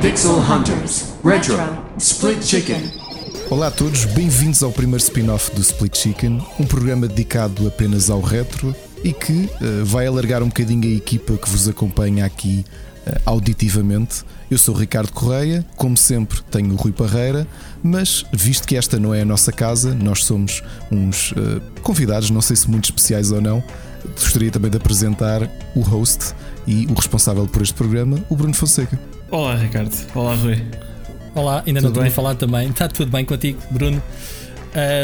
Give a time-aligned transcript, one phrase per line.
[0.00, 1.56] Pixel Hunters Retro
[1.98, 2.92] Split Chicken.
[3.50, 8.20] Olá a todos, bem-vindos ao primeiro spin-off do Split Chicken, um programa dedicado apenas ao
[8.20, 12.64] retro e que uh, vai alargar um bocadinho a equipa que vos acompanha aqui
[13.24, 14.24] auditivamente.
[14.50, 17.46] Eu sou o Ricardo Correia, como sempre tenho o Rui Parreira,
[17.82, 22.42] mas visto que esta não é a nossa casa, nós somos uns uh, convidados, não
[22.42, 23.64] sei se muito especiais ou não,
[24.14, 26.34] gostaria também de apresentar o host
[26.66, 28.98] e o responsável por este programa, o Bruno Fonseca.
[29.30, 29.94] Olá, Ricardo.
[30.14, 30.62] Olá, Rui.
[31.34, 32.68] Olá, ainda tudo não tinha falado também.
[32.68, 34.02] Está tudo bem contigo, Bruno?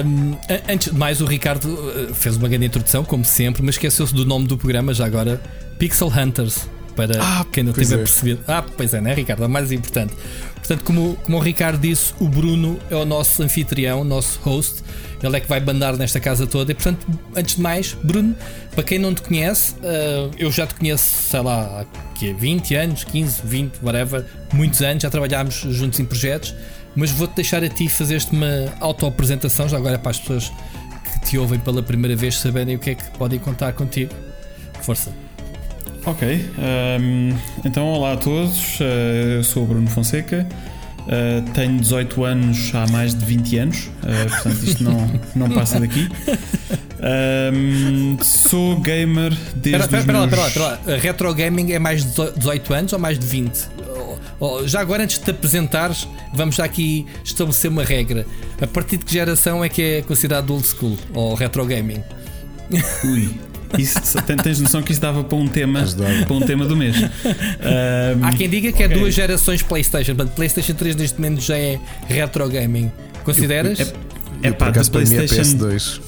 [0.04, 0.36] Um,
[0.70, 1.74] antes de mais, o Ricardo
[2.12, 5.40] fez uma grande introdução, como sempre, mas esqueceu-se do nome do programa já agora:
[5.78, 6.68] Pixel Hunters.
[6.98, 7.98] Para ah, quem não tiver é.
[7.98, 8.40] percebido.
[8.48, 9.44] Ah, pois é, né, Ricardo?
[9.44, 10.12] É o mais importante.
[10.56, 14.82] Portanto, como, como o Ricardo disse, o Bruno é o nosso anfitrião, nosso host.
[15.22, 16.72] Ele é que vai bandar nesta casa toda.
[16.72, 18.34] E, portanto, antes de mais, Bruno,
[18.72, 23.04] para quem não te conhece, uh, eu já te conheço, sei lá, há 20 anos,
[23.04, 26.52] 15, 20, whatever, muitos anos, já trabalhámos juntos em projetos.
[26.96, 30.50] Mas vou-te deixar a ti fazer-te uma auto-apresentação, já agora para as pessoas
[31.12, 34.12] que te ouvem pela primeira vez saberem o que é que podem contar contigo.
[34.82, 35.27] Força.
[36.04, 36.50] Ok,
[37.00, 38.84] um, então olá a todos, uh,
[39.36, 40.46] eu sou o Bruno Fonseca,
[41.02, 45.78] uh, tenho 18 anos há mais de 20 anos, uh, portanto isto não, não passa
[45.78, 46.08] daqui.
[47.00, 49.82] Um, sou gamer desde.
[49.82, 50.32] Espera, espera, meus...
[50.32, 50.96] espera, lá, espera lá.
[50.98, 53.68] Retro gaming é mais de 18 anos ou mais de 20?
[54.66, 58.26] Já agora, antes de te apresentares, vamos já aqui estabelecer uma regra.
[58.60, 62.02] A partir de que geração é que é considerado old school ou retro gaming?
[63.04, 63.30] Ui,
[63.76, 64.00] isso,
[64.42, 65.84] tens noção que isso dava para um tema,
[66.26, 66.96] para um tema do mês.
[66.98, 68.96] Um, Há quem diga que é okay.
[68.96, 70.14] é duas gerações PlayStation.
[70.14, 72.90] Portanto, PlayStation 3 neste momento já é retro gaming.
[73.24, 73.80] Consideras?
[73.80, 74.90] É, é pá, de PlayStation...
[74.90, 76.00] para mim é PS2.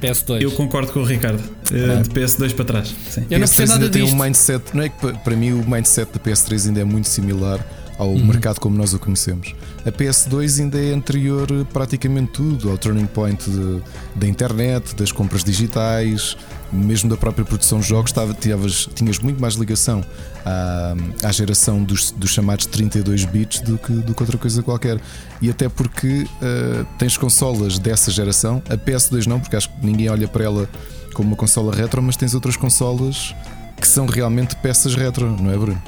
[0.00, 0.42] PS2.
[0.42, 1.42] Eu concordo com o Ricardo.
[1.72, 2.02] Ah.
[2.02, 2.94] De PS2 para trás.
[3.10, 3.26] Sim.
[3.30, 4.14] Eu não PS3 nada tem disto.
[4.14, 4.64] um mindset.
[4.74, 7.60] Não é que para mim o mindset da PS3 ainda é muito similar
[7.98, 8.26] ao uhum.
[8.26, 9.54] mercado como nós o conhecemos.
[9.84, 13.82] A PS2 ainda é anterior praticamente tudo ao turning point de,
[14.14, 16.36] da internet, das compras digitais,
[16.72, 18.10] mesmo da própria produção de jogos.
[18.10, 20.04] Estava, tinhas, tinhas muito mais ligação
[20.44, 25.00] à, à geração dos, dos, chamados 32 bits do que, do que outra coisa qualquer.
[25.40, 30.08] E até porque uh, tens consolas dessa geração, a PS2 não, porque acho que ninguém
[30.08, 30.68] olha para ela
[31.14, 33.34] como uma consola retro, mas tens outras consolas
[33.80, 35.82] que são realmente peças retro, não é, Bruno?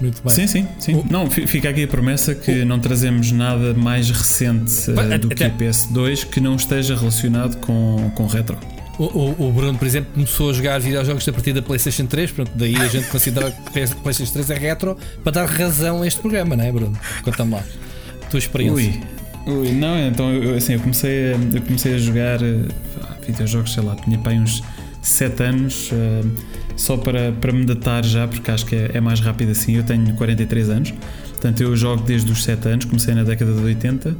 [0.00, 0.32] Muito bem.
[0.32, 0.94] Sim, sim, sim.
[0.94, 1.04] O...
[1.10, 2.66] Não, fica aqui a promessa que o...
[2.66, 8.10] não trazemos nada mais recente uh, do que a PS2 que não esteja relacionado com,
[8.14, 8.56] com retro.
[8.98, 12.32] O, o, o, Bruno, por exemplo, começou a jogar videojogos a partir da PlayStation 3,
[12.32, 16.06] pronto, daí a gente considera que a PlayStation 3 é retro para dar razão a
[16.06, 16.98] este programa, não é, Bruno?
[17.22, 17.62] Conta-me lá,
[18.28, 19.00] tua experiência.
[19.46, 22.68] Ui, ui não, então eu, assim, eu comecei, a, eu comecei a jogar uh,
[23.24, 24.64] videojogos, sei lá, tinha para uns
[25.00, 25.92] 7 anos.
[25.92, 26.28] Uh,
[26.78, 29.76] só para, para me datar já, porque acho que é, é, mais rápido assim.
[29.76, 30.94] Eu tenho 43 anos,
[31.32, 34.10] portanto eu jogo desde os 7 anos, comecei na década de 80.
[34.10, 34.14] Uh,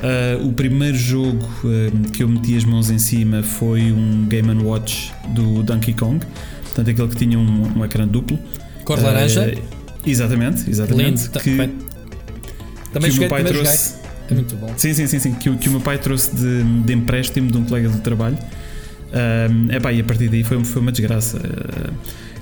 [0.00, 4.62] ah, o primeiro jogo uh, que eu meti as mãos em cima foi um Game
[4.62, 6.24] Watch do Donkey Kong,
[6.62, 8.38] portanto aquele que tinha um, um ecrã duplo.
[8.84, 9.48] Cor laranja?
[9.48, 11.22] Uh, exatamente, exatamente.
[11.24, 11.40] Lindo.
[11.40, 11.56] Que,
[12.92, 13.94] também que joguei, o meu pai trouxe.
[14.30, 14.72] É muito bom.
[14.76, 17.64] Sim, sim, sim, sim que, que o meu pai trouxe de, de empréstimo de um
[17.64, 18.36] colega do trabalho.
[19.10, 21.40] Um, epá, e a partir daí foi, foi uma desgraça.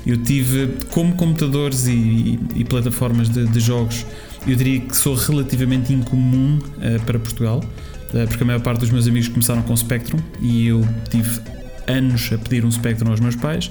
[0.06, 4.06] Eu tive, como computadores e, e plataformas de, de, jogos,
[4.46, 8.90] eu diria que sou relativamente incomum uh, para Portugal, uh, porque a maior parte dos
[8.90, 11.40] meus amigos começaram com Spectrum e eu tive
[11.88, 13.68] anos a pedir um Spectrum aos meus pais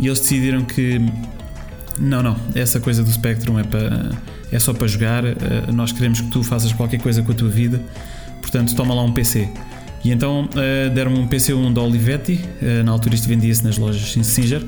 [0.00, 0.98] e eles decidiram que
[1.98, 4.12] não, não, essa coisa do Spectrum é, para,
[4.50, 5.36] é só para jogar, uh,
[5.70, 7.78] nós queremos que tu faças qualquer coisa com a tua vida,
[8.40, 9.50] portanto toma lá um PC.
[10.04, 14.26] E então uh, deram-me um PC1 da Olivetti, uh, na altura isto vendia-se nas lojas
[14.26, 14.62] Singer.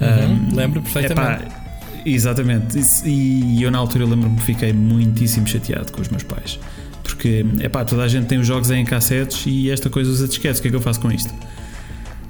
[0.00, 1.44] Uhum, um, lembro perfeitamente.
[1.44, 2.78] Epá, exatamente.
[3.04, 6.58] E, e eu na altura lembro-me que fiquei muitíssimo chateado com os meus pais.
[7.02, 10.58] Porque, epá, toda a gente tem os jogos em cassetes e esta coisa usa disquetes,
[10.58, 11.32] o que é que eu faço com isto?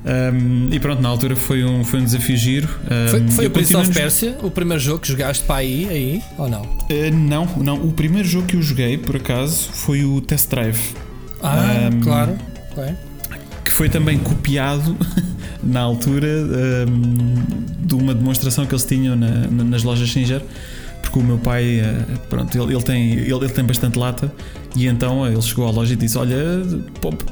[0.07, 2.69] Um, e pronto, na altura foi um, foi um desafio giro.
[2.85, 6.23] Um, foi foi o Prince of Persia, o primeiro jogo que jogaste para aí, aí
[6.39, 6.63] ou não?
[6.63, 7.75] Uh, não, não.
[7.85, 10.95] O primeiro jogo que eu joguei, por acaso, foi o Test Drive.
[11.43, 12.39] Ah, um, claro.
[13.65, 14.97] Que foi também copiado
[15.63, 16.29] na altura
[16.89, 20.43] um, de uma demonstração que eles tinham na, na, nas lojas Singer.
[21.03, 24.33] Porque o meu pai, uh, pronto, ele, ele, tem, ele, ele, tem bastante lata
[24.75, 26.37] e então ele chegou à loja e disse: Olha,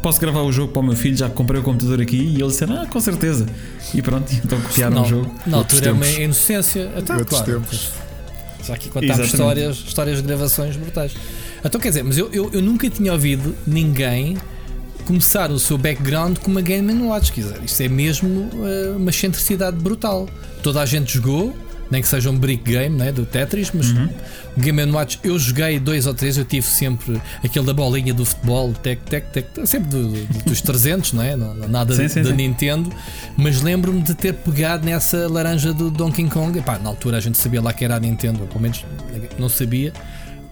[0.00, 1.16] posso gravar o jogo para o meu filho?
[1.16, 2.16] Já comprei o computador aqui.
[2.16, 3.46] E ele disse: Ah, com certeza.
[3.92, 5.34] E pronto, então copiaram não, o jogo.
[5.46, 6.90] Na altura é uma inocência.
[6.96, 7.44] Até, claro.
[7.44, 7.90] Tempos.
[8.66, 9.32] Já aqui Exatamente.
[9.32, 11.12] histórias, histórias de gravações brutais.
[11.64, 14.36] Então quer dizer, mas eu, eu, eu nunca tinha ouvido ninguém
[15.06, 17.32] começar o seu background com uma Game Watch.
[17.32, 20.28] Quer dizer, isto é mesmo eh, uma excentricidade brutal.
[20.62, 21.54] Toda a gente jogou,
[21.90, 24.08] nem que seja um brick game né, do Tetris, mas Uhum.
[24.56, 26.36] o Game Watch eu joguei dois ou três.
[26.38, 30.60] Eu tive sempre aquele da bolinha do futebol, tec, tec, tec, sempre do- do- dos
[30.62, 31.36] 300, não é?
[31.36, 32.36] Não- não- Nada Sim, sim, da sim.
[32.36, 32.90] Nintendo,
[33.36, 36.58] mas lembro-me de ter pegado nessa laranja do Donkey Kong.
[36.58, 38.84] Epá, na altura a gente sabia lá que era a Nintendo, pelo menos
[39.38, 39.92] não sabia.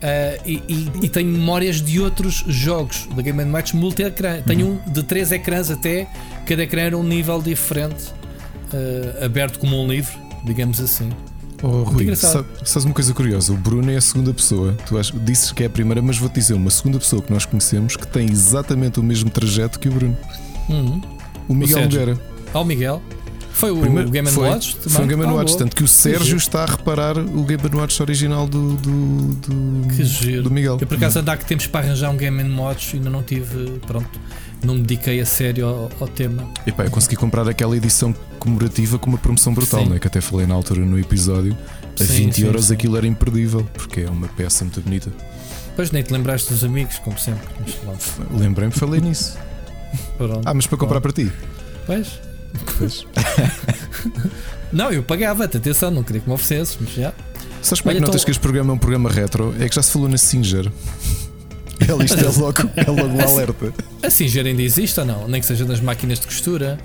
[0.03, 4.43] Ah, e, e- e tenho memórias de outros jogos da Game Watch multi-ecrã.
[4.43, 4.81] Tenho Uhum.
[4.89, 6.09] um de três ecrãs até,
[6.45, 8.05] cada ecrã era um nível diferente,
[8.73, 11.09] ah, aberto como um livro, digamos assim.
[11.63, 13.53] Oh, Rui, sabe- sabes uma coisa curiosa?
[13.53, 14.77] O Bruno é a segunda pessoa.
[14.89, 17.45] Tu ach- disses que é a primeira, mas vou-te dizer uma segunda pessoa que nós
[17.47, 20.17] conhecemos que tem exatamente o mesmo trajeto que o Bruno.
[20.69, 21.01] Uhum.
[21.47, 21.83] O Miguel.
[21.83, 22.19] Nogueira.
[22.53, 23.01] Ao Miguel.
[23.53, 24.77] Foi o Primeiro- Game foi, Watch?
[24.89, 25.57] Foi um Game Ah, Watch.
[25.57, 26.39] Tanto que o Sérgio giro.
[26.39, 30.43] está a reparar o Game Watch original do, do, do, Que giro.
[30.45, 30.79] do Miguel.
[30.81, 33.23] Eu por acaso ando há que tempos para arranjar um Game Watch e ainda não
[33.23, 34.09] tive, pronto,
[34.65, 36.49] não me dediquei a sério ao, ao tema.
[36.67, 39.99] E pá, eu consegui comprar aquela edição comemorativa com uma promoção brutal, né?
[39.99, 41.57] que até falei na altura no episódio.
[42.01, 42.75] A Sim, 20 sim, euros sim.
[42.75, 45.13] aquilo era imperdível, porque é uma peça muito bonita.
[45.77, 47.47] Pois nem te lembraste dos amigos, como sempre.
[47.83, 49.37] Pronto, Lembrei-me, falei nisso.
[50.17, 50.41] pronto.
[50.45, 51.31] Ah, mas para comprar para ti.
[51.87, 52.19] Pois.
[52.79, 53.07] Pois.
[54.73, 57.13] Não, eu pagava-te, atenção, não queria que me oferecesses, mas já.
[57.61, 59.55] Sabes como é Olha, que notas então- que este programa é um programa retro?
[59.61, 60.73] É que já se falou na Singer.
[61.87, 63.73] Ela isto é logo, é logo um alerta.
[64.03, 65.29] A Singer ainda existe ou não?
[65.29, 66.79] Nem que seja nas máquinas de costura.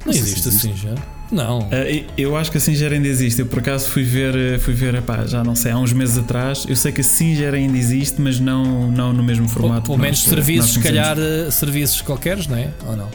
[0.00, 0.80] Não, Não sei se existe a existe.
[0.80, 0.98] Singer.
[1.30, 1.68] Não.
[1.70, 3.40] Ah, e- eu acho que a Singer ainda existe.
[3.40, 6.18] Eu por acaso fui ver, eh, fui ver epá, já não sei, há uns meses
[6.18, 6.66] atrás.
[6.68, 9.82] Eu sei que a Singer ainda existe, mas não, não no mesmo formato.
[9.82, 12.70] Pelo que menos nós, eh, serviços, nós se calhar, eh, serviços qualquer, não é?
[12.88, 13.08] Ou não?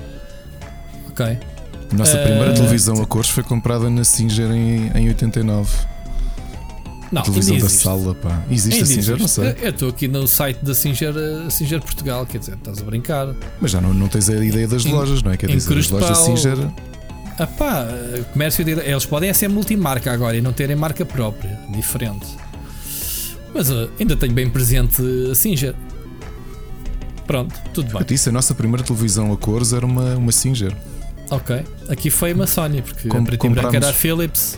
[1.09, 1.37] Ok.
[1.93, 5.69] Nossa Eh, primeira televisão a cores foi comprada na Singer em, em 89.
[7.11, 8.43] Não, televisão da sala, pá.
[8.51, 9.09] Existe Ainda a Singer?
[9.17, 9.31] Não existe.
[9.31, 9.49] sei.
[9.49, 12.83] Eu- Eu estou aqui no site da Singer, eh, Singer Portugal, quer dizer, estás a
[12.83, 13.33] brincar.
[13.59, 15.37] Mas já não, não tens a ideia das Em- lojas, não é?
[15.37, 16.57] Quer dizer, as lojas Pau- Singer.
[17.39, 21.57] Ah pá, eh, comércio de, eles podem ser multimarca agora e não terem marca própria,
[21.71, 22.27] diferente.
[23.55, 25.01] Mas eh, ainda tenho bem presente
[25.31, 25.73] a Singer.
[27.25, 28.07] Pronto, tudo Eu bem.
[28.07, 30.75] disse, a nossa primeira televisão a cores era uma, uma Singer.
[31.29, 31.63] Ok.
[31.89, 33.93] Aqui foi uma Sony, porque Com- a preto e branco era a.
[33.93, 34.57] Philips.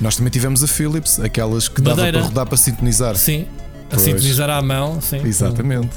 [0.00, 2.18] Nós também tivemos a Philips, aquelas que dava Madeira.
[2.18, 3.16] para rodar para sintonizar.
[3.16, 3.46] Sim.
[3.86, 4.02] A Pois.
[4.02, 5.18] sintonizar à mão, sim.
[5.24, 5.90] Exatamente.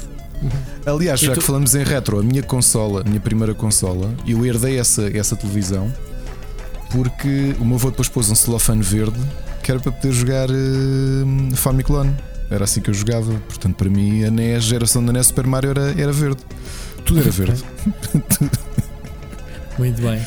[0.84, 4.12] Aliás, E já tu- que falamos em retro, a minha consola, a minha primeira consola,
[4.26, 5.92] eu herdei essa, essa televisão
[6.90, 9.18] porque o meu avô depois pôs um celofane verde
[9.62, 12.12] que era para poder jogar uh, Famiclone.
[12.50, 13.32] Era assim que eu jogava.
[13.48, 16.42] Portanto, para mim, a NES, a geração da NES Super Mario era, era verde.
[17.04, 17.62] Tudo era verde.
[19.78, 20.20] Muito bem.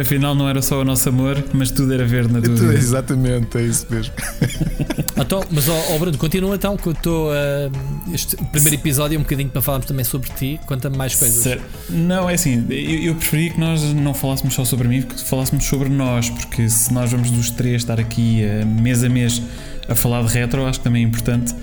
[0.00, 2.74] Afinal, não era só o nosso amor, mas tudo era verde na tua vida.
[2.74, 4.12] Exatamente, é isso mesmo.
[5.20, 7.30] Então, mas ó ó, Bruno, continua então que eu estou.
[7.34, 7.70] eh,
[8.12, 10.58] este primeiro episódio é um bocadinho para falarmos também sobre ti.
[10.66, 11.42] Conta-me mais coisas.
[11.42, 11.62] Certo.
[11.90, 15.64] Não, é assim, eu, eu preferi que nós não falássemos só sobre mim, que falássemos
[15.66, 19.42] sobre nós, porque se nós vamos dos três estar aqui eh, mês a mês
[19.88, 21.54] a falar de retro, acho que também é importante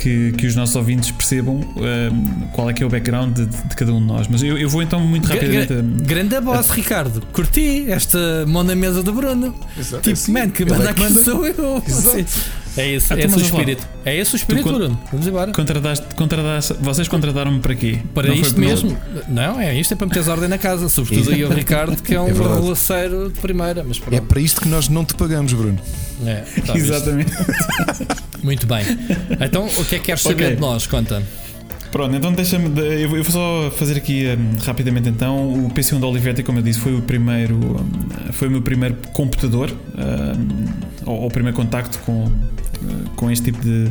[0.00, 2.10] que, que os nossos ouvintes percebam eh,
[2.52, 4.26] qual é que é o background de, de cada um de nós.
[4.28, 5.66] Mas eu, eu vou então muito rapidamente.
[5.74, 7.20] gra- Grande voz, Ricardo.
[7.32, 9.54] Curti esta mão na mesa do Bruno.
[9.78, 10.32] Exato, é Tipo, assim.
[10.32, 11.24] man, que manda é que aqui manda.
[11.24, 11.82] sou eu.
[11.86, 12.58] Exato.
[12.76, 13.88] É esse, Ah, é então, esse o espírito.
[14.04, 15.00] É esse o espírito, Bruno.
[15.10, 15.52] Vamos embora.
[15.52, 17.98] Contrataste, contrataste, vocês contrataram-me para quê?
[18.14, 18.96] Para Não isto mesmo.
[19.28, 20.88] Não, é isto é para meteres ordem na casa.
[20.88, 23.82] Sobretudo aí o Ricardo, que é um É de primeira.
[23.82, 25.78] Mas É para isto que nós não te pagamos, Bruno.
[26.24, 26.74] É, tá.
[26.78, 27.32] Exatamente.
[28.42, 28.84] Muito bem.
[29.40, 30.86] Então, o que é que queres saber de nós?
[30.86, 31.22] Conta.
[31.90, 32.68] Pronto, então deixa-me.
[32.68, 35.64] de- Eu vou só fazer aqui hum, rapidamente então.
[35.66, 37.54] O PC1 da Olivetti, como eu disse, foi o primeiro.
[37.56, 39.70] hum, Foi o meu primeiro computador.
[39.70, 40.66] hum,
[41.06, 42.30] ou, o primeiro contacto com, uh,
[43.16, 43.90] com este tipo de,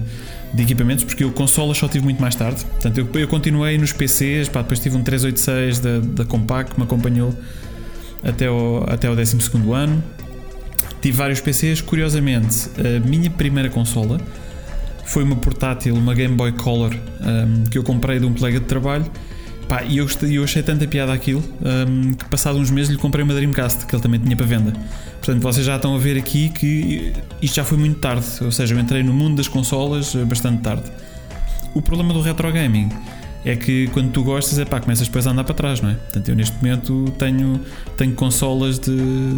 [0.54, 2.64] de equipamentos, porque eu consolas só tive muito mais tarde.
[2.66, 6.80] Portanto, eu, eu continuei nos PCs, pá, depois tive um 386 da, da Compaq que
[6.80, 7.34] me acompanhou
[8.24, 9.38] até o, até o 12
[9.74, 10.04] ano.
[11.02, 11.82] Tive vários PCs.
[11.82, 14.20] Curiosamente, a minha primeira consola
[15.06, 18.66] foi uma portátil, uma Game Boy Color um, que eu comprei de um colega de
[18.66, 19.06] trabalho.
[19.68, 23.24] Pá, e eu, eu achei tanta piada aquilo um, que, passado uns meses, lhe comprei
[23.24, 24.74] uma Dreamcast que ele também tinha para venda.
[25.18, 28.74] Portanto, vocês já estão a ver aqui que isto já foi muito tarde, ou seja,
[28.74, 30.84] eu entrei no mundo das consolas eh, bastante tarde.
[31.74, 32.90] O problema do retro gaming
[33.48, 35.94] é que quando tu gostas, é pá, começas depois a andar para trás, não é?
[35.94, 37.62] Portanto, eu neste momento tenho,
[37.96, 38.92] tenho consolas de,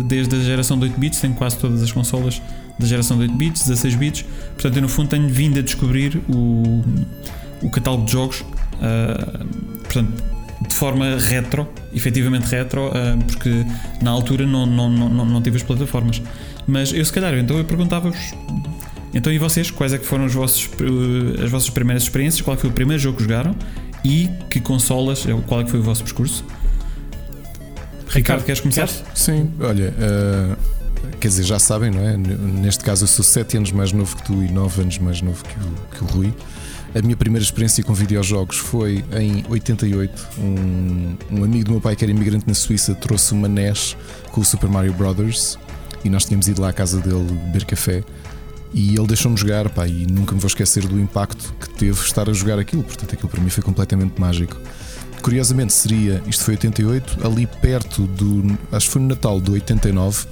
[0.07, 2.41] desde a geração de 8 bits, tenho quase todas as consolas
[2.79, 6.19] da geração de 8 bits, 16 bits, portanto, eu no fundo tenho vindo a descobrir
[6.27, 6.83] o,
[7.61, 8.43] o catálogo de jogos,
[8.81, 9.45] ah,
[9.83, 10.11] portanto,
[10.67, 13.65] de forma retro, efetivamente retro, ah, porque
[14.01, 16.21] na altura não, não, não, não, tive as plataformas.
[16.65, 18.33] Mas eu, se calhar, então eu perguntava-vos
[19.13, 19.71] Então, e vocês?
[19.71, 22.41] Quais é que foram os vossos, eh, as vossas primeiras experiências?
[22.41, 23.55] Qual foi o primeiro jogo que jogaram?
[24.03, 25.25] E que consolas?
[25.47, 26.43] Qual é que foi o vosso percurso?
[28.07, 28.89] Ricardo, queres começar?
[29.13, 30.57] Sim, olha, uh,
[31.19, 32.17] quer dizer, já sabem, não é?
[32.17, 35.43] Neste caso, eu sou 7 anos mais novo que tu e 9 anos mais novo
[35.43, 36.33] que o, que o Rui.
[36.95, 40.27] A minha primeira experiência com videojogos foi em 88.
[40.39, 43.95] Um, um amigo do meu pai, que era imigrante na Suíça, trouxe uma NES
[44.31, 45.59] com o Super Mario Brothers
[46.03, 48.03] e nós tínhamos ido lá à casa dele beber café.
[48.73, 52.29] E ele deixou-me jogar, pá, e nunca me vou esquecer do impacto que teve estar
[52.29, 52.83] a jogar aquilo.
[52.83, 54.57] Portanto, aquilo para mim foi completamente mágico.
[55.21, 58.57] Curiosamente, seria, isto foi 88, ali perto do.
[58.71, 60.27] Acho que foi no Natal de 89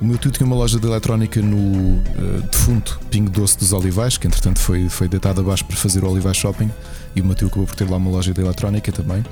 [0.00, 4.16] o meu tio tinha uma loja de eletrónica no uh, defunto Pingo Doce dos Olivais,
[4.16, 6.70] que entretanto foi, foi deitado abaixo para fazer o Olivais Shopping,
[7.16, 9.24] e o meu tio acabou por ter lá uma loja de eletrónica também.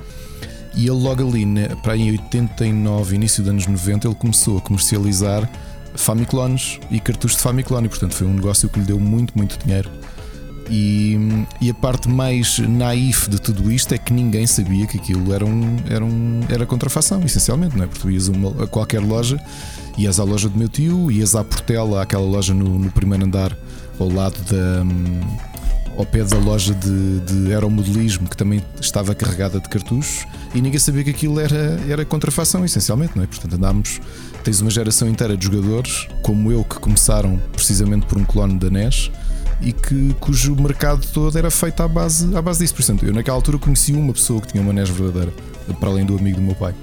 [0.75, 4.61] E ele logo ali, né, para em 89, início dos anos 90, ele começou a
[4.61, 5.49] comercializar
[5.97, 9.57] Famiclones e cartuchos de Famiclone, e portanto foi um negócio que lhe deu muito, muito
[9.63, 9.89] dinheiro.
[10.69, 11.17] E,
[11.61, 15.45] e, a parte mais naif de tudo isto é que ninguém sabia que aquilo era,
[15.45, 17.87] um, era, um, era contrafação, essencialmente, não é?
[17.87, 19.41] Porque tu ias uma, a qualquer loja
[19.97, 23.57] Ias à loja do meu tio, ias à Portela, aquela loja no, no primeiro andar,
[23.99, 24.85] ao lado da.
[25.97, 30.77] Ao pé da loja de, de aeromodelismo, que também estava carregada de cartuchos, e ninguém
[30.77, 33.27] sabia que aquilo era, era contrafação, essencialmente, não é?
[33.27, 33.99] Portanto, andámos.
[34.47, 38.69] Tens uma geração inteira de jogadores, como eu, que começaram precisamente por um clone da
[38.69, 39.11] NES
[39.59, 42.73] e que, cujo mercado todo era feito à base, à base disso.
[42.73, 45.33] Portanto, eu naquela altura conheci uma pessoa que tinha uma NES verdadeira,
[45.77, 46.73] para além do amigo do meu pai.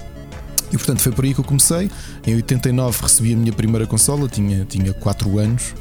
[0.71, 1.89] E portanto foi por aí que eu comecei.
[2.27, 5.73] Em 89 recebi a minha primeira consola, tinha, tinha 4 anos.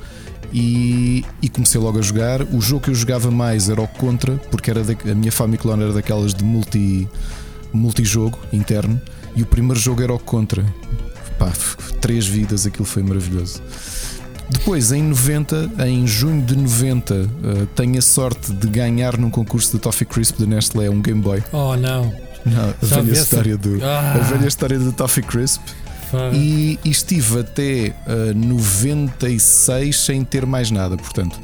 [0.55, 2.41] E, e, comecei logo a jogar.
[2.45, 5.83] O jogo que eu jogava mais era o Contra, porque era da, a minha Famiclone
[5.83, 7.07] era daquelas de multi,
[7.75, 8.99] multijogo interno.
[9.37, 10.65] E o primeiro jogo era o Contra.
[11.39, 11.53] Pá,
[12.01, 13.63] três vidas, aquilo foi maravilhoso.
[14.51, 19.73] Depois, em 90, em junho de 90, uh, tenho a sorte de ganhar num concurso
[19.73, 21.43] de Toffee Crisp da Nestlé um Game Boy.
[21.51, 22.13] Oh, não!
[22.45, 24.17] Não, a velha história do ah.
[24.17, 25.63] a velha história do Toffee Crisp.
[26.33, 31.41] E, e, estive até uh, eh, 96 sem ter mais nada, portanto.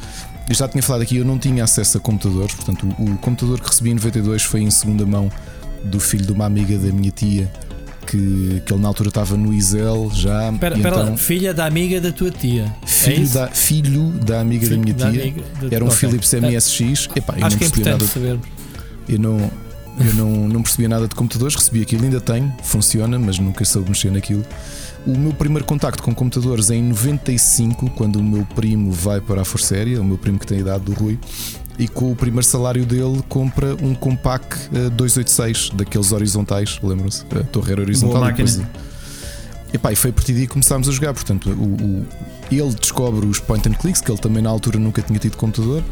[0.48, 3.60] Eu já tinha falado aqui, eu não tinha acesso a computadores, portanto, o, o computador
[3.60, 5.30] que recebi em 92 foi em segunda mão
[5.82, 7.50] do filho de uma amiga da minha tia,
[8.10, 10.50] que, que ele na altura estava no Isel já.
[10.50, 12.74] Espera, então, filha da amiga da tua tia.
[12.84, 15.34] Filho, é da, filho da amiga filho da minha da tia.
[15.70, 15.98] Era um okay.
[15.98, 17.08] Philips MSX.
[17.14, 18.44] Epá, eu Acho não que é importante.
[19.08, 19.50] Eu não,
[19.98, 23.88] eu não, não percebia nada de computadores, recebi aquilo, ainda tenho, funciona, mas nunca soube
[23.88, 24.44] mexer naquilo.
[25.06, 29.42] O meu primeiro contacto com computadores é em 95, quando o meu primo vai para
[29.42, 31.18] a Força Aérea, o meu primo que tem a idade do Rui,
[31.80, 34.44] e com o primeiro salário dele compra um Compaq
[34.92, 37.24] 286, eh, daqueles horizontais, lembram-se?
[37.34, 38.20] A torre horizontal.
[38.20, 38.60] Boa depois,
[39.72, 41.14] Epá, e foi a partir daí que começámos a jogar.
[41.14, 42.06] Portanto, o, o,
[42.50, 45.82] ele descobre os point and clicks, que ele também na altura nunca tinha tido computador.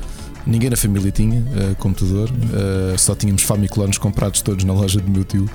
[0.46, 5.10] Ninguém na família tinha uh, computador, uh, só tínhamos Famiclones comprados todos na loja do
[5.10, 5.48] meu tio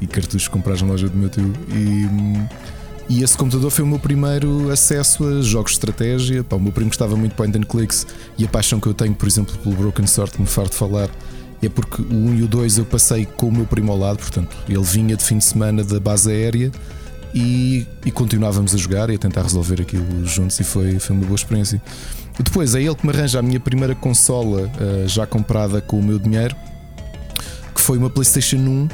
[0.00, 1.50] e cartuchos comprados na loja do meu tio.
[1.70, 2.06] E,
[3.08, 6.44] e esse computador foi o meu primeiro acesso a jogos de estratégia.
[6.44, 8.94] Pá, o meu primo gostava muito de point and clicks e a paixão que eu
[8.94, 11.08] tenho, por exemplo, pelo Broken Sword, me farto falar,
[11.62, 14.18] é porque o 1 e o 2 eu passei com o meu primo ao lado,
[14.18, 16.70] portanto, ele vinha de fim de semana da base aérea
[17.34, 21.24] e, e continuávamos a jogar e a tentar resolver aquilo juntos e foi, foi uma
[21.24, 21.80] boa experiência.
[22.38, 26.02] Depois é ele que me arranja a minha primeira consola uh, já comprada com o
[26.02, 26.54] meu dinheiro,
[27.74, 28.88] que foi uma PlayStation 1.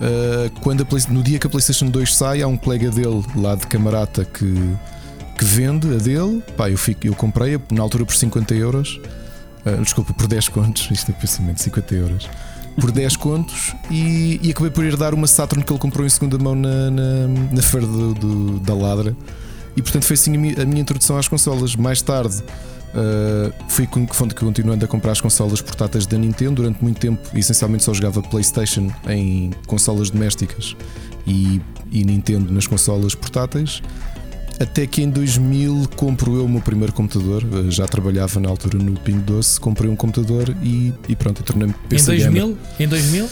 [0.00, 1.02] Eh, quando Play...
[1.08, 4.54] no dia que a PlayStation 2 sai, há um colega dele lá de camarata que,
[5.38, 6.42] que vende a dele.
[6.56, 9.00] Pá, eu, fico, eu comprei na altura por 50 euros.
[9.64, 10.88] Uh, desculpa, por 10 contos.
[10.90, 12.28] Isto é pensamento, 50 euros.
[12.80, 16.08] Por 10 contos e, e, acabei por ir dar uma Saturn que ele comprou em
[16.08, 19.14] segunda mão na, na, na feira do, do, da Ladra.
[19.76, 21.76] E portanto foi assim a minha introdução às consolas.
[21.76, 22.42] Mais tarde
[22.94, 27.20] Uh, fui continuando a comprar as consolas portáteis da Nintendo durante muito tempo.
[27.34, 30.76] Essencialmente só jogava PlayStation em consolas domésticas
[31.26, 33.82] e, e Nintendo nas consolas portáteis.
[34.60, 37.42] Até que em 2000 compro eu o meu primeiro computador.
[37.44, 39.58] Uh, já trabalhava na altura no Ping Doce.
[39.58, 42.58] Comprei um computador e, e pronto, tornei-me PC Em 2000?
[42.78, 43.28] Em 2000?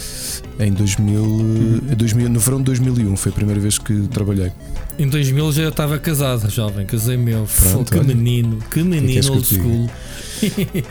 [0.58, 1.80] Em 2000, uhum.
[1.96, 4.52] 2000, no verão de 2001 foi a primeira vez que trabalhei.
[5.00, 7.48] Em 2000 já estava casado, jovem, casei meu.
[7.58, 9.88] Pronto, que menino, que menino old school.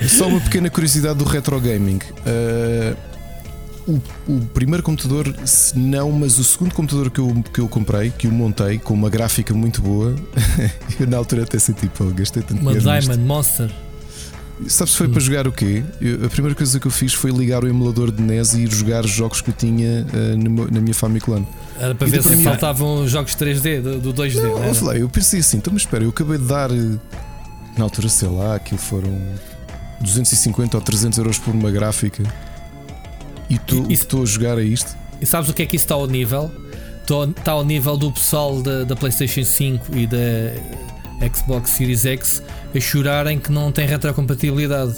[0.09, 1.99] Só uma pequena curiosidade do retro gaming.
[2.25, 2.97] Uh,
[3.87, 4.01] o,
[4.33, 8.25] o, primeiro computador, se não, mas o segundo computador que eu, que eu comprei, que
[8.25, 10.15] eu montei com uma gráfica muito boa,
[10.99, 13.69] eu na altura até senti, pô, gastei tanto Uma Diamond Monster.
[14.67, 15.11] Sabes se foi hum.
[15.11, 15.83] para jogar o quê?
[16.01, 18.71] Eu, a primeira coisa que eu fiz foi ligar o emulador de NES e ir
[18.71, 21.45] jogar os jogos que eu tinha uh, no, na minha Famicom.
[21.79, 22.49] Era para e ver se minha...
[22.49, 24.41] faltavam jogos 3D, do, do 2D.
[24.41, 25.01] Não, né?
[25.01, 26.69] eu pensei assim, então mas espera, eu acabei de dar.
[27.77, 29.17] Na altura, sei lá, aquilo foram
[30.01, 32.23] 250 ou 300 euros por uma gráfica.
[33.49, 34.97] E tu Isso- estou a jogar a isto?
[35.21, 36.51] E sabes o que é que isso está ao nível?
[37.01, 42.43] Está ao nível do pessoal da, da PlayStation 5 e da Xbox Series X
[42.75, 44.95] a chorarem que não tem retrocompatibilidade.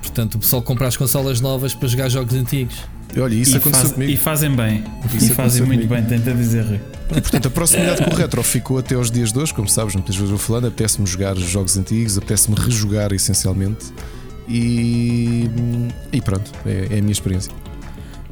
[0.00, 2.76] Portanto, o pessoal compra as consolas novas para jogar jogos antigos.
[3.14, 4.12] E Olha, isso e, aconteceu faz- comigo.
[4.12, 4.84] e fazem bem.
[5.14, 6.06] Isso e fazem muito comigo.
[6.08, 6.80] bem, tenta dizer, Rui.
[7.10, 9.94] E, portanto, a proximidade com o retro ficou até aos dias de hoje, como sabes,
[9.94, 13.86] muitas vezes vou falando, apetece-me jogar jogos antigos, apetece-me rejogar essencialmente.
[14.48, 15.48] E,
[16.12, 17.52] e pronto, é, é a minha experiência.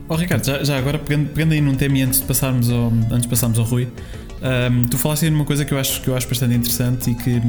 [0.08, 2.88] Oh, Ricardo, já, já agora pegando, pegando aí num tema e antes de passarmos ao,
[3.10, 3.88] antes de passarmos ao Rui,
[4.44, 7.14] ahm, tu falaste aí numa coisa que eu acho, que eu acho bastante interessante e
[7.14, 7.40] que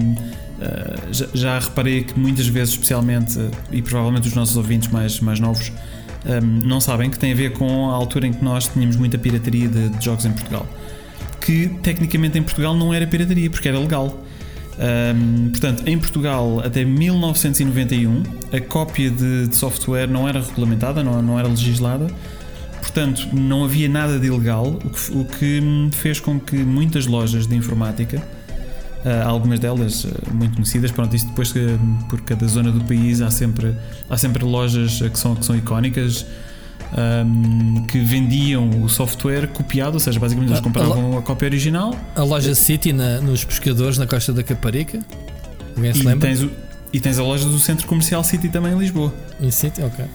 [0.61, 3.37] ah, já, já reparei que muitas vezes, especialmente,
[3.71, 5.71] e provavelmente os nossos ouvintes mais, mais novos,
[6.25, 9.17] ahm, não sabem que tem a ver com a altura em que nós tínhamos muita
[9.17, 10.65] pirataria de, de jogos em Portugal.
[11.41, 14.23] Que tecnicamente em Portugal não era pirataria, porque era legal.
[14.79, 21.21] Ahm, portanto, em Portugal, até 1991, a cópia de, de software não era regulamentada, não,
[21.21, 22.07] não era legislada,
[22.85, 27.05] portanto, não havia nada de ilegal, o que, o que hum, fez com que muitas
[27.07, 28.21] lojas de informática,
[29.03, 31.77] ah, algumas delas ah, muito conhecidas, pronto, isso depois que,
[32.09, 33.75] por cada zona do país há sempre,
[34.09, 36.25] há sempre lojas ah, que são, que são icónicas.
[37.25, 41.93] hum, que vendiam o software copiado, ou seja, basicamente eles Ah, compravam a cópia original
[42.15, 44.99] A loja City na- nos pescadores na Costa da Caparica.
[45.75, 46.27] Alguém se e lembra?
[46.29, 46.51] tens, o-
[46.93, 49.13] e tens a loja do Centro Comercial City também em Lisboa.
[49.41, 49.81] Em City?
[49.81, 50.05] Ok.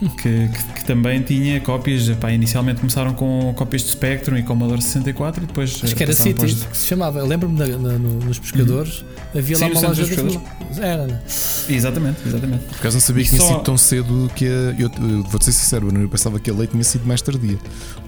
[0.20, 2.08] que, que- que também tinha cópias.
[2.16, 5.80] Pá, inicialmente começaram com cópias de Spectrum e Commodore 64 e depois.
[5.82, 7.18] Acho que era City os- que se chamava.
[7.18, 7.58] Eu lembro-me
[8.24, 9.04] nos pescadores.
[9.36, 11.20] Havia Sim, lá uma loja dos de Era, né?
[11.68, 12.64] Exatamente, exatamente.
[12.64, 15.22] Por acaso não sabia que E tinha só- sido tão cedo que a, eu, eu
[15.24, 17.58] vou-te ser sincero, eu pensava que a lei tinha sido mais tardia.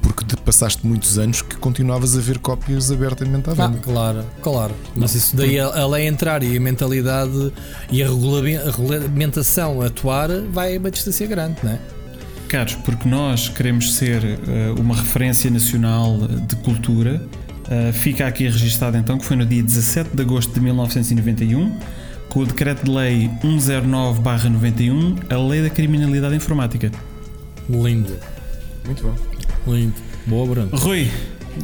[0.00, 3.78] Porque te passaste muitos anos que continuavas a ver cópias abertamente à Ah, venda.
[3.82, 4.74] claro, claro.
[4.96, 7.52] Mas isso daí a, a lei entrar e a mentalidade
[7.90, 11.78] e a regulamentação atuar vai a uma distância grande, não é?
[12.50, 17.24] Caros, porque nós queremos ser eh, uma referência nacional de cultura,
[17.70, 21.78] eh, fica aqui registado então que foi no dia 17 de agosto de 1991,
[22.28, 26.90] com o decreto de lei 109-91, a lei da criminalidade informática.
[27.68, 28.18] Lindo,
[28.84, 29.14] Muito bom.
[29.72, 29.94] lindo.
[30.26, 30.70] Boa, Bruno.
[30.76, 31.08] Rui,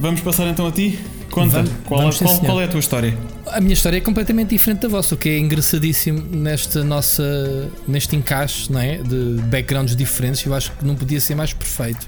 [0.01, 1.01] vamos passar então a ti?
[1.31, 3.17] Conta, Vamos- qual, vamos qual- é a tua história?
[3.49, 8.17] A minha história é completamente diferente da vossa, o que é engraçadíssimo nesta nossa, neste
[8.17, 8.99] encaixe não é?
[8.99, 10.45] de backgrounds diferentes.
[10.47, 12.07] Eu acho que não podia ser mais perfeito.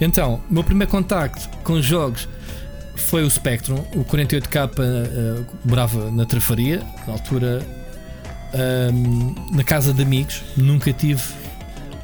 [0.00, 2.26] Então, o meu primeiro contacto com jogos
[2.96, 7.62] foi o Spectrum, o 48K uh, morava na Trafaria, na altura
[8.54, 10.42] ahm, na casa de amigos.
[10.56, 11.22] Nunca tive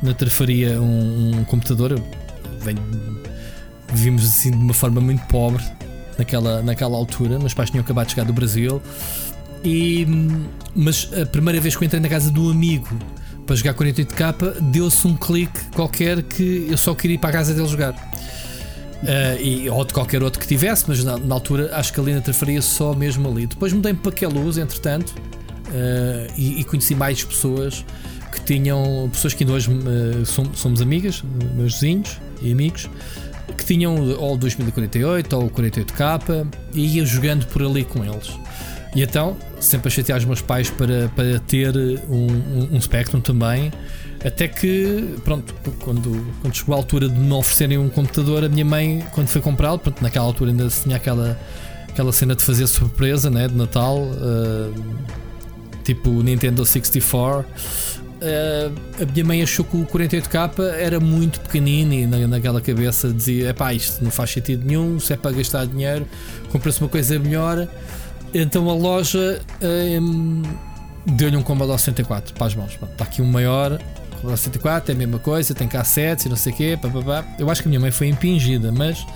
[0.02, 1.92] na Trafaria um, um computador.
[1.92, 2.04] Eu
[2.60, 3.18] venho-
[3.92, 5.62] vivimos assim de uma forma muito pobre
[6.18, 7.38] naquela, naquela altura.
[7.38, 8.82] Meus pais tinham acabado de chegar do Brasil.
[9.64, 10.06] E,
[10.74, 12.96] mas a primeira vez que eu entrei na casa do amigo
[13.46, 17.54] para jogar 48K, deu-se um clique qualquer que eu só queria ir para a casa
[17.54, 17.94] dele jogar.
[19.02, 22.12] Ah, e, ou de qualquer outro que tivesse, mas na, na altura acho que ali
[22.12, 23.46] na faria só mesmo ali.
[23.46, 25.14] Depois mudei-me para Queluz, entretanto,
[25.68, 27.84] ah, e, e conheci mais pessoas
[28.32, 31.22] que tinham, pessoas que ainda hoje ah, som- somos amigas,
[31.54, 32.88] meus vizinhos e amigos,
[33.56, 38.30] que tinham ou o 2048 ou o 48K e ia jogando por ali com eles.
[38.94, 41.76] E então, sempre a chatear os meus pais para, para ter
[42.08, 43.70] um, um, um Spectrum também.
[44.24, 48.64] Até que, pronto, quando, quando chegou a altura de me oferecerem um computador, a minha
[48.64, 51.38] mãe, quando foi comprá-lo, pronto, naquela altura ainda se tinha aquela,
[51.88, 54.72] aquela cena de fazer surpresa, né, de Natal, ah,
[55.84, 57.44] tipo Nintendo 64.
[58.20, 63.12] Ah, a minha mãe achou que o 48K era muito pequenino e na, naquela cabeça
[63.12, 66.06] dizia: pá, isto não faz sentido nenhum, se é para gastar dinheiro,
[66.50, 67.68] compra-se uma coisa melhor.
[68.34, 69.40] Então a loja
[70.02, 70.42] hum,
[71.06, 72.72] deu-lhe um Commodore 64 para as mãos.
[72.72, 73.78] Está aqui um maior,
[74.16, 76.78] Commodore 64 é a mesma coisa, tem cassetes e não sei o quê.
[76.80, 77.24] Pá, pá, pá.
[77.38, 79.06] Eu acho que a minha mãe foi impingida, mas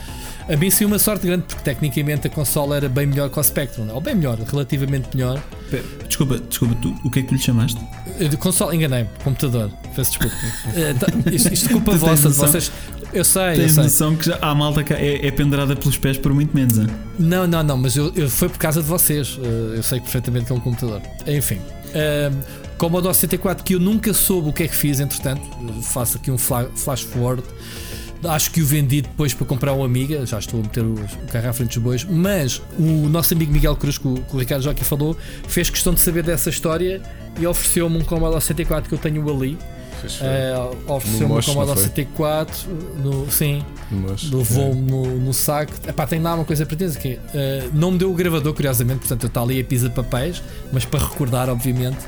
[0.48, 3.42] a mim saiu uma sorte grande porque tecnicamente a consola era bem melhor que o
[3.42, 5.42] Spectrum, ou bem melhor, relativamente melhor.
[6.07, 7.81] Desculpa, desculpa, tu, o que é que tu lhe chamaste?
[8.20, 10.35] Eh, De console, enganei-me, computador, peço desculpa.
[10.74, 12.70] Eh, tá- isto, isto culpa vossa, de vocês.
[13.12, 13.83] Eu sei, eu Tens sei.
[13.85, 16.78] noção que já há malta que é, é pendurada pelos pés por muito menos.
[16.78, 16.87] hein?
[17.18, 19.37] Não, não, não, mas eu, eu- foi por causa de vocês.
[19.37, 21.02] Uh, eu sei perfeitamente que é um computador.
[21.26, 21.59] Enfim,
[21.94, 22.40] um,
[22.78, 26.31] Commodore 64 que eu nunca soube o que é que fiz, entretanto, uh, faço aqui
[26.31, 27.42] um fla- flash forward.
[28.24, 30.94] Acho que o vendi depois para comprar um Amiga, já estou a meter o,
[31.30, 32.04] carro à frente dos bois.
[32.04, 35.16] Mas o nosso amigo Miguel Cruz, que o, que o Ricardo já aqui falou,
[35.48, 37.02] fez questão de saber dessa história
[37.38, 39.58] e ofereceu-me um Commodore 64 que eu tenho ali.
[40.02, 42.70] Uh, Ofereceu-me o Commodore 64.
[43.02, 45.72] No, sim, Mas, levou-me no, no saco.
[45.87, 49.00] Epá, tem lá uma coisa para dizer que uh, não me deu o gravador, curiosamente,
[49.00, 51.98] portanto eu está ali a pisa de papéis, mas para recordar, obviamente.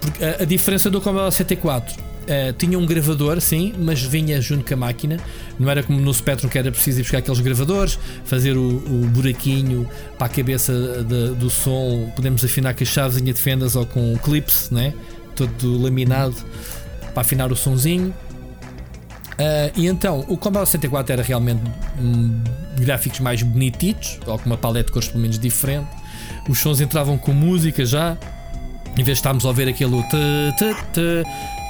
[0.00, 4.64] Porque a, a diferença do Commodore 64 Uh, tinha um gravador, sim, mas vinha junto
[4.64, 5.16] com a máquina.
[5.60, 9.06] Não era como no Spectrum que era preciso ir buscar aqueles gravadores, fazer o, o
[9.12, 10.72] buraquinho para a cabeça
[11.04, 12.10] de, do som.
[12.16, 14.92] Podemos afinar com as chaves de fendas ou com clips, né?
[15.36, 16.34] todo laminado
[17.12, 18.12] para afinar o sonzinho.
[19.34, 21.60] Uh, e então, o Commodore 64 era realmente
[22.00, 22.42] um,
[22.78, 25.88] gráficos mais bonititos, ou com uma paleta de cores pelo menos diferente.
[26.48, 28.16] Os sons entravam com música já,
[28.96, 30.02] em vez de estarmos a ouvir aquele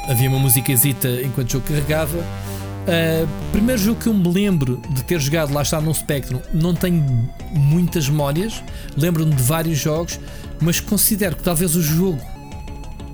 [0.08, 2.18] havia uma musicazita enquanto o jogo carregava.
[2.18, 6.72] Uh, primeiro jogo que eu me lembro de ter jogado lá está no Spectrum, não
[6.72, 8.62] tenho muitas memórias,
[8.96, 10.20] lembro-me de vários jogos,
[10.60, 12.20] mas considero que talvez o jogo,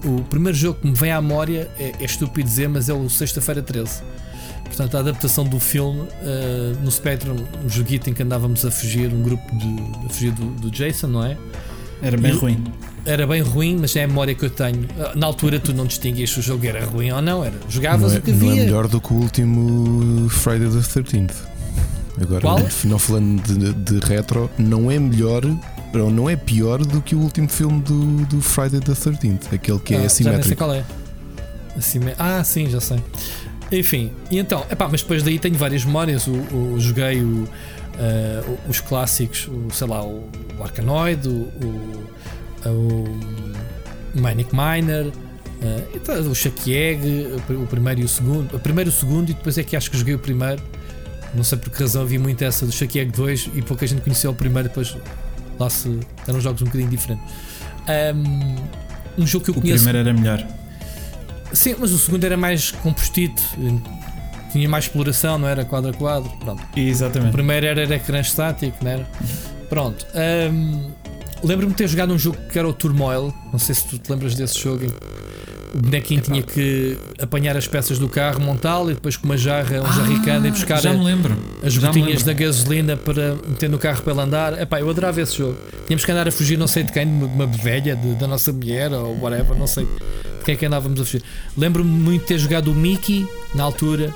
[0.05, 3.09] o primeiro jogo que me vem à memória, é, é estúpido dizer, mas é o
[3.09, 4.03] Sexta-feira 13.
[4.65, 9.11] Portanto, a adaptação do filme uh, no Spectrum, um joguito em que andávamos a fugir,
[9.13, 11.39] um grupo de, a fugir do, do Jason, não é?
[12.03, 12.65] Era bem e, ruim
[13.05, 14.87] era bem ruim, mas é a memória que eu tenho.
[14.99, 18.13] Ah, na altura tu não distinguias se o jogo era ruim ou não, era jogavas
[18.13, 18.49] não é, o que havia.
[18.49, 21.35] Não é melhor do que o último Friday the 13th.
[22.21, 22.61] Agora, Qual?
[22.85, 25.43] não falando de, de, retro, não é melhor,
[25.95, 29.79] ou não é pior do que o último filme do, do Friday the 13th, aquele
[29.79, 30.43] que é ah, é assimétrico.
[30.43, 30.85] Já sei qual é.
[31.77, 32.15] Assime...
[32.19, 33.03] Ah, sim, já sei.
[33.73, 36.27] Enfim, e então, epá, mas depois daí tenho várias memórias.
[36.27, 41.51] O, o joguei o, uh, os clássicos, o, sei lá, o, o Arkanoid, o,
[42.71, 43.05] o
[44.15, 47.03] Manic Miner, uh, o Chuck Egg,
[47.51, 48.57] o primeiro e o segundo.
[48.57, 50.63] O primeiro e o segundo, e depois é que acho que joguei o primeiro.
[51.35, 54.03] Não sei por que razão havia muito essa do Chuck Egg 2 e pouca gente
[54.03, 54.97] conheceu o primeiro, depois
[55.59, 55.99] lá se.
[56.29, 57.25] eram jogos um bocadinho diferentes.
[58.15, 59.83] Um, um jogo que eu o conheço.
[59.83, 60.47] O primeiro era melhor.
[61.53, 63.43] Sim, mas o segundo era mais compostito,
[64.51, 66.31] tinha mais exploração, não era quadro a quadro.
[66.39, 66.63] Pronto.
[66.77, 67.31] Exatamente.
[67.31, 69.09] O primeiro era, era ecrã estático, não era?
[69.69, 70.07] Pronto.
[70.15, 70.91] Um,
[71.45, 73.35] Lembro-me de ter jogado um jogo que era o Turmoil.
[73.53, 74.87] Não sei se tu te lembras desse jogo.
[75.75, 79.81] O bonequinho tinha que apanhar as peças do carro, montá-lo e depois com uma jarra,
[79.81, 81.35] um ah, jarricano e buscar já me lembro.
[81.63, 84.61] as gotinhas da gasolina para meter no carro para ele andar.
[84.61, 85.57] Epá, eu adorava esse jogo.
[85.87, 88.53] Tínhamos que andar a fugir, não sei de quem, de uma velha, de, da nossa
[88.53, 91.23] mulher ou whatever, não sei de quem é que andávamos a fugir.
[91.57, 94.13] Lembro-me muito de ter jogado o Mickey na altura.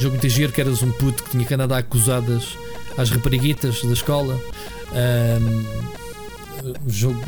[0.00, 2.56] Jogo de giro que eras um puto que tinha que andar a dar acusadas
[2.96, 4.40] às rapariguitas da escola.
[4.92, 6.03] Um,
[6.86, 7.20] o jogo,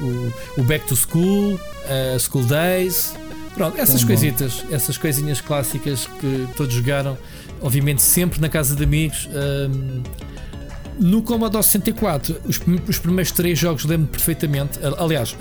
[0.56, 3.14] o, Back to School, uh, School Days.
[3.54, 4.74] Pronto, essas Tão coisitas, bom.
[4.74, 7.16] essas coisinhas clássicas que todos jogaram,
[7.62, 9.28] obviamente sempre na casa de amigos.
[9.32, 10.02] Um,
[10.98, 14.78] no Commodore 64, os, os primeiros três jogos lembro perfeitamente.
[14.98, 15.36] Aliás,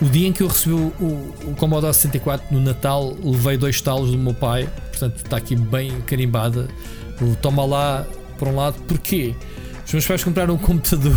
[0.00, 3.80] o dia em que eu recebi o, o, o, Commodore 64 no Natal, levei dois
[3.80, 6.68] talos do meu pai, portanto está aqui bem carimbada.
[7.20, 8.06] O toma lá,
[8.38, 9.34] por um lado, porquê?
[9.86, 11.16] Os meus pais compraram um computador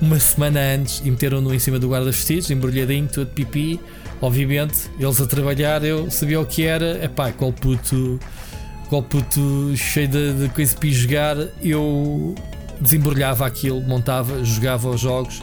[0.00, 3.80] uma semana antes e meteram-no em cima do guarda-vestidos, embrulhadinho, todo pipi.
[4.20, 6.98] Obviamente, eles a trabalhar, eu sabia o que era.
[7.02, 8.18] É pá, qual puto,
[8.88, 11.36] qual puto cheio de, de coisa para jogar.
[11.62, 12.34] Eu
[12.80, 15.42] desembrulhava aquilo, montava, jogava os jogos.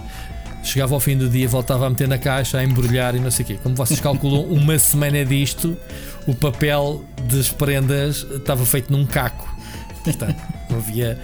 [0.64, 3.44] Chegava ao fim do dia, voltava a meter na caixa, a embrulhar e não sei
[3.44, 3.60] o quê.
[3.62, 5.78] Como vocês calculam, uma semana disto,
[6.26, 9.54] o papel das prendas estava feito num caco.
[10.04, 11.20] Portanto, não havia,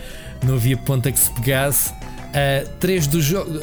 [0.45, 1.93] não havia ponta que se pegasse.
[2.29, 3.59] Uh, três dos jogos.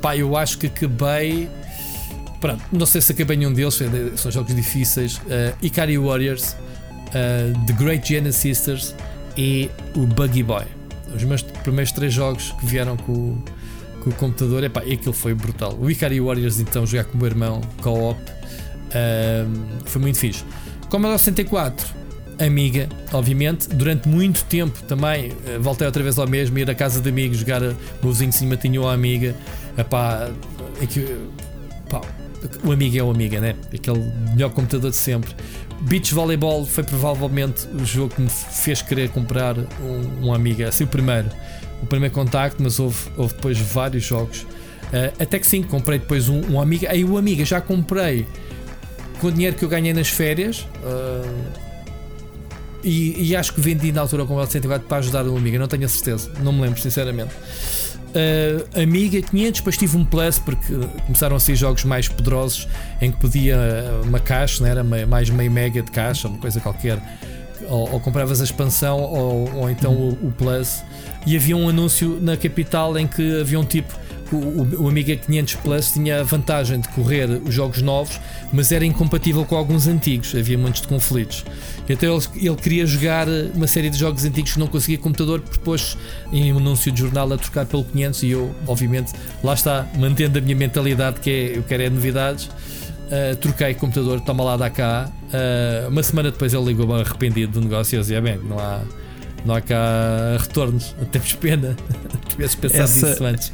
[0.00, 1.48] Pá, eu acho que acabei.
[2.40, 3.78] Pronto, não sei se acabei nenhum deles,
[4.16, 5.16] são jogos difíceis.
[5.18, 8.94] Uh, Ikari Warriors, uh, The Great Giana Sisters
[9.36, 10.64] e o Buggy Boy.
[11.14, 13.38] Os meus primeiros três jogos que vieram com,
[14.02, 15.76] com o computador, epá, e aquilo foi brutal.
[15.80, 18.20] O Ikari Warriors, então, jogar com o meu irmão, co-op,
[19.86, 20.44] foi muito fixe.
[20.90, 22.05] Commodore 64
[22.38, 23.68] amiga, obviamente.
[23.68, 27.38] Durante muito tempo também eh, voltei outra vez ao mesmo, ir à casa de amigos,
[27.38, 29.34] jogar o vizinho de cima tinha uma amiga.
[29.76, 30.30] Epá,
[30.80, 31.16] é que,
[31.88, 32.00] pá,
[32.64, 33.54] o amigo é o amiga, né?
[33.72, 34.00] Aquele
[34.32, 35.34] melhor computador de sempre.
[35.82, 40.68] Beach Volleyball foi provavelmente o jogo que me fez querer comprar um, um Amiga.
[40.68, 41.28] Assim, o primeiro,
[41.82, 44.40] o primeiro contacto, mas houve, houve depois vários jogos.
[44.40, 46.90] Uh, até que sim, comprei depois um, um Amiga.
[46.90, 48.26] Aí o Amiga já comprei
[49.20, 50.66] com o dinheiro que eu ganhei nas férias.
[50.82, 51.65] Uh,
[52.82, 55.66] e, e, acho que vendi na altura com o L104 para ajudar o Amiga, não
[55.66, 57.34] tenho a certeza, não me lembro sinceramente.
[58.16, 60.72] Uh, Amiga 500, depois tive um Plus porque
[61.04, 62.66] começaram a ser jogos mais poderosos
[63.00, 63.58] em que podia
[64.04, 66.98] uma caixa, não era mais meio mega de caixa, uma coisa qualquer.
[67.68, 70.82] Ou, ou compravas a expansão ou, ou então o, o, Plus.
[71.26, 73.92] E havia um anúncio na capital em que havia um tipo
[74.34, 78.20] o, o, Amiga 500 Plus tinha a vantagem de correr os jogos novos,
[78.52, 81.44] mas era incompatível com alguns antigos, havia muitos de conflitos.
[81.88, 85.96] Então ele, ele queria jogar uma série de jogos antigos que não conseguia computador, propôs
[86.32, 89.12] em um anúncio de jornal a trocar pelo 500 e eu, obviamente,
[89.42, 92.48] lá está, mantendo a minha mentalidade que é eu quero é novidades.
[93.06, 95.08] Uh, troquei computador, toma lá da cá.
[95.26, 98.80] Uh, uma semana depois ele ligou-me arrependido do negócio e eu dizia: bem, não há,
[99.44, 101.76] não há cá retornos, temos pena.
[102.28, 103.52] Tivesse pensado Essa- nisso antes.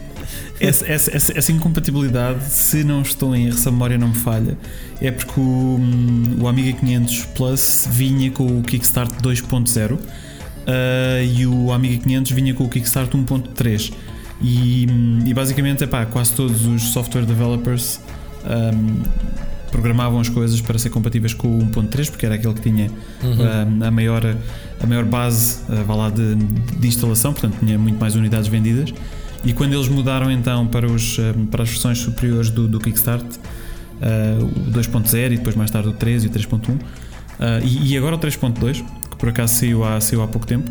[0.61, 4.15] Essa, essa, essa- essa incompatibilidade, se não estou em erro, se a memória não me
[4.15, 4.57] falha,
[5.01, 5.43] é porque o,
[5.81, 9.99] hum, o Amiga 500 Plus vinha com o Kickstart 2.0
[10.67, 13.93] ah, e o Amiga 500 vinha com o Kickstart 1.3.
[14.41, 18.01] E, hum, e basicamente, epá, quase todos os software developers
[18.45, 19.03] hum,
[19.71, 22.91] programavam as coisas para ser compatíveis com o 1.3, porque era aquele que tinha
[23.23, 23.83] Uhum.
[23.83, 24.23] a, a maior,
[24.81, 28.93] a maior base uh, vá lá de, de instalação, portanto tinha muito mais unidades vendidas.
[29.45, 33.25] E quando eles mudaram então para, os, um, para as versões superiores do, do Kickstart,
[33.25, 36.81] uh, o 2.0 e depois mais tarde o 3 e o 3.1, uh,
[37.65, 40.71] e, e agora o 3.2, que por acaso saiu há, saiu há pouco tempo.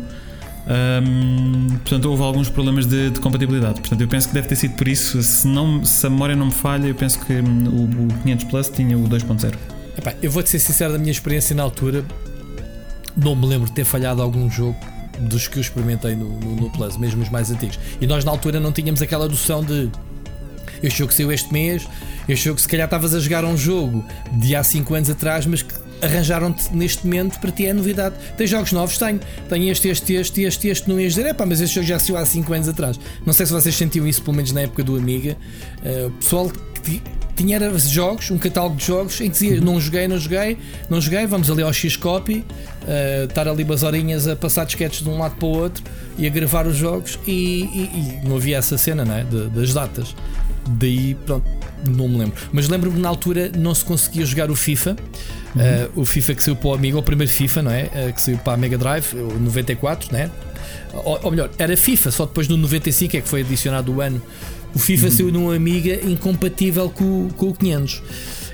[1.02, 3.80] um, portanto, houve alguns problemas de, de compatibilidade.
[3.80, 5.22] Portanto, eu penso que deve ter sido por isso.
[5.22, 8.44] Se, não, se a memória não me falha, eu penso que hum, o, o 500
[8.46, 9.54] Plus tinha o 2.0.
[9.98, 12.02] Epá, eu vou-te ser sincero da minha experiência na altura.
[13.14, 14.78] Não me lembro de ter falhado algum jogo
[15.20, 17.78] dos que eu experimentei no, no, no Plus, mesmo os mais antigos.
[18.00, 19.90] E nós na altura não tínhamos aquela noção de
[20.82, 21.86] este jogo saiu este mês,
[22.28, 25.62] este jogo se calhar estavas a jogar um jogo de há 5 anos atrás, mas
[25.62, 25.72] que
[26.02, 28.16] arranjaram-te neste momento para ti é novidade.
[28.36, 28.98] Tem jogos novos?
[28.98, 29.20] Tenho.
[29.48, 30.88] Tenho este, este, este, este, este.
[30.88, 32.98] Não ias dizer, epá, mas este jogo já saiu há 5 anos atrás.
[33.24, 35.36] Não sei se vocês sentiam isso, pelo menos na época do Amiga.
[35.78, 36.50] Uh, pessoal
[36.82, 37.00] que
[37.36, 40.58] tinha era jogos, um catálogo de jogos em que dizia não joguei, não joguei,
[40.90, 42.44] não joguei, vamos ali ao X-Copy,
[42.82, 45.82] uh, estar ali umas horinhas a passar disquetes de um lado para o outro
[46.18, 49.24] e a gravar os jogos e, e- e não havia essa cena não é?
[49.24, 50.14] De- das datas.
[50.68, 51.44] Daí, pronto,
[51.88, 52.34] não me lembro.
[52.52, 54.94] Mas lembro-me na altura não se conseguia jogar o FIFA.
[55.94, 57.90] Uh, o FIFA que saiu para o Amiga, o primeiro FIFA, não é?
[58.08, 60.30] Uh, que saiu para a Mega Drive, o 94, né?
[60.92, 64.22] Ou, ou melhor, era FIFA, só depois no 95 é que foi adicionado o ano.
[64.74, 68.02] O FIFA saiu num Amiga incompatível com, o- com o 500.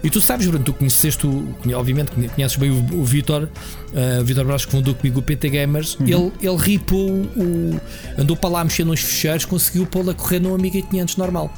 [0.02, 4.20] E tu sabes, Bruno, tu conheceste, o, obviamente conhe- conheces bem o, o Vitor, uh,
[4.20, 5.96] o Vitor Brás que fundou comigo o PT Gamers.
[6.00, 7.80] Ele, ele ripou o.
[8.16, 11.52] andou para lá mexer nos fecheiros, conseguiu pô-lo a correr no Amiga 500 normal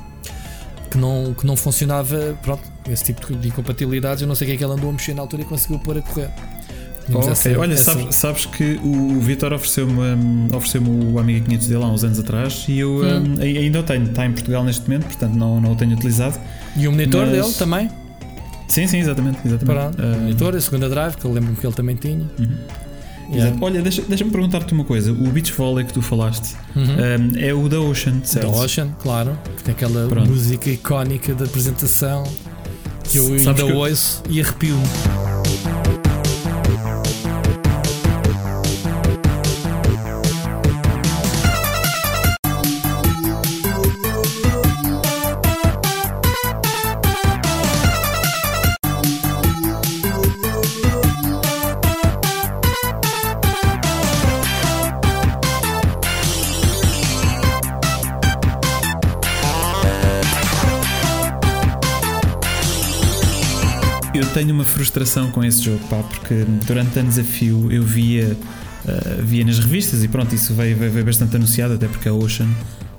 [0.91, 4.23] que não, que não funcionava, pronto, esse tipo de incompatibilidades.
[4.23, 5.79] Eu não sei o que é que ele andou a mexer na altura e conseguiu
[5.79, 6.31] pôr a correr.
[7.07, 11.41] Tínhamos Ok, essa- Olha, essa- sabes, sabes que o, Vitor ofereceu-me um, ofereceu o Amiga
[11.47, 13.35] 500 dele há uns anos atrás e eu Hum.
[13.39, 14.05] um, ai- ainda o tenho.
[14.05, 16.39] Está em Portugal neste momento, portanto não, não o tenho utilizado.
[16.77, 17.91] E o monitor Mas- dele também.
[18.69, 19.39] Sim, sim, exatamente.
[19.45, 19.97] exatamente.
[19.97, 22.25] Pronto, o monitor, a segunda drive, que eu lembro-me que ele também tinha.
[22.39, 22.57] Uhum.
[23.33, 23.57] Yeah.
[23.61, 25.13] Olha, deixa- deixa-me perguntar-te uma coisa.
[25.13, 26.83] O Beach Volley que tu falaste Uhum.
[26.85, 28.51] um, é o da Ocean, Da certo?
[28.53, 30.29] Ocean, claro, que tem aquela Pronto.
[30.31, 32.25] música icónica da apresentação
[33.05, 34.83] que eu Sabes ainda que eu- ouço e arrepio-me.
[64.33, 68.37] Tenho uma frustração com esse jogo, pá, porque durante anos a fio eu via,
[68.87, 72.13] ah, via nas revistas e pronto, isso veio, veio, veio bastante anunciado, até porque a
[72.15, 72.49] Ocean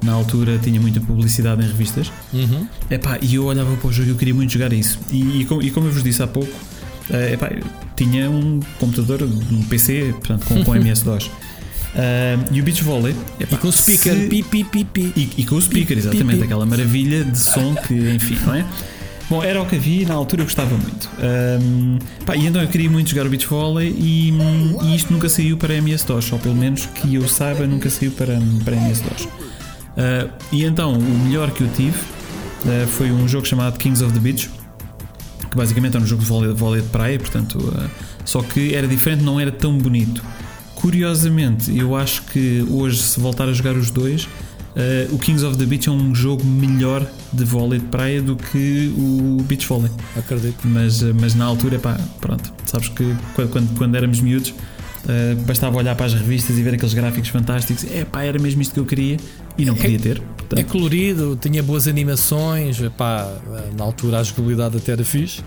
[0.04, 2.12] na altura tinha muita publicidade em revistas.
[2.34, 2.68] Uhum.
[2.90, 5.00] Epá, e eu olhava para o jogo e eu queria muito jogar isso.
[5.12, 6.52] E, e como, e como eu vos disse há pouco,
[7.12, 7.52] eh, epá,
[7.96, 11.30] tinha um computador, um PC, portanto, com, com MS-DOS.
[11.96, 13.16] Eh, e o Beach Volley.
[13.40, 15.14] epá, E com o speaker, se- pi, pi, pi, pi.
[15.16, 18.66] e, e com o speaker, exatamente, aquela maravilha de som que, enfim, não é?
[19.32, 21.10] Bom, era o que havia na altura eu gostava muito.
[21.18, 24.34] Ahm, pá, e então eu queria muito jogar o Beach Volley e,
[24.84, 28.38] e isto nunca saiu para MS-DOS, ou pelo menos que eu saiba, nunca saiu para,
[28.66, 29.30] para MS-DOS.
[29.96, 31.98] Ah, e então o melhor que eu tive
[32.66, 34.50] ah, foi um jogo chamado Kings of the Beach,
[35.50, 37.88] que basicamente era um jogo de vôlei, vôlei de praia, portanto, ah,
[38.26, 40.22] só que era diferente, não era tão bonito.
[40.76, 44.28] Curiosamente, eu acho que hoje, se voltar a jogar os dois,
[44.76, 48.36] eh, o Kings of the Beach é um jogo melhor de vôlei de praia do
[48.36, 49.92] que o Beach Volley.
[50.18, 50.60] Acredito.
[50.66, 54.54] Mas, eh, mas na altura, pá, pronto, sabes que quando, quando, quando éramos miúdos,
[55.08, 58.62] eh, bastava olhar para as revistas e ver aqueles gráficos fantásticos, é pá, era mesmo
[58.62, 59.18] isto que eu queria
[59.58, 60.22] e não podia ter.
[60.22, 63.30] Portanto, É colorido, tinha boas animações, pá,
[63.78, 65.42] na altura a jogabilidade até era fixe.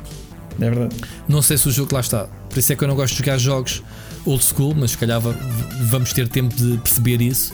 [0.61, 0.97] É verdade.
[1.27, 2.29] Não sei se o jogo lá está.
[2.49, 3.83] Por isso é que eu não gosto de jogar jogos
[4.25, 7.53] old school, mas se calhar vamos ter tempo de perceber isso.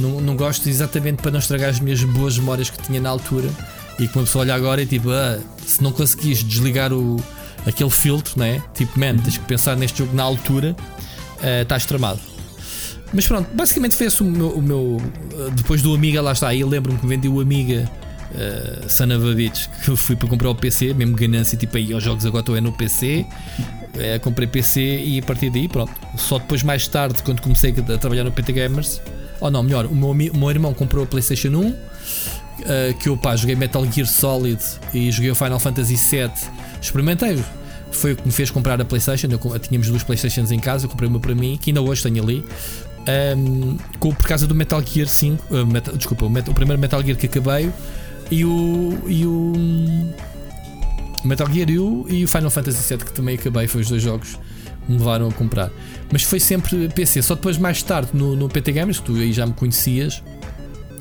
[0.00, 3.50] Não, não gosto exatamente para não estragar as minhas boas memórias que tinha na altura
[3.98, 7.22] e que uma pessoa olha agora e tipo, ah, se não conseguis desligar o,
[7.66, 8.62] aquele filtro, né?
[8.74, 10.76] tipo, man, tens que pensar neste jogo na altura,
[11.40, 12.20] uh, estás tramado.
[13.12, 14.96] Mas pronto, basicamente foi esse o meu, o meu.
[15.32, 16.48] Eh, depois do Amiga, lá está.
[16.48, 17.86] Aí lembro-me que vendi o Amiga
[18.30, 18.88] uh,
[19.84, 22.56] que eu fui para comprar o PC, mesmo ganância, tipo aí aos jogos agora estou
[22.56, 23.26] é no PC.
[23.94, 25.92] Uh, comprei PC e a partir daí, pronto.
[26.16, 29.02] Só depois, mais tarde, quando comecei a trabalhar no PT Gamers,
[29.42, 31.68] ou não, melhor, o meu, o meu irmão comprou a PlayStation 1.
[31.68, 31.74] Uh,
[33.00, 34.62] que eu pá, joguei Metal Gear Solid
[34.94, 36.30] e joguei o Final Fantasy VII.
[36.80, 37.42] Experimentei,
[37.90, 39.26] foi o que me fez comprar a PlayStation.
[39.26, 42.22] Eu, tínhamos duas PlayStations em casa, eu comprei uma para mim, que ainda hoje tenho
[42.22, 42.44] ali.
[43.36, 47.02] Um, com, por causa do Metal Gear 5, uh, metal, desculpa, o, o, primeiro Metal
[47.02, 47.68] Gear que acabei
[48.30, 49.52] e o, e o
[51.24, 53.66] Metal Gear e o, e o Final Fantasy VII que também acabei.
[53.66, 54.38] Foi os dois jogos
[54.88, 55.70] me levaram a comprar.
[56.10, 57.22] Mas foi sempre PC.
[57.22, 60.22] Só depois, mais tarde, no, no PT Gamers, que tu aí já me conhecias,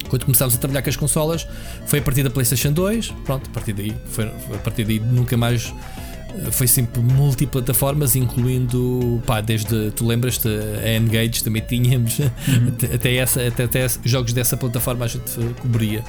[0.10, 1.48] quando começámos a trabalhar com as consolas,
[1.86, 3.12] foi a partir da PlayStation 2.
[3.26, 5.74] Pronto, a partir daí, foi, a partir daí nunca mais
[6.52, 12.70] foi sempre multiplataformas, incluindo, pá, desde, tu lembras-te, a Engage também tínhamos, uhum.
[12.70, 16.04] até, até, essa, até, até jogos dessa plataforma a gente cobria.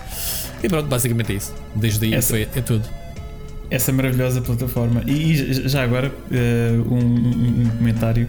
[0.62, 1.52] E pronto, basicamente é isso.
[1.74, 3.01] Desde aí essa, foi, é tudo.
[3.72, 5.02] Essa maravilhosa plataforma.
[5.06, 5.34] E,
[5.66, 8.26] já agora, uh, um, um, comentário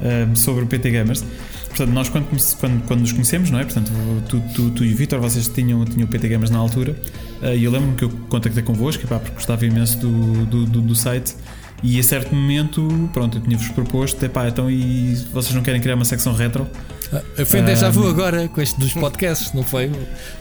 [0.00, 1.24] uh, sobre o PT Gamers.
[1.68, 2.26] Portanto, nós quando,
[2.58, 3.64] quando, quando nos conhecemos, não é?
[3.64, 3.92] Portanto,
[4.28, 6.96] tu, tu, tu e o Vitor, vocês tinham, tinham o PT Gamers na altura.
[7.40, 10.80] Eh, e eu lembro-me que eu contactei convosco, pá, porque gostava imenso do, do, do,
[10.80, 11.36] do site.
[11.82, 15.94] E a certo momento, pronto, eu tinha-vos proposto, epá, então e vocês não querem criar
[15.94, 16.66] uma secção retro?
[17.12, 19.90] Ah, foi um déjà vu agora com este dos podcasts, não foi?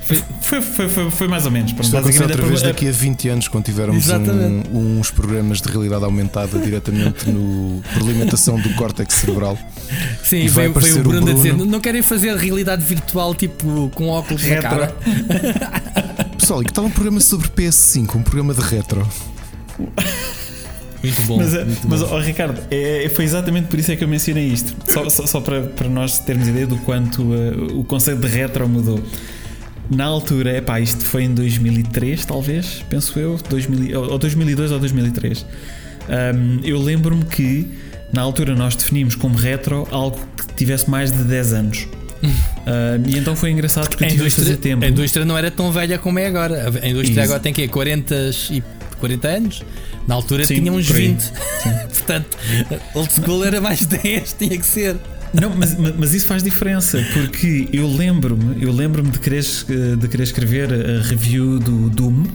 [0.01, 1.71] Foi, foi, foi, foi, foi mais ou menos.
[1.71, 5.69] Isto vai acontecer outra vez daqui a 20 anos, quando tivermos um, uns programas de
[5.69, 9.57] realidade aumentada diretamente no, por alimentação do córtex cerebral.
[10.23, 13.33] Sim, e vai veio, veio o Bruno, Bruno a dizer: não querem fazer realidade virtual
[13.33, 14.63] tipo com óculos retro.
[14.63, 14.95] na cara?
[16.37, 19.07] Pessoal, e que tal um programa sobre PS5, um programa de retro?
[21.01, 21.37] Muito bom.
[21.37, 22.15] Mas, muito mas bom.
[22.15, 24.75] Oh, Ricardo, é, foi exatamente por isso é que eu mencionei isto.
[24.91, 28.67] Só, só, só para, para nós termos ideia do quanto uh, o conceito de retro
[28.67, 29.01] mudou.
[29.89, 34.79] Na altura, é pá, isto foi em 2003, talvez, penso eu, 2000, ou 2002 ou
[34.79, 35.45] 2003.
[36.09, 37.67] Um, eu lembro-me que
[38.13, 41.87] na altura nós definimos como retro algo que tivesse mais de 10 anos.
[42.59, 44.85] Uh, e então foi engraçado porque a indústria, tempo.
[44.85, 46.69] A indústria não era tão velha como é agora.
[46.83, 47.21] A indústria Isso.
[47.21, 48.13] agora tem que 40
[48.51, 48.61] e
[48.99, 49.63] 40 anos.
[50.07, 51.31] Na altura Sim, tinha uns 20.
[51.89, 52.37] Portanto,
[52.95, 54.95] old school era mais 10, tinha que ser.
[55.33, 60.23] Não, mas, mas isso faz diferença porque eu lembro-me, eu lembro-me de querer, de querer
[60.23, 62.25] escrever a review do Doom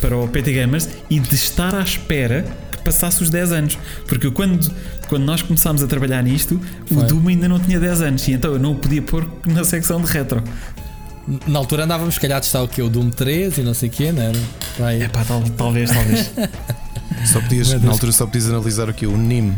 [0.00, 3.78] para o PT Gamers e de estar à espera que passasse os 10 anos.
[4.06, 4.70] Porque quando,
[5.08, 6.98] quando nós começámos a trabalhar nisto, Foi.
[6.98, 9.64] o Doom ainda não tinha 10 anos e então eu não o podia pôr na
[9.64, 10.42] secção de retro.
[11.46, 12.82] Na altura andávamos, se calhar, a testar o que?
[12.82, 14.38] O Doom 3 e não sei o que, não era?
[15.04, 16.30] É pá, tal, talvez, talvez.
[17.24, 19.06] só podias, na altura só podias analisar o que?
[19.06, 19.56] O NIM.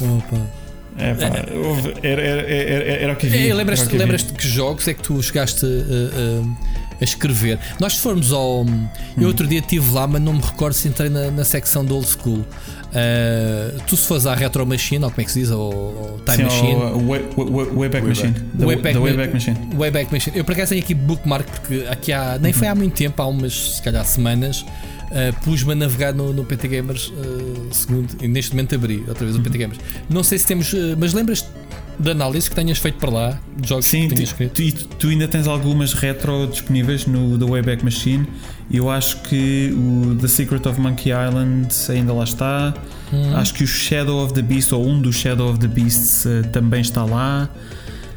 [0.00, 0.64] Opa.
[0.96, 1.26] É, pá,
[2.02, 3.50] era, era, era, era, o que havia.
[3.50, 6.56] É, lembras-te lembras de que jogos é que tu chegaste uh, uh,
[7.00, 7.58] a escrever?
[7.80, 8.62] Nós fomos ao.
[8.62, 8.88] Hum.
[9.18, 11.96] Eu outro dia estive lá, mas não me recordo se entrei na, na secção do
[11.96, 12.44] old school.
[12.94, 15.50] Uh, tu se fores à Retro Machine, ou como é que se diz?
[15.50, 16.74] Ou, ou Time Sim, Machine?
[17.06, 18.34] Way, way, Wayback Machine.
[18.56, 19.56] The, Wayback, Wayback Machine.
[19.76, 20.38] Wayback Machine.
[20.38, 22.38] Eu por acaso tenho aqui bookmark, porque aqui há.
[22.40, 24.64] Nem foi há muito tempo, há umas, se calhar, semanas.
[25.10, 29.24] Uh, pus-me a navegar no, no PT Gamers uh, segundo, e neste momento abri outra
[29.24, 29.80] vez o PT Gamers.
[30.08, 31.46] Não sei se temos, uh, mas lembras
[31.98, 35.08] de análises que tenhas feito para lá, de jogos Sim, que tenhas tu, tu, tu,
[35.08, 38.26] ainda tens algumas retro disponíveis no The Wayback Machine.
[38.70, 42.74] Eu acho que o The Secret of Monkey Island ainda lá está.
[43.12, 43.36] Hum.
[43.36, 46.80] Acho que o Shadow of the Beast, ou um dos Shadow of the Beasts, também
[46.80, 47.48] está lá.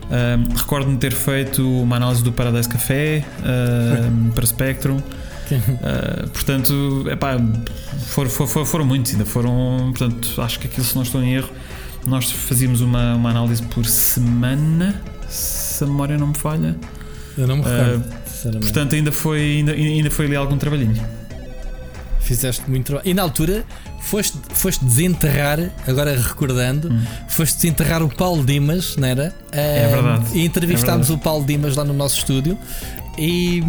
[0.10, 4.98] Um, Recordo-me ter feito uma análise do Paradise Café um, para Spectrum.
[4.98, 7.38] Uh, portanto, epá,
[8.08, 9.94] for, for, for, foram muitos, ainda foram.
[9.96, 11.50] Portanto, acho que aquilo, se não estou em erro,
[12.08, 16.76] nós fazíamos uma, uma análise por semana, se a memória não me falha.
[17.38, 18.04] Eu não me recordo.
[18.46, 21.04] Uh, portanto, ainda foi, ainda, ainda foi ali algum trabalhinho.
[22.22, 23.08] Fizeste muito trabalho.
[23.08, 23.64] E na altura
[24.02, 27.02] foste, foste desenterrar, agora recordando, hum.
[27.30, 29.34] foste desenterrar o Paulo Dimas, não era?
[29.52, 30.26] É verdade.
[30.34, 31.14] E entrevistámos é verdade.
[31.14, 32.58] o Paulo Dimas lá no nosso estúdio.
[33.18, 33.62] E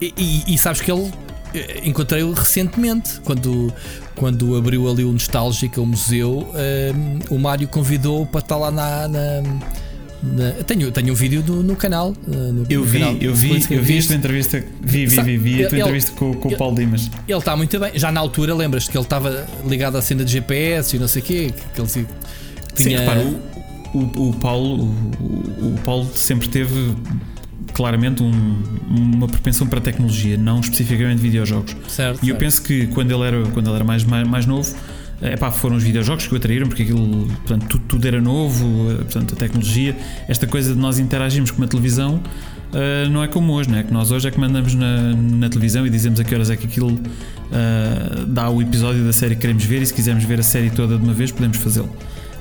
[0.00, 1.12] e, e, e sabes que ele
[1.54, 3.72] eh, encontrei-o recentemente, quando,
[4.20, 6.46] quando abriu ali o Nostálgica, o museu.
[6.50, 6.92] Um, eh,
[7.30, 9.42] o Mário convidou para estar lá na, na,
[10.22, 12.10] Na- tenho, tenho um vídeo do- no canal.
[12.28, 14.08] uh, no- Eu no vi, canal eu vi, eu vi a Viste?
[14.08, 16.76] tua entrevista, vi, vi, vi, vi a tua ele- entrevista com, com o ele- Paulo
[16.76, 17.10] Dimas.
[17.26, 17.92] Ele está muito bem.
[17.94, 21.22] Já na altura, lembras-te que ele estava ligado à cena de GPS e não sei
[21.22, 21.50] o quê.
[21.56, 22.00] Que, que ele se-
[22.74, 23.00] Sim, tinha.
[23.00, 23.20] repara,
[23.94, 24.84] o, o, o Paulo,
[25.18, 26.94] o, o Paulo sempre teve
[27.72, 31.76] claramente um- uma propensão para a tecnologia, não especificamente videojogos.
[31.88, 32.38] certo, E eu certo.
[32.38, 34.74] penso que quando ele era, quando ele era mais, mais, mais novo,
[35.22, 38.90] eh, epá, foram os videojogos que o atraíram, porque aquilo, portanto, tudo, tudo era novo,
[38.92, 39.96] eh, portanto, a tecnologia,
[40.28, 42.20] esta coisa de nós interagirmos com uma televisão.
[42.72, 43.82] eh, não é como hoje, não é?
[43.82, 46.56] Que nós hoje é que mandamos na, na televisão e dizemos a que horas é
[46.56, 47.00] que aquilo
[47.52, 50.70] eh, dá o episódio da série que queremos ver e se quisermos ver a série
[50.70, 51.90] toda de uma vez podemos fazê-lo.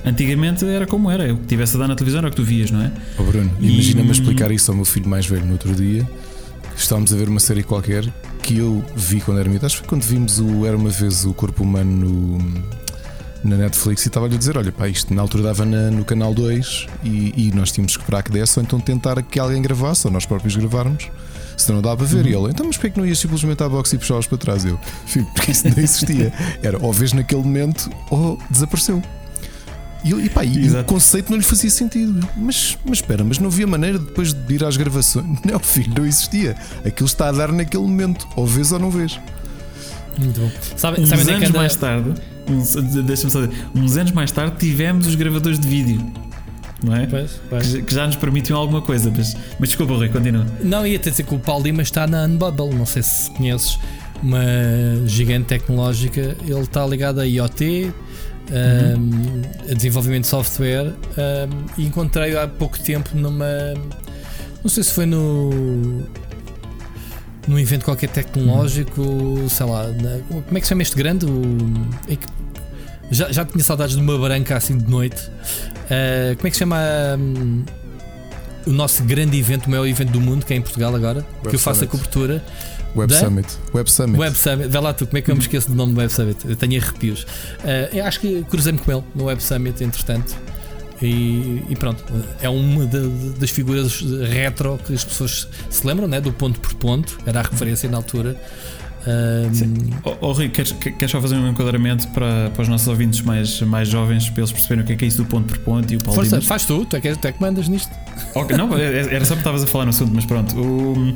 [0.06, 2.44] Antigamente era como era, o que tivesse a dar na televisão era o que tu
[2.44, 2.92] vias, não é?
[3.18, 6.08] Oh Bruno, imagina-me explicar isso ao meu filho mais velho no outro dia.
[6.76, 8.06] Estávamos a ver uma série qualquer
[8.42, 9.66] que eu vi quando era miúdo.
[9.66, 12.64] Acho que foi quando vimos o Era uma vez o corpo humano no,
[13.44, 16.34] na Netflix e estava-lhe a dizer: Olha, pá, isto na altura dava na- no canal
[16.34, 20.08] 2 e, e nós tínhamos que esperar que desse, ou então tentar que alguém gravasse,
[20.08, 21.10] ou nós próprios gravarmos.
[21.58, 23.68] Se não dava a ver, e ele, então, mas porquê que não ias simplesmente à
[23.68, 24.64] box e puxá-los para trás?
[24.64, 26.32] Eu, filho, porque isso não existia.
[26.64, 29.02] Era ou vês naquele momento ou desapareceu.
[30.04, 32.26] E, e, pá, e o conceito não lhe fazia sentido.
[32.38, 35.26] Mas, mas espera, mas não havia maneira depois de ir às gravações?
[35.44, 36.56] Não, filho, não existia.
[36.86, 38.26] Aquilo está a dar naquele momento.
[38.36, 39.20] Ou vês ou não vês.
[40.18, 40.52] Muito bom.
[40.78, 41.60] Sabe, Uns sabe onde é que anos anda?
[41.60, 42.14] mais tarde,
[42.48, 42.76] uns,
[43.06, 46.06] deixa-me só dizer, uns anos mais tarde tivemos os gravadores de vídeo,
[46.84, 47.06] não é?
[47.06, 47.66] Pois, Que, pois.
[47.68, 50.46] já- que já nos permitiam alguma coisa, mas, mas desculpa, Rui, continua.
[50.64, 52.74] Não, ia-te dizer que o Paulo Dimas está na Unbubble.
[52.76, 53.78] Não sei se conheces
[54.22, 54.40] uma
[55.06, 56.36] gigante tecnológica.
[56.46, 57.94] Ele está ligado a IoT,
[58.52, 60.88] um, a desenvolvimento de software.
[60.88, 63.46] um, e encontrei-o há pouco tempo numa.
[64.64, 66.04] Não sei se foi no.
[67.48, 69.04] Num evento qualquer tecnológico,
[69.50, 69.88] sei lá.
[69.88, 71.26] na- como é que se chama este grande?
[71.26, 71.42] O,
[72.08, 72.28] é que-
[73.12, 75.20] já, já tinha saudades de uma branca assim de noite.
[75.26, 76.78] Uh, como é que se chama
[77.18, 77.64] hum,
[78.68, 81.26] o nosso grande evento, o maior evento do mundo, que é em Portugal agora?
[81.50, 82.44] que eu faço a cobertura.
[82.96, 83.20] Web Da?
[83.20, 83.48] Summit.
[83.74, 84.20] Web Summit.
[84.20, 86.12] Web Summit, vê lá tu, como é que eu me esqueço do nome do Web
[86.12, 86.38] Summit?
[86.48, 87.22] Eu tenho arrepios.
[87.24, 90.36] Uh, eu acho que cruzei-me com ele no Web Summit, entretanto.
[91.02, 92.04] E, e pronto,
[92.42, 93.00] é uma da-
[93.40, 96.20] das figuras retro que as pessoas se lembram, né?
[96.20, 98.36] Do ponto por ponto, era a referência na altura.
[99.08, 103.22] Um, Oh, oh, Rui, queres, queres só fazer um enquadramento para, para os nossos ouvintes
[103.22, 105.58] mais, mais jovens, para eles perceberem o que é, que é isso do ponto por
[105.60, 106.46] ponto e o Paulo força, Dimas?
[106.46, 107.90] faz tu, tu é que, tu é que mandas nisto.
[108.36, 110.54] Ok, não, era só porque estavas a falar no assunto, mas pronto.
[110.60, 111.14] O,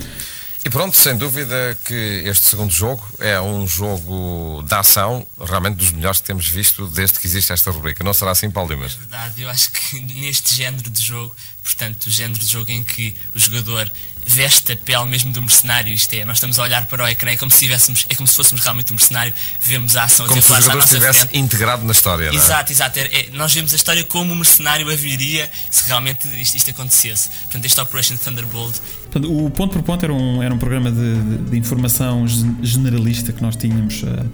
[0.66, 5.92] E pronto, sem dúvida que este segundo jogo é um jogo de ação, realmente dos
[5.92, 8.02] melhores que temos visto desde que existe esta rubrica.
[8.02, 8.94] Não será assim, Paulo Dimas?
[8.94, 13.14] verdade, eu acho que neste género de jogo, portanto, o género de jogo em que
[13.36, 13.92] o jogador
[14.26, 17.32] veste a pele mesmo do mercenário, isto é, nós estamos a olhar para o ecrã,
[17.32, 20.30] é como se tivéssemos, é como se fôssemos realmente um mercenário, vemos a ação a
[20.30, 21.38] Como se o jogador estivesse frente.
[21.40, 22.42] integrado na história, não é?
[22.42, 23.00] Exato, exato.
[23.00, 26.70] É- é- nós vemos a história como o mercenário a viria se realmente isto, isto
[26.70, 27.28] acontecesse.
[27.28, 28.76] Portanto, este Operation Thunderbolt
[29.14, 32.56] portanto, o ponto por ponto era um, era um programa de, de- de informação gen-
[32.62, 34.26] generalista que nós tínhamos ah,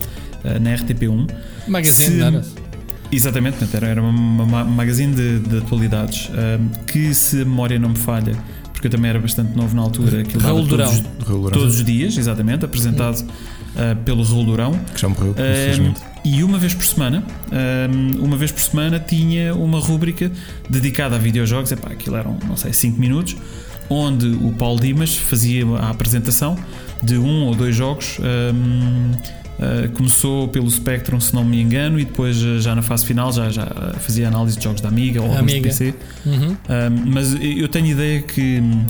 [0.46, 1.30] ah, na RTP1.
[1.68, 2.46] Magazine, Se- não era?
[3.12, 4.10] Exatamente, portanto, era, era uma,
[4.44, 8.36] uma- uma magazine de, de atualidades ah, que, se a memória não me falha,
[8.72, 10.86] porque eu também era bastante novo na altura, aquilo dava Raul Durão.
[10.88, 13.26] todos, Raul Durão, todos os dias, exatamente, apresentado
[14.06, 14.80] pelo Raul Durão.
[14.94, 16.02] que já morreu, Um, infelizmente.
[16.26, 17.24] e uma vez por semana,
[18.20, 20.32] um, uma vez por semana tinha uma rúbrica
[20.70, 21.72] dedicada a videojogos.
[21.72, 23.36] Epá, aquilo eram, não sei, 5 minutos,
[23.90, 26.58] onde o Paulo Dimas fazia a apresentação
[27.02, 28.18] de um ou dois jogos.
[28.20, 29.12] um,
[29.60, 33.32] uh, começou pelo Spectrum, se não me engano, e depois uh, já na fase final
[33.32, 33.66] já, já
[34.00, 35.70] fazia análise de jogos da Amiga ou alguns Amiga.
[35.70, 35.94] PC.
[36.26, 36.52] Uhum.
[36.52, 36.56] Um,
[37.08, 38.86] mas eu tenho ideia que hum,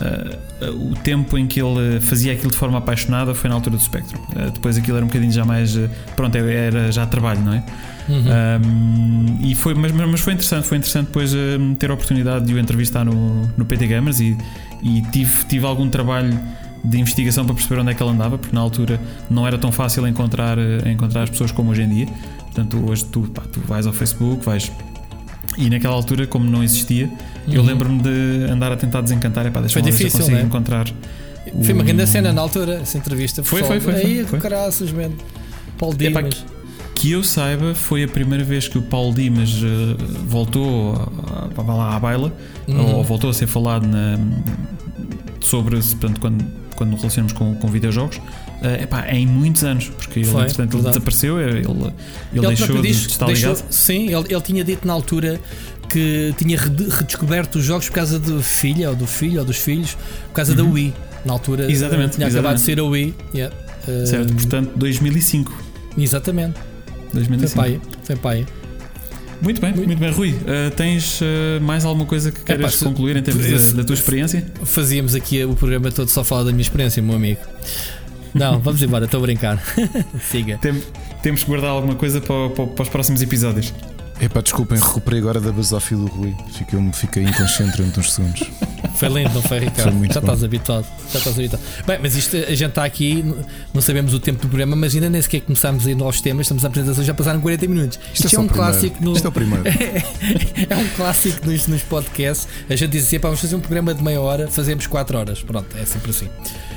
[0.00, 3.82] uh, o tempo em que ele fazia aquilo de forma apaixonada foi na altura do
[3.82, 4.20] Spectrum.
[4.20, 5.78] Uh, depois aquilo era um bocadinho já mais.
[6.16, 7.64] pronto, era já trabalho, não é?
[8.08, 8.24] Uhum.
[8.64, 12.54] Um, e foi, mas, mas foi interessante, foi interessante depois um, ter a oportunidade de
[12.54, 14.36] o entrevistar no, no PT Gamers e,
[14.82, 16.38] e tive, tive algum trabalho
[16.84, 19.70] de investigação para perceber onde é que ele andava, porque na altura não era tão
[19.70, 22.06] fácil encontrar, encontrar as pessoas como hoje em dia.
[22.40, 24.70] Portanto, hoje tu, pá, tu vais ao Facebook, vais.
[25.56, 27.10] E naquela altura, como não existia,
[27.48, 27.66] eu Uhum.
[27.66, 29.46] lembro-me de andar a tentar desencantar.
[29.46, 30.42] Epá, deixa Foi ver se eu difícil, né?
[30.42, 30.86] encontrar.
[31.62, 33.42] Foi uma o- grande cena na altura, essa entrevista.
[33.42, 35.10] Foi, foi, foi, Aí, foi, caraças, man.
[35.78, 36.44] Paulo Epá, Dimas.
[36.94, 40.94] Que eu saiba, foi a primeira vez que o Paulo Dimas eh, voltou
[41.56, 42.32] a, lá à baila,
[42.68, 42.94] Uhum.
[42.96, 44.16] ou voltou a ser falado na,
[45.40, 46.44] sobre, portanto, quando,
[46.76, 48.20] quando relacionamos com, com videojogos.
[48.62, 51.92] eh, epá, em muitos anos, porque ele, Foi, entretanto, ele desapareceu, ele, ele,
[52.32, 53.66] Ele deixou próprio de, diz- de estar deixou- ligado.
[53.72, 55.40] Sim, ele, ele tinha dito na altura
[55.92, 59.58] que tinha rede- redescoberto os jogos por causa do filho, ou do filho, ou dos
[59.58, 59.94] filhos,
[60.28, 60.72] por causa da Uhum.
[60.72, 60.94] Wii.
[61.24, 62.64] Na altura Exatamente, tinha acabado de exatamente.
[62.64, 63.14] sair a Wii.
[63.34, 63.56] Yeah.
[64.06, 65.52] Certo, portanto, 2005.
[65.96, 66.54] Exatamente.
[67.10, 67.56] Foi 2005.
[67.56, 67.80] pai.
[68.04, 68.46] Foi pai.
[69.40, 70.10] Muito bem, muito, bem.
[70.12, 71.24] Rui, uh, tens uh,
[71.60, 74.46] mais alguma coisa que queiras se- concluir em termos da, da tua experiência?
[74.64, 77.40] Fazíamos aqui o programa todo só falar da minha experiência, meu amigo.
[78.32, 79.60] Não, vamos embora, estou a brincar.
[80.30, 80.58] Siga.
[80.58, 80.80] Tem-
[81.22, 83.72] temos que guardar alguma coisa para, para- para os próximos episódios.
[84.22, 86.32] Epá, desculpem, recuperei agora da basófia do Rui.
[86.52, 88.48] Fiquei, fiquei inconsciente durante uns segundos.
[88.94, 89.98] Foi lindo, não foi, Ricardo?
[89.98, 90.26] Foi já bom.
[90.26, 90.86] estás habituado.
[91.12, 91.62] Já estás habituado.
[91.84, 93.24] Bem, mas isto, a gente está aqui,
[93.74, 96.42] não sabemos o tempo do programa, mas ainda nem sequer começámos a ir aos temas,
[96.42, 97.98] estamos a apresentação, já passaram 40 minutos.
[98.14, 98.72] Isto, só é um o primeiro.
[98.72, 99.12] clássico no.
[99.12, 99.64] Isto é o primeiro.
[100.70, 102.46] é um clássico nos, nos podcasts.
[102.70, 105.42] A gente diz assim: "Pá, vamos fazer um programa de meia hora, fazemos 4 horas.
[105.42, 106.28] Pronto, é sempre assim.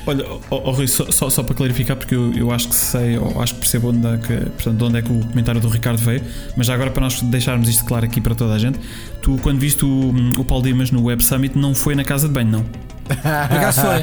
[0.08, 3.18] Olha, oh, oh, Rui, só, só, só para clarificar, porque eu, eu acho que sei,
[3.40, 5.98] acho que percebo onde é que, portanto, de onde é que o comentário do Ricardo
[5.98, 6.22] veio,
[6.56, 8.80] mas já agora para nós deixarmos isto claro aqui para toda a gente,
[9.22, 12.34] tu quando viste o, o Paulo Dimas no Web Summit não foi na casa de
[12.34, 12.66] banho, não?
[13.06, 14.02] Por acaso foi.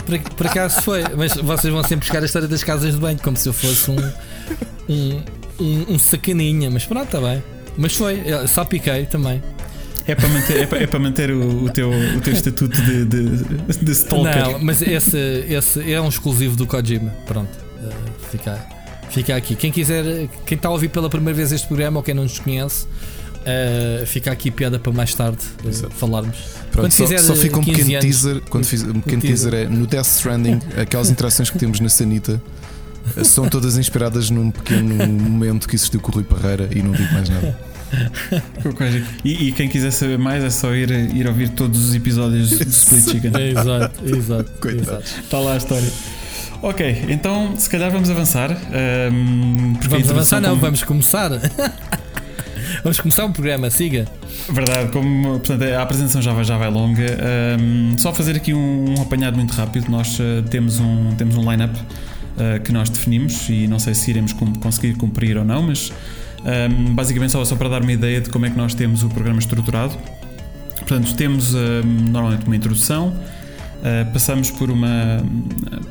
[0.00, 1.04] Por, por acaso foi.
[1.16, 3.90] Mas vocês vão sempre buscar a história das casas de banho, como se eu fosse
[3.90, 4.12] um.
[4.88, 5.22] um,
[5.60, 6.70] um, um sacaninha.
[6.70, 7.42] Mas pronto, está bem.
[7.76, 9.42] Mas foi, só piquei também.
[10.06, 13.04] É para manter, é para, é para manter o, o teu, o teu estatuto de,
[13.04, 13.28] de,
[13.82, 14.52] de stalker.
[14.52, 15.16] Não, mas esse,
[15.48, 17.10] esse é um exclusivo do Kojima.
[17.26, 17.50] Pronto,
[17.82, 17.88] eh,
[18.30, 18.58] fica,
[19.10, 19.54] fica aqui.
[19.54, 22.38] Quem quiser, quem está a ouvir pela primeira vez este programa ou quem não nos
[22.38, 22.86] conhece,
[23.44, 25.94] eh, fica aqui piada para mais tarde Exato.
[25.94, 26.36] falarmos.
[26.72, 28.04] Pronto, Quando só, fizer, só fica um 15 pequeno anos.
[28.04, 28.42] teaser.
[28.48, 29.50] Quando fiz, um pequeno teaser.
[29.52, 32.40] teaser é no Death Stranding, aquelas interações que temos na Sanita
[33.24, 37.12] são todas inspiradas num pequeno momento que existiu com o Rui Parreira e não digo
[37.12, 37.58] mais nada.
[39.24, 42.62] E, e quem quiser saber mais é só ir, ir ouvir todos os episódios do
[42.68, 43.32] Split Chicken.
[43.34, 44.50] É, exato, exato.
[45.22, 45.90] Está lá a história.
[46.62, 48.50] Ok, então se calhar vamos avançar.
[48.52, 51.30] ahm, porque a Vamos avançar, não, como- vamos começar.
[52.82, 54.06] vamos começar o programa, siga.
[54.48, 57.04] Verdade, como portanto, a apresentação já vai, já vai longa,
[57.60, 59.90] hum, só fazer aqui um, um apanhado muito rápido.
[59.90, 64.10] Nós uh, temos um, temos um line-up uh, que nós definimos e não sei se
[64.10, 65.90] iremos conseguir cumprir ou não, mas
[66.44, 69.08] hum, basicamente só, só para dar uma ideia de como é que nós temos o
[69.08, 69.96] programa estruturado.
[70.78, 71.58] Portanto, temos hum,
[72.10, 75.22] normalmente uma introdução, uh, passamos por uma,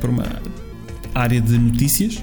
[0.00, 0.24] por uma
[1.14, 2.22] área de notícias.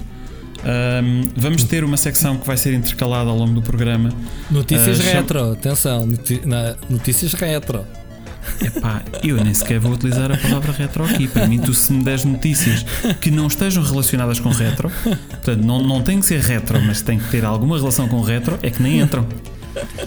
[0.60, 4.10] Hum, vamos ter uma secção que vai ser intercalada ao longo do programa
[4.50, 7.84] Notícias cham- retro, atenção, noti- na- notícias retro.
[8.60, 11.26] Epá, eu nem sequer vou utilizar a palavra retro aqui.
[11.28, 12.84] Para mim, tu se me des notícias
[13.20, 17.18] que não estejam relacionadas com retro, portanto, não, não tem que ser retro, mas tem
[17.18, 19.26] que ter alguma relação com retro, é que nem entram.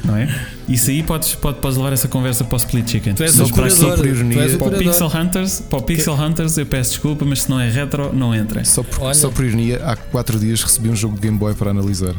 [0.04, 0.28] Não é?
[0.68, 3.14] Isso aí podes, pode, podes levar essa conversa para o Split Chicken.
[3.14, 3.98] Tu és o curador.
[3.98, 4.36] por ironia.
[4.36, 4.78] tu és o Para o.
[4.78, 8.34] Pixel Hunters, para o Pixel Hunters eu peço desculpa, mas se não é retro, não
[8.34, 8.64] entra.
[8.66, 9.14] Só por, Olha.
[9.14, 12.16] só por ironia, há 4 dias recebi um jogo de Game Boy para analisar.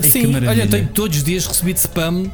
[0.00, 2.30] que Sim, olha, tenho todos os dias recebido spam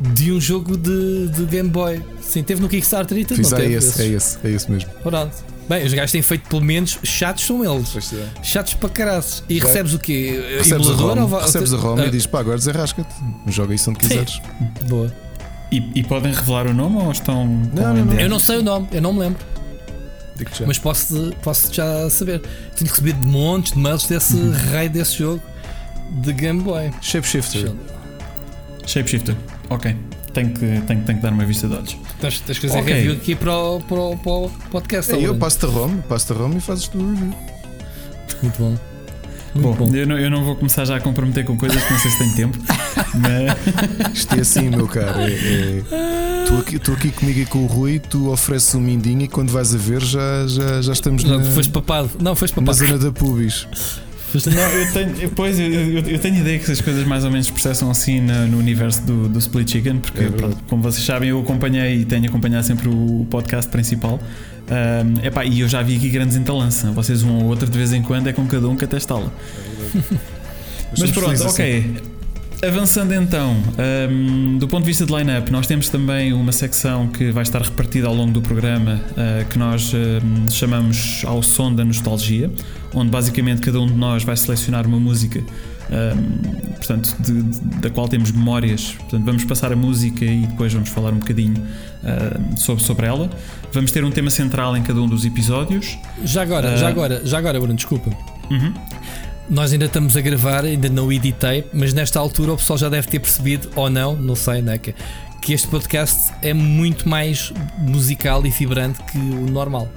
[0.00, 2.02] de um jogo de, de Game Boy.
[2.22, 3.42] Sim, teve no Kickstarter e tudo.
[3.42, 4.90] Não é teve esse, é esse, é esse mesmo.
[5.02, 5.32] Pronto.
[5.68, 7.94] Bem, os gajos têm feito pelo menos chatos são eles.
[8.42, 9.44] Chatos para caraças.
[9.48, 9.66] E Já.
[9.66, 10.56] recebes o quê?
[10.58, 13.14] Recebes a ROM, ou recebes a ROM Ah, e dizes pá, agora desarrasca-te.
[13.46, 14.08] Joga isso onde Sim.
[14.08, 14.40] quiseres.
[14.88, 15.12] Boa.
[15.70, 17.46] E, e podem revelar o nome ou estão.
[17.46, 18.18] Não, não, não.
[18.18, 19.38] Eu não sei o nome, eu não me lembro.
[20.34, 20.66] Digo-te já.
[20.66, 22.40] Mas posso, posso já saber.
[22.74, 24.52] Tenho recebido montes de mails desse Uhum.
[24.72, 25.40] raio desse jogo
[26.22, 26.90] de Game Boy.
[27.00, 27.70] Shapeshifter.
[28.86, 29.36] Shapeshifter.
[29.70, 29.96] Ok.
[30.32, 31.96] Tenho que, tenho, tenho que dar uma vista de olhos.
[32.20, 32.92] Tens, tens que fazer Ok.
[32.92, 35.12] review aqui para o, para o, para o podcast.
[35.12, 37.34] É, eu passo-te a ROM, passo-te a ROM e fazes tu o review.
[38.42, 38.76] Muito bom.
[39.52, 39.96] Muito Bom, bom.
[39.96, 42.18] Eu, não, eu não vou começar já a comprometer com coisas que não sei se
[42.18, 42.58] tenho tempo,
[43.18, 44.14] mas.
[44.14, 45.18] Isto é assim, meu caro.
[45.20, 46.44] É, é...
[46.46, 49.74] Tu, aqui, aqui comigo e com o Rui, tu ofereces um mindinho e quando vais
[49.74, 52.10] a ver já, já, já estamos Já na, foste papado.
[52.20, 52.78] Não, foste na papado.
[52.78, 53.66] zona da pubis.
[54.34, 55.66] Não, eu tenho, pois, eu,
[55.98, 59.28] eu, tenho ideia que as coisas mais ou menos processam assim na- no universo do,
[59.28, 62.88] do Split Chicken, porque, É pronto, como vocês sabem, eu acompanhei e tenho acompanhado sempre
[62.88, 64.20] o podcast principal.
[64.68, 66.90] Ahm, epá, e eu já vi aqui grandes entalança.
[66.92, 69.32] Vocês, um ou outro, de vez em quando, é com cada um que até estala.
[70.90, 71.94] Mas somos pronto, felizes assim.
[72.66, 73.56] Avançando então,
[74.10, 77.62] hum, do ponto de vista de line-up, nós temos também uma secção que vai estar
[77.62, 82.50] repartida ao longo do programa uh, que nós hum, chamamos ao som da nostalgia,
[82.92, 85.40] onde basicamente cada um de nós vai selecionar uma música.
[85.40, 88.92] hum, portanto, de- de- da qual temos memórias.
[88.98, 93.30] Portanto, vamos passar a música e depois vamos falar um bocadinho hum, sobre, sobre ela.
[93.72, 95.96] Vamos ter um tema central em cada um dos episódios.
[96.24, 96.76] Já agora, Ah.
[96.76, 98.10] já agora, já agora, Bruno, desculpa.
[98.50, 98.74] Uhum.
[99.50, 103.08] Nós ainda estamos a gravar, ainda não editei, mas nesta altura o pessoal já deve
[103.08, 104.78] ter percebido, ou não, não sei, né?
[104.78, 104.94] Que,
[105.42, 109.88] que este podcast é muito mais musical e vibrante que o normal.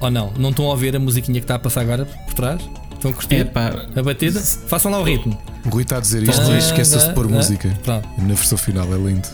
[0.00, 0.32] Ou não?
[0.38, 2.60] Não estão a ouvir a musiquinha que está a passar agora por trás?
[2.94, 4.40] Estão a curtir Epá, a batida?
[4.40, 5.36] Façam lá o ritmo.
[5.66, 7.76] O Rui está a dizer isto Ah, e esqueça-se de pôr ah, música.
[7.82, 8.08] Pronto.
[8.18, 9.28] Na versão final é lindo.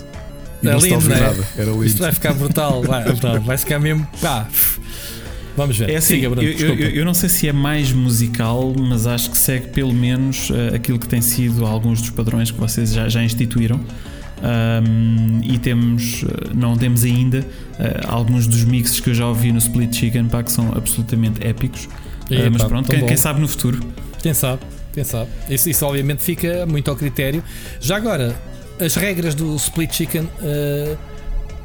[0.62, 1.20] E É não se está a lindo, ouvir não é?
[1.20, 1.48] nada.
[1.58, 1.98] Era Isto lindo.
[1.98, 2.82] vai ficar brutal.
[2.82, 3.04] Vai,
[3.44, 4.08] vai ficar mesmo.
[4.22, 4.46] Pá,
[5.56, 5.90] Vamos ver.
[5.90, 9.30] É assim, Siga, Bruno, eu, eu, eu não sei se é mais musical, mas acho
[9.30, 13.08] que segue pelo menos eh, aquilo que tem sido alguns dos padrões que vocês já,
[13.08, 13.80] já instituíram.
[14.40, 17.44] Ahm, e temos, eh, não temos ainda
[17.78, 21.44] eh, alguns dos mixes que eu já ouvi no Split Chicken pá, que são absolutamente
[21.44, 21.88] épicos.
[22.30, 23.80] Ah, Epá, mas pronto, tão quem, quem sabe no futuro.
[24.22, 25.28] Quem sabe, quem sabe.
[25.50, 27.42] Isso, isso obviamente fica muito ao critério.
[27.80, 28.36] Já agora,
[28.78, 30.28] as regras do Split Chicken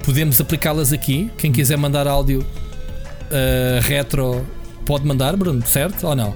[0.03, 1.29] podemos aplicá-las aqui.
[1.37, 2.45] Quem quiser mandar áudio
[3.33, 4.45] eh, retro
[4.85, 6.33] pode mandar, Bruno, certo ou não?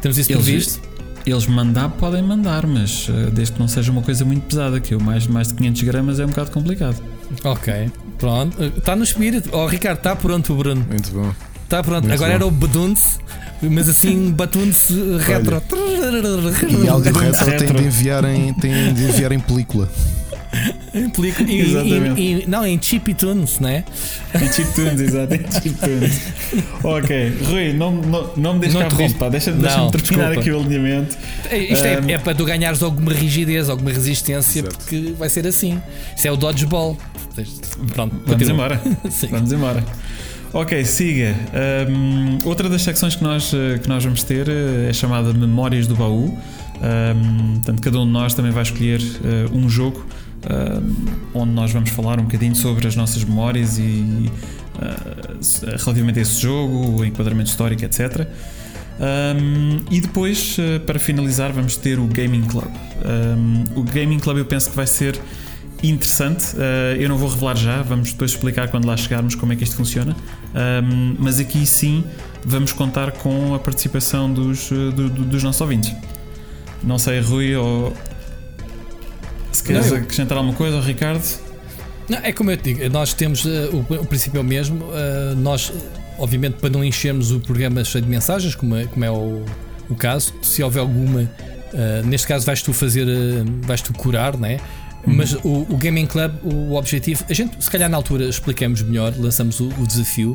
[0.00, 0.92] Temos isso Eles- previsto?
[1.24, 4.92] Eles mandar podem mandar, mas eh, desde que não seja uma coisa muito pesada, que
[4.94, 7.00] eu mais, mais de 500 gramas é um bocado complicado.
[7.44, 8.60] Ok, pronto.
[8.76, 9.48] Está no espírito.
[9.52, 10.84] Oh, Ricardo, está pronto, Bruno.
[10.90, 11.32] Muito bom.
[11.62, 12.02] Está pronto.
[12.08, 12.36] Muito Agora bom.
[12.36, 13.18] era o Badunce,
[13.62, 15.62] mas assim, Batunce retro.
[16.84, 17.78] E áudio retro tem Retro.
[17.78, 19.88] de enviar em, tem de enviar em película.
[20.94, 22.20] Em película- em- Exatamente.
[22.20, 23.82] em- em- não, em chiptunes, né?
[24.34, 26.20] Em chiptunes, exato, em chiptunes.
[26.84, 29.04] ok, Rui, não, não, não me deixes Não cá interrompa.
[29.06, 29.28] isto, pá.
[29.30, 30.40] Deixa-me Não, deixa terminar desculpa.
[30.40, 31.16] aqui o alinhamento.
[31.48, 34.76] É, Isto é, Um, é para tu ganhares alguma rigidez, alguma resistência, Exato.
[34.76, 35.80] porque vai ser assim.
[36.14, 36.98] Isso é o dodgeball.
[37.94, 38.52] Pronto, Vamos continua.
[38.52, 38.80] embora.
[39.10, 39.28] Sim.
[39.28, 39.82] Vamos embora.
[40.52, 41.34] Ok, siga.
[41.88, 45.86] Um, outra das secções que nós, eh, que nós vamos ter eh, é chamada Memórias
[45.86, 46.38] do Baú.
[46.82, 50.04] Um, portanto, cada um de nós também vai escolher eh, um jogo
[51.34, 54.30] onde nós vamos falar um bocadinho sobre as nossas memórias e
[55.40, 58.26] se- relativamente a esse jogo, o enquadramento histórico, etc.
[59.00, 62.68] Um, e depois, para finalizar, vamos ter o Gaming Club.
[63.04, 65.18] Um, o Gaming Club eu penso que vai ser
[65.82, 66.54] interessante.
[66.54, 69.64] Uh, eu não vou revelar já, vamos depois explicar quando lá chegarmos como é que
[69.64, 70.14] isto funciona.
[70.54, 72.04] Um, mas aqui sim
[72.44, 75.92] vamos contar com a participação dos, do- do- dos nossos ouvintes.
[76.84, 77.92] Não sei, Rui, ou
[79.52, 81.22] se queres Não, eu- acrescentar alguma coisa, Ricardo.
[82.08, 84.84] Não, é como eu te digo, nós temos eh, o, o princípio é o mesmo.
[84.92, 85.72] eh, nós,
[86.18, 89.44] obviamente, para não enchermos o programa cheio de mensagens, como é, como é o,
[89.88, 91.30] o caso, se houver alguma,
[91.72, 94.58] eh, neste caso vais tu fazer, eh, vais tu curar, né?
[95.04, 99.12] Mas o, o Gaming Club, o objetivo, a gente se calhar na altura explicamos melhor,
[99.18, 100.32] lançamos o, o desafio,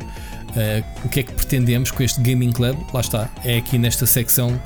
[0.56, 4.04] eh, o que é que pretendemos com este Gaming Club, lá está, é aqui nesta
[4.04, 4.60] secção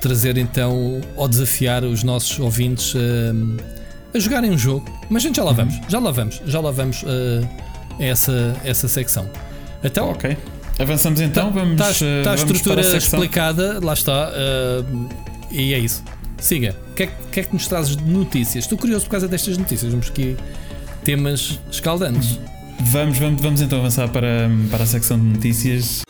[0.00, 3.32] trazer então ou desafiar os nossos ouvintes eh,
[4.14, 4.90] a jogarem um jogo.
[5.08, 7.46] Mas gente, já lá vamos, já lá vamos, já lá vamos eh,
[7.98, 9.28] a essa, essa secção.
[9.82, 10.36] Então, Ok.
[10.80, 11.72] Avançamos então, vamos.
[11.72, 14.84] está uh, está a vamos estrutura a explicada, lá está, eh,
[15.50, 16.02] e é isso.
[16.38, 18.64] Siga, o que, é, que é que nos trazes de notícias?
[18.64, 20.38] Estou curioso por causa destas notícias, vamos aqui
[21.04, 22.38] temas escaldantes.
[22.80, 26.00] Vamos, vamos, vamos então avançar para, para a secção de notícias.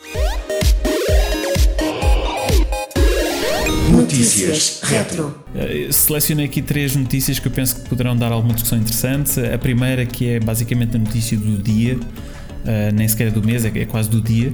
[4.11, 5.35] Notícias retro.
[5.55, 9.39] Uh, Selecionei aqui três notícias que eu penso que poderão dar alguma discussão interessante.
[9.39, 13.65] A primeira, que é basicamente a notícia do dia, uh, nem sequer é do mês,
[13.65, 14.53] é, é quase do dia,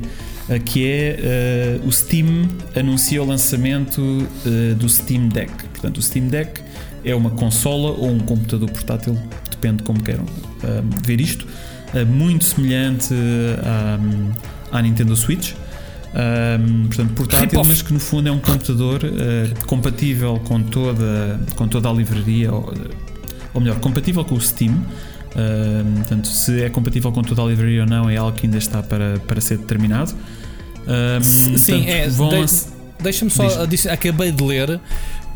[0.50, 4.28] uh, que é uh, o Steam anuncia o lançamento
[4.78, 5.52] do Steam Deck.
[5.74, 6.62] Portanto, o Steam Deck
[7.04, 9.18] é uma consola ou um computador portátil,
[9.50, 10.26] depende de como queiram
[11.06, 11.48] ver isto,
[12.08, 13.14] muito semelhante
[13.64, 15.54] à, à Nintendo Switch.
[16.20, 17.70] Um, portanto, portátil, Rip-off.
[17.70, 22.52] mas que no fundo é um computador uh, compatível com toda, com toda a livraria,
[22.52, 22.74] ou,
[23.54, 24.74] ou melhor, compatível com o Steam.
[25.36, 28.58] Um, portanto, se é compatível com toda a livraria ou não é algo que ainda
[28.58, 30.12] está para, para ser determinado.
[30.88, 32.08] Um, Sim, portanto, é.
[32.10, 33.86] vão de- Deixa-me só Diz.
[33.86, 34.80] acabei de ler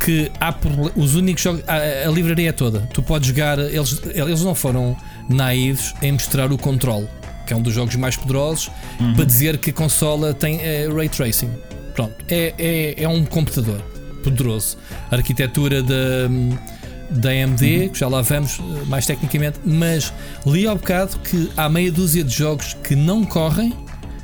[0.04, 0.52] que há
[0.96, 2.80] os únicos jogos, a, a livraria é toda.
[2.92, 4.98] Tu podes jogar, eles, eles não foram
[5.30, 7.08] naivos em mostrar o controle,
[7.52, 9.14] que é um dos jogos mais poderosos, Uhum.
[9.14, 11.50] para dizer que a consola tem eh, ray tracing.
[11.94, 13.82] Pronto, é, é, é um computador
[14.24, 14.78] poderoso.
[15.12, 16.30] A arquitetura da,
[17.10, 17.90] da AMD, Uhum.
[17.90, 20.14] que já lá vamos eh, mais tecnicamente, mas
[20.46, 23.74] li ao bocado que há meia dúzia de jogos que não correm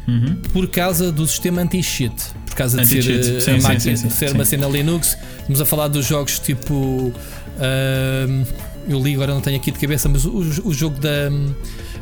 [0.08, 0.38] Uhum.
[0.54, 2.14] por causa do sistema anti-cheat.
[2.46, 5.18] Por causa de ser, eh, sim, a sim, máquina, sim, sim, ser uma cena Linux.
[5.40, 7.12] Estamos a falar dos jogos tipo.
[7.60, 8.44] ahm,
[8.88, 11.30] eu li agora não tenho aqui de cabeça, mas o, o jogo da.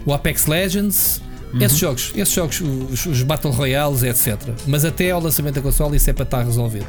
[0.06, 1.22] O Apex Legends.
[1.54, 1.62] Uhum.
[1.62, 4.38] Esses jogos, esses jogos, os, os Battle Royales, etc.
[4.68, 6.86] Mas até ao lançamento da console isso é para estar resolvido.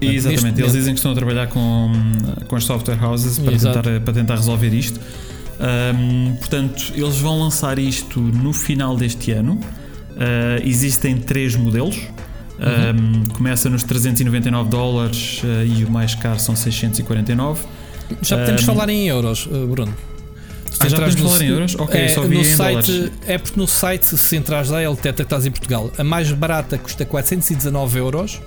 [0.00, 1.92] Exatamente, Neste eles momento- dizem que estão a trabalhar com,
[2.48, 3.82] com as software houses para Exato.
[3.82, 5.00] tentar, para tentar resolver isto.
[5.60, 9.60] Ahm, portanto, eles vão lançar isto no final deste ano.
[10.18, 11.96] Ah, existem três modelos.
[12.58, 17.62] Ahm, começa nos 399 dólares ah, e o mais caro são 649.
[18.22, 19.94] Já podemos Ahm, falar em euros, eh, Bruno.
[20.72, 21.74] Se Ah, já entrares podemos no- falar em euros?
[21.78, 23.12] Ok, é, só vi no em site, dólares.
[23.26, 25.92] É porque no site, se entras lá, ele detecta que estás em Portugal.
[25.98, 28.40] A mais barata custa 419 euros.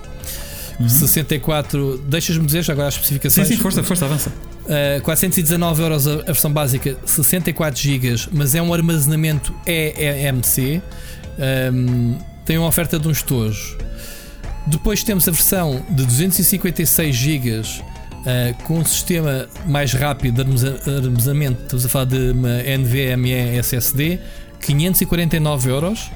[0.88, 3.48] 64, deixas-me dizer já agora as Sim, especificações.
[3.48, 4.30] sim, força, força, avança.
[4.66, 10.82] Uh, 419 euros a, versão básica, 64 GB, mas é um armazenamento eMMC.
[11.72, 13.76] Um, tem uma oferta de uns tojos.
[14.66, 17.62] Depois temos a versão de 256 GB
[18.26, 20.66] uh, com um sistema mais rápido de
[21.06, 21.62] armazenamento.
[21.62, 24.18] Estamos a falar de uma NVMe SSD,
[24.60, 26.10] 549 euros.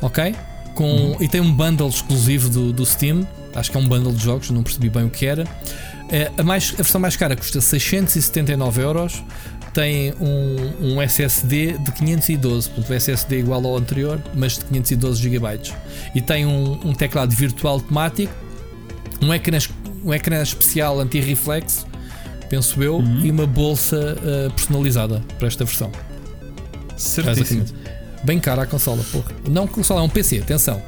[0.00, 0.34] Ok?
[0.74, 1.16] Com, uhum.
[1.20, 3.26] E tem um bundle exclusivo do, do Steam.
[3.54, 5.44] Acho que é um bundle de jogos, não percebi bem o que era.
[5.44, 9.22] Uh, a, mais, a versão mais cara custa 679 euros
[9.72, 15.22] tem um, um, SSD de 512, portanto, o SSD igual ao anterior, mas de 512
[15.22, 15.60] GB.
[16.14, 18.32] E tem um, um teclado virtual automático,
[19.20, 19.58] um ecrã,
[20.06, 21.86] um ecrã especial anti-reflexo,
[22.48, 23.20] penso eu, uhum.
[23.20, 25.90] e uma bolsa uh, personalizada para esta versão.
[26.96, 27.64] Certíssimo.
[28.24, 29.32] Bem cara a consola, porra.
[29.48, 30.80] Não consola, é um PC, atenção.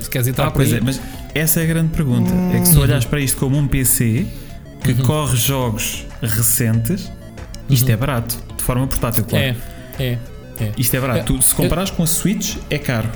[0.00, 0.78] Se queres entrar ah, pois aí.
[0.78, 1.00] é, mas
[1.34, 2.30] essa é a grande pergunta.
[2.32, 2.54] Uhum.
[2.54, 4.26] É que se tu olhas para isto como um PC
[4.82, 5.04] que uhum.
[5.04, 7.10] corre jogos recentes
[7.70, 7.94] isto uhum.
[7.94, 9.44] é barato, de forma portátil, claro.
[9.44, 9.56] É,
[9.98, 10.18] é.
[10.60, 10.72] é.
[10.76, 11.20] Isto é barato.
[11.20, 11.96] É, tu, se comparares eu...
[11.96, 13.08] com a Switch, é caro.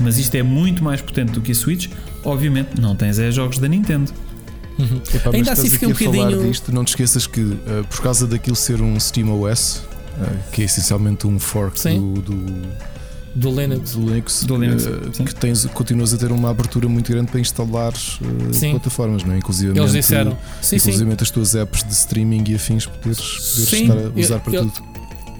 [0.00, 1.88] Mas isto é muito mais potente do que a Switch.
[2.24, 4.12] Obviamente, não tens é jogos da Nintendo.
[4.78, 5.00] Uhum.
[5.14, 6.42] Epá, Ainda assim fica um bocadinho.
[6.48, 7.58] Disto, não te esqueças que, uh,
[7.88, 12.92] por causa daquilo ser um SteamOS, uh, que é essencialmente um fork do, do
[13.34, 17.10] do Linux, do Linux, do Linux uh, que tens, continuas a ter uma abertura muito
[17.10, 19.38] grande para instalar uh, plataformas, não é?
[19.38, 21.16] Inclusive, Eles disseram, sim, inclusive sim.
[21.18, 24.54] as tuas apps de streaming e afins poderes, poderes sim, estar a usar eu, para
[24.54, 24.92] eu, tudo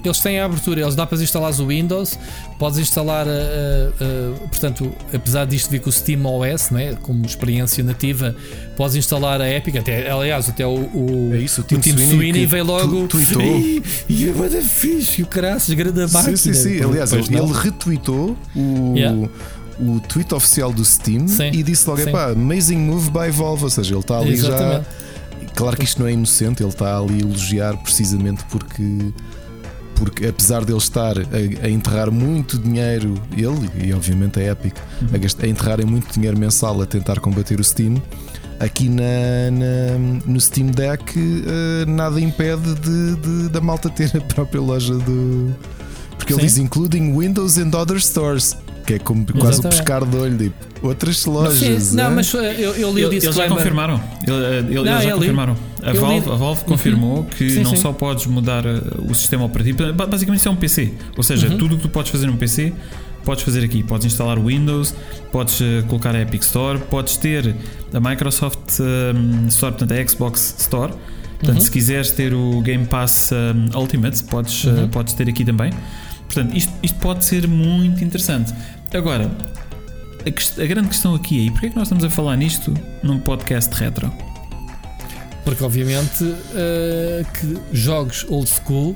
[0.07, 2.17] eles têm a abertura, eles dá para instalar o Windows,
[2.57, 7.83] podes instalar, uh, uh, portanto, apesar disto vir com o Steam OS, né, como experiência
[7.83, 8.35] nativa,
[8.75, 11.95] podes instalar a Epic, até, aliás, até o, o, é isso, o Team, o Team
[11.97, 16.37] Sweeney, Sweeney veio logo tu, e, e é muito fixe, o caraças, grande máquina.
[16.37, 16.83] Sim, sim, sim.
[16.83, 18.93] aliás, ele, ele retweetou o.
[18.95, 19.29] Yeah
[19.79, 23.63] o tweet oficial do Steam sim, e disse logo: pá, amazing move by Valve.
[23.63, 24.85] Ou seja, ele está ali Exatamente.
[24.85, 25.03] já.
[25.55, 29.13] Claro que isto não é inocente, ele está ali a elogiar precisamente porque
[29.95, 34.75] porque apesar de ele estar a, a, enterrar muito dinheiro, ele e obviamente a Epic,
[34.77, 38.01] a, a enterrarem muito dinheiro mensal a tentar combater o Steam,
[38.59, 44.21] aqui na, na no Steam Deck uh, nada impede de, de, da malta ter a
[44.21, 45.53] própria loja do.
[46.17, 46.39] Porque Sim.
[46.39, 48.55] ele diz including Windows and other stores.
[48.85, 51.83] Que é como quase o pescar de olho, tipo, outras lojas.
[51.83, 52.09] Sim, não, é?
[52.09, 54.01] mas eh, eu, eu li o Eles já confirmaram.
[54.27, 55.57] Eh, eles, não, já confirmaram.
[55.81, 57.23] A Valve, a Valve confirmou uhum.
[57.23, 57.77] que sim, não sim.
[57.77, 60.93] só podes mudar eh, o sistema operativo, basicamente isso é um PC.
[61.15, 61.57] Ou seja, uhum.
[61.57, 62.73] tudo o que tu podes fazer num PC
[63.23, 63.81] podes fazer aqui.
[63.81, 64.93] Podes instalar o Windows,
[65.31, 67.55] podes colocar a Epic Store, podes ter
[67.93, 70.93] a Microsoft um, Store, portanto a Xbox Store.
[71.43, 71.61] Portanto, uhum.
[71.61, 75.71] se quiseres ter o Game Pass um, Ultimate, podes, uh, podes ter aqui também.
[76.33, 78.53] Portanto, isto, isto pode ser muito interessante.
[78.91, 79.29] Agora,
[80.25, 82.73] a, a, grande questão aqui é: porquê é que nós estamos a falar nisto
[83.03, 84.11] num podcast retro?
[85.43, 88.95] Porque, obviamente, uh, que jogos old school,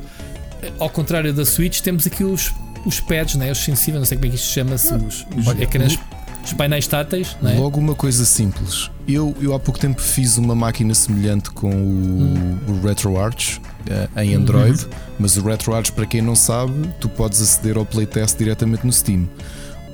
[0.62, 2.54] eh, ao contrário da Switch, temos aqui os,
[2.86, 3.52] os pads, né?
[3.52, 6.00] os sensíveis, não sei como é que isto chama-se, os, os ecrãs,
[6.42, 7.36] os painéis táteis.
[7.42, 7.58] Né?
[7.60, 8.90] Logo, uma coisa simples.
[9.06, 12.60] Eu, eu há pouco tempo fiz uma máquina semelhante com o, hum.
[12.66, 14.90] o RetroArch uh, em Android, uhum.
[15.20, 19.28] mas o RetroArch, para quem não sabe, tu podes aceder ao playtest diretamente no Steam.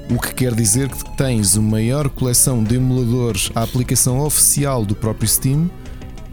[0.10, 4.96] O que quer dizer que tens uma maior coleção de emuladores, a aplicação oficial do
[4.96, 5.70] próprio Steam,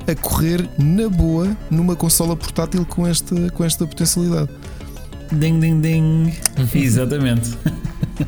[0.07, 4.51] a correr na boa numa consola portátil com esta, com esta potencialidade.
[5.33, 6.33] Ding, ding, ding.
[6.75, 7.51] Exatamente.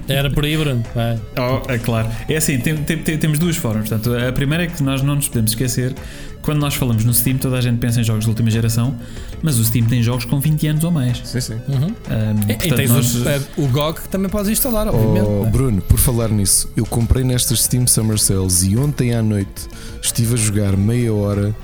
[0.09, 0.83] Era por aí, Bruno.
[0.95, 1.21] Vai.
[1.37, 2.09] Oh, é claro.
[2.29, 3.89] É assim, tem, tem, tem, temos duas formas.
[3.89, 5.95] Portanto, a primeira é que nós não nos podemos esquecer
[6.43, 8.97] quando nós falamos no Steam, toda a gente pensa em jogos de última geração,
[9.43, 11.21] mas o Steam tem jogos com 20 anos ou mais.
[11.25, 11.55] Sim, sim.
[11.69, 11.87] Uhum.
[11.87, 13.15] Um, e, e tens nós...
[13.15, 15.25] o, eh, o GOG que também podes instalar, obviamente.
[15.25, 19.69] Oh, Bruno, por falar nisso, eu comprei nestas Steam Summer Sales e ontem à noite
[20.03, 21.55] estive a jogar meia hora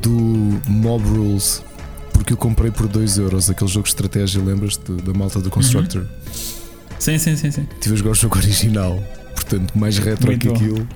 [0.00, 1.62] do Mob Rules
[2.12, 6.02] porque eu comprei por 2 euros aquele jogo de estratégia, lembras-te da malta do Constructor?
[6.02, 6.08] Uhum.
[6.98, 7.66] Sim, sim, sim, sim.
[7.80, 9.02] Tive a jogar o jogo original,
[9.34, 10.54] portanto, mais retro Muito que bom.
[10.54, 10.88] aquilo.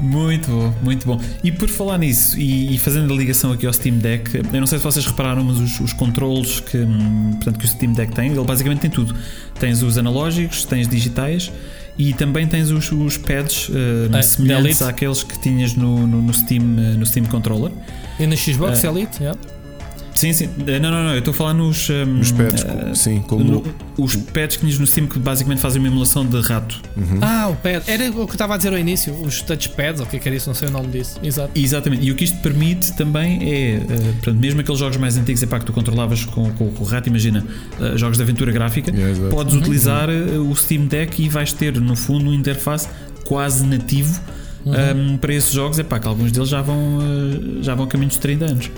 [0.00, 1.20] Muito bom, muito bom.
[1.44, 4.66] E por falar nisso, e, e, fazendo a ligação aqui ao Steam Deck, eu não
[4.66, 8.12] sei se vocês repararam, mas os, os controles que, hum, portanto, que o Steam Deck
[8.12, 9.14] tem, ele basicamente tem tudo.
[9.60, 11.52] Tens os analógicos, tens digitais
[11.98, 16.32] e também tens os, os pads uh, é, semelhantes àqueles que tinhas no, no, no,
[16.32, 17.72] Steam, uh, no Steam Controller.
[18.18, 19.38] E na Xbox uh, Elite, yeah.
[20.14, 20.48] Sim, sim.
[20.66, 21.12] Eh, não, não, não.
[21.12, 21.88] Eu estou a falar nos.
[21.88, 23.20] Um, nos pads, uh, sim.
[23.20, 23.44] Como...
[23.44, 23.64] No,
[23.98, 26.80] os pads que tinhas no Steam que basicamente fazem uma emulação de rato.
[26.96, 27.18] Uhum.
[27.20, 27.82] Ah, o pad.
[27.86, 29.14] Era o que eu estava a dizer ao início.
[29.14, 30.48] Os touchpads, ou o que é que era isso?
[30.48, 31.18] Não sei o nome disso.
[31.22, 31.50] Exato.
[31.54, 32.04] Exatamente.
[32.04, 33.78] E o que isto permite também é.
[33.78, 36.84] Uh, portanto, mesmo aqueles jogos mais antigos, é pá, que tu controlavas com, com, com
[36.84, 37.44] o rato, imagina,
[37.80, 39.60] uh, jogos de aventura gráfica, yeah, podes uhum.
[39.60, 42.88] utilizar o Steam Deck e vais ter, no fundo, um interface
[43.24, 44.20] quase nativo.
[44.64, 45.14] Uhum.
[45.14, 47.00] Um, para esses jogos, é pá, que alguns deles já vão,
[47.60, 48.70] já vão a caminho dos 30 anos.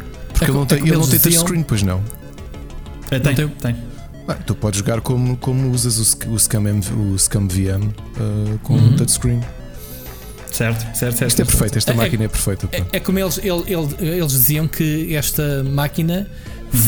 [0.45, 2.03] Porque é, ele não tem, é ele não tem touchscreen, pois não?
[3.11, 3.77] É, tem, tem, tem.
[4.27, 6.63] Ah, tu podes jogar como, como usas o, o, Scam,
[7.15, 7.85] o Scam VM
[8.19, 9.41] uh, com um touchscreen.
[10.51, 11.29] Certo, certo, certo.
[11.29, 12.69] Isto é perfeito, esta É- máquina é perfeita.
[12.73, 16.29] É, é como eles, ele- ele- eles diziam que esta máquina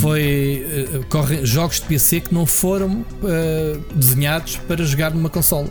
[0.00, 0.64] foi.
[0.68, 5.68] eh, corre jogos de PC que não foram eh, desenhados para jogar numa console.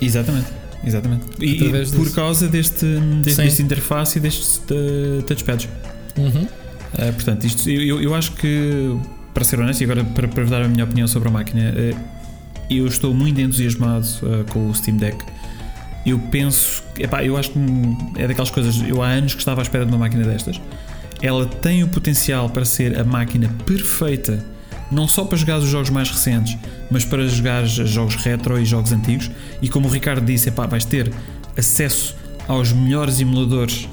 [0.00, 0.46] Exatamente,
[0.84, 1.26] exatamente.
[1.38, 2.12] E, e por disso.
[2.14, 2.84] causa deste,
[3.22, 3.42] deste, Sim.
[3.44, 5.68] deste interface e destes uh, touchpads.
[6.16, 6.48] Uhum.
[6.94, 8.96] Uh, portanto, isto, eu, eu acho que,
[9.32, 12.00] para ser honesto, e agora para, para dar a minha opinião sobre a máquina, uh,
[12.70, 15.18] eu estou muito entusiasmado uh, com o Steam Deck.
[16.06, 17.58] Eu penso, epá, eu acho que
[18.16, 18.82] é daquelas coisas.
[18.86, 20.60] Eu há anos que estava à espera de uma máquina destas.
[21.22, 24.44] Ela tem o potencial para ser a máquina perfeita,
[24.92, 26.58] não só para jogar os jogos mais recentes,
[26.90, 29.30] mas para jogar jogos retro e jogos antigos.
[29.62, 31.10] E como o Ricardo disse, epá, vais ter
[31.56, 32.14] acesso
[32.46, 33.88] aos melhores emuladores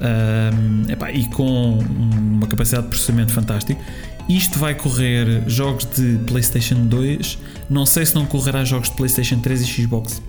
[0.00, 3.80] um, epá, e com uma capacidade de processamento fantástico.
[4.28, 7.38] Isto vai correr jogos de PlayStation 2,
[7.68, 10.22] não sei se não correrá jogos de PlayStation 3 e Xbox.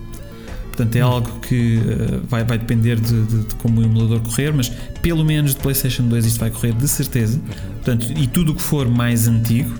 [0.68, 4.52] Portanto, é algo que uh, vai, vai depender de, de- de como o emulador correr,
[4.52, 4.70] mas
[5.02, 7.38] pelo menos de PlayStation 2 isto vai correr de certeza.
[7.74, 9.70] Portanto, e tudo o que for mais antigo.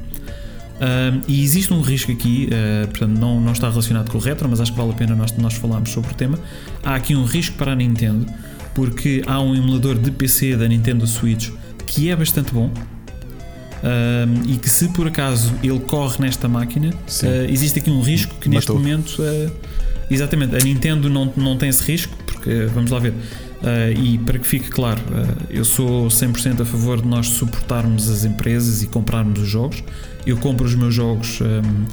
[0.82, 4.49] Um, e existe um risco aqui, uh, portanto, não, não está relacionado com o retro,
[4.49, 6.38] mas acho que vale a pena nós, nós falarmos sobre o tema.
[6.82, 8.26] Há aqui um risco para a Nintendo,
[8.75, 11.51] porque há um emulador de PC da Nintendo Switch
[11.87, 12.70] que é bastante bom.
[13.83, 18.35] um, e que se por acaso ele corre nesta máquina, uh, existe aqui um risco
[18.37, 18.83] que neste Matou.
[18.83, 19.53] momento uh,
[20.11, 23.11] exatamente a Nintendo não, não tem esse risco, porque vamos lá ver.
[23.12, 25.01] Uh, e para que fique claro,
[25.49, 29.85] eu sou 100% a favor de nós suportarmos as empresas e comprarmos os jogos.
[30.27, 31.85] Eu compro os meus jogos um,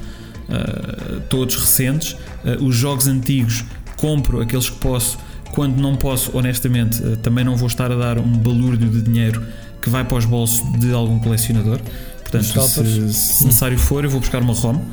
[1.29, 2.15] todos recentes,
[2.59, 3.63] os jogos antigos
[3.99, 5.17] compro aqueles que posso.
[5.51, 9.41] Quando não posso, honestamente, uh, também não vou estar a dar um balúrdio de dinheiro
[9.81, 11.79] que vai para os bolsos de algum colecionador.
[12.21, 14.83] Portanto, se, se necessário for, eu vou buscar uma ROM, uh,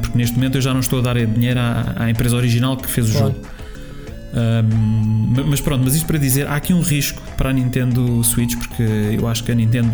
[0.00, 2.88] porque neste momento eu já não estou a dar dinheiro à, à empresa original que
[2.90, 3.34] fez o Claro.
[3.34, 3.46] jogo.
[4.34, 8.24] Um, ma- mas pronto, mas isto para dizer, há aqui um risco para a Nintendo
[8.24, 9.92] Switch, porque eu acho que a Nintendo,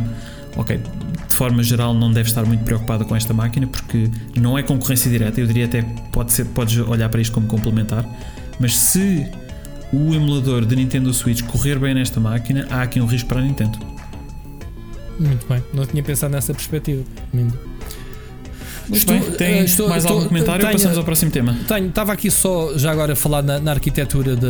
[0.56, 0.80] ok,
[1.28, 4.08] de forma geral não deve estar muito preocupada com esta máquina, porque
[4.40, 5.82] não é concorrência direta, eu diria até
[6.12, 8.04] pode ser, podes olhar para isto como complementar,
[8.60, 9.26] mas se
[9.92, 13.42] o emulador da Nintendo Switch correr bem nesta máquina, há aqui um risco para a
[13.42, 13.78] Nintendo.
[15.18, 17.02] Muito bem, não tinha pensado nessa perspectiva.
[17.34, 17.58] Lindo.
[18.88, 21.30] Muito Estou- bem, tem eh, estou- mais estou- algum comentário ou tenho- passamos ao próximo
[21.30, 21.56] tema?
[21.66, 24.46] Tenho, estava aqui só já agora a falar na, na arquitetura de.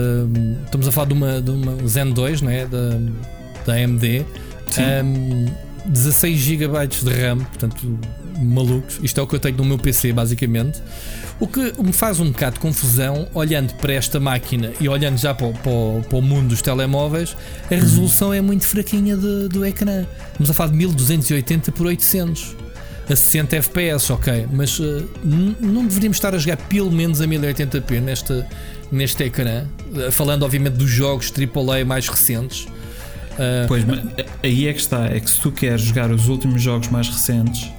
[0.64, 2.64] Estamos a falar de uma, de uma Zen 2, não é?
[2.66, 2.98] Da,
[3.66, 4.24] da AMD.
[4.70, 4.82] Sim.
[5.04, 5.46] Um,
[5.86, 7.98] 16 GB de RAM, portanto,
[8.38, 8.98] malucos.
[9.02, 10.80] Isto é o que eu tenho no meu PC, basicamente.
[11.40, 15.32] O que me faz um bocado de confusão, olhando para esta máquina e olhando já
[15.34, 17.36] para, o- para para o mundo dos telemóveis,
[17.70, 20.04] a resolução é muito fraquinha de- do ecrã.
[20.32, 22.56] Estamos a falar de 1280 por 800
[23.10, 28.00] a 60 FPS, ok, mas uh, não deveríamos estar a jogar pelo menos a 1080p
[28.00, 28.44] neste,
[28.92, 32.64] neste ecrã, Uh, falando obviamente dos jogos AAA mais recentes.
[32.64, 34.00] Uh, Pois, mas
[34.42, 37.70] aí é que está, é que se tu queres jogar os últimos jogos mais recentes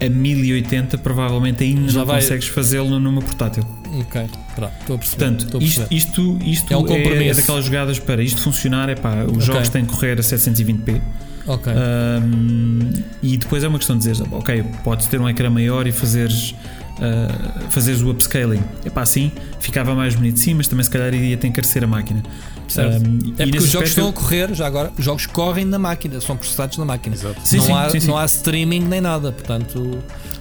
[0.00, 3.64] a 1080, provavelmente ainda Já não vai- consegues fazê-lo numa portátil.
[4.00, 5.24] ok, pronto, estou a perceber.
[5.26, 5.94] Portanto, a isto, perceber.
[5.96, 7.40] isto, isto É um é, compromisso.
[7.40, 9.40] daquelas jogadas para isto funcionar, é pá, os Ok.
[9.42, 11.00] jogos têm que correr a 720p.
[11.46, 12.90] ok, Um,
[13.22, 16.54] e depois é uma questão de dizer, ok, podes ter um ecrã maior e fazeres,
[16.98, 18.62] uh, fazeres o upscaling.
[18.84, 21.84] É pá, sim, ficava mais bonito, sim, mas também se calhar iria ter que encarecer
[21.84, 22.22] a máquina.
[22.68, 23.06] Certo.
[23.06, 25.78] Um, é e porque os jogos estão a correr, já agora, os jogos correm na
[25.78, 27.16] máquina, são processados na máquina.
[27.16, 28.08] Sim, não, sim, há, sim, sim.
[28.08, 29.98] não há streaming nem nada, portanto.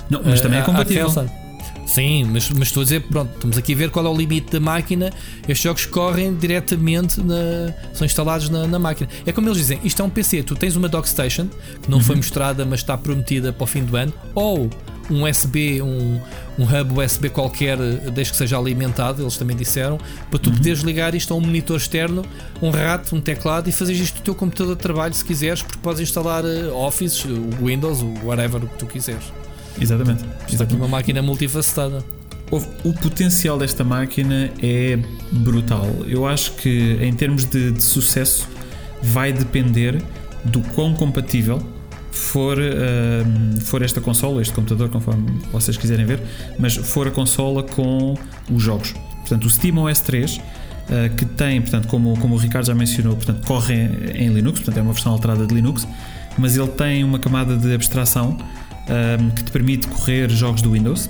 [0.10, 1.06] Não, mas também é que compatível.
[1.08, 1.44] pensar.
[1.86, 4.54] Sim, mas, mas estou a dizer, pronto, estamos aqui a ver qual é o limite
[4.54, 5.12] da máquina.
[5.42, 9.10] Estes jogos correm diretamente, na, são instalados na, na máquina.
[9.26, 11.48] É como eles dizem: isto é um PC, tu tens uma dockstation
[11.82, 12.04] que não Uhum.
[12.04, 14.70] foi mostrada, mas está prometida para o fim do ano, ou
[15.14, 16.20] um USB, um,
[16.58, 19.98] um hub USB qualquer, desde que seja alimentado, eles também disseram,
[20.30, 20.56] para tu Uhum.
[20.58, 22.24] poderes ligar isto a um monitor externo,
[22.62, 25.80] um rato, um teclado e fazeres isto no teu computador de trabalho se quiseres, porque
[25.82, 29.24] podes instalar eh, Office, o Windows, o whatever o que tu quiseres.
[29.80, 30.24] Exatamente.
[30.48, 32.04] Isto aqui é uma máquina multifacetada.
[32.84, 35.00] O potencial desta máquina é
[35.32, 35.88] brutal.
[36.08, 38.48] Eu acho que, em termos de, de sucesso,
[39.02, 40.00] vai depender
[40.46, 41.60] do quão compatível
[42.14, 46.22] for, ahm, for esta consola, este computador, conforme vocês quiserem ver,
[46.60, 48.14] mas for a consola com
[48.52, 48.94] os jogos.
[49.22, 50.40] Portanto, o SteamOS 3,
[50.90, 54.60] ah, que tem, portanto, como, como o Ricardo já mencionou, portanto, corre em, em Linux,
[54.60, 55.88] portanto, é uma versão alterada de Linux,
[56.38, 58.38] mas ele tem uma camada de abstração
[58.88, 61.10] ahm, que te permite correr jogos do Windows.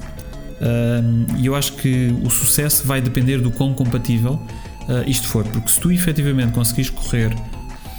[0.62, 4.40] Um, e eu acho que o sucesso vai depender do quão compatível
[4.88, 7.36] uh, isto for, porque se tu efetivamente conseguires correr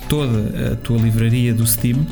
[0.08, 2.06] toda a tua livraria do Steam,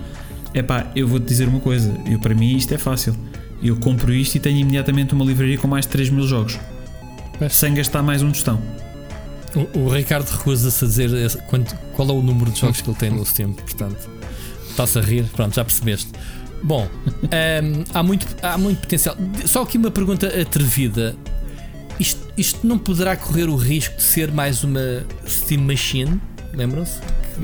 [0.55, 3.15] epá, eu vou-te dizer uma coisa, eu, para mim isto é fácil.
[3.63, 6.59] Eu compro isto e tenho imediatamente uma livraria com mais de 3 mil jogos.
[7.39, 7.53] Pois.
[7.53, 8.61] Sem gastar mais um tostão.
[9.75, 11.11] O, o Ricardo recusa-se a dizer
[11.47, 14.09] quanto- qual é o número de jogos que ele tem no Steam, portanto.
[14.69, 16.11] Está-se a rir, pronto, já percebeste.
[16.63, 16.89] Bom,
[17.31, 19.17] ehm, há, muito, há muito potencial.
[19.45, 21.15] Só aqui uma pergunta atrevida.
[22.01, 26.21] Isto, isto não poderá correr o risco de ser mais uma Steam Machine?
[26.55, 26.99] Lembram-se?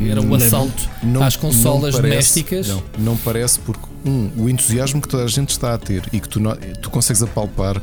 [0.08, 2.02] Era um assalto Não- às consolas parece-
[2.42, 2.68] domésticas.
[2.68, 6.20] Não, não parece porque, um, o entusiasmo que toda a gente está a ter e
[6.20, 6.40] que tu,
[6.82, 7.80] tu consegues apalpar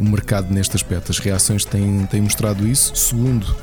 [0.00, 1.10] o, mercado neste aspecto.
[1.10, 2.94] As reações têm, têm mostrado isso.
[2.94, 3.56] Segundo,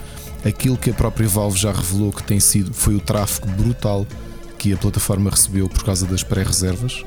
[0.45, 4.05] aquilo que a própria Valve já revelou que tem sido foi o tráfego brutal
[4.57, 7.03] que a plataforma recebeu por causa das pré-reservas,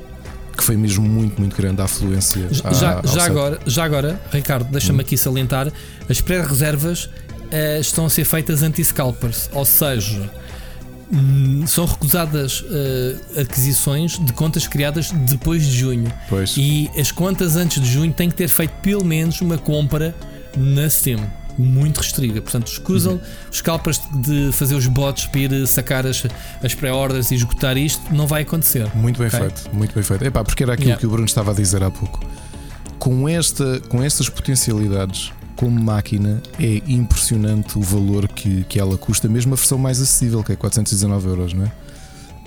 [0.55, 2.47] que foi mesmo muito, muito grande a afluência.
[2.63, 5.71] à- Já, ao já agora, já agora, Ricardo, deixa-me aqui salientar:
[6.09, 7.09] as pré-reservas
[7.51, 10.29] eh, estão a ser feitas anti-scalpers, ou seja,
[11.11, 16.11] hum, são recusadas eh, aquisições de contas criadas depois de junho.
[16.29, 16.55] Pois.
[16.57, 20.15] E as contas antes de junho têm que ter feito pelo menos uma compra
[20.55, 21.19] na Steam.
[21.59, 23.19] Muito restrita, portanto, escusam Uhum.
[23.51, 26.23] os scalpers de fazer os bots para ir sacar as,
[26.63, 28.87] as pré-orders e esgotar isto, não vai acontecer.
[28.93, 29.39] Muito bem Ok.
[29.39, 30.23] feito, muito bem feito.
[30.23, 30.99] Epá, porque era aquilo Yeah.
[30.99, 32.19] que o Bruno estava a dizer há pouco.
[32.99, 39.27] Com, esta, com estas potencialidades, como máquina, é impressionante o valor que, que ela custa,
[39.27, 41.71] mesmo a versão mais acessível, que é 419 euros, não é?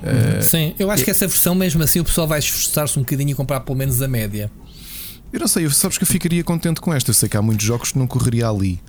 [0.02, 3.30] Eh, Sim, eu acho que essa versão, mesmo assim, o pessoal vai esforçar-se um bocadinho
[3.30, 4.50] e comprar pelo menos a média.
[5.32, 7.10] eu não sei, sabes que eu ficaria contente com esta.
[7.10, 8.80] Eu sei que há muitos jogos que não correria ali.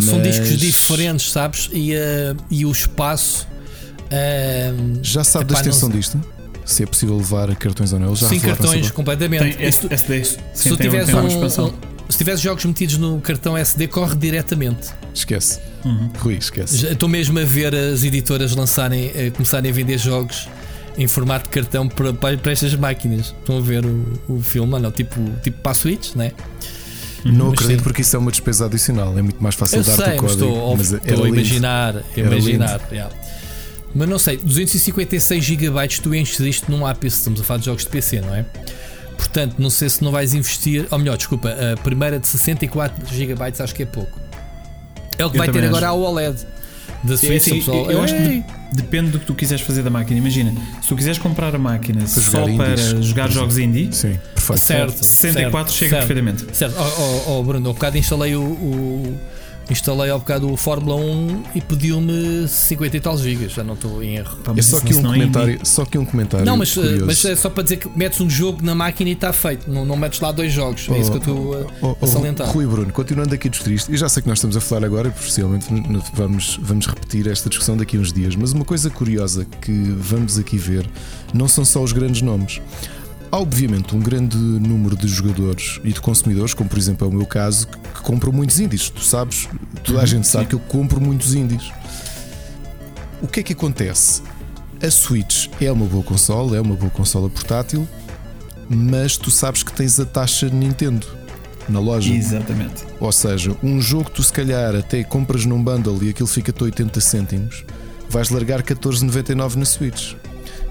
[0.00, 1.68] São mas discos diferentes, sabes?
[1.72, 3.46] E, eh, e o espaço.
[4.10, 4.72] eh,
[5.02, 6.20] Já sabe Epá, da extensão não disto?
[6.64, 8.14] Se é possível levar cartões ou não?
[8.14, 9.56] Sim, cartões sobre- completamente.
[9.56, 10.38] Tem E se tu- SDs.
[10.54, 11.66] se Sim, tem, tem uma um, expansão.
[11.68, 14.90] um- se tiveres jogos metidos no cartão SD, corre diretamente.
[15.14, 15.60] Esquece.
[15.82, 16.10] Uhum.
[16.18, 16.86] Rui, esquece.
[16.86, 20.46] Estou mesmo a ver as editoras lançarem, eh, começarem a vender jogos
[20.98, 23.34] em formato de cartão para, para, estas máquinas.
[23.40, 26.32] Estão a ver o, o filme, não, tipo, tipo para a Switch, né?
[27.24, 27.82] Não Mas acredito sim.
[27.82, 29.16] porque isso é uma despesa adicional.
[29.16, 30.44] É muito mais fácil Eu dar-te sei, o código.
[30.44, 32.80] estou, mas estou era a imaginar, a imaginar.
[32.92, 33.14] yeah.
[33.94, 37.84] Mas não sei, 256 GB tu enches isto num app, estamos a falar de jogos
[37.84, 38.44] de PC, não é?
[39.22, 43.42] Portanto, não sei se não vais investir, ou melhor, desculpa, a primeira de 64 GB
[43.60, 44.18] acho que é pouco.
[45.16, 45.94] É o que Eu vai ter também agora acho.
[45.96, 46.36] a OLED
[47.04, 47.90] da É Switch, o pessoal.
[47.90, 50.18] eu acho que depende do que tu quiseres fazer da máquina.
[50.18, 50.52] Imagina,
[50.82, 54.60] se tu quiseres comprar a máquina só jogar para indies, jogar jogos indie, Sim, perfeito.
[54.60, 56.06] Certo, 64 certo, chega certo.
[56.08, 56.56] perfeitamente.
[56.56, 59.18] Certo, oh, oh, oh, Bruno, há bocado instalei o, o-
[59.72, 64.02] instalei ao bocado o Fórmula 1 e pediu-me 50 e tal gigas, já não estou
[64.02, 64.36] em erro.
[64.44, 66.46] Pá, É mas só aqui um é comentário, só aqui um comentário.
[66.46, 67.06] Não, mas, eh, curioso.
[67.06, 69.70] mas é só para dizer que metes um jogo na máquina e está feito.
[69.70, 70.88] Não, não metes lá dois jogos.
[70.90, 72.48] É isso que eu estou a, Oh, a oh, salientar.
[72.50, 74.84] Rui Bruno, continuando aqui a discutir isto, eu já sei que nós estamos a falar
[74.86, 78.64] agora e possivelmente vamos- vamos, vamos repetir esta discussão daqui a uns dias, mas uma
[78.64, 80.88] coisa curiosa que vamos aqui ver
[81.34, 82.60] não são só os grandes nomes.
[83.32, 87.12] Há obviamente um grande número de jogadores e de consumidores, como por exemplo é o
[87.14, 88.90] meu caso, que, compram muitos indies.
[88.90, 89.48] Tu sabes,
[89.82, 91.72] toda Uhum, a gente sabe que eu compro muitos indies.
[93.22, 94.20] O que é que acontece?
[94.82, 97.88] A Switch é uma boa consola, é uma boa consola portátil,
[98.68, 101.06] mas tu sabes que tens a taxa Nintendo
[101.70, 102.12] na loja.
[102.12, 102.84] Exatamente.
[103.00, 106.62] Ou seja, um jogo que tu se calhar até compras num bundle e aquilo fica-te
[106.62, 107.64] 80 cêntimos,
[108.10, 110.16] vais largar 14,99 na Switch.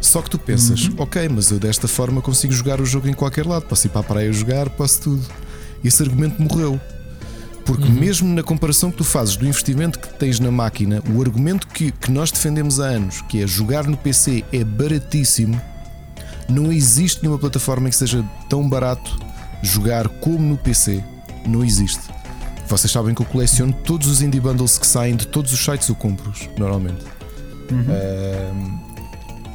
[0.01, 3.45] Só que tu pensas, ok, mas eu desta forma consigo jogar o jogo em qualquer
[3.45, 5.23] lado, posso ir para a praia jogar, posso tudo.
[5.83, 6.81] Esse argumento morreu.
[7.63, 11.67] Porque mesmo na comparação que tu fazes do investimento que tens na máquina, o argumento
[11.67, 15.61] que, que nós defendemos há anos, que é jogar no PC é baratíssimo,
[16.49, 19.17] não existe nenhuma plataforma que seja tão barato
[19.61, 21.03] jogar como no PC.
[21.47, 22.01] Não existe.
[22.67, 25.87] Vocês sabem que eu coleciono todos os indie bundles que saem de todos os sites,
[25.87, 27.03] eu compro-os, normalmente.
[27.69, 28.90] Ahm,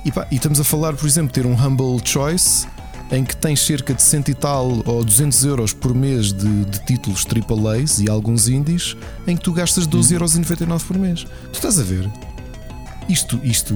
[0.06, 2.64] e, pá, e estamos a falar, por exemplo, ter um Humble Choice
[3.10, 6.84] em que tens cerca de 100 e tal ou 200 euros por mês de, de
[6.84, 8.96] títulos AAAs e alguns indies,
[9.26, 11.24] em que tu gastas 12,99€ por mês.
[11.24, 12.08] Tu estás a ver?
[13.08, 13.74] Isto, isto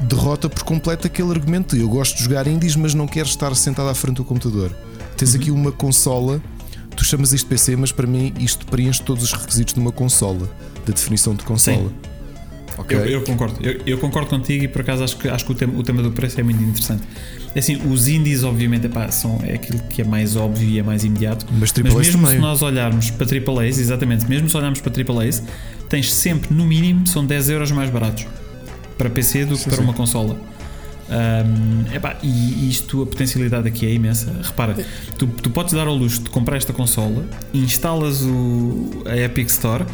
[0.00, 3.54] derrota por completo aquele argumento de eu gosto de jogar indies, mas não quero estar
[3.54, 4.74] sentado à frente do computador.
[5.16, 6.42] Tens aqui uma consola,
[6.94, 10.48] tu chamas isto PC, mas para mim isto preenche todos os requisitos de uma consola,
[10.86, 11.90] da definição de consola.
[12.78, 12.96] Ok?
[12.96, 15.54] Eu, eu concordo, eu, eu concordo contigo e por acaso acho que, acho que o,
[15.54, 17.02] tema, o tema do preço é muito interessante.
[17.54, 20.82] É Assim, os indies, obviamente, epá, são, é aquilo que é mais óbvio e é
[20.82, 21.46] mais imediato.
[21.58, 22.36] Mas Mas mesmo também.
[22.36, 25.42] se nós olharmos para AAAs, exatamente, mesmo se olharmos para AAAs,
[25.88, 28.26] tens sempre, no mínimo, são 10 euros mais baratos
[28.96, 29.82] para PC do que Sim, para sim.
[29.84, 30.36] uma consola.
[31.10, 34.32] Ahm, epá, e isto, a potencialidade aqui é imensa.
[34.42, 34.76] Repara,
[35.18, 39.84] tu, tu podes dar ao luxo de comprar esta consola, instalas o, a Epic Store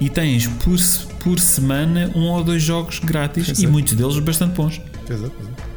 [0.00, 0.78] e tens por,
[1.20, 4.80] por semana um ou dois jogos grátis Sim, e muitos deles bastante bons.
[4.80, 5.71] É, pois é.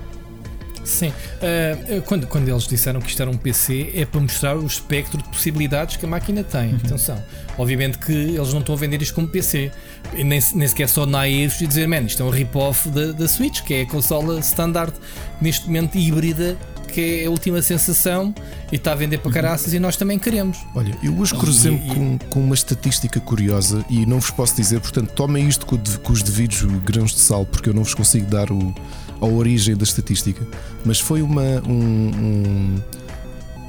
[0.86, 4.66] Sim, uh, quando, quando eles disseram que isto era um PC, é para mostrar o
[4.66, 6.70] espectro de possibilidades que a máquina tem.
[6.70, 6.80] Uhum.
[6.86, 7.24] Atenção,
[7.58, 9.72] obviamente que eles não estão a vender isto como PC,
[10.14, 13.62] nem, nem sequer só naivos e dizer, man, isto é um rip-off da, da Switch,
[13.64, 14.94] que é a consola standard,
[15.42, 16.58] neste momento híbrida,
[16.96, 18.34] que é a última sensação
[18.72, 19.34] e está a vender para uhum.
[19.34, 19.78] caraças uhum.
[19.78, 20.58] e nós também queremos.
[20.74, 25.12] Olha, eu hoje cruzei-me com, com uma estatística curiosa e não vos posso dizer, portanto,
[25.14, 28.52] tomem isto com, com os devidos grãos de sal, porque eu não vos consigo dar
[28.52, 28.74] o
[29.22, 30.46] a origem da estatística,
[30.84, 32.82] mas foi uma, um, um,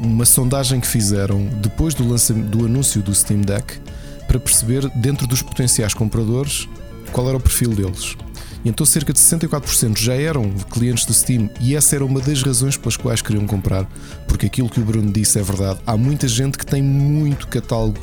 [0.01, 3.79] uma sondagem que fizeram depois do, do anúncio do Steam Deck
[4.27, 6.69] para perceber, dentro dos potenciais compradores,
[7.13, 8.17] qual era o perfil deles.
[8.65, 12.43] E então cerca de 64% já eram clientes do Steam e essa era uma das
[12.43, 13.89] razões pelas quais queriam comprar,
[14.27, 15.79] porque aquilo que o Bruno disse é verdade.
[15.87, 18.01] Há muita gente que tem muito catálogo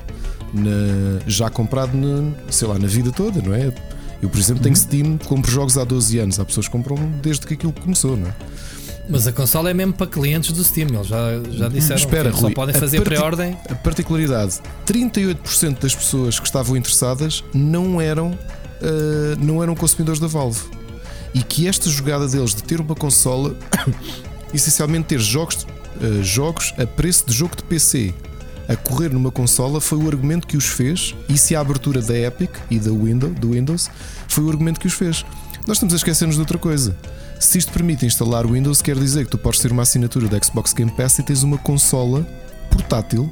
[0.54, 3.74] na, já comprado na, sei lá, na vida toda, não é?
[4.24, 4.74] Eu, por exemplo, tenho.
[4.74, 6.40] Steam, compro jogos há 12 anos.
[6.40, 8.34] Há pessoas que compram desde que aquilo começou, não é?
[9.10, 12.38] Mas a consola é mesmo para clientes do Steam, eles já, já disseram Espera, que
[12.38, 13.58] Rui, só podem fazer pré-ordem.
[13.70, 20.28] A particularidade: 38% das pessoas que estavam interessadas não eram, uh, não eram consumidores da
[20.28, 20.62] Valve.
[21.34, 23.58] E que esta jogada deles de ter uma consola,
[24.54, 25.68] essencialmente ter jogos,
[26.02, 28.14] uh, jogos a preço de jogo de PC
[28.68, 32.18] a correr numa consola foi o argumento que os fez, e se a abertura da
[32.18, 33.90] Epic e da Windows, do Windows
[34.28, 35.26] foi o argumento que os fez.
[35.68, 36.96] Nós estamos a esquecer-nos de outra coisa.
[37.40, 40.42] Se isto permite instalar o Windows, quer dizer que tu podes ter uma assinatura da
[40.42, 42.26] Xbox Game Pass e tens uma consola
[42.70, 43.32] portátil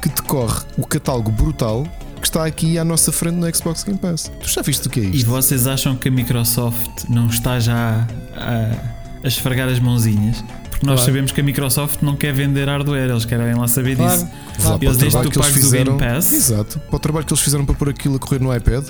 [0.00, 1.86] que te corre o catálogo brutal
[2.20, 4.30] que está aqui à nossa frente no Xbox Game Pass.
[4.40, 5.16] Tu já viste o que é isto?
[5.16, 10.42] E vocês acham que a Microsoft não está já a, a esfregar as mãozinhas?
[10.82, 11.12] Porque nós claro.
[11.12, 14.20] sabemos que a Microsoft não quer vender hardware, eles querem lá saber claro.
[14.20, 14.32] disso.
[14.60, 14.78] Claro.
[14.82, 16.32] Eles desde que tu pagas fizeram, o Game Pass.
[16.32, 18.84] Exato, para o trabalho que eles fizeram para pôr aquilo a correr no iPad.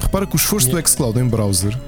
[0.00, 0.82] Repara que o esforço yeah.
[0.82, 1.78] do xCloud em browser,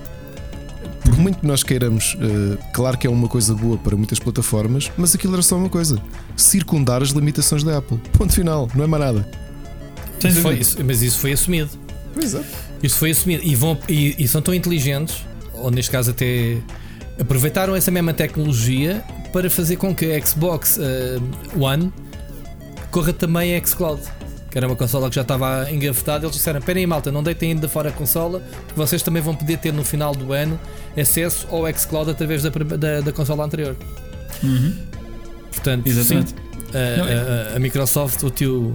[1.05, 4.93] por muito que nós queiramos, uh, claro que é uma coisa boa para muitas plataformas,
[4.97, 6.01] mas aquilo era só uma coisa:
[6.37, 7.99] circundar as limitações da Apple.
[8.13, 9.29] Ponto final, não é mais nada.
[10.41, 11.71] Foi, isso, mas isso foi assumido.
[12.17, 12.47] Exato.
[12.81, 13.43] Isso foi assumido.
[13.45, 16.59] E, vão, e, e são tão inteligentes, ou neste caso até
[17.23, 19.03] aproveitaram essa mesma tecnologia
[19.33, 21.93] para fazer com que a Xbox uh, One
[22.91, 24.03] corra também a Xcloud.
[24.51, 26.27] Que era uma consola que já estava engavetada.
[26.27, 28.43] Eles disseram: Espera aí, malta, não deitem ainda fora a consola,
[28.77, 30.61] vocês também vão poder ter no final do ano
[30.95, 33.75] acesso ao Xcloud através da, da, da consola anterior.
[34.43, 34.77] Uhum.
[35.51, 36.31] Portanto, Exatamente.
[36.31, 36.37] Sim,
[36.75, 38.75] a, a, a, Microsoft, o tio,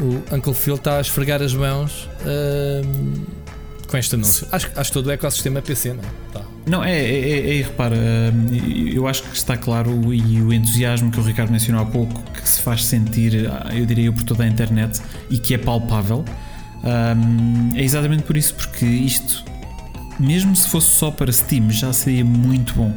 [0.00, 4.48] o Uncle Phil, está a esfregar as mãos uh, com este anúncio.
[4.50, 6.06] Acho, acho que todo o ecossistema PC, não é?
[6.32, 6.43] Tá.
[6.66, 8.46] Não, é, é, é, é repara, hum,
[8.92, 12.48] eu acho que está claro e o entusiasmo que o Ricardo mencionou há pouco, que
[12.48, 16.24] se faz sentir, eu diria, por toda a internet e que é palpável,
[16.82, 19.44] hum, é exatamente por isso, porque isto,
[20.18, 22.94] mesmo se fosse só para Steam, já seria muito bom,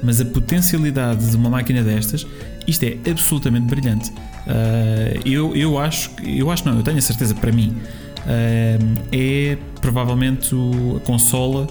[0.00, 2.24] mas a potencialidade de uma máquina destas,
[2.68, 4.10] isto é absolutamente brilhante.
[4.10, 7.76] Uh, eu, eu acho, eu acho não, eu tenho a certeza para mim,
[8.20, 10.54] uh, é provavelmente
[10.96, 11.66] a consola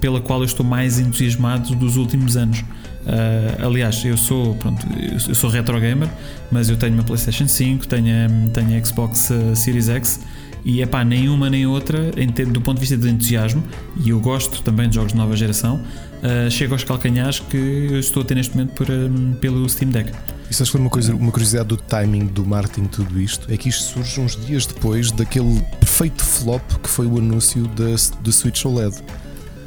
[0.00, 2.60] pela qual eu estou mais entusiasmado dos últimos anos.
[2.60, 4.86] Uh, aliás, eu sou, pronto,
[5.28, 6.08] eu sou retro gamer,
[6.50, 10.20] mas eu tenho uma PlayStation 5, tenho, tenho a Xbox eh, Series X
[10.64, 13.62] e é pá, nenhuma nem outra, em ter, do ponto de vista de entusiasmo,
[14.04, 17.98] e eu gosto também de jogos de nova geração, uh, chego aos calcanhares que eu
[17.98, 20.12] estou a ter neste momento por, um, pelo Steam Deck.
[20.48, 23.68] Isso acho que uma, coisa, uma curiosidade do timing do marketing tudo isto, é que
[23.68, 29.02] isto surge uns dias depois daquele perfeito flop que foi o anúncio da, Switch OLED.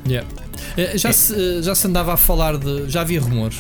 [0.08, 0.28] Yeah.
[0.78, 1.12] Eh, já, é.
[1.12, 2.90] se, eh, já se andava a falar de.
[2.90, 3.60] Já havia rumores.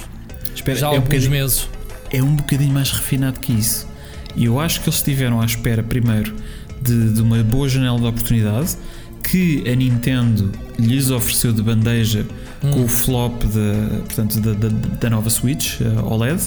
[0.54, 1.70] Espera, já há é alguns um meses.
[2.12, 3.88] É um bocadinho mais refinado que isso.
[4.36, 6.34] E eu acho que eles estiveram à espera, primeiro,
[6.82, 8.78] de, de uma boa janela de oportunidade
[9.24, 12.26] que a Nintendo lhes ofereceu de bandeja
[12.64, 12.72] hum.
[12.72, 16.42] com o flop de, portanto, da, da, da nova Switch uh, OLED.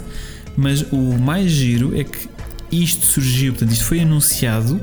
[0.57, 2.29] Mas o mais giro é que
[2.71, 4.81] isto surgiu, portanto, isto foi anunciado.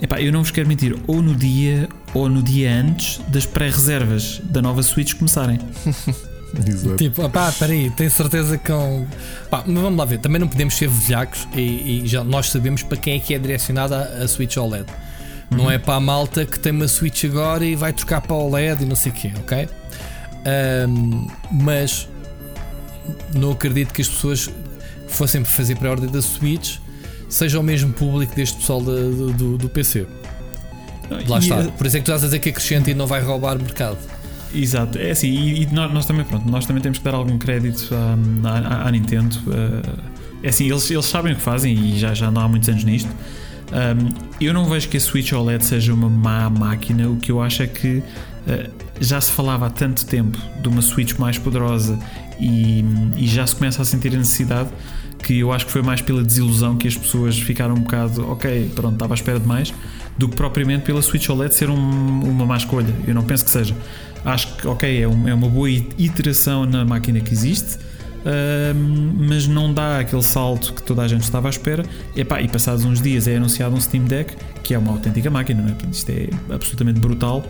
[0.00, 4.40] Epá, eu não vos quero mentir, ou no dia ou no dia antes das pré-reservas
[4.44, 5.58] da nova Switch começarem.
[6.66, 6.96] Exato.
[6.96, 8.72] Tipo, pá, peraí, tenho certeza que.
[8.72, 9.06] Um...
[9.50, 12.82] Pá, mas vamos lá ver, também não podemos ser velhacos e, e, já nós sabemos
[12.82, 14.86] para quem é que é direcionada a, a Switch OLED.
[15.50, 15.58] Uhum.
[15.58, 18.84] Não é para a malta que tem uma Switch agora e vai trocar para OLED
[18.84, 19.68] e não sei o quê, ok?
[20.88, 22.08] Um, mas
[23.34, 24.48] não acredito que as pessoas
[25.08, 26.78] fossem fazer pré-ordem da Switch
[27.28, 30.06] seja o mesmo público deste pessoal do, do PC.
[31.28, 31.62] Lá está.
[31.64, 33.98] Por isso é que tu estás a dizer que acrescenta e não vai roubar mercado.
[34.54, 37.36] Exato, é assim, e, e nós, nós, também, pronto, nós também temos que dar algum
[37.36, 39.36] crédito à, à, à Nintendo.
[39.46, 40.00] Uh,
[40.42, 42.84] é assim, eles, eles sabem o que fazem e já, já não há muitos anos
[42.84, 43.10] nisto.
[43.72, 44.08] Um,
[44.40, 47.64] eu não vejo que a Switch OLED seja uma má máquina, o que eu acho
[47.64, 48.70] é que uh,
[49.00, 51.98] já se falava há tanto tempo de uma Switch mais poderosa
[52.38, 52.84] e,
[53.16, 54.70] e já se começa a sentir a necessidade
[55.22, 58.70] que eu acho que foi mais pela desilusão que as pessoas ficaram um bocado, ok,
[58.74, 59.74] pronto, estava à espera de mais,
[60.18, 62.94] do que propriamente pela Switch OLED ser um, uma má escolha.
[63.06, 63.74] Eu não penso que seja.
[64.24, 67.78] Acho que, ok, é, um, é uma boa iteração na máquina que existe,
[69.28, 71.84] mas não dá aquele salto que toda a gente estava à espera.
[72.14, 75.68] E, passados uns dias é anunciado um Steam Deck, que é uma autêntica máquina, não
[75.70, 75.90] é?
[75.90, 77.44] Isto é absolutamente brutal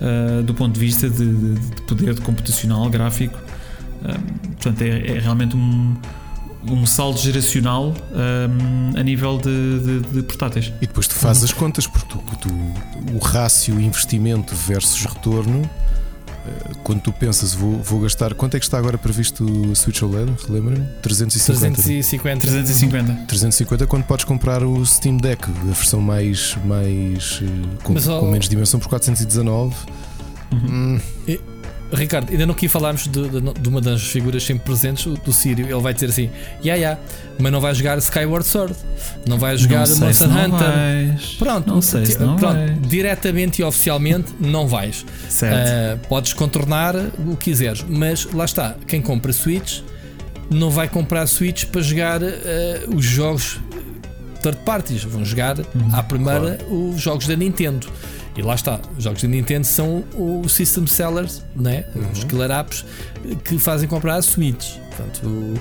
[0.00, 3.38] uh, do ponto de vista de, de, de poder de computacional, gráfico.
[4.00, 5.94] Portanto, é, é, realmente um,
[6.68, 7.94] um salto geracional
[8.94, 10.72] a nível de, de, de, portáteis.
[10.80, 12.48] E depois tu fazes as contas, porque tu, tu,
[13.14, 15.68] o rácio investimento versus retorno
[16.46, 18.34] eh, quando tu pensas, vou, vou gastar.
[18.34, 20.32] Quanto é que está agora previsto o Switch OLED?
[20.46, 20.86] Relembra-me?
[21.02, 21.76] 350.
[21.76, 22.40] 350.
[22.40, 23.12] 350.
[23.26, 26.56] 350 quando podes comprar o Steam Deck, a versão mais.
[26.64, 29.74] mais eh, com, Mas, com menos dimensão por 419.
[30.52, 30.98] Uhum.
[31.28, 31.38] Hum.
[31.92, 35.66] Ricardo, ainda não aqui falarmos de, de, de, uma das figuras sempre presentes, do Sírio.
[35.66, 36.30] Ele vai dizer assim:
[36.62, 37.00] Ya, yeah, yeah,
[37.38, 38.74] mas não vai jogar Skyward Sword,
[39.26, 40.50] não vai jogar não Monster Hunter.
[40.50, 41.26] Vais.
[41.38, 42.88] Pronto, não sei se não pronto, vais.
[42.88, 45.04] diretamente e oficialmente não vais.
[45.28, 45.56] Certo.
[45.56, 49.80] Uh, podes contornar o que quiseres, mas lá está: quem compra Switch
[50.48, 52.26] não vai comprar Switch para jogar uh,
[52.94, 53.60] os jogos
[54.42, 56.90] third parties, vão jogar uhum, à primeira claro.
[56.90, 57.86] os jogos da Nintendo.
[58.36, 61.84] E lá está, os jogos da Nintendo são os system sellers, né?
[61.94, 62.10] Uhum.
[62.12, 62.84] os killer apps
[63.44, 64.76] que fazem comprar a Switch.
[64.76, 65.54] Portanto, o,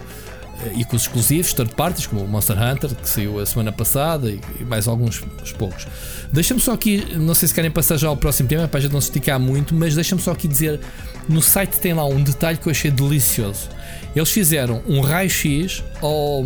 [0.75, 4.29] e com os exclusivos, third parties, como o Monster Hunter, que saiu a semana passada,
[4.29, 5.23] e, e mais alguns
[5.57, 5.87] poucos.
[6.31, 8.91] Deixa-me só aqui, não sei se querem passar já ao próximo tema, para a gente
[8.91, 10.79] não se esticar muito, mas deixa-me só aqui dizer:
[11.27, 13.69] no site tem lá um detalhe que eu achei delicioso.
[14.15, 16.43] Eles fizeram um raio-x ao,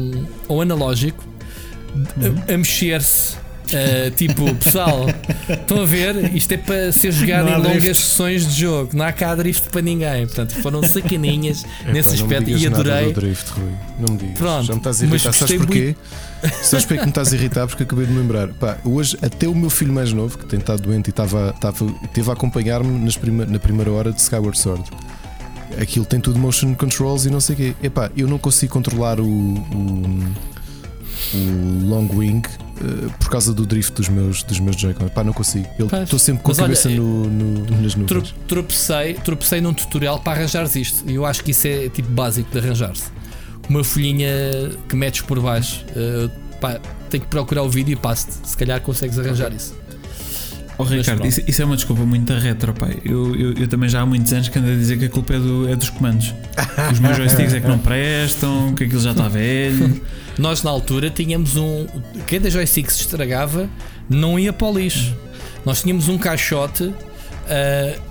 [0.47, 1.23] ao analógico
[1.95, 2.35] uhum.
[2.47, 3.42] a, a mexer-se
[3.73, 5.07] Uh, tipo, pessoal,
[5.49, 6.35] estão a ver?
[6.35, 8.03] Isto é para ser jogado em longas drift.
[8.03, 8.91] sessões de jogo.
[8.93, 10.27] Não há cá drift para ninguém.
[10.27, 13.11] Portanto, foram sacaninhas nesse aspecto e adorei.
[13.11, 13.71] Drift, Rui.
[13.99, 14.37] Não me digas.
[14.37, 15.33] Pronto, Já me estás a irritar.
[15.33, 15.95] Sabes porquê?
[16.43, 16.55] Muito...
[16.63, 17.67] Sabes porquê que me estás a irritar?
[17.67, 18.49] Porque acabei de me lembrar.
[18.49, 21.85] Pá, hoje, até o meu filho mais novo, que tem estado doente e estava, estava,
[22.13, 24.83] teve a acompanhar-me prima, na primeira hora de Skyward Sword.
[25.81, 27.75] Aquilo tem tudo motion controls e não sei o quê.
[27.81, 30.33] Epá, eu não consigo controlar o, o,
[31.33, 32.43] o long wing
[32.83, 35.07] eh, por causa do drift dos meus, dos meus Joy-Con.
[35.09, 35.67] Pá, não consigo.
[36.03, 38.33] Estou sempre com a cabeça olha, no, no, nas nuvens.
[38.47, 41.09] Tropecei, tropecei num tutorial para arranjares isto.
[41.09, 43.05] E eu acho que isso é tipo básico de arranjar-se.
[43.69, 44.29] Uma folhinha
[44.89, 45.85] que metes por baixo.
[45.95, 46.29] Uh,
[46.59, 46.79] pá,
[47.09, 48.47] tenho que procurar o vídeo e passo-te.
[48.47, 49.82] Se calhar consegues arranjar isso.
[50.77, 52.97] Oh, Ricardo, isso, isso, é uma desculpa muito retro, pai.
[53.05, 55.35] Eu, eu, eu, também já há muitos anos que ando a dizer que a culpa
[55.35, 56.33] é, do, é dos comandos.
[56.91, 60.01] Os meus joysticks é que não prestam, que aquilo já está velho.
[60.37, 61.85] Nós na altura tínhamos um.
[62.25, 63.69] Cada joystick se estragava,
[64.09, 65.15] não ia para o lixo.
[65.63, 66.95] Nós tínhamos um caixote uh,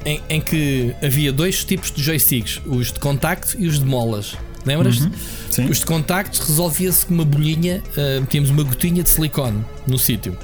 [0.05, 4.37] em, em, que havia dois tipos de joysticks: os de contacto e os de molas.
[4.65, 5.11] Lembras-te?
[5.61, 9.99] Uhum, os de contacto resolvia-se com uma bolhinha, uh, metíamos uma gotinha de silicone no
[9.99, 10.39] sítio.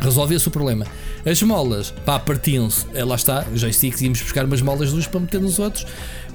[0.00, 0.84] Resolvia-se o problema.
[1.28, 2.86] As molas, pá, partiam-se.
[2.94, 5.84] É, lá está, os joysticks íamos buscar umas molas de luz para meter nos outros.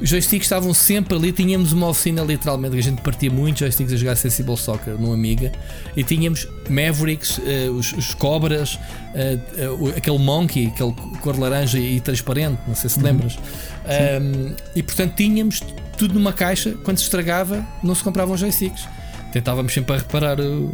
[0.02, 1.32] Os joysticks estavam sempre ali.
[1.32, 5.14] Tínhamos uma oficina, literalmente, que a gente partia muitos joysticks a jogar Sensible Soccer no
[5.14, 5.50] Amiga.
[5.96, 12.02] E tínhamos Mavericks, uh, os, os, Cobras, uh, uh, aquele Monkey, aquele cor laranja e
[12.02, 12.60] transparente.
[12.68, 13.06] Não sei se uhum.
[13.06, 13.38] lembras.
[13.86, 15.62] Um, e portanto, tínhamos
[15.98, 16.76] tudo numa caixa.
[16.84, 18.90] Quando se estragava, não se compravam joysticks.
[19.32, 20.70] Tentávamos sempre a reparar o,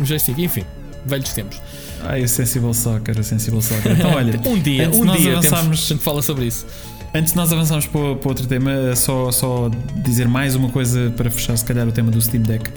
[0.00, 0.38] o joystick.
[0.38, 0.64] Enfim,
[1.04, 1.60] velhos tempos.
[2.04, 3.92] Ah, o Sensible Soccer, o Sensible Soccer.
[3.92, 6.66] Então, olha, um dia, um dia avançarmos, temos, fala sobre isso.
[7.14, 11.30] Antes de nós avançarmos para, para outro tema, só, só dizer mais uma coisa para
[11.30, 12.70] fechar, se calhar, o tema do Steam Deck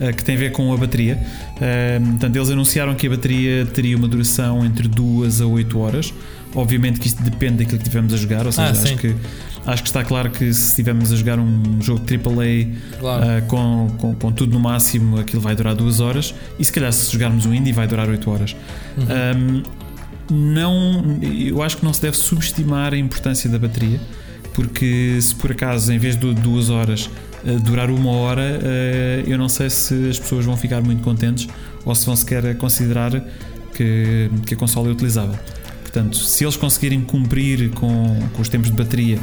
[0.00, 1.16] eh, que tem a ver com a bateria.
[1.56, 6.14] Uh, portanto, eles anunciaram que a bateria teria uma duração entre 2 a 8 horas.
[6.54, 9.16] Obviamente que isto depende daquilo que estivermos a jogar, ou seja, ah, acho que
[9.64, 13.24] Acho que está claro que se estivermos a jogar um jogo AAA claro.
[13.24, 16.34] uh, com, com, com, tudo no máximo, aquilo vai durar duas horas.
[16.58, 18.56] E se calhar se jogarmos um indie vai durar 8 horas.
[18.96, 19.62] Uhum.
[20.34, 24.00] Um, não, eu acho que não se deve subestimar a importância da bateria,
[24.52, 27.08] porque se por acaso em vez de duas horas
[27.44, 31.46] uh, durar uma hora, uh, eu não sei se as pessoas vão ficar muito contentes
[31.84, 33.12] ou se vão sequer considerar
[33.74, 35.38] que, que a consola é utilizável.
[35.92, 39.18] Portanto, se eles conseguirem cumprir com, com os tempos de bateria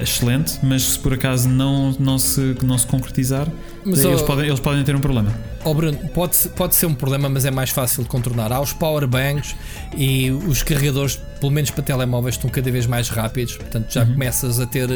[0.00, 3.48] excelente, mas se por acaso não, não, se, não se concretizar,
[3.84, 5.32] mas, eles, oh, podem, eles podem ter um problema.
[5.64, 8.52] Oh Bruno, pode, pode ser um problema, mas é mais fácil de contornar.
[8.52, 9.54] Há os powerbanks
[9.96, 13.56] e os carregadores, pelo menos para telemóveis, estão cada vez mais rápidos.
[13.56, 14.12] Portanto, já uhum.
[14.12, 14.88] começas a ter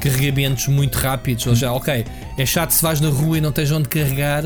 [0.00, 1.46] carregamentos muito rápidos.
[1.46, 2.04] Ou já, ok,
[2.36, 4.44] é chato se vais na rua e não tens onde carregar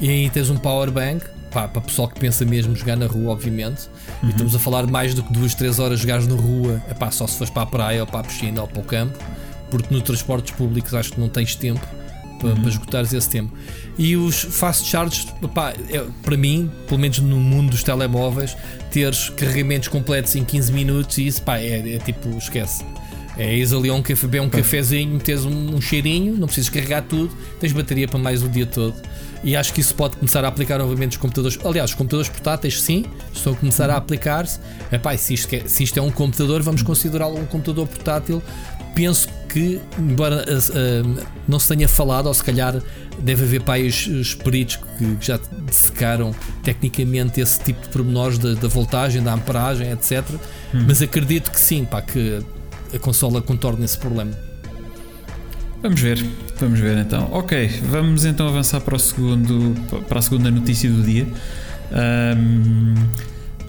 [0.00, 3.88] e tens um powerbank pá, para pessoal que pensa mesmo jogar na rua, obviamente.
[4.24, 7.26] E estamos a falar mais do que duas, três horas jogares na rua, epá, só
[7.28, 9.16] se fores para a praia ou para a piscina ou para o campo,
[9.70, 11.86] porque no transportes públicos acho que não tens tempo
[12.40, 13.56] para, para esgotares esse tempo.
[13.96, 18.56] E os fast charges, epá, é, para mim, pelo menos no mundo dos telemóveis,
[18.90, 22.84] teres carregamentos completos em 15 minutos e isso pá, é, é tipo, esquece.
[23.36, 27.02] É ires ali a um café, um cafezinho, tens um, um cheirinho, não precisas carregar
[27.02, 28.94] tudo, tens bateria para mais o dia todo.
[29.44, 31.58] E acho que isso pode começar a aplicar, obviamente, os computadores.
[31.62, 34.58] Aliás, os computadores portáteis, sim, estão a começar a aplicar-se.
[34.90, 38.42] Epá, se isto, é, se isto é um computador, vamos considerá-lo um computador portátil.
[38.94, 42.80] Penso que, embora uh, não se tenha falado, ou se calhar
[43.18, 48.68] deve haver os, os peritos que já dissecaram tecnicamente esse tipo de pormenores da, da
[48.68, 50.24] voltagem, da amperagem, etc.
[50.72, 52.42] Mas acredito que sim, pá, que
[52.94, 54.53] a consola contorna esse problema.
[55.84, 56.24] Vamos ver,
[56.58, 57.28] vamos ver então.
[57.30, 59.74] Ok, vamos então avançar para, o segundo,
[60.08, 61.26] para a segunda notícia do dia.
[61.92, 62.94] Ahm,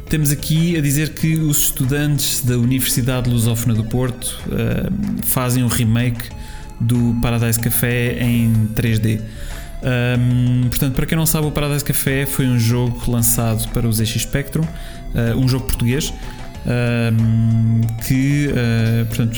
[0.08, 5.68] temos aqui a dizer que os estudantes da Universidade Lusófona do Porto ahm, fazem um
[5.68, 6.30] remake
[6.80, 9.20] do Paradise Café em 3D.
[9.84, 13.98] Ahm, portanto, para quem não sabe, o Paradise Café foi um jogo lançado para os
[13.98, 14.64] ZX Spectrum,
[15.14, 16.14] ah, um jogo português
[16.66, 19.38] ahm, que, ah, portanto,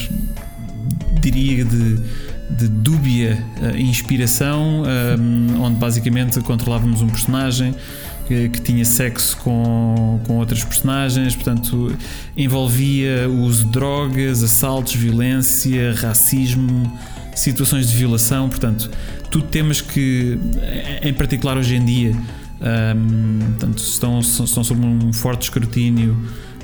[1.19, 1.99] diria de,
[2.49, 7.75] de dúbia ah, inspiração, ahm, onde basicamente controlávamos um personagem
[8.27, 11.95] que, que tinha sexo com, com outras personagens, portanto,
[12.35, 16.91] envolvia o uso de drogas, assaltos, violência, racismo,
[17.35, 18.89] situações de violação, portanto,
[19.29, 20.37] tudo temas que,
[21.01, 22.11] em particular hoje em dia,
[22.61, 26.17] ahm, portanto, estão, estão sob um forte escrutínio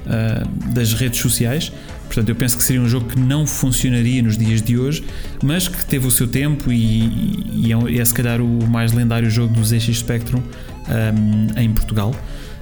[0.06, 0.44] ah,
[0.74, 1.72] das redes sociais.
[2.14, 5.04] Portanto, eu penso que seria um jogo que não funcionaria nos dias de hoje,
[5.44, 8.92] mas que teve o seu tempo e, e é, um- é se calhar o mais
[8.92, 10.42] lendário jogo do ZX Spectrum
[10.88, 12.14] ahm, em Portugal.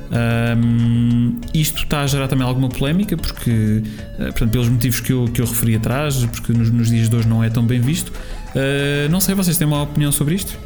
[0.10, 3.82] Ahm, isto está a gerar também alguma polémica, porque,
[4.20, 7.16] ah, portanto, pelos motivos que eu, que eu referi atrás, porque nos, nos dias de
[7.16, 8.12] hoje não é tão bem visto.
[8.56, 10.58] Ah, não sei, vocês têm uma opinião sobre isto?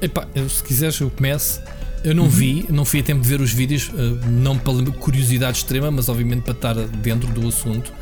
[0.00, 1.60] Epá, se quiseres, eu começo.
[2.04, 5.58] Eu não vi, não fui a tempo de ver os vídeos, eh, não pela curiosidade
[5.58, 7.92] extrema, mas obviamente para estar dentro do assunto.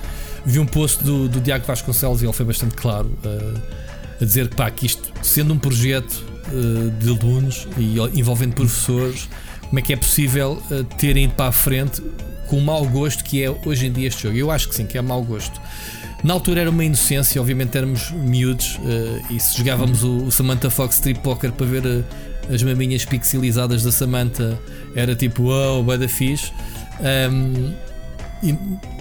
[0.44, 3.54] Vi um post do, do Diago Vasconcelos e ele foi bastante claro eh,
[4.20, 9.28] a dizer que, pá, que isto, sendo um projeto eh, de alunos e envolvendo professores,
[9.62, 10.62] como é que é possível
[10.96, 12.00] terem ido para a frente
[12.46, 14.36] com o mau gosto que é hoje em dia este jogo?
[14.36, 15.60] Eu acho que sim, que é mau gosto.
[16.22, 20.70] Na altura era uma inocência, obviamente éramos miúdos eh, e se jogávamos o, o Samantha
[20.70, 22.04] Fox Strip Poker para ver
[22.52, 24.58] as maminhas pixelizadas da Samantha,
[24.94, 26.52] era tipo, uau, wow, da fixe.
[28.42, 28.54] E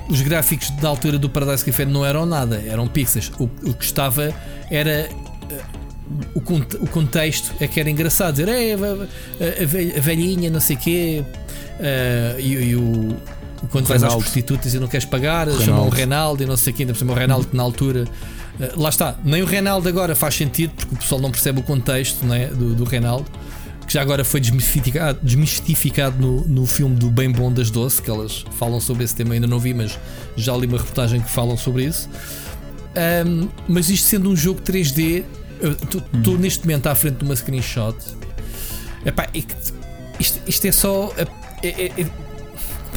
[0.10, 3.32] os gráficos da altura do Paradise Café não eram nada, eram pixels.
[3.40, 4.34] O, o que estava
[4.72, 5.10] era eh,
[6.34, 10.80] o, o contexto é que era engraçado dizer "Ei, a, a- velhinha, não sei o
[10.80, 11.24] quê,
[11.80, 13.16] eh, e, e o.
[13.72, 16.76] Quando vais às prostitutas e não queres pagar, chamam o Reinaldo e não sei o
[16.76, 18.06] quê, ainda por cima o Reinaldo que na altura.
[18.60, 21.64] Eh, lá está, nem o Reinaldo agora faz sentido porque o pessoal não percebe o
[21.64, 23.26] contexto né, do, do Reinaldo,
[23.88, 28.10] que já agora foi desmistificado, desmistificado no, no filme do Bem Bom das Doce, que
[28.10, 29.98] elas falam sobre esse tema, ainda não vi, mas
[30.36, 32.10] já li uma reportagem que falam sobre isso.
[32.96, 35.24] Ahm, mas isto sendo um jogo 3D,
[36.16, 37.96] estou neste momento à frente de uma screenshot.
[39.06, 39.44] Epá, é
[40.20, 41.14] isto, isto é só.
[41.62, 42.25] É, é- é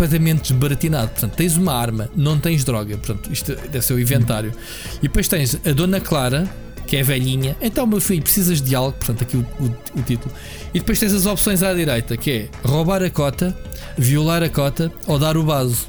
[0.02, 1.08] completamente desbaratinado.
[1.10, 2.96] Portanto, tens uma arma, não tens droga.
[2.96, 4.52] Portanto, isto deve ser o inventário.
[4.98, 6.48] E depois tens a Dona Clara,
[6.86, 7.56] que é velhinha.
[7.60, 8.92] Então, meu filho, precisas de algo.
[8.96, 10.32] Portanto, aqui o, o- o título.
[10.72, 13.56] E depois tens as opções à direita, que é roubar a cota,
[13.96, 15.86] violar a cota ou dar o vaso.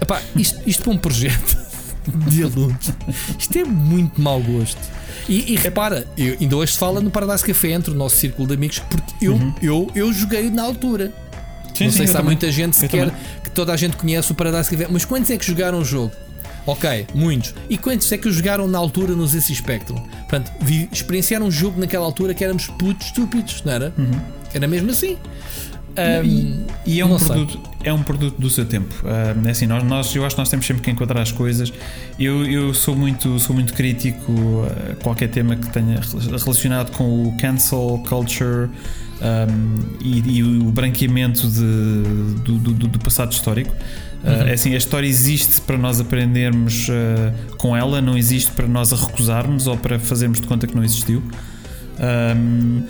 [0.00, 1.56] Epá, isto, isto para um projeto
[2.28, 2.90] de alunos,
[3.38, 4.78] isto é muito mau gosto.
[5.28, 8.48] E, e repara, eu, ainda hoje se fala no Paradise Café entre o nosso círculo
[8.48, 11.12] de amigos, porque eu, eu, eu joguei na altura.
[11.74, 12.26] Sim, não sim, sei se há também.
[12.26, 13.10] muita gente sequer
[13.42, 16.12] que toda a gente conhece o Paradise Café, mas quantos é que jogaram o jogo?
[16.66, 17.54] Ok, muitos.
[17.68, 19.96] E quantos é que jogaram na altura nos esse Spectrum?
[19.96, 23.92] Portanto, vi, experienciaram um jogo naquela altura que éramos putos estúpidos, não era?
[24.54, 25.16] Era mesmo assim.
[25.96, 28.94] Ahm, E é um, produto, é um produto do seu tempo.
[29.04, 31.72] Ah, é assim, nós, nós, eu acho que nós temos sempre que encontrar as coisas.
[32.18, 34.32] Eu, eu sou, muito, sou muito crítico
[34.92, 38.70] a qualquer tema que tenha rel- relacionado com o cancel culture
[39.22, 43.72] ahm, e, e o branqueamento de- do, do- do passado histórico.
[44.24, 48.66] Ah, é assim, a história existe para nós aprendermos ah, com ela, não existe para
[48.68, 51.22] nós a recusarmos ou para fazermos de conta que não existiu.
[51.98, 52.82] Ahm,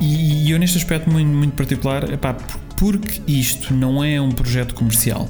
[0.00, 4.30] e, e eu neste aspecto muito, muito particular, epá, por- porque isto não é um
[4.30, 5.28] projeto comercial,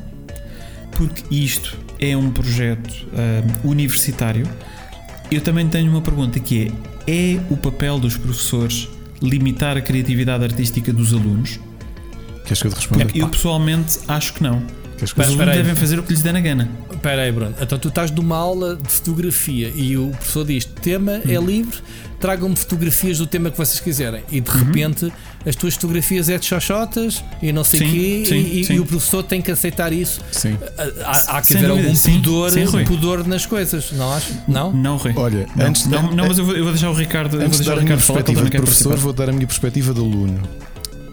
[0.93, 4.47] porque isto é um projeto ahm, universitário,
[5.31, 6.71] eu também tenho uma pergunta que
[7.07, 8.89] é: é o papel dos professores
[9.23, 11.59] limitar a criatividade artística dos alunos?
[12.45, 13.07] Queres que eu te responda?
[13.15, 14.63] Eu pessoalmente acho que não.
[14.97, 16.69] Queres que Os alunos devem fazer o que lhes der na gana.
[16.91, 17.55] Espera aí, Bruno.
[17.61, 21.79] Então tu estás numa aula de fotografia e o professor diz: tema é livre,
[22.19, 24.23] tragam-me fotografias do tema que vocês quiserem.
[24.31, 25.13] E de repente
[25.47, 28.75] as tuas fotografias é de xoxotas e não sei o quê, sim, e, sim.
[28.75, 30.21] e o professor tem que aceitar isso.
[30.33, 30.59] Sim.
[31.05, 34.35] Há, há que Sem haver dúvida, algum pudor, sim, pudor nas coisas, não acho?
[34.47, 34.73] Não?
[34.73, 35.13] Não, Rui.
[35.17, 37.39] Olha, não, antes de- não, não, mas eu vou, eu vou deixar o Ricardo, eu
[37.39, 39.95] vou Antes de deixar dar a minha perspectiva de professor, vou dar a minha perspectiva
[39.95, 40.41] de aluno.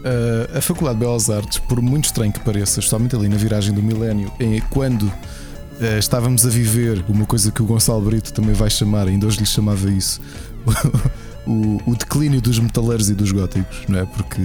[0.06, 3.74] Uh, a Faculdade de Belas Artes, por muito estranho que pareça, especialmente ali na viragem
[3.74, 8.54] do milénio, em quando uh, estávamos a viver uma coisa que o Gonçalo Brito também
[8.54, 10.22] vai chamar, ainda hoje lhe chamava isso,
[11.48, 14.06] o, o declínio dos metaleiros e dos góticos, não é?
[14.06, 14.42] Porque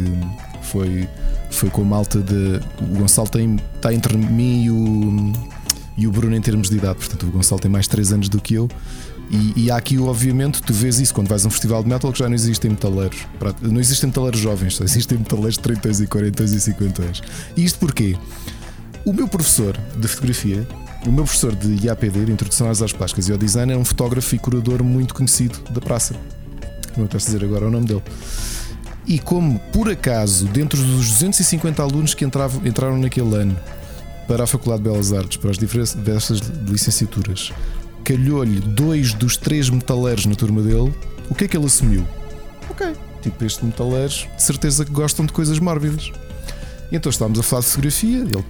[0.62, 1.08] foi,
[1.50, 2.60] foi com a malta de.
[2.82, 5.32] O Gonçalo tem, está entre mim e o,
[5.96, 8.40] e o Bruno em termos de idade, portanto, o Gonçalo tem mais 3 anos do
[8.40, 8.68] que eu.
[9.30, 12.12] E, e há aqui, obviamente, tu vês isso quando vais a um festival de metal
[12.12, 13.26] que já não existem metaleiros.
[13.62, 17.02] Não existem metaleiros jovens, só existem metaleiros de 30 anos e 40 anos e 50
[17.02, 17.22] anos.
[17.56, 18.16] E isto porquê?
[19.04, 20.66] O meu professor de fotografia,
[21.06, 23.84] o meu professor de IAPD, de Introdução às Artes Plásticas e ao Design, é um
[23.84, 26.16] fotógrafo e curador muito conhecido da praça.
[26.96, 28.02] Não posso dizer agora o nome dele.
[29.06, 33.56] E como, por acaso, dentro dos 250 alunos que entravam, entraram naquele ano
[34.28, 36.38] para a Faculdade de Belas Artes, para as diversas
[36.68, 37.52] licenciaturas,
[38.04, 40.94] calhou-lhe dois dos três metaleiros na turma dele,
[41.28, 42.06] o que é que ele assumiu?
[42.70, 42.92] Ok,
[43.22, 46.12] tipo, estes metaleiros, de certeza que gostam de coisas mórbidas.
[46.92, 48.44] E então estávamos a falar de fotografia, ele,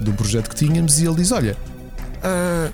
[0.00, 1.56] de um projeto que tínhamos, e ele diz: Olha,
[2.22, 2.70] ah,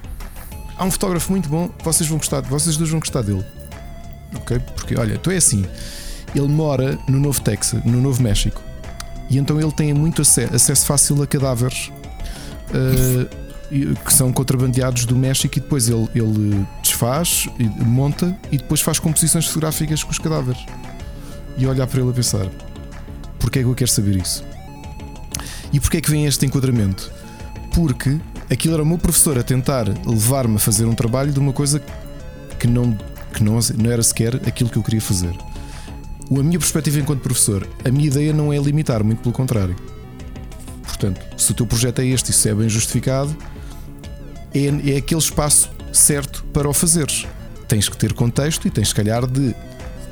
[0.76, 3.44] há um fotógrafo muito bom, vocês vão gostar, vocês dois vão gostar dele.
[4.34, 4.58] Ok?
[4.74, 5.64] Porque, olha, tu é assim,
[6.34, 8.62] ele mora no Novo Texas, no Novo México,
[9.28, 11.90] e então ele tem muito ace- acesso fácil a cadáveres.
[13.70, 17.48] e- que são contrabandeados do México e depois ele, ele desfaz,
[17.84, 20.60] monta e depois faz composições fotográficas com os cadáveres.
[21.56, 22.46] E olhar para ele a pensar:
[23.38, 24.44] porquê é que eu quero saber isso?
[25.72, 27.10] E porquê é que vem este enquadramento?
[27.72, 28.18] Porque
[28.50, 31.80] aquilo era o meu professor a tentar levar-me a fazer um trabalho de uma coisa
[32.58, 32.96] que não,
[33.32, 35.34] que não, não era sequer aquilo que eu queria fazer.
[36.30, 39.76] A minha perspectiva enquanto professor, a minha ideia não é limitar, muito pelo contrário.
[40.82, 43.34] Portanto, se o teu projeto é este e se é bem justificado,
[44.54, 47.26] é, é aquele espaço certo para o fazeres.
[47.66, 49.54] Tens que ter contexto e tens, se calhar, de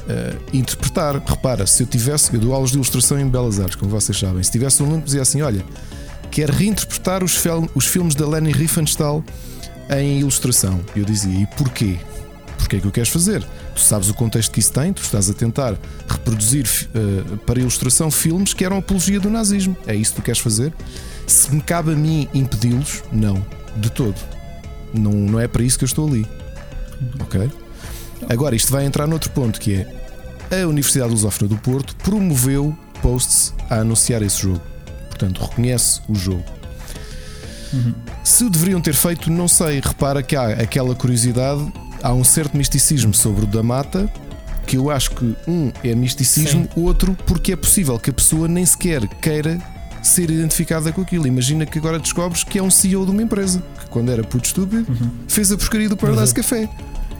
[0.08, 1.22] eh, interpretar.
[1.24, 4.42] Repara, se eu tivesse, eu dou aulas de ilustração em Belas Artes, como vocês sabem,
[4.42, 5.62] se tivesse um aluno que dizia assim: Olha,
[6.30, 7.38] quer reinterpretar os,
[7.74, 9.22] os filmes da Leni Riefenstahl
[9.90, 10.80] em ilustração.
[10.96, 11.98] Eu dizia: E porquê?
[12.58, 13.42] Porquê é que o queres fazer?
[13.74, 15.74] Tu sabes o contexto que isso tem, tu estás a tentar
[16.06, 19.74] reproduzir eh, para ilustração filmes que eram apologia do nazismo.
[19.86, 20.74] É isso que tu queres fazer?
[21.26, 23.44] Se me cabe a mim impedi-los, não,
[23.76, 24.16] de todo.
[24.92, 26.26] Não, não é para isso que eu estou ali.
[27.20, 27.50] Ok?
[28.28, 29.86] Agora, isto vai entrar noutro ponto que
[30.50, 34.60] é a Universidade Lusófona do Porto promoveu posts a anunciar esse jogo.
[35.08, 36.44] Portanto, reconhece o jogo.
[38.24, 39.80] Se o deveriam ter feito, não sei.
[39.80, 41.60] Repara que há aquela curiosidade,
[42.02, 44.10] há um certo misticismo sobre o da mata.
[44.66, 48.66] Que eu acho que um é misticismo, outro porque é possível que a pessoa nem
[48.66, 49.58] sequer queira
[50.02, 51.26] ser identificada com aquilo.
[51.26, 54.46] Imagina que agora descobres que é um CEO de uma empresa que, quando era puto
[54.46, 54.86] estúpido,
[55.26, 56.68] fez a porcaria do Paradise Café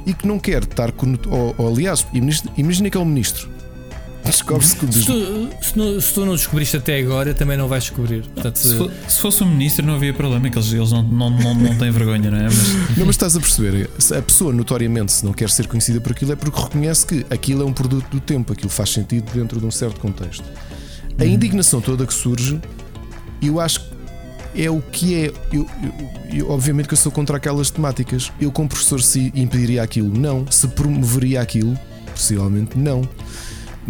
[0.05, 1.17] e que não quer estar com.
[1.29, 3.49] Ou, ou, aliás, imagina, imagina que é um ministro.
[4.31, 7.85] Descobre-se que Se tu, se, não, se tu não descobriste até agora, também não vais
[7.85, 8.23] descobrir.
[8.35, 11.31] Portanto, Se, fo- se fosse um ministro não havia problema, que eles, eles não, não,
[11.31, 12.45] não, não têm vergonha, não é?
[12.45, 16.13] Mas, Não, mas estás a perceber, a pessoa notoriamente se não quer ser conhecida por
[16.13, 19.59] aquilo é porque reconhece que aquilo é um produto do tempo, aquilo faz sentido dentro
[19.59, 20.45] de um certo contexto.
[21.19, 22.61] A indignação toda que surge,
[23.43, 25.33] eu acho que é o que é.
[25.53, 28.31] Eu, eu- eu- obviamente que eu sou contra aquelas temáticas.
[28.41, 30.47] Eu, como professor, se impediria aquilo, não.
[30.51, 31.79] Se promoveria aquilo,
[32.15, 33.03] possivelmente não.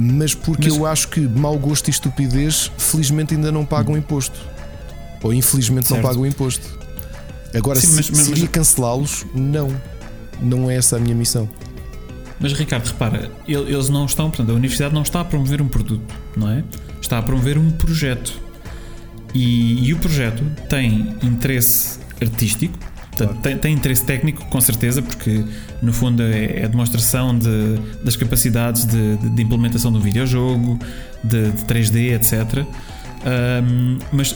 [0.00, 4.38] Mas porque Mas- eu acho que mau gosto e estupidez, felizmente, ainda não pagam imposto.
[5.22, 6.02] Ou infelizmente não Certo.
[6.06, 6.78] pagam imposto.
[7.52, 9.74] Agora, Sim, se, mas- mas- seria mas- cancelá-los, não.
[10.40, 11.48] Não é essa a minha missão.
[12.38, 15.66] mas Ricardo, repara, ele- eles não estão, portanto, a universidade não está a promover um
[15.66, 16.62] produto, não é?
[17.02, 18.32] Está a promover um projeto.
[19.34, 22.78] E, e o projeto tem interesse artístico,
[23.10, 25.44] portanto, tem, tem interesse técnico, com certeza, porque
[25.82, 30.78] no fundo é, é a demonstração de- das capacidades de, de- implementação um videojogo,
[31.22, 32.64] de, de 3D, etc.
[33.24, 34.34] Ahm, mas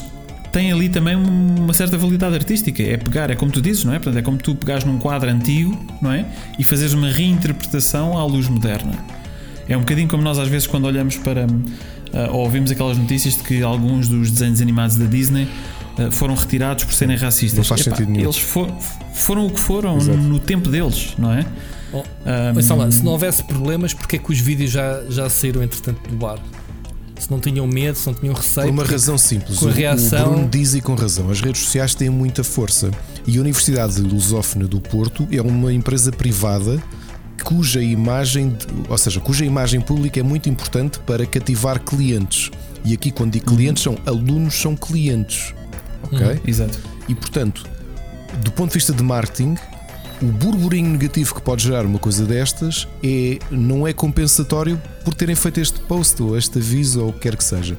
[0.52, 2.82] tem ali também uma certa validade artística.
[2.82, 3.98] É pegar, é como tu dizes, não é?
[3.98, 6.26] Portanto, é como tu pegares num quadro antigo, não é?
[6.58, 8.92] E fazeres uma reinterpretação à luz moderna.
[9.68, 11.46] É um bocadinho como nós às vezes quando olhamos para
[12.12, 15.48] ah, ou ouvimos aquelas notícias de que alguns dos desenhos animados da Disney
[16.10, 17.58] foram retirados por serem racistas.
[17.58, 18.24] Não faz sentido nenhum.
[18.24, 18.70] Eles for-
[19.14, 20.18] foram o que foram Exato.
[20.18, 21.44] no tempo deles, não é?
[21.92, 22.04] Oh, Um,
[22.54, 26.08] Mas, lá, se não houvesse problemas, porque é que os vídeos já, já saíram entretanto
[26.08, 26.38] do bar?
[27.20, 28.66] Se não tinham medo, se não tinham receio.
[28.68, 29.58] Por uma razão simples.
[29.58, 31.30] com a O- reação- O Bruno diz e com razão.
[31.30, 32.90] As redes sociais têm muita força.
[33.26, 36.82] E a Universidade Lusófona do Porto é uma empresa privada
[37.44, 38.56] cuja imagem,
[38.88, 42.50] ou seja, cuja imagem pública é muito importante para cativar clientes.
[42.84, 45.54] E aqui, quando digo clientes, são alunos, são clientes.
[46.12, 46.26] Ok?
[46.26, 46.40] Uhum.
[46.46, 46.78] Exato.
[47.08, 47.64] E portanto,
[48.42, 49.56] do ponto de vista de marketing,
[50.22, 55.34] o burburinho negativo que pode gerar uma coisa destas é, não é compensatório por terem
[55.34, 57.76] feito este post ou este aviso ou o que quer que seja.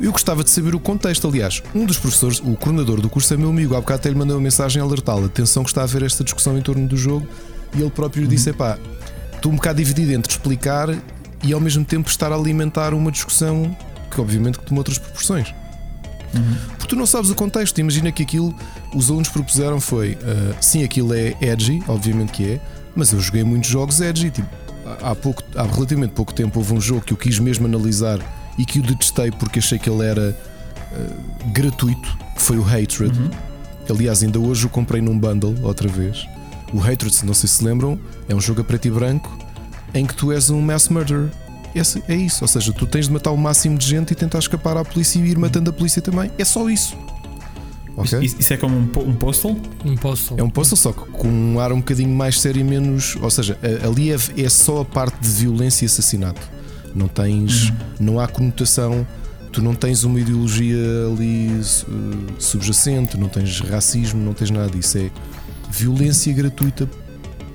[0.00, 1.26] Eu gostava de saber o contexto.
[1.26, 3.74] Aliás, um dos professores, o coordenador do curso é meu amigo.
[3.76, 5.26] Há bocado até lhe mandei uma mensagem a alertá-lo.
[5.26, 7.26] Atenção que está a haver esta discussão em torno do jogo.
[7.74, 8.78] E ele próprio disse: pá,
[9.34, 10.88] estou um bocado dividido entre explicar
[11.42, 13.76] e ao mesmo tempo estar a alimentar uma discussão
[14.10, 15.54] que, obviamente, que toma outras proporções.
[16.76, 17.78] Porque tu não sabes o contexto.
[17.78, 18.54] Imagina que aquilo,
[18.94, 22.60] os alunos propuseram foi: ah, sim, aquilo é edgy, obviamente que é,
[22.94, 24.30] mas eu joguei muitos jogos edgy.
[24.30, 24.48] Tipo,
[25.02, 28.18] há, pouco, há relativamente pouco tempo houve um jogo que eu quis mesmo analisar
[28.58, 30.36] e que o detestei porque achei que ele era
[30.92, 33.18] ah, gratuito, que foi o Hatred.
[33.88, 36.26] Aliás, ainda hoje o comprei num bundle outra vez.
[36.72, 37.98] O Hatred, se não sei se se lembram,
[38.28, 39.30] é um jogo a preto e branco
[39.94, 41.30] em que tu és um mass murderer.
[41.74, 44.38] Esse- é isso, ou seja, tu tens de matar o máximo de gente e tentar
[44.38, 46.30] escapar à polícia e ir matando a polícia também.
[46.38, 46.96] É só isso.
[47.96, 48.18] Ok?
[48.20, 49.56] Isso, isso é como um, um postal?
[49.84, 50.34] Não posso.
[50.36, 53.16] É um puzzle só que com um ar um bocadinho mais sério e menos.
[53.22, 53.56] Ou seja,
[53.86, 56.40] ali é, é só a parte de violência e assassinato.
[56.94, 57.72] Não tens.
[58.00, 59.06] Não há conotação.
[59.52, 60.76] Tu não tens uma ideologia
[61.12, 61.86] ali su-
[62.40, 64.98] subjacente, não tens racismo, não tens nada disso.
[64.98, 65.08] É
[65.70, 66.88] violência gratuita,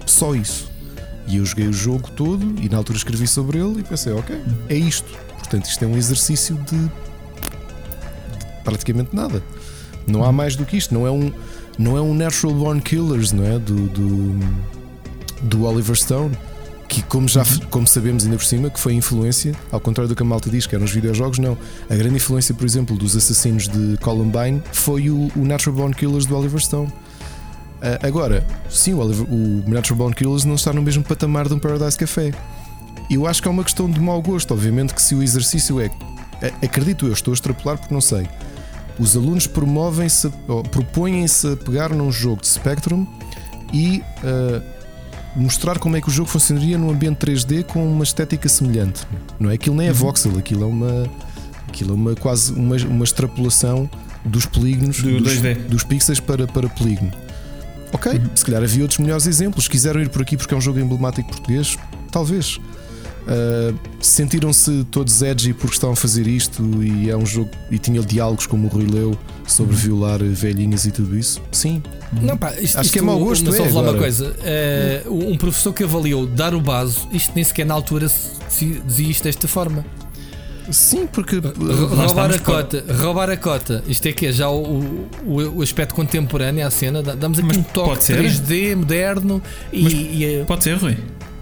[0.06, 0.69] só isso.
[1.30, 4.36] E eu joguei o jogo todo e na altura escrevi sobre ele e pensei, ok,
[4.68, 5.08] é isto.
[5.38, 6.92] Portanto, isto é um exercício de, de
[8.64, 9.44] praticamente nada.
[10.08, 10.92] Não há mais do que isto.
[10.92, 11.32] Não é um,
[11.78, 13.60] não é um Natural Born Killers, não é?
[13.60, 14.40] Do, do,
[15.44, 16.36] do Oliver Stone.
[16.88, 20.24] Que, como já como sabemos ainda por cima, que foi influência, ao contrário do que
[20.24, 21.56] a malta diz, que eram os videojogos, não.
[21.88, 26.26] A grande influência, por exemplo, dos assassinos de Columbine foi o, o Natural Born Killers
[26.26, 26.92] do Oliver Stone.
[27.82, 31.54] Ah, agora, sim, o, Oliver, o Natural Born Killers não está no mesmo patamar de
[31.54, 32.32] um Paradise Café.
[33.10, 34.54] Eu acho que é uma questão de mau gosto.
[34.54, 35.88] Obviamente que se o exercício é.
[36.42, 38.28] a- Acredito eu, estou a extrapolar porque não sei.
[39.00, 40.30] Os alunos promovem-se,
[40.72, 43.08] propõem-se a pegar num jogo de Spectrum
[43.74, 44.62] e ah,
[45.36, 49.02] mostrar como é que o jogo funcionaria num ambiente 3D com uma estética semelhante.
[49.40, 49.54] Não é?
[49.54, 51.10] Aquilo nem é voxel, aquilo é uma.
[51.68, 53.90] Aquilo é uma quase uma, uma extrapolação
[54.26, 55.56] dos polígonos, Do dos, 2D.
[55.68, 57.12] dos pixels para, para polígono.
[57.92, 59.68] Ok, se calhar havia outros melhores exemplos.
[59.68, 61.78] Quiseram ir por aqui porque é um jogo emblemático português?
[62.12, 62.58] Talvez.
[63.28, 68.02] Uh, Sentiram-se todos edgy porque estavam a fazer isto e é um jogo e tinha
[68.02, 71.40] diálogos como o Rui Leu sobre violar velhinhas e tudo isso?
[71.52, 71.84] Sim.
[72.22, 74.00] Não, pá, isto, Acho isto, que é mau gosto, mas é, só falar uma agora.
[74.00, 74.36] coisa.
[74.44, 78.66] eh, um professor que avaliou dar o base, isto nem sequer na altura se- se
[78.86, 79.86] dizia isto desta forma.
[80.72, 83.84] Sim, porque uh, roubar a cota, roubar a cota.
[83.88, 87.02] Isto é que é já o, o, o aspecto contemporâneo à cena.
[87.02, 88.22] Dá- Damos aqui Mas um toque pode ser.
[88.24, 89.42] 3D moderno
[89.74, 90.98] e, e, eh, Pode ser, Rui.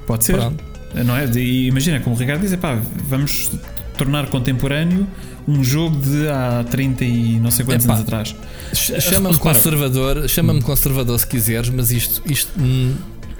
[0.05, 0.33] Pode ser.
[0.37, 0.63] Pronto.
[1.05, 1.25] Não é?
[1.35, 3.51] E imagina, como o Ricardo diz, pá, vamos
[3.97, 5.05] tornar contemporâneo
[5.47, 7.93] um jogo de há 30 e não sei quantos Epá.
[7.95, 8.35] anos atrás.
[8.73, 12.93] ch- chama-me conservador, chama-me conservador se quiseres, mas isto, isto hum,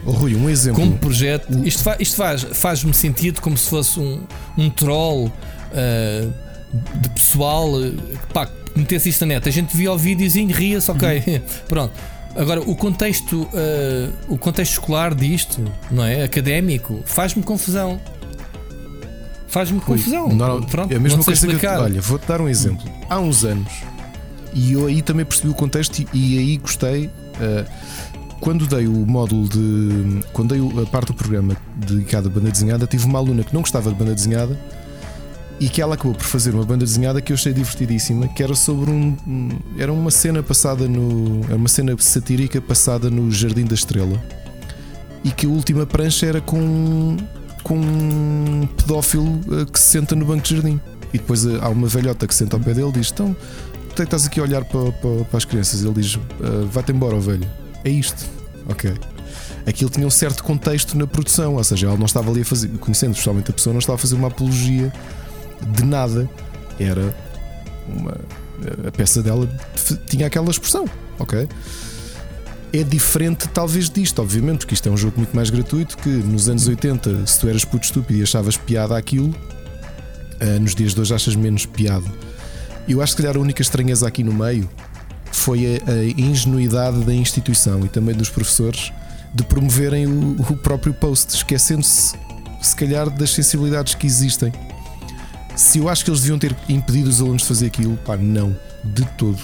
[0.06, 0.82] oh, Rui, um exemplo.
[0.82, 4.22] como projeto, isto, fa- isto faz, faz-me sentido como se fosse um,
[4.58, 5.30] um troll
[5.74, 6.28] ah,
[7.02, 9.48] de pessoal ah, pá, que metesse isto na net.
[9.48, 11.94] A gente via o videozinho, ria-se, ok, pronto.
[12.36, 16.24] Agora, o contexto, ah, o contexto escolar disto, não é?
[16.24, 18.00] Académico, faz-me confusão.
[19.48, 20.28] Faz-me confusão.
[20.30, 21.80] não, Pronto, é a mesma coisa que eu, explicar.
[21.80, 22.84] olha, vou-te dar um exemplo.
[23.10, 23.72] Há uns anos,
[24.54, 27.06] e eu aí também percebi o contexto e, e aí gostei.
[27.06, 27.66] uh,
[28.40, 30.22] quando dei o módulo de.
[30.32, 33.62] Quando dei a parte do programa dedicada à banda desenhada, tive uma aluna que não
[33.62, 34.58] gostava de banda desenhada
[35.60, 38.54] e que ela acabou por fazer uma banda desenhada que eu achei divertidíssima, que era
[38.54, 39.50] sobre um.
[39.78, 41.44] era uma cena passada no.
[41.46, 44.22] Era uma cena satírica passada no Jardim da Estrela
[45.24, 47.18] e que a última prancha era com.
[47.64, 50.80] com um pedófilo uh, que se senta no banco de jardim.
[51.14, 53.36] E depois uh, há uma velhota que se senta ao pé dele e diz: Então,
[53.96, 55.84] tu estás aqui a olhar para, para, para as crianças?
[55.84, 57.48] Ele diz: "Uh, Vai-te embora, velho.
[57.84, 58.26] É isto.
[58.70, 58.94] Ok.
[59.66, 62.70] Aquilo tinha um certo contexto na produção, ou seja, ela não estava ali a fazer,
[62.78, 64.94] conhecendo pessoalmente a pessoa, não estava a fazer uma apologia
[65.62, 66.30] de nada.
[66.80, 67.14] Era
[67.88, 68.18] uma.
[68.88, 69.48] A peça dela
[70.08, 70.86] tinha aquela expressão,
[71.20, 71.48] ok?
[72.74, 75.98] É diferente, talvez, disto, obviamente, porque isto é um jogo muito mais gratuito.
[75.98, 79.34] Que nos anos 80, se tu eras puto estúpido e achavas piada aquilo,
[80.40, 82.06] ah, nos dias de hoje achas menos piada.
[82.88, 84.70] Eu acho que, calhar, a única estranheza aqui no meio
[85.32, 88.92] foi a, a ingenuidade da instituição e também dos professores
[89.34, 92.16] de promoverem o, o próprio post, esquecendo-se,
[92.62, 94.52] se calhar, das sensibilidades que existem.
[95.58, 98.56] Se eu acho que eles deviam ter impedido os alunos de fazer aquilo, pá, não,
[98.84, 99.40] de todo.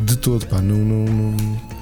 [0.00, 0.76] De todo, pá, não.
[0.76, 1.76] não, não...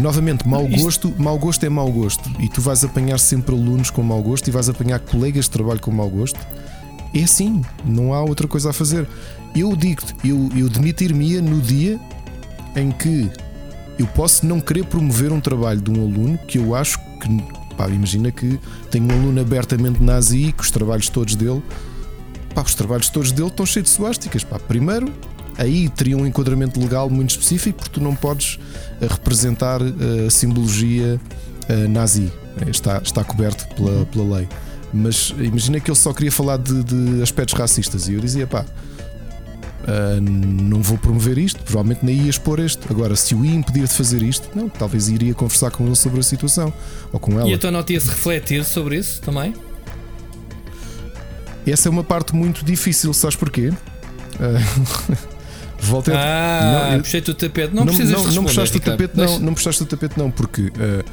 [0.00, 2.28] Novamente, mau Isto- gosto, mau gosto é mau gosto.
[2.40, 5.80] E tu vais apanhar sempre alunos com mau gosto e vais apanhar colegas de trabalho
[5.80, 6.38] com mau gosto.
[7.14, 9.08] É assim, não há outra coisa a fazer.
[9.54, 11.98] Eu digo-te, eu, eu demitir-me-ia no dia
[12.74, 13.30] em que
[13.98, 17.74] eu posso não querer promover um trabalho de um aluno que eu acho que.
[17.76, 18.58] Pá, imagina que
[18.90, 21.62] tenho um aluno abertamente nazi, que os trabalhos todos dele.
[22.56, 24.42] Pá, os trabalhos todos dele estão cheios de suásticas.
[24.42, 25.12] Pá, primeiro,
[25.58, 28.58] aí teria um enquadramento legal muito específico, porque tu não podes
[28.98, 31.20] eh, representar eh, a simbologia
[31.68, 32.32] eh, nazi.
[32.66, 34.48] Está, está coberto pela, pela lei.
[34.90, 38.08] Mas imagina que ele só queria falar de, de aspectos racistas.
[38.08, 38.64] E eu dizia, pá,
[39.86, 42.80] ah, não vou promover isto, provavelmente nem ia expor este.
[42.90, 46.20] Agora, se o ia impedir de fazer isto, não, talvez iria conversar com ele sobre
[46.20, 46.72] a situação
[47.12, 47.48] ou com ela.
[47.48, 49.54] E a tua nota ia-se refletir sobre isso também?
[51.66, 53.72] Essa é uma parte muito difícil, sabes porquê?
[54.38, 55.16] Ah,
[55.80, 57.74] Volta a- Ah, Não, eu- puxei-te o tapete.
[57.74, 60.30] Não, precisas não, responder, não puxaste o tapete, não, Deixa- não puxaste o tapete, não,
[60.30, 61.04] porque ah,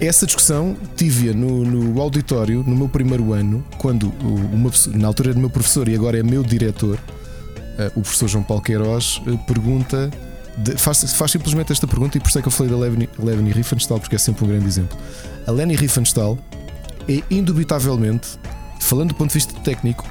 [0.00, 4.12] essa discussão tive-a no, no auditório no meu primeiro ano, quando
[4.52, 6.98] uma na altura era meu professor e agora é meu diretor,
[7.78, 10.10] ah, o professor João Paulo Queiroz, ah, pergunta.
[10.58, 13.08] de- faz, faz simplesmente esta pergunta, e por isso é que eu falei da Levni,
[13.18, 14.96] Levni Riefenstahl, porque é sempre um grande exemplo.
[15.46, 16.36] A Leni Riefenstahl
[17.08, 18.28] é indubitavelmente,
[18.82, 20.04] falando do ponto de vista técnico,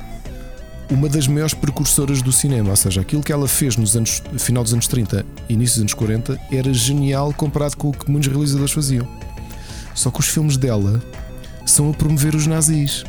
[0.89, 4.63] uma das maiores precursoras do cinema, ou seja, aquilo que ela fez nos anos final
[4.63, 8.29] dos anos 30 e início dos anos 40 era genial comparado com o que muitos
[8.29, 9.07] realizadores faziam.
[9.95, 11.01] Só que os filmes dela
[11.65, 13.03] são a promover os nazis.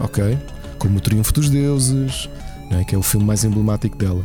[0.00, 0.36] Ok?
[0.78, 2.28] Como o Triunfo dos Deuses,
[2.70, 2.84] não é?
[2.84, 4.24] que é o filme mais emblemático dela.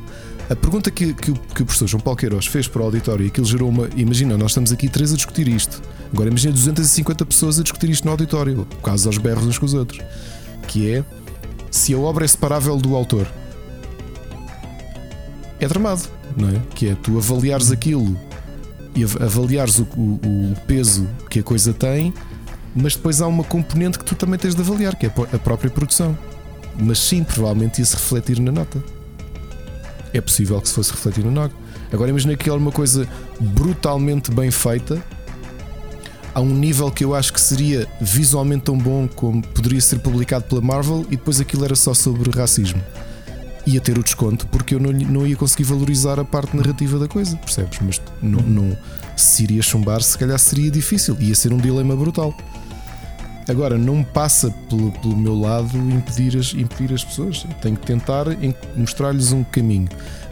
[0.50, 3.28] A pergunta que, que, que o professor João Paulo Queiroz fez para o auditório e
[3.28, 3.88] aquilo gerou uma.
[3.96, 5.82] Imagina, nós estamos aqui três a discutir isto.
[6.14, 9.74] Agora imagina 250 pessoas a discutir isto no auditório, causa aos berros uns com os
[9.74, 10.00] outros.
[10.68, 11.04] Que é
[11.72, 13.28] se a obra é separável do autor.
[15.60, 16.02] É tramado,
[16.38, 16.62] não é?
[16.74, 18.18] Que é tu avaliares aquilo
[18.96, 20.20] e av- avaliares o, o-
[20.52, 22.14] o peso que a coisa tem,
[22.76, 25.70] mas depois há uma componente que tu também tens de avaliar, que é a própria
[25.70, 26.18] produção.
[26.78, 28.82] Mas sim, provavelmente ia-se refletir na nota.
[30.14, 31.54] É possível que se fosse refletir na nota.
[31.92, 33.08] Agora imagina que é uma coisa
[33.40, 35.02] brutalmente bem feita,
[36.34, 40.46] a um nível que eu acho que seria visualmente tão bom como poderia ser publicado
[40.46, 42.82] pela Marvel e depois aquilo era só sobre racismo.
[43.66, 47.08] Ia ter o desconto porque eu não, não ia conseguir valorizar a parte narrativa da
[47.08, 47.80] coisa, percebes?
[47.82, 48.78] Mas não, não,
[49.16, 52.34] se iria chumbar, se calhar seria difícil, ia ser um dilema brutal.
[53.48, 57.46] Agora, não passa pelo, pelo meu lado impedir as, impedir as pessoas.
[57.62, 59.90] Tenho que tentar en- mostrar-lhes um caminho.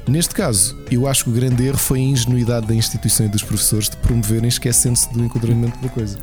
[0.07, 3.43] Neste caso, eu acho que o grande erro foi a ingenuidade da instituição e dos
[3.43, 6.17] professores de promoverem esquecendo-se do enquadramento da coisa.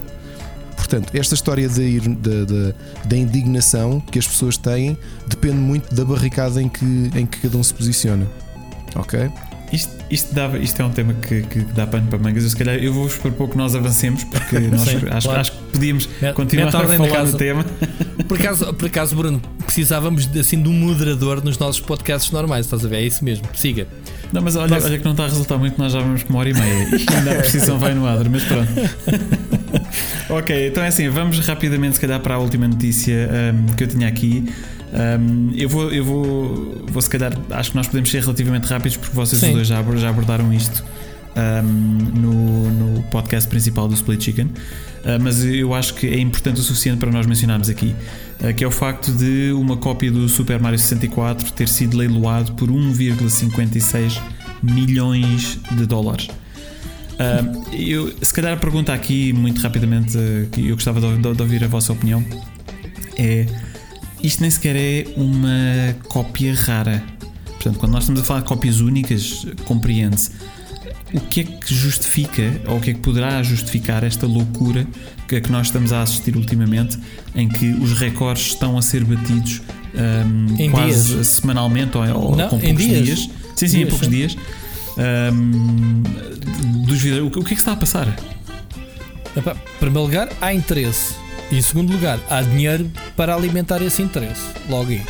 [0.76, 1.74] Portanto, esta história da,
[2.44, 2.74] da-
[3.04, 4.96] da indignação que as pessoas têm
[5.26, 8.26] depende muito da barricada em que, em que cada um se posiciona.
[8.96, 9.30] Ok?
[10.14, 12.44] Isto, dava, isto é um tema que, que dá pano para mangas.
[12.44, 15.40] Eu, se calhar eu vou-vos propor que nós avancemos, porque nós Sim, acho, claro.
[15.40, 17.64] acho que podíamos Mete- continuar a falar no tema.
[18.28, 22.66] Por acaso, por acaso, Bruno, precisávamos de, assim de um moderador nos nossos podcasts normais,
[22.66, 22.98] estás a ver?
[22.98, 23.44] É isso mesmo.
[23.54, 23.88] Siga.
[24.32, 26.30] Não, mas olha, Posso- olha que não está a resultar muito, nós já vamos com
[26.32, 28.70] uma hora e meia e ainda a precisão vai no adro, mas pronto.
[30.30, 33.88] ok, então é assim, vamos rapidamente, se calhar, para a última notícia ahm, que eu
[33.88, 34.48] tinha aqui.
[34.94, 38.96] Ahm, eu vou, eu vou, vou, se calhar, acho que nós podemos ser relativamente rápidos
[38.96, 39.48] porque vocês Sim.
[39.48, 40.84] os dois já, já abordaram isto
[41.34, 41.64] ahm,
[42.14, 44.50] no, no podcast principal do Split Chicken.
[45.04, 47.94] Ah, mas eu acho que é importante o suficiente para nós mencionarmos aqui,
[48.42, 52.52] ah, que é o facto de uma cópia do Super Mario 64 ter sido leiloado
[52.52, 54.18] por 1,56
[54.62, 56.28] milhões de dólares.
[57.18, 57.42] Ah,
[57.72, 61.42] eu, se calhar a pergunta aqui, muito rapidamente, ah, que eu gostava de, de- de
[61.42, 62.24] ouvir a vossa opinião,
[63.18, 63.46] é
[64.26, 67.02] isto nem sequer é uma cópia rara.
[67.44, 70.30] Portanto, quando nós estamos a falar de cópias únicas, compreende-se.
[71.12, 74.86] O que é que justifica, ou o que é que poderá justificar esta loucura
[75.28, 76.98] que, que nós estamos a assistir ultimamente,
[77.36, 79.62] em que os recordes estão a ser batidos
[80.58, 81.26] Em quase dias.
[81.28, 83.04] semanalmente ou, ou Não, com em poucos dias.
[83.04, 83.30] dias?
[83.54, 84.12] Sim, sim, em Dias, poucos sim.
[84.12, 84.36] dias.
[84.98, 86.02] Ahm,
[86.86, 87.26] dos vídeos.
[87.28, 88.08] O que é que está a passar?
[89.36, 89.42] Em
[89.78, 91.14] primeiro lugar, há interesse.
[91.50, 94.42] E em segundo lugar, há dinheiro para alimentar esse interesse.
[94.68, 95.02] Logo aí.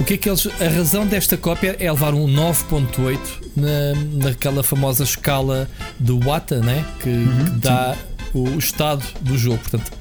[0.00, 0.46] O que é que eles.
[0.60, 3.18] A razão desta cópia é levar um 9.8
[3.56, 5.68] na, naquela famosa escala
[5.98, 6.84] de Wata, né?
[7.00, 7.96] que, que dá
[8.32, 9.58] o, o estado do jogo.
[9.58, 9.92] Portanto,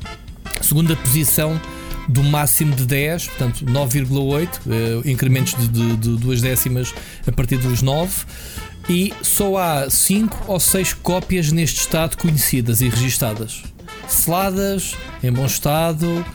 [0.61, 1.59] segunda posição
[2.07, 6.93] do máximo de 10, portanto 9,8, eh, incrementos de, de, de duas décimas
[7.27, 8.25] a partir dos 9.
[8.87, 13.63] e só há 5 ou 6 cópias neste estado conhecidas e registadas.
[14.07, 16.25] Seladas, em bom estado.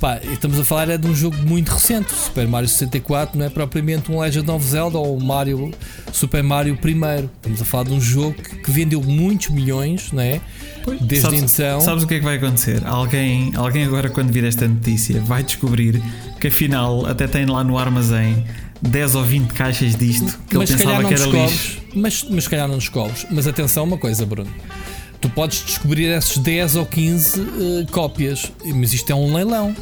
[0.00, 2.12] Pá, estamos a falar é de um jogo muito recente.
[2.12, 5.72] Super Mario 64 não é propriamente um Legend of Zelda ou um Mario,
[6.12, 7.30] Super Mario primeiro.
[7.36, 10.40] Estamos a falar de um jogo que, que vendeu muitos milhões, não é?
[11.00, 11.80] Desde sabes, então.
[11.80, 12.82] Sabes o que é que vai acontecer?
[12.84, 16.02] Alguém, alguém agora, quando vir esta notícia, vai descobrir
[16.38, 18.44] que afinal até tem lá no armazém
[18.82, 21.50] 10 ou 20 caixas disto que mas ele pensava que era descobres.
[21.50, 21.82] lixo.
[21.94, 23.26] Mas, mas se calhar não descobres.
[23.30, 24.50] Mas atenção, uma coisa, Bruno.
[25.36, 29.76] Podes descobrir esses 10 ou 15 eh, cópias, mas isto é um leilão.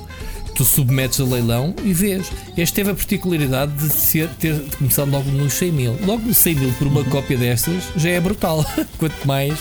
[0.56, 2.31] Tu submetes a leilão e vês.
[2.56, 5.97] Este teve a particularidade de ser, ter começado logo nos 100 mil.
[6.05, 7.09] Logo nos 100 mil por uma Uhum.
[7.10, 8.64] cópia destas já é brutal.
[8.98, 9.55] Quanto mais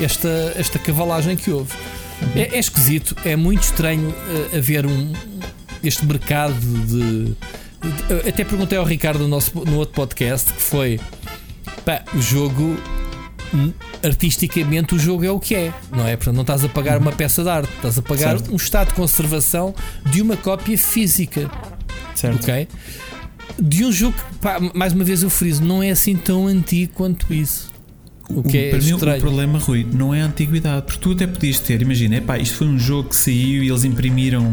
[0.00, 1.72] esta, esta cavalagem que houve.
[2.34, 4.14] É, é esquisito, é muito estranho
[4.52, 5.12] eh, haver um,
[5.84, 6.54] este mercado
[6.86, 10.98] de, de- Até perguntei ao Ricardo no, nosso, no outro podcast que foi
[11.84, 12.76] pá, o jogo
[14.02, 16.16] artisticamente o jogo é o que é, não é?
[16.16, 18.52] Portanto, não estás a pagar uma peça de arte, estás a pagar Certo.
[18.52, 19.74] um estado de conservação
[20.10, 21.50] de uma cópia física,
[22.14, 22.36] Certo?
[22.42, 22.68] ok?
[23.58, 26.92] De um jogo que, pá, mais uma vez eu friso, não é assim tão antigo
[26.94, 27.74] quanto isso.
[28.28, 29.20] O que é para mim, o estranho.
[29.20, 32.66] problema, Rui, não é a antiguidade, porque tu até podias ter, imagina, epá, isto foi
[32.66, 34.52] um jogo que saiu e eles imprimiram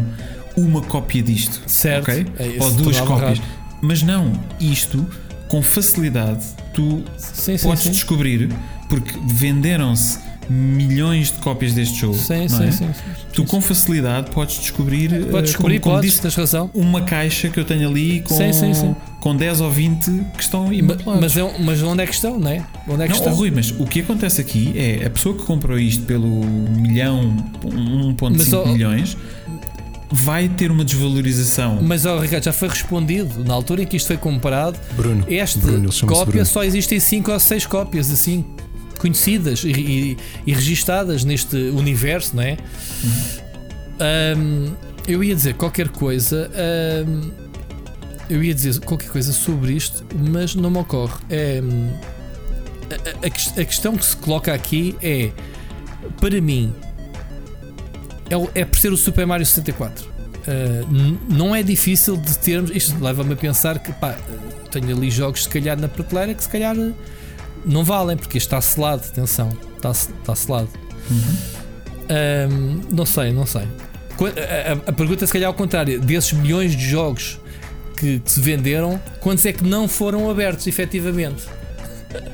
[0.55, 2.03] uma cópia disto, Certo.
[2.11, 2.25] ok?
[2.37, 3.41] É, Ou duas cópias.
[3.81, 5.05] Mas não, isto
[5.49, 7.91] com facilidade tu Sim, sim, podes sim.
[7.91, 8.49] descobrir,
[9.01, 12.15] porque venderam-se milhões de cópias deste jogo.
[12.17, 12.71] Sim, não sim, é?
[12.71, 12.89] sim,
[13.33, 16.69] Tu com facilidade podes descobrir, eh, Podes descobrir, como, como podes, disse, tens razão.
[16.75, 18.95] uma caixa que eu tenho ali com, Sim, sim, sim.
[19.21, 20.05] com 10 ou 20
[20.35, 21.21] que estão Ma- imaculados.
[21.23, 22.63] Mas, é, mas onde é que estão, não é?
[22.87, 23.33] Onde é que Não, estão?
[23.33, 27.35] oh, Rui, mas o que acontece aqui é a pessoa que comprou isto pelo milhão,
[27.63, 29.17] 1.5 Mas, oh, milhões,
[30.11, 31.79] vai ter uma desvalorização.
[31.81, 33.43] Mas, ó, Ricardo, já foi respondido.
[33.45, 35.25] Na altura em que isto foi comparado, Bruno.
[35.29, 36.45] esta Bruno, cópia Bruno.
[36.45, 38.43] só existem 5 ou 6 cópias assim
[39.03, 40.17] conhecidas e, e,
[40.47, 42.57] e registadas neste universo, não é?
[43.99, 44.73] Ahm,
[45.07, 46.49] eu ia dizer qualquer coisa.
[46.55, 47.29] ahm,
[48.29, 51.13] eu ia dizer qualquer coisa sobre isto, mas não me ocorre.
[51.29, 51.89] Ahm,
[52.89, 55.31] a, a- a ques- a questão que se coloca aqui é,
[56.19, 56.73] para mim,
[58.29, 60.11] é, é por ser o Super Mario 64.
[60.45, 62.69] Uh, n- não é difícil de termos.
[62.73, 64.17] Isto leva-me a pensar que pá,
[64.71, 66.75] tenho ali jogos, se calhar, na prateleira que se calhar
[67.65, 69.03] não valem, porque isto está selado.
[69.07, 70.69] Atenção, está, está selado.
[72.09, 73.63] Um, não sei, não sei.
[73.63, 77.39] A, a- a pergunta, se calhar, ao contrário: desses milhões de jogos
[77.97, 81.43] que, que se venderam, quantos é que não foram abertos efetivamente?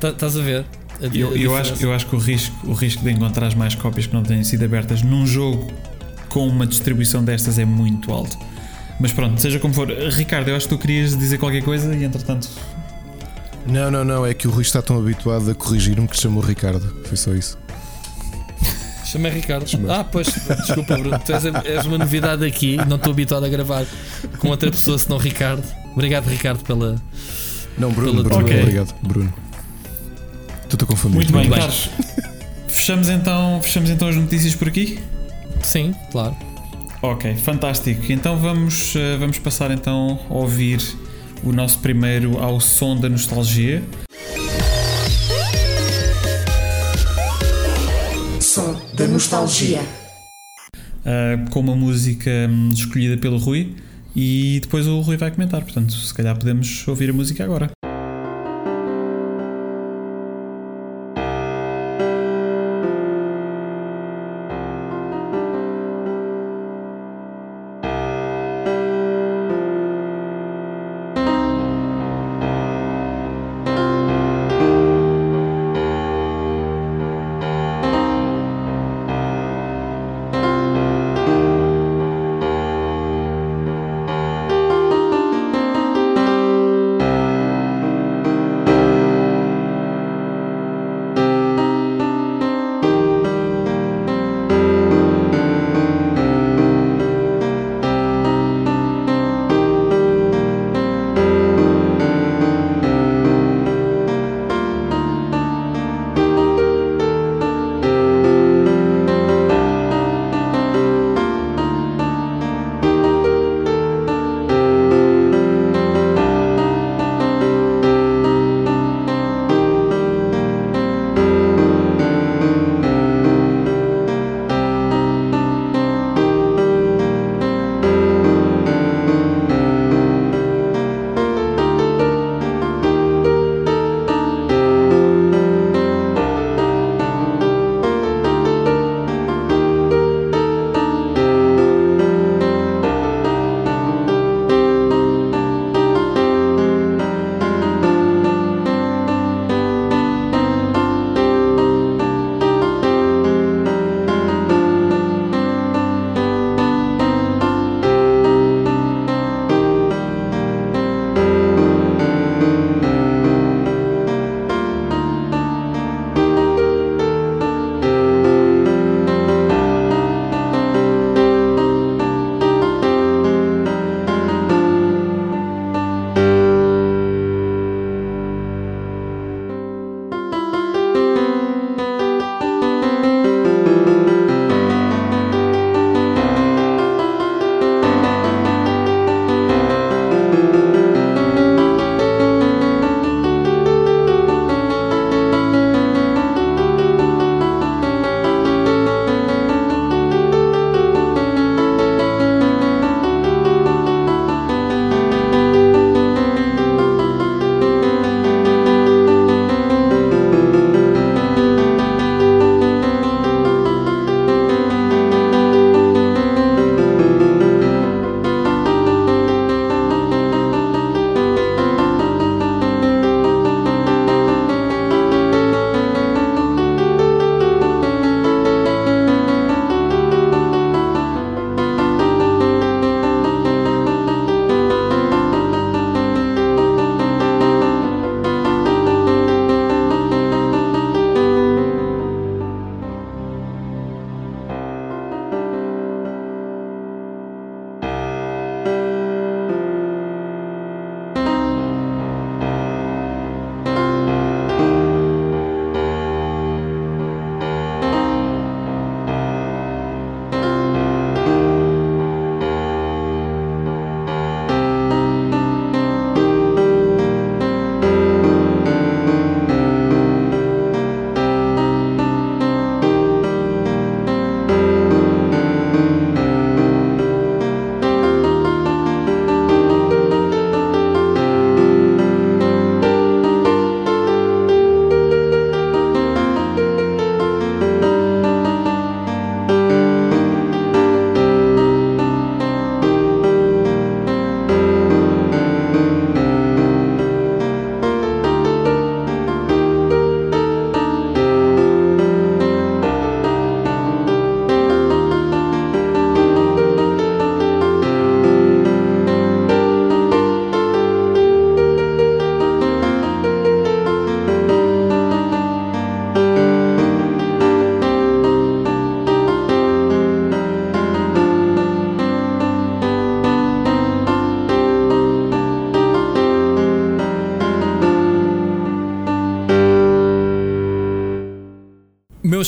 [0.00, 0.64] Tá- Estás a ver?
[1.00, 1.72] A- a Eu, eu, diferença.
[1.72, 4.44] acho, eu acho que o risco, o risco de encontrar mais cópias que não tenham
[4.44, 5.72] sido abertas num jogo
[6.28, 8.36] com uma distribuição destas é muito alto.
[9.00, 9.88] Mas pronto, seja como for.
[9.90, 12.46] Ricardo, eu acho que tu querias dizer qualquer coisa e entretanto.
[13.68, 14.24] Não, não, não.
[14.26, 16.94] É que o Rui está tão habituado a corrigir-me que chamou Ricardo.
[17.04, 17.58] Foi só isso.
[19.04, 19.68] Chamei Ricardo.
[19.68, 19.90] Chamei.
[19.90, 21.18] Ah, pois, desculpa, Bruno.
[21.24, 22.76] Tu és, és uma novidade aqui.
[22.88, 23.84] Não estou habituado a gravar
[24.38, 25.64] com outra pessoa senão Ricardo.
[25.92, 26.96] Obrigado, Ricardo, pela.
[27.78, 28.44] Não, Bruno, Pela- Bruno.
[28.44, 28.60] Ok.
[28.60, 29.32] Obrigado, Bruno.
[30.68, 31.14] Tu a confundir.
[31.16, 31.58] Muito bem, bem.
[31.58, 31.88] Carlos.
[32.66, 34.98] Fechamos então, fechamos então as notícias por aqui?
[35.62, 36.36] Sim, claro.
[37.02, 38.10] Ok, fantástico.
[38.12, 40.80] Então vamos, eh, vamos passar então a ouvir
[41.44, 43.82] o nosso primeiro ao som da nostalgia.
[48.40, 49.80] Som da nostalgia.
[51.06, 53.76] eh, com uma música hum, escolhida pelo Rui
[54.14, 55.62] e depois o Rui vai comentar.
[55.62, 57.75] Portanto, se calhar podemos ouvir a música agora.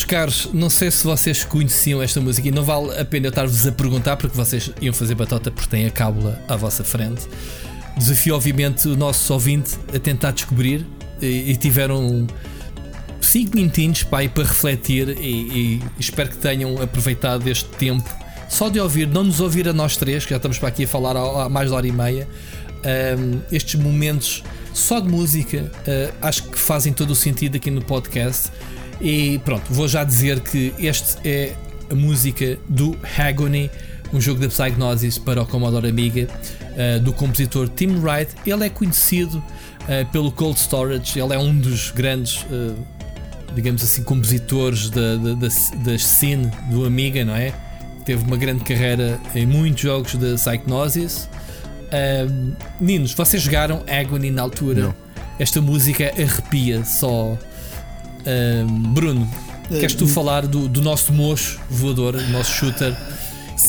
[0.09, 3.67] Caros, não sei se vocês conheciam esta música e não vale a pena eu estar-vos
[3.67, 7.29] a perguntar porque vocês iam fazer batota porque têm a cábula à vossa frente.
[7.95, 10.87] Desafio, obviamente, o nosso ouvinte a tentar descobrir
[11.21, 12.27] e, e tiveram
[13.21, 18.09] 5 minutinhos para, para refletir e, e, espero que tenham aproveitado este tempo
[18.49, 20.89] só de ouvir, não nos ouvir a nós três, que já estamos para aqui a
[20.89, 22.27] falar há, mais de hora e meia.
[23.19, 27.85] Um, estes momentos só de música uh, acho que fazem todo o sentido aqui no
[27.85, 28.51] podcast.
[29.01, 31.55] E pronto, vou já dizer que este é
[31.91, 33.71] a música do Agony,
[34.13, 38.33] um jogo da Psygnosis para o Commodore Amiga, uh, do compositor Tim Wright.
[38.47, 42.75] Ele é conhecido uh, pelo Cold Storage, ele é um dos grandes, uh,
[43.55, 45.49] digamos assim, compositores da, da, da,
[45.85, 47.53] da scene do Amiga, não é?
[48.05, 51.29] Teve uma grande carreira em muitos jogos da Psygnosis.
[51.89, 54.83] Uh, meninos, vocês jogaram Agony na altura?
[54.83, 54.95] Não.
[55.39, 57.39] Esta música arrepia só.
[58.93, 59.29] Bruno,
[59.69, 62.95] queres tu falar do, do nosso mocho voador, do nosso shooter?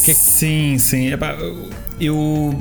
[0.03, 0.19] Que é que...
[0.19, 1.11] Sim, sim.
[1.11, 1.35] Epá,
[1.99, 2.55] eu,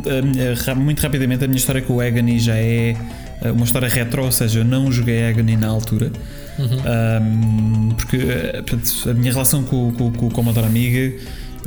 [0.77, 2.97] muito rapidamente, a minha história com o Agony já é
[3.41, 6.11] eh, uma história retro, ou seja, eu não joguei Agony na altura.
[6.59, 7.91] Uhum.
[7.91, 8.63] Um, porque eh,
[9.11, 11.15] a minha relação com, com, com o Commodore Amiga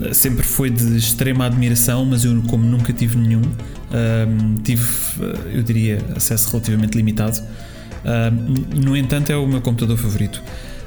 [0.01, 4.85] eh, sempre foi de extrema admiração, mas eu, como nunca tive nenhum, um, tive,
[5.53, 7.41] eu diria, acesso relativamente limitado.
[8.03, 10.41] Um, no entanto, é o meu computador favorito.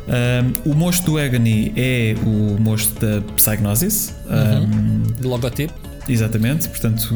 [0.07, 4.15] Um, o mosto do Agony é o mosto da Psygnosis.
[4.27, 5.23] Uhum.
[5.24, 5.73] Um, logotipo.
[6.07, 7.15] Exatamente, portanto,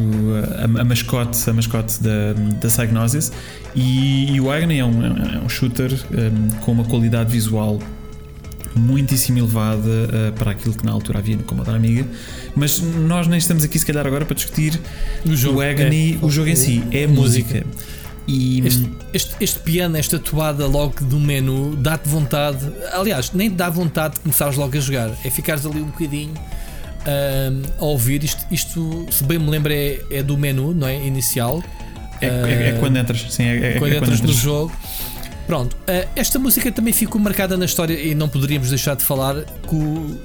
[0.58, 3.30] a, a, mascote, a mascote da, da Psygnosis.
[3.74, 7.78] E, e o Agony é um, é um shooter um, com uma qualidade visual
[8.74, 12.06] muitíssimo elevada uh, para aquilo que na altura havia no Commodore Amiga.
[12.56, 14.80] Mas nós nem estamos aqui, se calhar, agora para discutir
[15.24, 17.64] o, jogo, o Agony, é, o jogo em si, é música.
[17.64, 17.66] música.
[18.28, 22.58] E este, este, este, piano, esta toada logo do menu, dá-te vontade.
[22.92, 25.10] Aliás, nem te dá vontade de começares logo a jogar.
[25.24, 26.34] É ficares ali um bocadinho
[27.78, 28.22] a ouvir.
[28.22, 31.06] Isto, isto, se bem me lembro, é, é do menu, não é?
[31.06, 31.62] Inicial.
[32.20, 34.72] É, é, é quando entras, sim, é, é quando, entras entras no jogo.
[35.46, 39.36] Pronto, uh, esta música também ficou marcada na história e não poderíamos deixar de falar
[39.66, 40.18] com,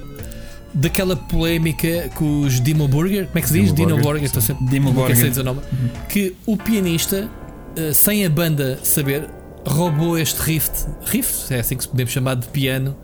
[0.73, 3.27] daquela polémica com os Dimo Burger.
[3.27, 3.73] Como é que se diz?
[3.73, 5.15] Dino Burger, estou sempre Dimo Burger.
[5.15, 5.61] Dizer o nome.
[5.71, 5.89] Uhum.
[6.09, 7.29] Que o pianista
[7.75, 9.29] eh, sem a banda saber,
[9.65, 10.69] roubou este riff,
[11.05, 12.95] riff, é assim que podemos chamar de piano,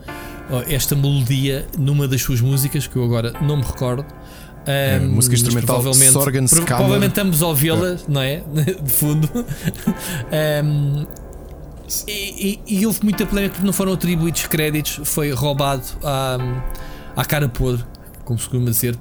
[0.68, 4.04] esta melodia numa das suas músicas, que eu agora não me recordo.
[4.68, 7.98] Um, é, música instrumental provavelmente, Sorgan pro, provavelmente estamos a ouvi-la, é.
[8.08, 8.44] não é?
[8.84, 9.30] De fundo.
[10.64, 11.06] um,
[12.08, 16.38] e, e, e, houve muita polémica porque não foram atribuídos créditos, foi roubado à,
[17.16, 17.84] à cara podre,
[18.24, 18.96] como se costuma dizer,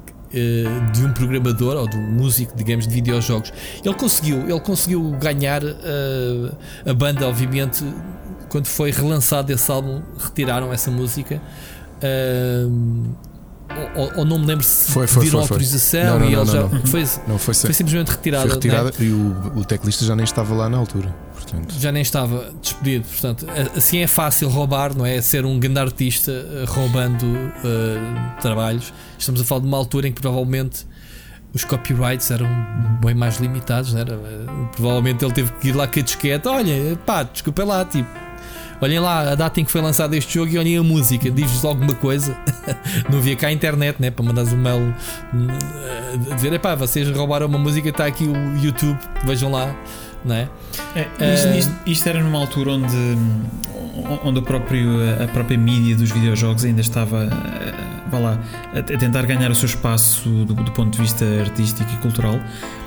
[0.93, 3.53] de um programador ou de um músico, digamos, de videojogos.
[3.85, 6.57] Ele conseguiu, ele conseguiu ganhar uh,
[6.87, 7.85] a banda, obviamente,
[8.49, 11.41] quando foi relançado esse álbum, retiraram essa música.
[12.03, 13.09] Uh,
[13.95, 16.47] ou, ou, não me lembro se foi, foi, pediram foi, autorização não, não, e ele
[16.47, 16.69] já.
[16.69, 17.07] Foi,
[17.39, 18.47] foi, foi simplesmente retirada.
[18.47, 18.97] Foi retirada né?
[19.01, 21.15] e o, o teclista já nem estava lá na altura.
[21.35, 21.75] Portanto.
[21.79, 23.07] Já nem estava despedido.
[23.07, 23.47] Portanto,
[23.77, 25.21] assim é fácil roubar, não é?
[25.21, 28.93] Ser um grande artista uh, roubando uh, trabalhos.
[29.19, 30.87] Estamos a falar de uma altura em que provavelmente
[31.55, 32.49] os copyrights eram
[33.03, 33.93] bem mais limitados.
[33.95, 34.17] Não era?
[34.17, 36.47] Uh, provavelmente ele teve que ir lá com a disquete.
[36.49, 38.28] Olha, pá, desculpa lá, tipo
[38.81, 41.65] Olhem lá a data em que foi lançado este jogo e olhem a música, diz-vos
[41.65, 42.37] alguma coisa.
[43.11, 44.11] não havia cá a internet, né?
[44.11, 44.95] Para mandares um mail
[46.31, 49.75] a dizer: epá, vocês roubaram uma música, está aqui o YouTube, vejam lá.
[50.29, 50.49] Não é?
[50.95, 53.19] é isto, isto, isto, era numa altura onde,
[54.23, 54.89] onde o próprio,
[55.25, 57.29] a própria mídia dos videojogos ainda estava
[58.09, 58.39] vá lá,
[58.75, 62.41] a tentar ganhar o seu espaço do, do ponto de vista artístico e cultural.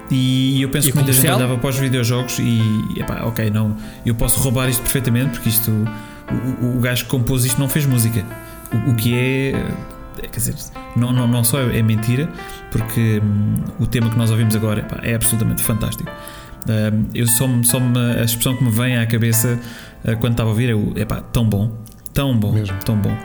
[0.09, 2.59] E eu penso e que muita gente olhava para os videojogos e,
[2.97, 5.71] epá, ok, não, eu posso roubar isto perfeitamente porque isto,
[6.61, 8.25] o, o gajo que compôs isto não fez música.
[8.73, 9.51] O, o que é,
[10.21, 10.55] é, quer dizer,
[10.97, 12.29] não, não, não só é mentira,
[12.71, 16.11] porque hum, o tema que nós ouvimos agora epá, é absolutamente fantástico.
[17.13, 19.59] Eu só, só me, a expressão que me vem à cabeça
[20.05, 21.71] uh, quando estava a ouvir é o epá, tão bom,
[22.13, 22.77] tão bom, Mesmo.
[22.85, 23.15] tão bom.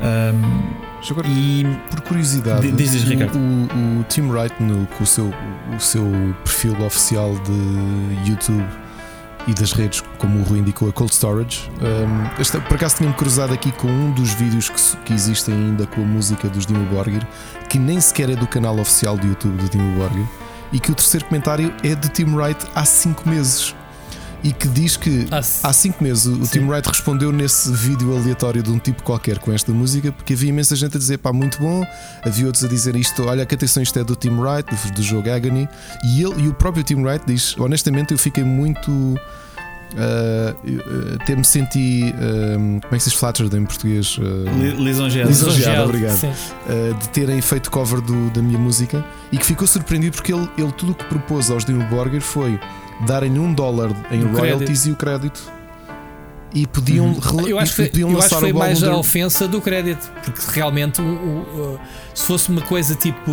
[0.00, 3.36] Um, Agora, e por curiosidade, diz, Ricardo.
[3.36, 5.32] O, o, Tim Wright, no, com o seu,
[5.74, 6.04] o seu
[6.44, 8.64] perfil oficial de YouTube
[9.48, 11.68] e das redes, como o Rui indicou, a Cold Storage.
[11.80, 15.86] Um, esta, por acaso tinha-me cruzado aqui com um dos vídeos que, que existem ainda
[15.86, 17.26] com a música dos Dimo Borgir,
[17.68, 20.26] que nem sequer é do canal oficial do YouTube do Dimo Borgir,
[20.72, 23.74] e que o terceiro comentário é de Tim Wright há 5 meses.
[24.44, 28.60] E que diz que ah, há 5 meses o Tim Wright respondeu nesse vídeo aleatório
[28.60, 31.60] de um tipo qualquer com esta música, porque havia imensa gente a dizer pá, muito
[31.60, 31.86] bom,
[32.24, 35.02] havia outros a dizer isto, olha que atenção, isto é do Tim Wright, do, do
[35.02, 35.68] jogo Agony,
[36.04, 39.16] e, ele, e o próprio Tim Wright diz: honestamente, eu fiquei muito
[39.92, 42.14] Uh, uh, até me senti.
[42.18, 44.16] Um, como é que se diz flattered em português?
[44.18, 45.28] Uh, lisonjeado.
[45.28, 46.14] lisonjeado, obrigado.
[46.24, 50.48] Uh, de terem feito cover do- da minha música e que ficou surpreendido porque ele,
[50.56, 52.58] ele tudo o que propôs aos Dimmu Borgir foi
[53.06, 55.42] darem um dólar em O royalties e o crédito.
[56.54, 59.48] E podiam, rela- Eu acho que podiam eu acho lançar que foi mais a ofensa
[59.48, 61.80] do crédito, porque realmente o- o- o-
[62.14, 63.30] se fosse uma coisa tipo.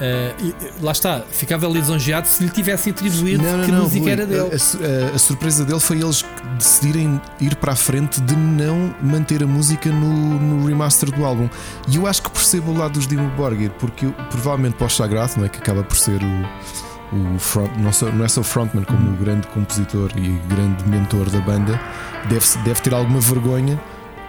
[0.00, 3.82] Eh, e- lá está, ficava lisonjeado se lhe tivesse atribuído Não, não, que a não,
[3.84, 4.48] música Rui, era dele.
[4.52, 4.78] A, a su-
[5.14, 6.24] a- surpresa dele foi eles
[6.56, 11.48] decidirem ir para a frente de não manter a música no, no remaster do álbum.
[11.88, 14.90] E eu acho que percebo o lado dos Dimmu Borgir, porque eu- provavelmente para o
[14.90, 15.48] Sagrado, não é?
[15.48, 19.10] que acaba por ser o, o front, não, só, não é só o frontman, como
[19.10, 21.80] o grande compositor e grande mentor da banda,
[22.28, 23.80] deve, deve ter alguma vergonha.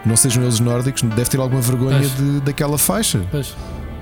[0.04, 3.24] Não sejam eles nórdicos, deve ter alguma vergonha de, daquela faixa.
[3.30, 3.56] Pois.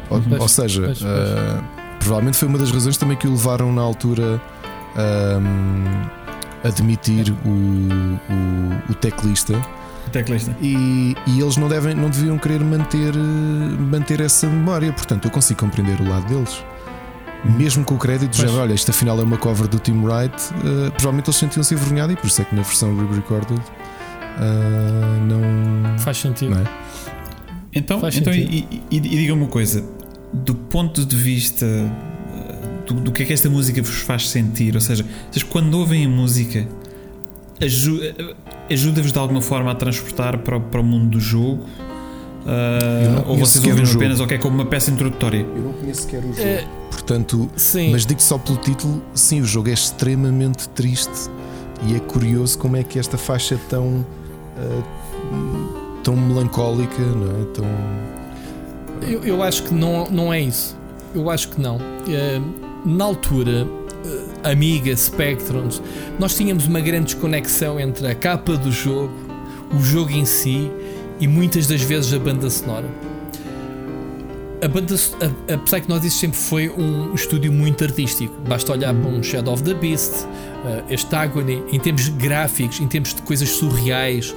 [0.10, 1.12] Ou, Pois, ou seja, pois, pois.
[1.12, 1.64] ah,
[2.00, 4.42] provavelmente foi uma das razões também que o levaram na altura
[6.64, 9.54] a demitir o, o, o teclista
[10.08, 10.56] O teclista.
[10.62, 14.92] e, e eles não, devem, não deviam querer manter, manter essa memória.
[14.92, 16.64] Portanto, eu consigo compreender o lado deles.
[17.58, 20.90] Mesmo com o crédito, já olha, isto afinal é uma cover do Tim Wright, eh,
[20.90, 23.62] provavelmente eles sentiam-se envergonhados e por isso é que na versão re-recorded
[24.38, 25.98] ah, não.
[26.00, 26.52] Faz sentido.
[26.56, 26.66] não é?
[27.74, 28.84] Então, Faz então e, sentido.
[28.92, 29.86] e, e diga-me uma coisa:
[30.34, 34.76] do ponto de vista eh, do, do que é que esta música vos faz sentir,
[34.76, 36.68] ou seja, vocês quando ouvem a música,
[37.60, 38.36] eh,
[38.70, 41.66] ajuda-vos de alguma forma a transportar para, o- para o mundo do jogo?
[42.46, 45.40] Não ou vocês ouvem apenas, ou que é como uma peça introdutória?
[45.56, 46.40] Eu não conheço sequer o jogo.
[46.42, 51.30] Eh, Portanto, sim, Mas digo só pelo título, sim, o jogo é extremamente triste
[51.88, 54.06] e é curioso como é que esta faixa é tão
[54.58, 57.46] ah, tão melancólica, não é?
[57.54, 57.66] Tão
[59.02, 60.78] eu, eu acho que não, não é isso.
[61.14, 61.80] Eu acho que não.
[62.08, 62.40] Eh,
[62.86, 63.68] na altura,
[64.44, 65.82] eh, Amiga, Spectrums,
[66.20, 69.14] nós tínhamos uma grande desconexão entre a capa do jogo,
[69.74, 70.72] o jogo em si
[71.20, 72.90] e muitas das vezes a banda sonora.
[74.62, 78.36] A banda, a, a Psychnosis sempre foi um estúdio muito artístico.
[78.48, 80.28] Basta olhar para um Shadow of the Beast,
[80.66, 84.36] eh, este Agony, em termos gráficos, em termos de coisas surreais.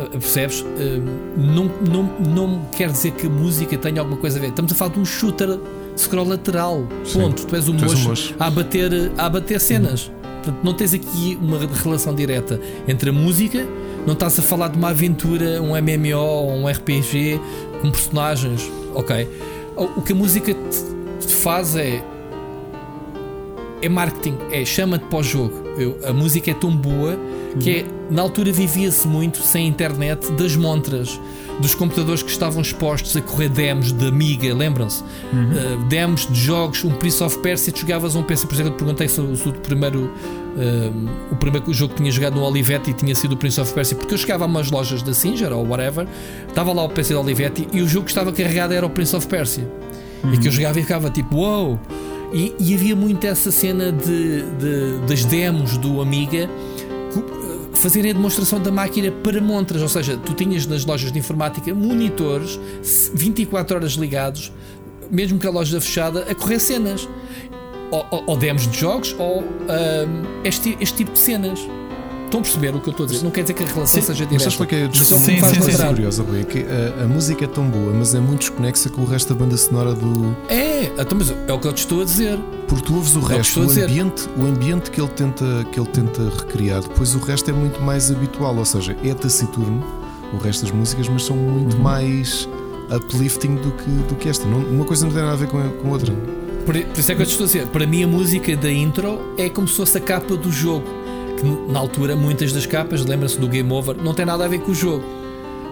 [0.00, 0.64] Eh, Percebes?
[0.78, 1.00] Eh,
[1.36, 2.02] Não, não,
[2.34, 4.48] não quer dizer que a música tenha alguma coisa a ver.
[4.48, 5.58] Estamos a falar de um shooter
[5.96, 6.86] scroll lateral.
[7.04, 7.20] Sim.
[7.20, 7.46] Ponto.
[7.46, 8.34] Tu és um Tu és um moço moço.
[8.38, 10.10] a abater, a abater cenas.
[10.42, 12.58] Portanto, não tens aqui uma relação direta
[12.88, 13.66] entre a música,
[14.06, 17.38] não estás a falar de uma aventura, um MMO ou um RPG
[17.82, 18.70] com personagens.
[18.94, 19.28] Ok.
[19.76, 22.02] O que a música te faz é.
[23.82, 25.54] É marketing, é chama-te para o jogo.
[25.78, 27.18] Eu- a música é tão boa
[27.58, 31.18] que é, na altura vivia-se muito sem internet das montras,
[31.60, 35.02] dos computadores que estavam expostos a correr demos de Amiga, lembram-se?
[35.02, 38.76] Uh, demos de jogos, um Prince of Persia, tu jogavas um PC, por exemplo, eu
[38.76, 42.42] te perguntei se, o- se o primeiro uh, o primeiro jogo que tinha jogado no
[42.44, 45.52] Olivetti tinha sido o Prince of Persia, porque eu chegava a umas lojas da Singer
[45.52, 46.06] ou whatever,
[46.48, 49.14] estava lá o PC da Olivetti e o jogo que estava carregado era o Prince
[49.16, 49.66] of Persia.
[50.32, 51.78] E que eu jogava e ficava tipo, wow!
[52.32, 56.48] E, e havia muito essa cena de, de- das demos do Amiga
[57.12, 61.18] co- fazerem a demonstração da máquina para montras, ou seja, tu tinhas nas lojas de
[61.18, 62.58] informática monitores
[63.14, 64.52] 24 horas ligados,
[65.10, 67.08] mesmo que a loja fechada, a correr cenas.
[67.90, 71.58] Ou, ou- ou demos de jogos, ou ahm, este, este tipo de cenas.
[72.30, 73.24] Estão a perceber o que eu estou a dizer?
[73.24, 74.44] Não quer dizer que a relação seja Mas direta.
[74.44, 76.22] sabes qual é que é a Mas discussão só me Sim, faz sim, sim, curiosa,
[76.22, 76.40] Rui?
[76.40, 76.58] É que
[77.00, 79.56] a, a música é tão boa, mas é muito desconexa com o resto da banda
[79.56, 80.36] sonora do.
[80.48, 82.38] É, então, mas é o que eu te estou a dizer.
[82.68, 83.84] Porque tu ouves o É o resto, o dizer.
[83.84, 87.82] ambiente, o ambiente que ele, tenta, que ele tenta recriar, depois o resto é muito
[87.82, 89.84] mais habitual, ou seja, é taciturno
[90.32, 91.82] o resto das músicas, mas são muito Uhum.
[91.82, 92.48] mais
[92.96, 94.46] uplifting do que, do que esta.
[94.46, 96.14] Não- uma coisa não tem nada a ver com a, com outra.
[96.64, 97.66] Por, por isso é que eu te estou a dizer.
[97.68, 100.84] Para mim, a música da intro é como se fosse a capa do jogo.
[101.40, 104.60] Que na altura, muitas das capas, lembra-se do Game Over, não tem nada a ver
[104.60, 105.04] com o jogo.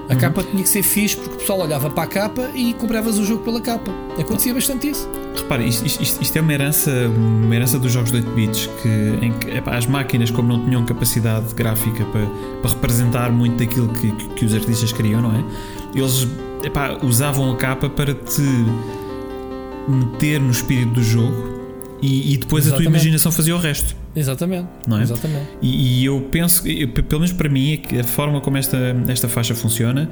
[0.09, 3.19] A capa tinha que ser fixe porque o pessoal olhava para a capa e compravas
[3.19, 3.93] o jogo pela capa.
[4.19, 5.07] Acontecia bastante isso.
[5.36, 8.89] Repare, isto, isto- isto- é uma herança, uma herança dos jogos de 8 bits que,
[9.27, 12.24] em que epá, as máquinas, como não tinham capacidade gráfica para,
[12.62, 15.45] para representar muito daquilo que, que- que os artistas queriam, não é?
[15.95, 16.27] Eles
[16.65, 18.40] epá, usavam a capa para te
[19.86, 21.59] meter no espírito do jogo
[22.01, 22.89] e, e depois a tua Exatamente.
[22.89, 23.95] imaginação fazia o resto.
[24.19, 24.69] Exatamente.
[24.86, 25.03] Não é?
[25.03, 25.47] Exatamente.
[25.62, 28.77] E, e eu penso, eu, pe- pelo menos para mim, é a forma como esta,
[29.09, 30.09] esta faixa funciona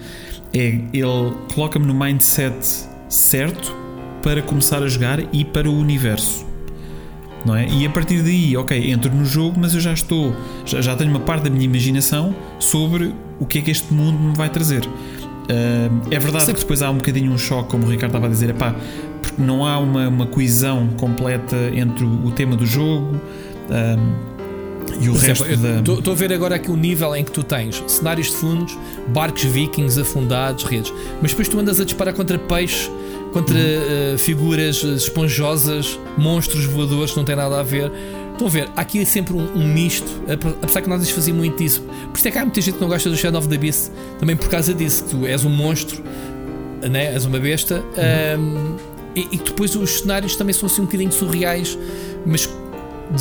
[0.54, 2.54] é ele coloca-me no mindset
[3.08, 3.74] certo
[4.22, 6.44] para começar a jogar e para o universo.
[7.44, 7.68] Não é?
[7.68, 10.34] E a partir daí, ok, entro no jogo, mas eu já estou,
[10.64, 14.18] já, já tenho uma parte da minha imaginação sobre o que é que este mundo
[14.18, 14.82] me vai trazer.
[15.48, 18.28] Ah, é verdade que depois há um bocadinho um choque, como o Ricardo estava a
[18.30, 18.74] dizer, epá,
[19.22, 23.20] porque não há uma, uma coesão completa entre o, o tema do jogo.
[23.70, 23.96] Ah,
[25.00, 25.98] E o Por resto exemplo, da.
[25.98, 28.76] Estou a ver agora aqui o nível em que tu tens cenários de fundos,
[29.08, 30.92] barcos vikings afundados, redes.
[31.20, 32.90] Mas depois tu andas a disparar contra peixes,
[33.32, 37.90] contra eh, figuras esponjosas, monstros voadores que não têm nada a ver.
[38.32, 41.62] Estão a ver, há aqui sempre um, um misto, ap- apesar que nós fazíamos muito
[41.62, 41.80] isso.
[42.10, 43.90] Por isso é que há muita gente que não gosta do Shadow of the Beast,
[44.18, 46.02] também por causa disso, que tu és um monstro,
[46.90, 47.14] né?
[47.14, 48.76] és uma besta, ahm,
[49.14, 51.78] e, e depois os cenários também são assim um bocadinho surreais,
[52.26, 52.46] mas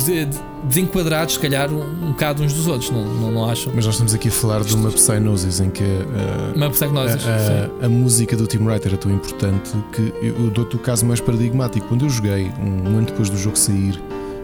[0.04, 0.38] de- de-
[0.68, 3.72] desenquadrados, se calhar, um, um bocado uns dos outros, não, não, não acham?
[3.74, 7.86] Mas nós estamos aqui a falar de uma Psygnosis em que uh, Uma a, a-
[7.86, 11.86] a música do Team Writer é tão importante que eu dou-te o caso mais paradigmático.
[11.88, 14.00] Quando eu joguei, um, ano depois do jogo sair,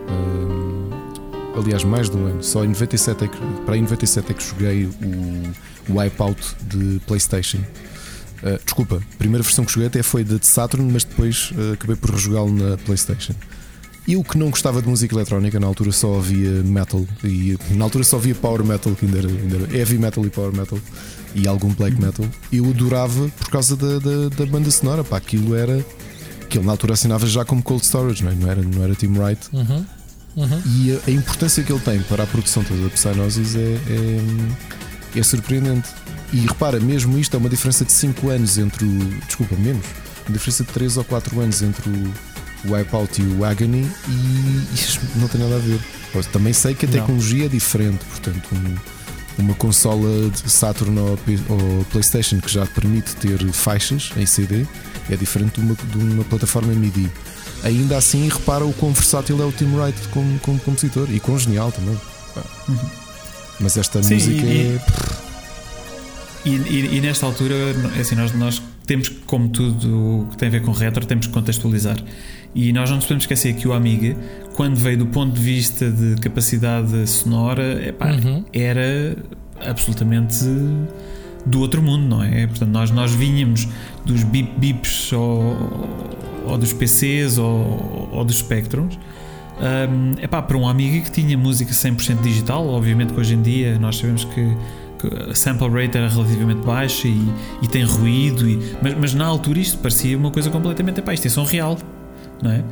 [0.09, 0.89] hum,
[1.57, 4.43] aliás, mais de um ano, só em 97 é que, para em 97 é que
[4.45, 7.59] joguei o, o Wipeout de PlayStation.
[8.43, 11.75] Uh, desculpa, a primeira versão que joguei até foi da de Saturn, mas depois uh,
[11.75, 13.35] acabei por rejogá-lo na PlayStation.
[14.07, 18.03] Eu que não gostava de música eletrónica, na altura só havia metal e na altura
[18.03, 20.79] só havia power metal, que ainda era, ainda era heavy metal e power metal
[21.35, 22.27] e algum black metal.
[22.53, 25.85] Eu adorava por causa da, da, da banda sonora, pá, aquilo era.
[26.43, 28.35] Aquilo na altura assinava já como cold storage, não, é?
[28.35, 29.49] não, era, não era Team Wright.
[29.53, 29.87] Uhum.
[30.35, 30.63] Uhum.
[30.67, 35.19] E a, a importância que ele tem para a produção toda da Psygnosis é, é,
[35.19, 35.89] é surpreendente.
[36.33, 38.99] E repara, mesmo isto é uma diferença de 5 anos entre o.
[39.27, 39.85] Desculpa, menos.
[40.27, 42.32] Uma diferença de 3 ou 4 anos entre o
[42.65, 45.81] Wipeout e o Agony e isto não tem nada a ver.
[46.15, 46.95] Eu também sei que a Não.
[46.99, 49.03] tecnologia é diferente, portanto, um-
[49.43, 51.19] uma consola de Saturn ou,
[51.49, 54.67] ou PlayStation que já permite ter faixas em CD
[55.11, 57.11] é diferente de uma, de uma plataforma MIDI.
[57.65, 61.39] Ainda assim, repara o quão versátil é o Tim Wright como, como compositor e quão
[61.39, 61.99] genial também.
[62.35, 62.43] Pá.
[63.59, 64.81] Mas esta Sim, música e- é.
[66.45, 67.55] E, e- e nesta altura,
[67.97, 71.27] é assim, nós, nós temos, como tudo o que tem a ver com retro, temos
[71.29, 71.97] que contextualizar.
[72.55, 74.15] E nós não nos podemos esquecer que o Amiga,
[74.55, 78.45] quando veio do ponto de vista de capacidade sonora, epá, Uhum.
[78.53, 79.17] era
[79.65, 80.37] absolutamente
[81.47, 82.47] do outro mundo, não é?
[82.47, 83.67] Portanto, nós, nós vinhamos
[84.05, 85.89] dos bip bips ou,
[86.47, 88.99] ou dos PCs ou, ou dos Spectrums.
[89.59, 93.79] Um, epá, para um Amiga que tinha música 100% digital, obviamente que hoje em dia
[93.79, 94.57] nós sabemos que,
[95.31, 97.21] a sample rate era relativamente baixa e,
[97.61, 101.01] e tem ruído, e- mas, mas na altura isto parecia uma coisa completamente.
[101.01, 101.77] Epá, isto é som real,
[102.43, 102.65] não é?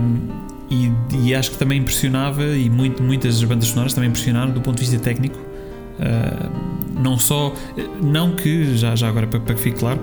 [0.00, 0.92] Um, e,
[1.28, 4.76] e acho que também impressionava, e muito, muitas das bandas sonoras também impressionaram do ponto
[4.76, 5.38] de vista técnico.
[5.38, 7.52] Uh, não só,
[8.02, 10.00] não que, já, já agora para, para que fique claro,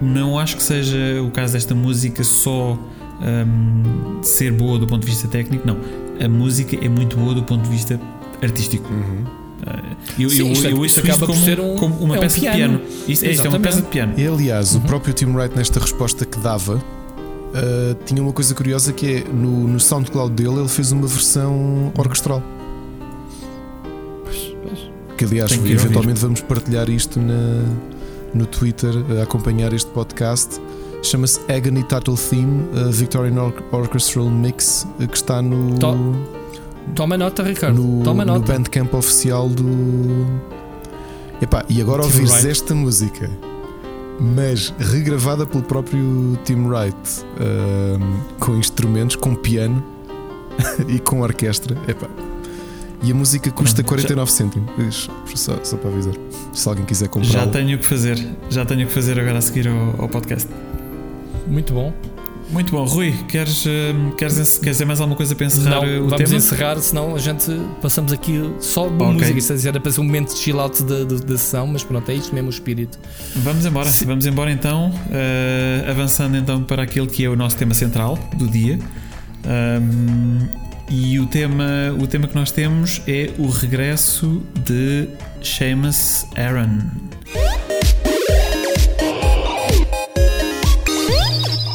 [0.00, 0.96] não acho que seja
[1.26, 2.78] o caso desta música só
[3.20, 5.76] um, ser boa do ponto de vista técnico, não.
[6.24, 8.00] A música é muito boa do ponto de vista
[8.42, 8.88] artístico.
[8.92, 12.14] Uh, eu, Sim, eu, isto- eu isto ouço acaba como, por ser um- como uma
[12.14, 12.56] é um peça piano.
[12.56, 12.80] de piano.
[13.08, 14.12] Isto, é, isto é uma peça de piano.
[14.16, 14.80] E aliás, Uhum.
[14.80, 16.82] o próprio Tim Wright, nesta resposta que dava,
[17.52, 21.92] uh, tinha uma coisa curiosa que é no, no SoundCloud dele ele fez uma versão
[21.96, 22.42] orquestral.
[25.16, 25.72] Que aliás, que ir ouvir.
[25.74, 27.62] eventualmente vamos partilhar isto na,
[28.34, 30.60] no Twitter, a acompanhar este podcast.
[31.02, 36.14] Chama-se Agony Title Theme, Victorian Or- Orchestral Mix, que está no, To-
[36.94, 37.80] Toma nota, Ricardo.
[37.82, 38.52] no, Toma no nota.
[38.52, 40.26] Bandcamp oficial do.
[41.40, 43.30] Epá, e agora ouvires esta música,
[44.20, 46.96] mas regravada pelo próprio Tim Wright,
[47.40, 49.84] ahm, com instrumentos, com piano
[50.88, 51.76] e com orquestra.
[51.88, 52.06] Epá.
[53.02, 55.10] E a música custa já- 49 cêntimos.
[55.34, 56.14] Só, só para avisar.
[56.52, 57.30] Se alguém quiser comprar.
[57.30, 58.18] Já tenho o que fazer,
[58.48, 60.48] já tenho o que fazer agora a seguir ao, ao podcast.
[61.46, 61.92] Muito bom.
[62.48, 66.08] Muito bom, Rui, queres, hum, queres, queres dizer mais alguma coisa para encerrar não, o
[66.08, 66.36] vamos tema?
[66.36, 67.50] encerrar, senão a gente
[67.82, 69.06] passamos aqui só de Ok.
[69.32, 69.38] música.
[69.54, 72.08] Isto era para ser um momento de chill out da, da, da sessão, mas pronto,
[72.08, 72.98] é isto mesmo o espírito.
[73.36, 77.74] Vamos embora, vamos embora então, uh, avançando então para aquele que é o nosso tema
[77.74, 78.78] central do dia.
[79.44, 80.46] Um,
[80.88, 81.64] e o tema,
[82.00, 85.08] o tema que nós temos é o regresso de
[85.42, 86.78] Seamus Aaron.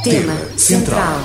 [0.03, 1.21] Tema central.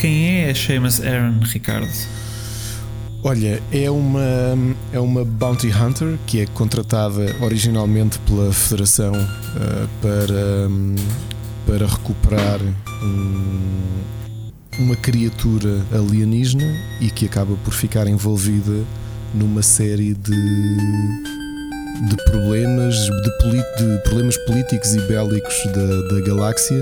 [0.00, 1.88] Quem é a Seamus Aaron, Ricardo?
[3.22, 4.22] Olha, é uma,
[4.92, 10.94] é uma bounty hunter que é contratada originalmente pela Federação ah, para, hum,
[11.66, 12.60] para recuperar
[13.02, 14.19] um-
[14.78, 16.64] uma criatura alienígena
[17.00, 18.84] e que acaba por ficar envolvida
[19.34, 20.76] numa série de,
[22.08, 26.80] de problemas, de, de problemas políticos e bélicos da, da galáxia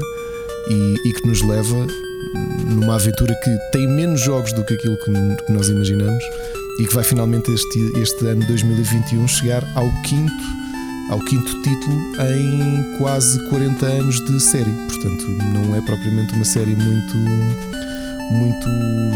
[0.68, 1.86] e, e que nos leva
[2.66, 6.22] numa aventura que tem menos jogos do que aquilo que, que nós imaginamos
[6.78, 10.67] e que vai finalmente este, este ano 2021 chegar ao quinto
[11.10, 14.70] ao quinto título em quase 40 anos de série.
[14.70, 17.16] Portanto, não é propriamente uma série muito
[18.30, 18.68] muito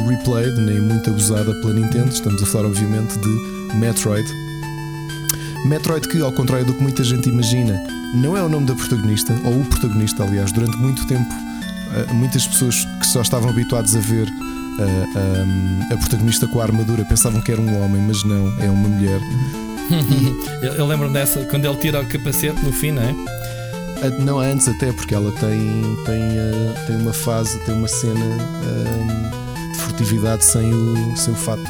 [0.09, 2.09] replayed, nem muito abusada pela Nintendo.
[2.09, 4.29] Estamos a falar, obviamente, de Metroid.
[5.67, 7.81] Metroid, que, ao contrário do que muita gente imagina,
[8.15, 11.33] não é o nome da protagonista, ou o protagonista, aliás, durante muito tempo,
[11.95, 14.27] eh, muitas pessoas que só estavam habituadas a ver
[14.79, 18.61] a, eh, a, a protagonista com a armadura pensavam que era um homem, mas não,
[18.61, 19.21] é uma mulher.
[20.63, 23.15] eu, eu lembro dessa, quando ele tira o capacete no fim, não é?
[24.19, 29.73] Não, antes até, porque ela tem, tem, uh, tem uma fase, tem uma cena uh,
[29.73, 31.63] de furtividade sem o, sem o fato.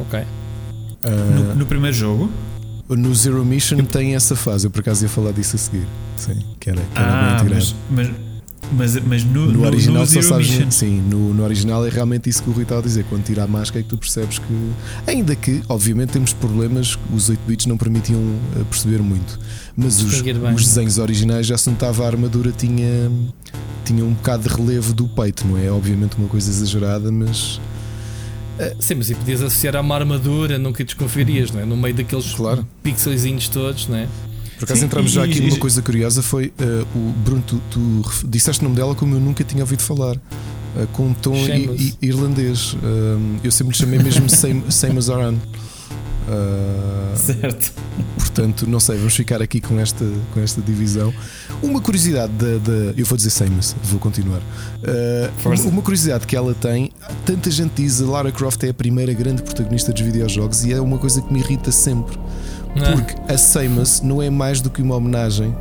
[0.00, 0.20] Ok.
[0.20, 2.30] Uh, no, no, primeiro jogo?
[2.88, 5.86] No Zero Mission tem essa fase, eu por acaso ia falar disso a seguir.
[6.16, 8.10] Sim, que era, que era ah, mas, mas,
[8.72, 10.50] mas, mas no, no, original no só sabes.
[10.50, 10.70] Mission.
[10.70, 13.04] Sim, no, no original é realmente isso que o Rui estava a dizer.
[13.08, 14.70] Quando tira a máscara é que tu percebes que.
[15.06, 18.20] Ainda que, obviamente, temos problemas, os 8 bits não permitiam
[18.56, 19.38] eh, perceber muito.
[19.76, 23.10] Mas os, os desenhos originais já se notava a armadura tinha,
[23.84, 25.70] tinha um bocado de relevo do peito, não é?
[25.70, 27.60] Obviamente uma coisa exagerada, mas.
[28.58, 31.64] Eh, sim, mas e podias associar a uma armadura, nunca desconfiarias, não é?
[31.64, 32.66] No meio daqueles claro.
[32.82, 34.08] pixelzinhos todos, não é?
[34.58, 38.60] Por acaso entramos já aqui numa coisa curiosa: foi uh, o Bruno, tu, tu, disseste
[38.62, 40.16] o nome dela como eu nunca tinha ouvido falar.
[40.16, 41.34] Uh, com um tom
[42.02, 42.74] irlandês.
[42.74, 44.26] Uh, eu sempre lhe chamei mesmo
[44.70, 45.36] Seamus Aran.
[46.28, 47.72] Uh, certo.
[48.16, 50.04] Portanto, não sei, vamos ficar aqui com esta,
[50.34, 51.12] com esta divisão.
[51.62, 52.92] Uma curiosidade da.
[52.96, 54.40] Eu vou dizer Seamus, vou continuar.
[54.40, 56.92] Uh, uma curiosidade que ela tem:
[57.24, 60.80] tanta gente diz a Lara Croft é a primeira grande protagonista dos videojogos e é
[60.80, 62.18] uma coisa que me irrita sempre.
[62.84, 62.92] É?
[62.92, 65.54] Porque a Seamus não é mais do que uma homenagem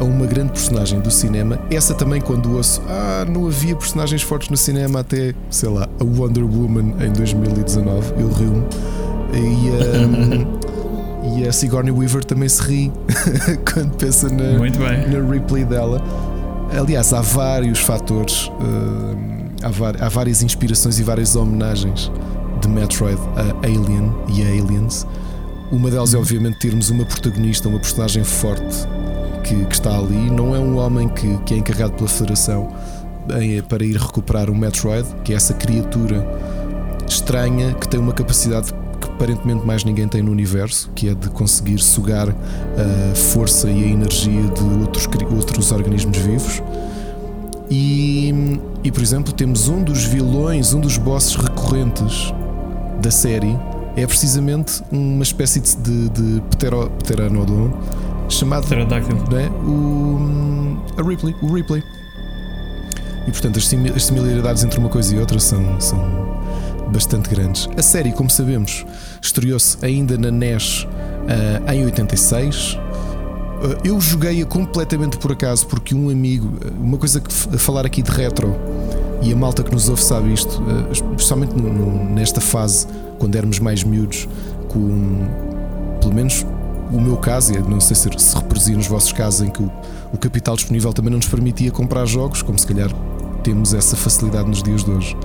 [0.00, 1.58] a uma grande personagem do cinema.
[1.70, 6.04] Essa também, quando ouço, ah, não havia personagens fortes no cinema até, sei lá, a
[6.04, 8.64] Wonder Woman em 2019, eu rio-me.
[9.34, 12.92] E, um, e a Sigourney Weaver também se ri
[13.72, 16.02] quando pensa na, na Ripley dela.
[16.78, 18.50] Aliás, há vários fatores,
[19.62, 22.10] há, há várias inspirações e várias homenagens
[22.60, 25.06] de Metroid a Alien e a Aliens.
[25.70, 28.88] Uma delas é, obviamente, termos uma protagonista, uma personagem forte
[29.44, 30.30] que, que está ali.
[30.30, 32.74] Não é um homem que, que é encarregado pela Federação
[33.40, 36.26] em, para ir recuperar o Metroid, que é essa criatura
[37.06, 41.28] estranha que tem uma capacidade que aparentemente mais ninguém tem no universo, que é de
[41.30, 46.62] conseguir sugar a força e a energia de outros, outros organismos vivos.
[47.70, 48.34] E,
[48.82, 52.34] e, por exemplo, temos um dos vilões, um dos bosses recorrentes
[53.00, 53.56] da série,
[53.96, 57.70] é precisamente uma espécie de, de ptero, pteranodon
[58.28, 58.66] chamado
[59.30, 61.82] né, o, a Ripley, o Ripley.
[63.26, 63.64] E portanto as,
[63.94, 65.98] as similaridades entre uma coisa e outra são, são
[66.92, 67.68] bastante grandes.
[67.76, 68.84] A série, como sabemos,
[69.20, 72.74] estreou-se ainda na NES uh, em 86.
[72.74, 72.78] Uh,
[73.84, 78.10] eu joguei-a completamente por acaso porque um amigo, uma coisa que a falar aqui de
[78.10, 78.54] retro
[79.22, 82.86] e a malta que nos ouve sabe isto, uh, especialmente no, no, nesta fase
[83.18, 84.28] quando éramos mais miúdos,
[84.68, 85.28] com
[86.00, 86.46] pelo menos
[86.92, 89.70] o meu caso, e não sei se se reproduzia nos vossos casos, em que o,
[90.12, 92.90] o capital disponível também não nos permitia comprar jogos, como se calhar
[93.42, 95.16] temos essa facilidade nos dias de hoje.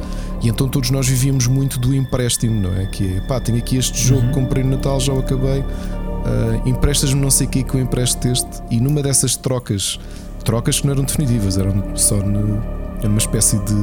[0.42, 2.86] E então todos nós vivíamos muito do empréstimo, não é?
[2.86, 4.32] Que é pá, tenho aqui este jogo, uhum.
[4.32, 8.28] comprei no Natal, já o acabei, uh, emprestas-me não sei o que que eu empresto
[8.28, 10.00] este, e numa dessas trocas,
[10.44, 12.62] trocas que não eram definitivas, eram só no,
[13.10, 13.74] uma espécie de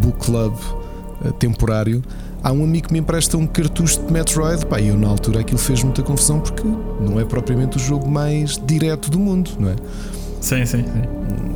[0.00, 0.54] book club
[1.24, 2.02] uh, temporário
[2.46, 5.40] há um amigo que me empresta um cartucho de Metroid, pá, e eu na altura
[5.40, 6.62] aquilo fez muita confusão porque
[7.00, 9.74] não é propriamente o jogo mais direto do mundo, não é?
[10.40, 11.02] Sim, sim, sim.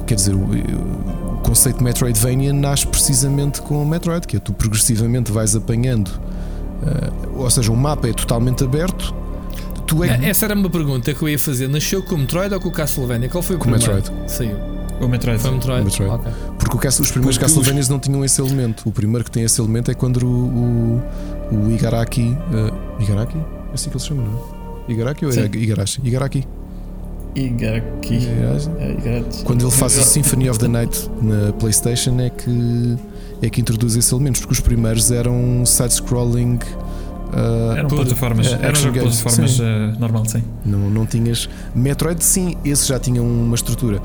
[0.04, 4.52] Quer dizer, o, o conceito de Metroidvania nasce precisamente com o Metroid, que é tu
[4.52, 9.14] progressivamente vais apanhando, uh, ou seja, o mapa é totalmente aberto.
[9.86, 10.28] Tu é...
[10.28, 11.68] Essa era uma pergunta que eu ia fazer.
[11.68, 13.28] Nasceu com o Metroid ou com o Castlevania?
[13.28, 13.94] Qual foi o com primeiro?
[13.94, 14.30] Metroid.
[14.30, 14.79] Saiu.
[15.00, 15.40] O Metroid.
[15.40, 15.84] Foi o Metroid.
[15.84, 16.14] Metroid.
[16.14, 16.32] Okay.
[16.58, 17.90] Porque o, os primeiros Porque Castlevanias os...
[17.90, 18.88] não tinham esse elemento.
[18.88, 21.02] O primeiro que tem esse elemento é quando o,
[21.50, 22.36] o, o Igaraki.
[22.52, 23.38] Uh, Igaraki?
[23.38, 24.56] É assim que ele se chama, não
[24.88, 24.92] é?
[24.92, 26.00] Igaraki ou é Igarashi?
[26.04, 26.46] Igaraki.
[27.34, 28.14] Igaraki.
[28.78, 29.44] É, Igarashi.
[29.44, 32.96] Quando ele faz o Symphony of the Night na PlayStation é que,
[33.40, 34.40] é que introduz esses elementos.
[34.40, 36.58] Porque os primeiros eram side-scrolling.
[37.32, 39.62] Uh, eram plataformas, uh, eram plataformas uh,
[40.00, 40.42] normal, sim.
[40.66, 41.48] Não, não tinhas.
[41.72, 44.02] Metroid, sim, esse já tinha uma estrutura.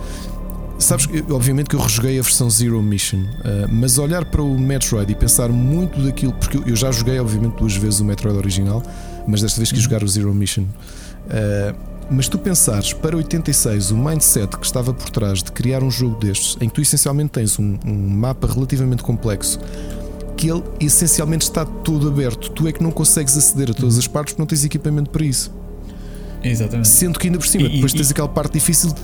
[0.78, 5.10] Sabes, obviamente que eu rejoguei a versão Zero Mission, uh, mas olhar para o Metroid
[5.12, 8.84] e pensar muito daquilo, porque eu já joguei, obviamente, duas vezes o Metroid original,
[9.26, 10.64] mas desta vez quis jogar o Zero Mission.
[10.64, 11.76] Uh,
[12.12, 16.20] mas tu pensares para 86 o mindset que estava por trás de criar um jogo
[16.20, 19.60] destes, em que tu essencialmente tens um, um mapa relativamente complexo,
[20.38, 24.08] que ele essencialmente está todo aberto, tu é que não consegues aceder a todas as
[24.08, 25.52] partes porque não tens equipamento para isso.
[26.44, 26.90] Exatamente.
[26.90, 29.02] Sendo que ainda por cima, E- depois e- tens aquela parte difícil de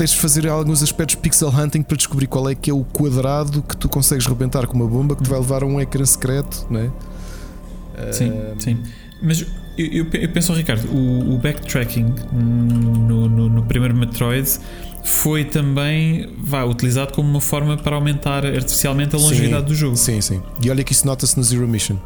[0.00, 3.62] tens de fazer alguns aspectos pixel hunting para descobrir qual é que é o quadrado
[3.62, 6.66] que tu consegues rebentar com uma bomba que te vai levar a um ecrã secreto,
[6.70, 6.90] não é?
[8.10, 8.78] Sim, Ah, sim.
[9.22, 9.44] Mas
[9.76, 14.48] eu, eu, eu penso, Ricardo, o, o backtracking no, no, no primeiro Metroid
[15.04, 19.96] foi também vá, utilizado como uma forma para aumentar artificialmente a longevidade Sim, do jogo.
[19.98, 20.42] Sim, sim.
[20.62, 21.98] E olha que isso nota-se no Zero Mission.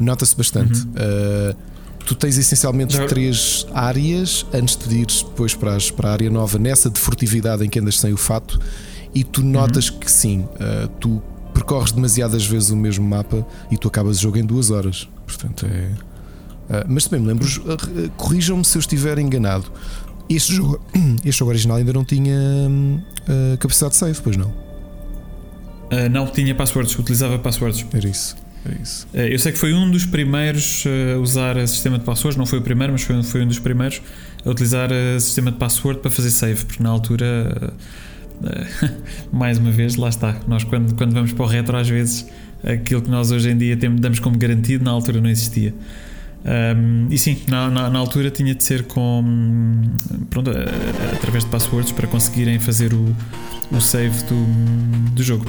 [0.00, 0.80] Nota-se bastante.
[0.80, 1.54] Uh,
[2.04, 6.30] tu tens essencialmente Já- três áreas antes de ires depois para, as- para a área
[6.30, 8.58] nova, nessa de furtividade em que andas sem o fato,
[9.14, 11.22] e tu notas que sim, uh, tu
[11.52, 15.08] percorres demasiadas vezes o mesmo mapa e tu acabas o jogo em duas horas.
[15.26, 15.88] Portanto, é.
[16.80, 19.64] uh, mas também me lembro, uh, corrijam-me se eu estiver enganado.
[20.28, 20.80] Este jogo,
[21.24, 24.52] este jogo original ainda não tinha uh, capacidade de save, pois não?
[26.10, 27.86] Não tinha passwords, utilizava passwords.
[27.92, 28.34] Era isso.
[28.64, 29.06] Era isso.
[29.14, 30.84] Ah, eu sei que foi um dos primeiros
[31.14, 33.58] a usar sistema de passwords, não foi o primeiro, mas foi, um- foi um dos
[33.58, 34.00] primeiros
[34.44, 37.72] a utilizar o sistema de password para fazer save, porque na altura,
[38.42, 38.88] ah,
[39.32, 40.40] mais uma vez, lá está.
[40.48, 42.26] Nós, quando, quando vamos para o retro, às vezes
[42.62, 45.74] aquilo que nós hoje em dia temos, damos como garantido, na altura não existia.
[46.46, 49.82] Um, e sim, na, na, na altura tinha de ser com
[50.28, 53.14] pronto, a- através de passwords para conseguirem fazer o,
[53.72, 54.44] o save do,
[55.14, 55.46] do jogo.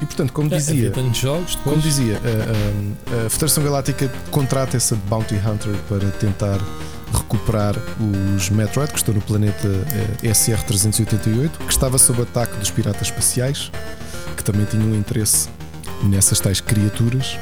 [0.00, 1.64] E portanto, como É, dizia, tantos jogos depois.
[1.76, 6.58] como dizia a, a- a Federação Galáctica contrata essa Bounty Hunter para tentar
[7.12, 7.74] recuperar
[8.36, 9.66] os Metroid que estão no planeta
[10.22, 13.70] eh, SR-388, que estava sob ataque dos piratas espaciais,
[14.36, 15.48] que também tinham interesse
[16.04, 17.36] nessas tais criaturas.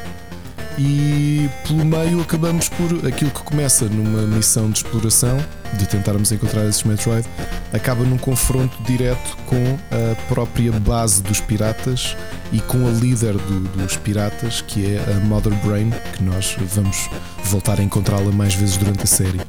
[0.78, 5.38] E pelo meio acabamos por aquilo que começa numa missão de exploração,
[5.78, 7.26] de tentarmos encontrar esses Metroid,
[7.72, 12.14] acaba num confronto direto com a própria base dos piratas
[12.52, 17.08] e com a líder do- dos piratas, que é a Mother Brain, que nós vamos
[17.44, 19.40] voltar a encontrá-la mais vezes durante a série.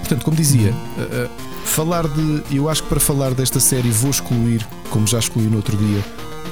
[0.00, 1.30] Portanto, como dizia, uh, uh,
[1.64, 2.42] falar de.
[2.54, 6.00] Eu acho que para falar desta série vou excluir, como já excluí no outro dia,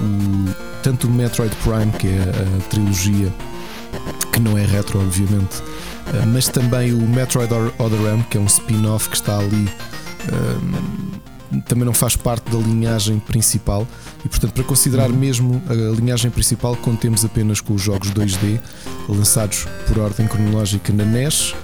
[0.01, 3.33] o, tanto o Metroid Prime, que é a trilogia,
[4.33, 8.47] que não é retro, obviamente, uh, mas também o Metroid Other M, que é um
[8.47, 9.69] spin-off que está ali.
[10.33, 11.15] um,
[11.69, 13.87] também não faz parte da linhagem principal
[14.25, 18.59] e portanto para considerar mesmo a linhagem principal contemos apenas com os jogos 2D
[19.09, 21.55] lançados por ordem cronológica na NES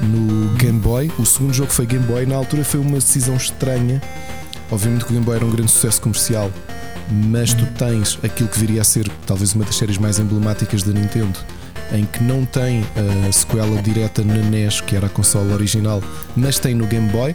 [0.00, 1.10] no Game Boy.
[1.18, 2.26] O segundo jogo foi Game Boy.
[2.26, 4.00] Na altura foi uma decisão estranha.
[4.70, 6.50] Obviamente que o Game Boy era um grande sucesso comercial,
[7.10, 10.92] mas tu tens aquilo que viria a ser talvez uma das séries mais emblemáticas da
[10.92, 11.38] Nintendo,
[11.92, 12.84] em que não tem
[13.28, 16.02] a sequela direta na NES, que era a console original,
[16.36, 17.34] mas tem no Game Boy.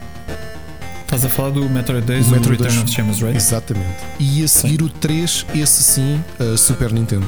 [1.02, 2.88] Estás a falar do Metroid 2, O o, Metroid Return 2.
[2.88, 3.36] of Samus, right?
[3.36, 3.96] Exatamente.
[4.18, 7.26] E a seguir o 3, esse sim, a Super Nintendo.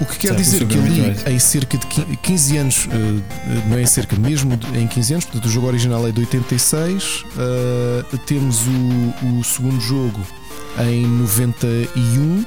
[0.00, 1.30] O que quer Certo, dizer que ali, Metroid.
[1.32, 3.22] em cerca de qui- 15 anos, eh,
[3.68, 7.24] não é em cerca, mesmo em 15 anos, portanto o jogo original é de 86,
[7.36, 10.20] eh, temos o, o segundo jogo
[10.78, 12.44] em 91,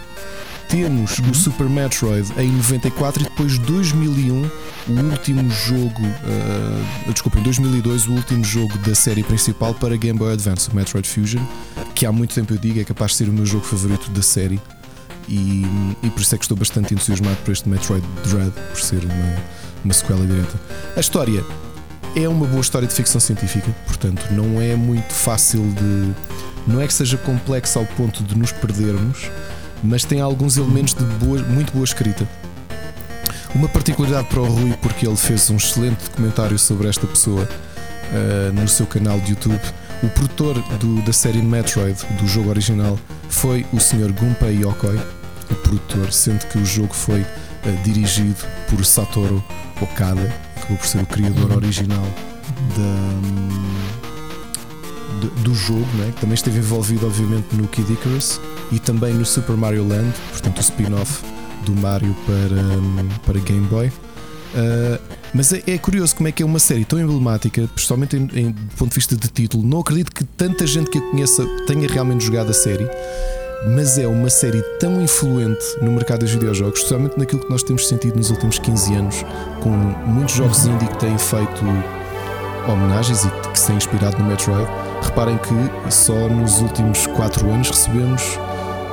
[0.72, 1.32] temos Uhum.
[1.32, 4.50] o Super Metroid em 94 e depois 2001,
[4.88, 10.18] o último jogo, eh, desculpa, em 2002, o último jogo da série principal para Game
[10.18, 11.44] Boy Advance, o Metroid Fusion,
[11.94, 14.22] que há muito tempo eu digo é capaz de ser o meu jogo favorito da
[14.22, 14.62] série.
[15.28, 15.66] E,
[16.02, 19.36] e por isso é que estou bastante entusiasmado por este Metroid Dread, por ser uma,
[19.84, 20.60] uma sequela direta.
[20.96, 21.44] A história
[22.16, 26.14] é uma boa história de ficção científica, portanto, não é muito fácil de.
[26.66, 29.30] Não é que seja complexa ao ponto de nos perdermos,
[29.84, 32.28] mas tem alguns elementos de boa, muito boa escrita.
[33.54, 38.54] Uma particularidade para o Rui, porque ele fez um excelente documentário sobre esta pessoa uh,
[38.54, 39.60] no seu canal de YouTube.
[40.04, 42.98] O produtor do- da série Metroid, do jogo original,
[43.30, 44.12] foi o Sr.
[44.14, 44.98] Gunpei Yokoi,
[45.50, 47.28] o produtor, sendo que o jogo foi uh,
[47.84, 48.36] dirigido
[48.70, 49.44] por Satoru
[49.82, 50.22] Okada,
[50.56, 52.06] que acabou por ser o criador original
[52.78, 54.01] da,
[55.22, 56.12] do, do jogo, né?
[56.16, 58.40] que também esteve envolvido, obviamente, no Kid Icarus
[58.72, 61.24] e também no Super Mario Land, portanto, o spin-off
[61.66, 63.88] do Mario para, para Game Boy.
[63.88, 65.00] Uh,
[65.34, 68.52] mas é, é curioso como é que é uma série tão emblemática, principalmente em, em-
[68.52, 69.64] do ponto de vista de título.
[69.66, 72.86] Não acredito que tanta gente que a conheça tenha realmente jogado a série,
[73.76, 77.88] mas é uma série tão influente no mercado dos videojogos, especialmente naquilo que nós temos
[77.88, 79.26] sentido nos últimos 15 anos,
[79.62, 81.64] com muitos jogos indie que têm feito
[82.68, 84.68] homenagens e que se têm inspirado no Metroid.
[85.12, 88.40] Reparem que só nos últimos 4 anos recebemos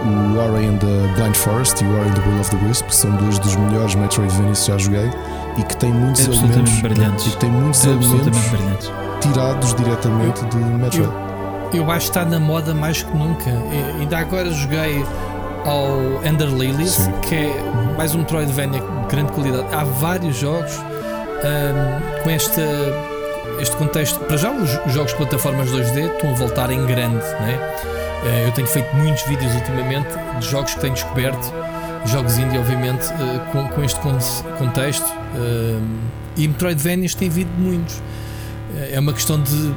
[0.02, 2.96] o Ori and the Blind Forest e o and the Will of the Wisp, que
[2.96, 5.10] são dois dos melhores Metroidvanias que já joguei
[5.56, 7.26] e que têm muitos elementos brilhantes.
[7.26, 8.92] e que têm muitos elementos brilhantes.
[9.20, 11.12] tirados diretamente de Metroid.
[11.72, 13.48] Eu acho que está na moda mais que nunca.
[13.50, 15.04] E- Ainda agora joguei
[15.66, 17.12] ao Ender Lilies, Sim.
[17.22, 17.62] que é
[17.96, 19.66] mais um Metroidvania de grande qualidade.
[19.72, 20.72] Há vários jogos
[21.44, 22.62] ahm, com esta
[23.60, 24.18] este contexto.
[24.20, 27.58] Para já, os, os jogos de plataformas 2D estão a voltar em grande, né?
[28.24, 30.08] Eh, eu tenho feito muitos vídeos ultimamente
[30.40, 31.52] de jogos que tenho descoberto,
[32.06, 34.00] jogos indie, obviamente, eh, com, com este
[34.58, 35.06] contexto.
[35.34, 35.78] Eh,
[36.36, 38.00] e Metroidvanias tem havido muitos.
[38.92, 39.74] É uma questão de,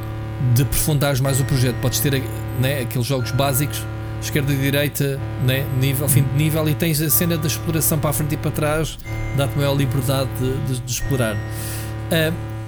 [0.53, 1.75] de aprofundares mais o projeto.
[1.81, 2.21] Podes ter
[2.59, 3.83] né, aqueles jogos básicos,
[4.21, 8.11] esquerda e direita, né, nível, fim de nível, e tens a cena da exploração para
[8.11, 8.99] a frente e para trás,
[9.35, 11.35] dá-te maior liberdade de, de, de explorar.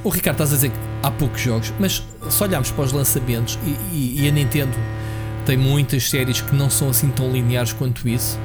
[0.04, 3.60] O Ricardo estás a dizer que há poucos jogos, mas se olharmos para os lançamentos
[3.66, 4.74] e, e, e a Nintendo
[5.46, 8.40] tem muitas séries que não são assim tão lineares quanto isso.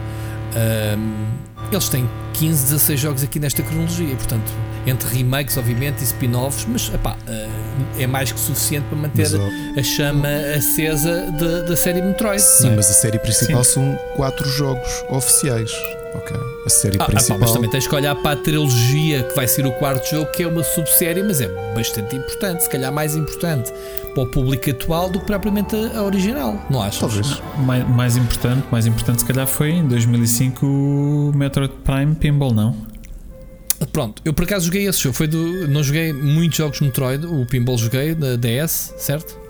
[0.99, 4.51] Um, eles têm 15, 16 jogos aqui nesta cronologia, portanto,
[4.87, 9.79] entre remakes, obviamente, e spin-offs, mas epá, uh, é mais que suficiente para manter mas,
[9.79, 11.31] a chama acesa
[11.69, 12.41] da série Metroid.
[12.41, 12.77] Sim, é?
[12.77, 13.75] mas a série principal Sim.
[13.75, 15.71] são 4 jogos oficiais.
[16.15, 16.37] Ok.
[16.65, 17.37] A série ah, principal.
[17.37, 20.31] Ah, mas também tens que olhar para a trilogia que vai ser o quarto jogo,
[20.33, 23.73] que é uma subsérie, mas é bastante importante, se calhar mais importante
[24.15, 27.01] para o público atual do que propriamente a, original, não achas?
[27.01, 27.43] Talvez.
[27.59, 32.75] Mais, mais importante, mais importante se calhar foi em 2005 o Metroid Prime Pinball, não?
[33.93, 35.15] Pronto, eu por acaso joguei esse jogo.
[35.15, 39.49] Foi do, não joguei muitos jogos Metroid, o Pinball joguei da DS, certo?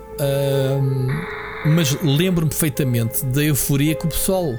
[1.65, 4.53] mas lembro-me perfeitamente da euforia que o pessoal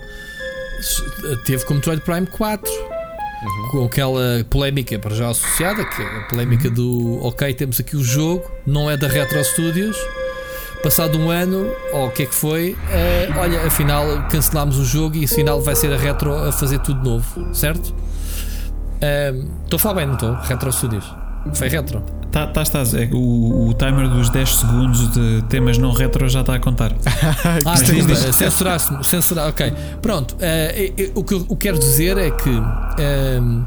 [1.44, 2.70] teve como Metroid Prime 4.
[2.70, 3.68] Uhum.
[3.70, 6.74] Com aquela polémica para já associada, que é a polémica uhum.
[6.74, 9.96] do ok, temos aqui o jogo, não é da Retro Studios.
[10.82, 15.14] Passado um ano, ou o que é que foi, uh, olha, afinal cancelámos o jogo
[15.16, 17.94] e afinal vai ser a Retro a fazer tudo novo, certo?
[19.64, 20.34] Estou uh, a falar bem, não estou?
[20.34, 21.19] Retro Studios.
[21.54, 22.02] Foi Retro.
[22.30, 22.94] Tá, tá, estás.
[22.94, 26.92] É, o, o timer dos 10 segundos de temas não retro já está a contar.
[27.64, 29.04] ah, desculpa, censurar-se.
[29.04, 29.72] Censurar, ok.
[30.00, 30.36] Pronto.
[30.36, 32.50] Uh, o que eu quero dizer é que.
[32.50, 33.64] Uh,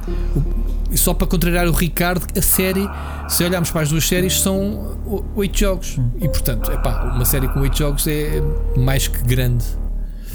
[0.96, 2.88] só para contrariar o Ricardo, a série,
[3.28, 4.96] se olharmos para as duas séries, são
[5.36, 5.98] 8 jogos.
[6.22, 8.42] E portanto, epá, uma série com 8 jogos é
[8.78, 9.66] mais que grande.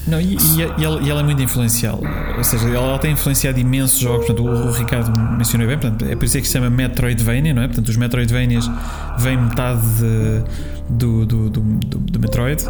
[0.08, 2.00] Não, e, e, ela, e, ela, é muito influencial,
[2.36, 4.26] ou seja, ela tem influenciado imensos jogos.
[4.26, 7.52] Portanto, o, o Ricardo mencionou bem, portanto, é por isso é que se chama Metroidvania,
[7.52, 7.66] não é?
[7.66, 8.70] Portanto, os Metroidvanias
[9.18, 10.42] vêm metade de,
[10.88, 12.64] do, do, do, do, Metroid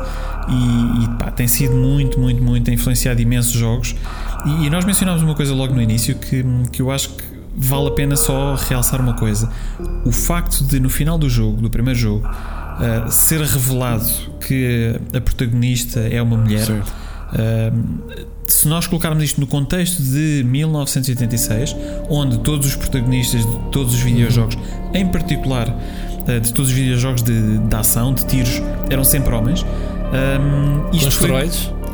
[0.49, 3.95] e, e pá, tem sido muito, muito, muito influenciado imensos jogos.
[4.45, 7.25] E, e nós mencionámos uma coisa logo no início que, que eu acho que
[7.57, 9.49] vale a pena só realçar uma coisa:
[10.05, 14.11] o facto de no final do jogo, do primeiro jogo, uh, ser revelado
[14.41, 16.67] que a protagonista é uma mulher.
[16.67, 17.08] Certo
[18.47, 21.77] se nós colocarmos isto no contexto de 1986,
[22.09, 24.57] onde todos os protagonistas de todos os videojogos,
[24.95, 29.65] em particular uh, de todos os videojogos de, de ação, de tiros, eram sempre homens,
[29.65, 31.29] um, isto, foi,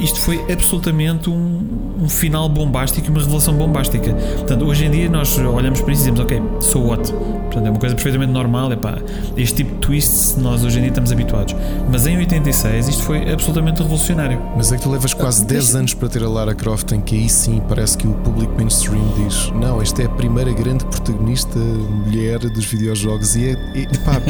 [0.00, 4.12] isto foi absolutamente um, um final bombástico e uma revelação bombástica.
[4.12, 7.12] Portanto, hoje em dia nós olhamos para isso e dizemos, ok, so what?
[7.44, 8.98] Portanto, é uma coisa perfeitamente normal, é pá,
[9.36, 11.54] este tipo de twists nós hoje em dia estamos habituados.
[11.90, 14.40] Mas em 86 isto foi absolutamente revolucionário.
[14.56, 17.14] Mas é que tu levas quase 10 anos para ter a Lara Croft, em que
[17.14, 21.58] aí sim parece que o público mainstream diz: Não, esta é a primeira grande protagonista
[21.58, 23.52] mulher dos videojogos e é.
[23.74, 24.20] E, pá.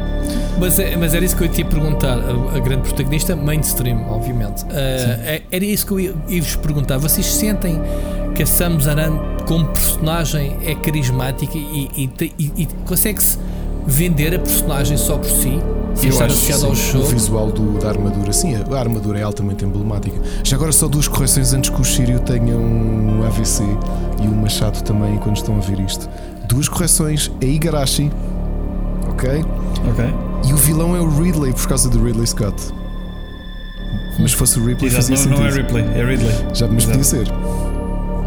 [0.58, 2.18] mas, é, mas era isso que eu te ia perguntar.
[2.18, 4.64] A, a grande protagonista, mainstream, obviamente.
[4.64, 5.09] Uh,
[5.50, 6.98] era isso que eu ia, ia vos perguntar.
[6.98, 7.80] Vocês sentem
[8.34, 13.38] que a Samus Aran como personagem é carismática e, e, e, e consegue-se
[13.86, 15.60] vender a personagem só por si,
[15.94, 17.04] sem Eu estar associado ao jogo.
[17.04, 20.16] O visual do, da armadura, sim, a armadura é altamente emblemática.
[20.44, 23.64] Já agora, só duas correções antes que o Shiryu tenha um AVC
[24.22, 26.08] e um machado também quando estão a ver isto.
[26.46, 28.10] Duas correções: é Igarashi,
[29.08, 29.44] ok?
[29.90, 30.04] Ok.
[30.48, 32.79] E o vilão é o Ridley por causa do Ridley Scott.
[34.20, 35.40] Mas se fosse o Ripley, Exato, fazia não, sentido.
[35.40, 36.34] não é Ripley, é Ridley.
[36.54, 36.86] Já, mas Exato.
[36.88, 37.26] podia ser.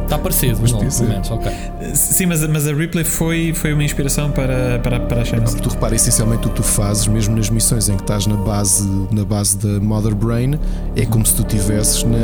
[0.03, 1.51] Está parecido, mas não, pelo menos, ok.
[1.95, 5.53] Sim, mas, mas a Ripley foi, foi uma inspiração para, para, para a Shanks.
[5.55, 8.87] Tu repara, essencialmente o que tu fazes, mesmo nas missões em que estás na base,
[9.11, 10.59] na base da Mother Brain,
[10.95, 12.19] é como se tu estivesses na.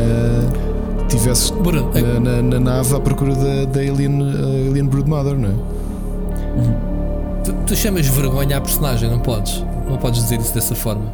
[1.08, 5.36] Tivesses Bruno, na, é- na, na, nave à procura da, da Alien, uh, Alien Broodmother,
[5.36, 5.52] não é?
[6.60, 6.76] Uhum.
[7.44, 9.64] Tu, tu chamas vergonha à personagem, não podes?
[9.90, 11.12] Não podes dizer isso dessa forma.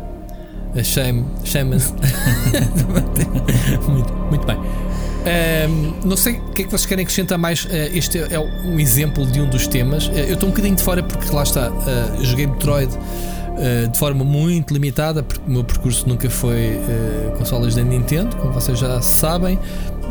[0.84, 1.94] Shame, chama-se.
[3.88, 4.58] muito, muito bem.
[6.06, 7.66] Não sei o que é que vocês querem acrescentar mais.
[7.66, 10.08] Uh, este é um exemplo de um dos temas.
[10.08, 11.72] Uh, eu estou um bocadinho de fora porque lá está.
[11.72, 12.92] Uh, joguei Metroid
[13.90, 16.78] de forma muito limitada, porque o meu percurso nunca foi
[17.38, 19.58] consolas da Nintendo, como vocês já sabem.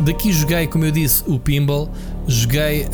[0.00, 1.90] Daqui joguei, como eu disse, o Pinball.
[2.26, 2.86] Joguei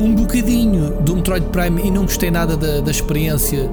[0.00, 3.68] um bocadinho do Metroid Prime e não gostei nada da, da experiência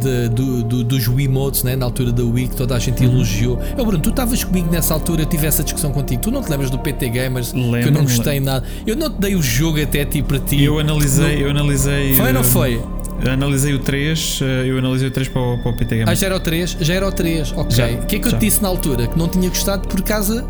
[0.00, 1.76] de, do, do, dos Wiimotes, né?
[1.76, 3.12] na altura da Wii, que toda a gente uhum.
[3.12, 3.58] elogiou.
[3.76, 6.20] Eu, Bruno, tu estavas comigo nessa altura, eu tive essa discussão contigo.
[6.20, 7.52] Tu não te lembras do PT Gamers?
[7.52, 8.64] Lembro, que eu não gostei nada.
[8.86, 10.62] Eu não te dei o jogo até ti para ti.
[10.62, 12.14] Eu analisei, eu analisei.
[12.14, 12.82] Foi ou não eh, foi?
[13.30, 16.08] Analisei o 3, eh, eu analisei o 3 para o, para o PT Gamer.
[16.10, 16.76] Ah, já era o 3?
[16.80, 17.76] Já era o 3, ok.
[17.76, 18.38] Já, O que é que eu já.
[18.38, 19.06] te disse na altura?
[19.06, 20.44] Que não tinha gostado por causa.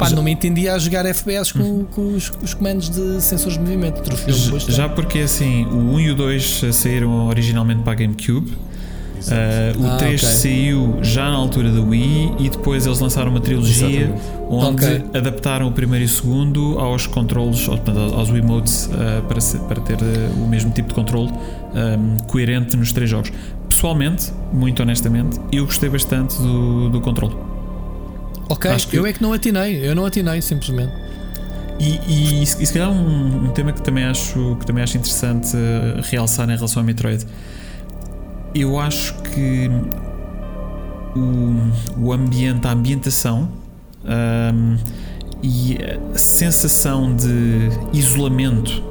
[0.00, 0.16] Pá, Já.
[0.16, 3.60] não me entendia a jogar FPS com, com os, com os comandos de sensores de
[3.60, 4.02] movimento.
[4.06, 4.72] Já- bastante.
[4.72, 8.50] Já porque assim, o 1 e o 2 saíram originalmente para a GameCube.
[9.20, 10.34] Uh, o Ah, 3 ok.
[10.34, 14.22] saiu já na altura da Wii e depois eles lançaram uma trilogia Exatamente.
[14.48, 15.04] onde Ok.
[15.12, 17.68] adaptaram o primeiro e o segundo aos controles,
[18.16, 22.74] aos, Wiimotes uh, para, ser- para ter uh, o mesmo tipo de controle um, coerente
[22.78, 23.30] nos três jogos.
[23.68, 27.36] Pessoalmente, muito honestamente, eu gostei bastante do, do controle.
[28.50, 29.86] Ok, acho que- eu é que não atinei.
[29.86, 30.92] Eu não atinei, simplesmente.
[31.78, 35.56] E, e, e se calhar um, um tema que também acho, que também acho interessante
[35.56, 37.26] uh, realçar em relação ao Metroid.
[38.54, 39.70] Eu acho que
[41.16, 43.48] o, o ambiente, a ambientação
[44.04, 44.76] um,
[45.42, 45.78] e
[46.12, 48.82] a sensação de isolamento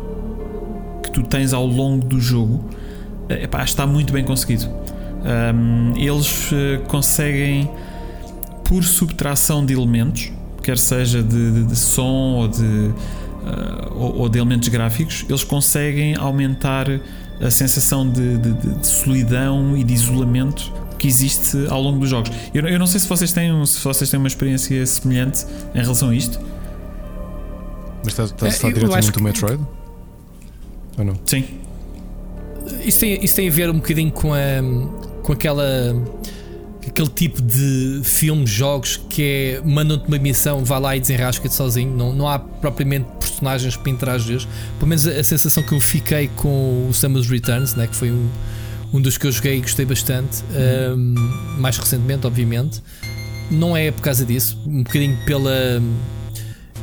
[1.03, 2.63] que tu tens ao longo do jogo
[3.29, 4.65] eh, epá, está muito bem conseguido.
[4.67, 7.69] Um, eles eh, conseguem,
[8.69, 10.31] por subtração de elementos,
[10.63, 12.91] quer seja de, de- de som ou de,
[13.45, 16.85] ah, ou, ou de elementos gráficos, eles conseguem aumentar
[17.41, 22.09] a sensação de, de- de- de solidão e de isolamento que existe ao longo dos
[22.09, 22.29] jogos.
[22.53, 26.09] Eu, eu não sei se vocês têm se vocês têm uma experiência semelhante em relação
[26.09, 26.39] a isto.
[28.03, 29.63] Mas estás, estás É, a falar eu diretamente do que- Metroid?
[30.97, 31.15] Ou não?
[31.25, 31.43] Sim.
[32.85, 34.37] Isso tem, isso tem a ver um bocadinho com, a,
[35.23, 35.63] com aquela.
[36.87, 41.95] Aquele tipo de filmes, jogos que é mandam-te uma missão, vai lá e desenrasca-te sozinho.
[41.95, 44.45] Não, não há propriamente personagens para interagir.
[44.77, 48.11] Pelo menos a, a sensação que eu fiquei com o Samus Returns, né, que foi
[48.11, 48.29] um,
[48.93, 50.43] um dos que eu joguei e gostei bastante,
[50.95, 51.15] um,
[51.59, 52.81] mais recentemente, obviamente.
[53.51, 55.81] Não é por causa disso, um bocadinho pela.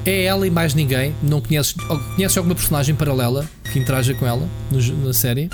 [0.05, 1.15] É ela e mais ninguém.
[1.23, 1.75] Não conheces,
[2.15, 5.49] conheces alguma personagem paralela que interaja com ela no na série?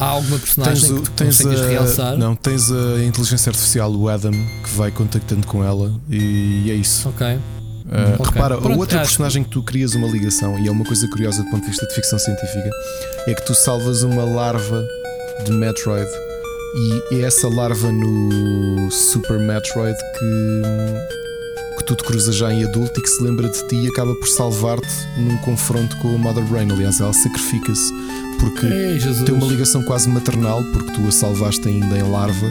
[0.00, 2.16] Há alguma personagem Tens, que tens a, realçar?
[2.16, 7.08] não, tens a inteligência artificial, o Adam, que vai contactando com ela e é isso.
[7.08, 7.26] Ok.
[7.26, 7.40] Uh,
[8.20, 8.32] Ok.
[8.34, 11.08] Repara, Pronto, a outra acho- personagem que tu crias uma ligação, e é uma coisa
[11.08, 12.70] curiosa do ponto de vista de ficção científica,
[13.26, 14.84] é que tu salvas uma larva
[15.44, 16.08] de Metroid
[17.10, 23.00] e é essa larva no Super Metroid que, que tu te cruzas já em adulto
[23.00, 26.44] e que se lembra de ti e acaba por salvar-te num confronto com a Mother
[26.44, 26.70] Brain.
[26.70, 27.90] Aliás, ela sacrifica-se
[28.38, 29.24] porque Ei, Jesus.
[29.24, 32.46] tem uma ligação quase maternal, porque tu a salvaste ainda em larva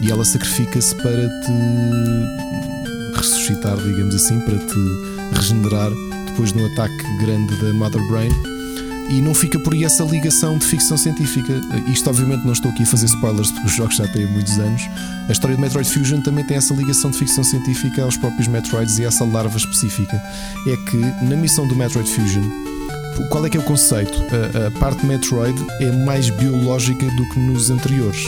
[0.00, 4.74] e ela sacrifica-se para te ressuscitar, digamos assim, para te
[5.34, 5.90] regenerar
[6.26, 8.30] depois de um ataque grande da Mother Brain.
[9.10, 11.60] E não fica por aí essa ligação de ficção científica.
[11.86, 14.82] Isto, obviamente, não estou aqui a fazer spoilers porque os jogos já têm muitos anos.
[15.28, 18.98] A história de Metroid Fusion também tem essa ligação de ficção científica aos próprios Metroids
[18.98, 20.16] e essa larva específica.
[20.66, 20.96] É que
[21.26, 22.42] na missão do Metroid Fusion,
[23.28, 24.12] qual é que é o conceito?
[24.54, 28.26] A, a parte Metroid é mais biológica do que nos anteriores.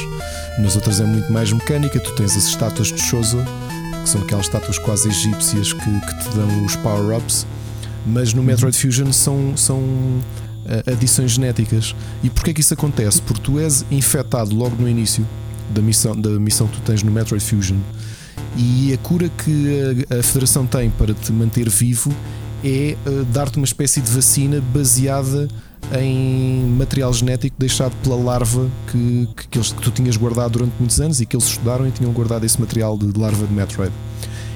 [0.59, 1.99] Nas outras é muito mais mecânica.
[2.01, 3.39] Tu tens as estátuas de Shozo,
[4.03, 7.47] que são aquelas estátuas quase egípcias que, que te dão os power-ups.
[8.07, 9.83] Mas no Metroid Fusion são, são
[10.67, 11.95] ah, adições genéticas.
[12.23, 13.21] E porquê que isso acontece?
[13.23, 15.27] Porque tu és infectado logo no início
[15.71, 17.79] da missão, da missão que tu tens no Metroid Fusion.
[18.57, 22.15] E a cura que a, a Federação tem para te manter vivo
[22.65, 25.47] é uh, dar-te uma espécie de vacina baseada
[26.01, 30.73] em material genético deixado pela larva que, que, que, eles, que tu tinhas guardado durante
[30.79, 33.93] muitos anos e que eles estudaram e tinham guardado esse material de larva de Metroid.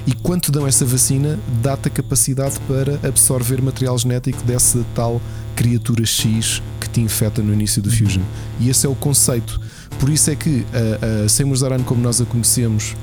[0.07, 5.21] E quando te dão essa vacina, dá-te a capacidade para absorver material genético dessa tal
[5.55, 8.23] criatura X que te infecta no início do Fusion.
[8.59, 9.61] E esse é o conceito.
[9.99, 12.95] Por isso é que a, a Samus Aran, como nós a conhecemos,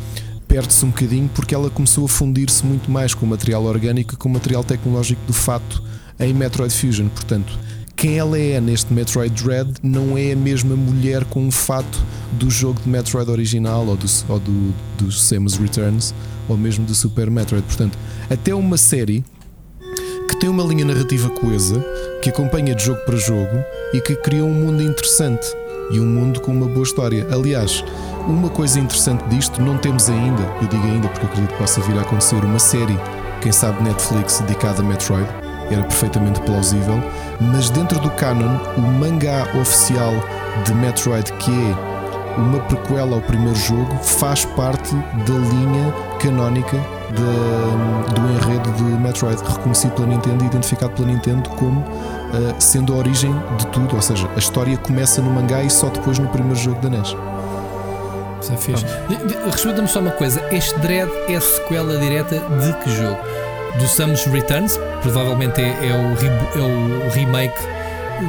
[0.49, 4.17] perde-se um bocadinho porque ela começou a fundir-se muito mais com o material orgânico e
[4.17, 5.83] com o material tecnológico do fato
[6.19, 7.09] em Metroid Fusion.
[7.09, 7.59] Portanto,
[7.95, 11.99] quem ela é neste Metroid Dread não é a mesma mulher com um fato
[12.33, 16.15] do jogo de Metroid original ou do, ou do, do Samus Returns
[16.49, 17.65] ou mesmo do Super Metroid.
[17.67, 17.99] Portanto,
[18.31, 19.25] até uma série
[20.29, 21.83] que tem uma linha narrativa coesa,
[22.21, 23.65] que acompanha de jogo para jogo
[23.95, 25.47] e que cria um mundo interessante
[25.91, 27.27] e um mundo com uma boa história.
[27.31, 27.83] Aliás,
[28.27, 31.99] uma coisa interessante disto, não temos ainda, eu digo ainda porque acredito que possa vir
[31.99, 32.99] a acontecer, uma série,
[33.41, 35.29] quem sabe Netflix, dedicada a Metroid,
[35.71, 37.01] era perfeitamente plausível,
[37.41, 40.13] mas dentro do canon, o mangá oficial
[40.65, 41.97] de Metroid, que é
[42.39, 46.77] uma prequela ao primeiro jogo, faz parte da linha canónica
[47.11, 52.93] de, do enredo de Metroid, reconhecido pela Nintendo e identificado pela Nintendo como uh, sendo
[52.93, 56.29] a origem de tudo, ou seja, a história começa no mangá e só depois no
[56.29, 57.17] primeiro jogo da NES.
[58.41, 58.85] Isso é fixe.
[59.51, 63.19] Responda-me só uma coisa: este Dread é sequela direta de que jogo?
[63.79, 67.59] Do Samus Returns, provavelmente é, é, o, é, o, remake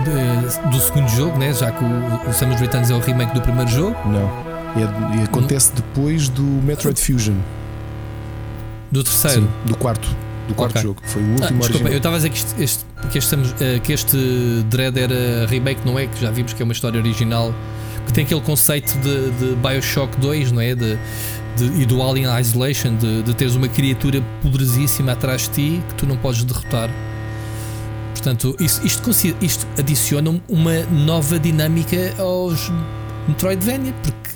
[0.03, 1.53] de- do segundo jogo, né?
[1.53, 4.30] já que o, o Samus Returns é o remake do primeiro jogo, Não.
[4.75, 7.35] É- e acontece depois do Metroid Fusion.
[8.91, 9.41] do terceiro.
[9.43, 10.07] Sim, do quarto.
[10.48, 10.82] Do quarto Ok.
[10.82, 11.01] jogo.
[11.03, 11.98] Foi o Ah, último desculpa, eu original.
[11.98, 14.17] estava a dizer que este, este- que, este, eh, que este
[14.69, 16.07] Dread era remake, não é?
[16.07, 17.53] Que já vimos que é uma história original
[18.08, 20.74] que tem aquele conceito de, de Bioshock 2, não é?
[20.74, 20.98] De,
[21.58, 25.95] de- e do Alien Isolation, de, de teres uma criatura poderosíssima atrás de ti que
[25.95, 26.90] tu não podes derrotar.
[28.14, 32.72] Portanto, isto, isto, isto adiciona uma nova dinâmica aos
[33.27, 34.30] Metroidvania, porque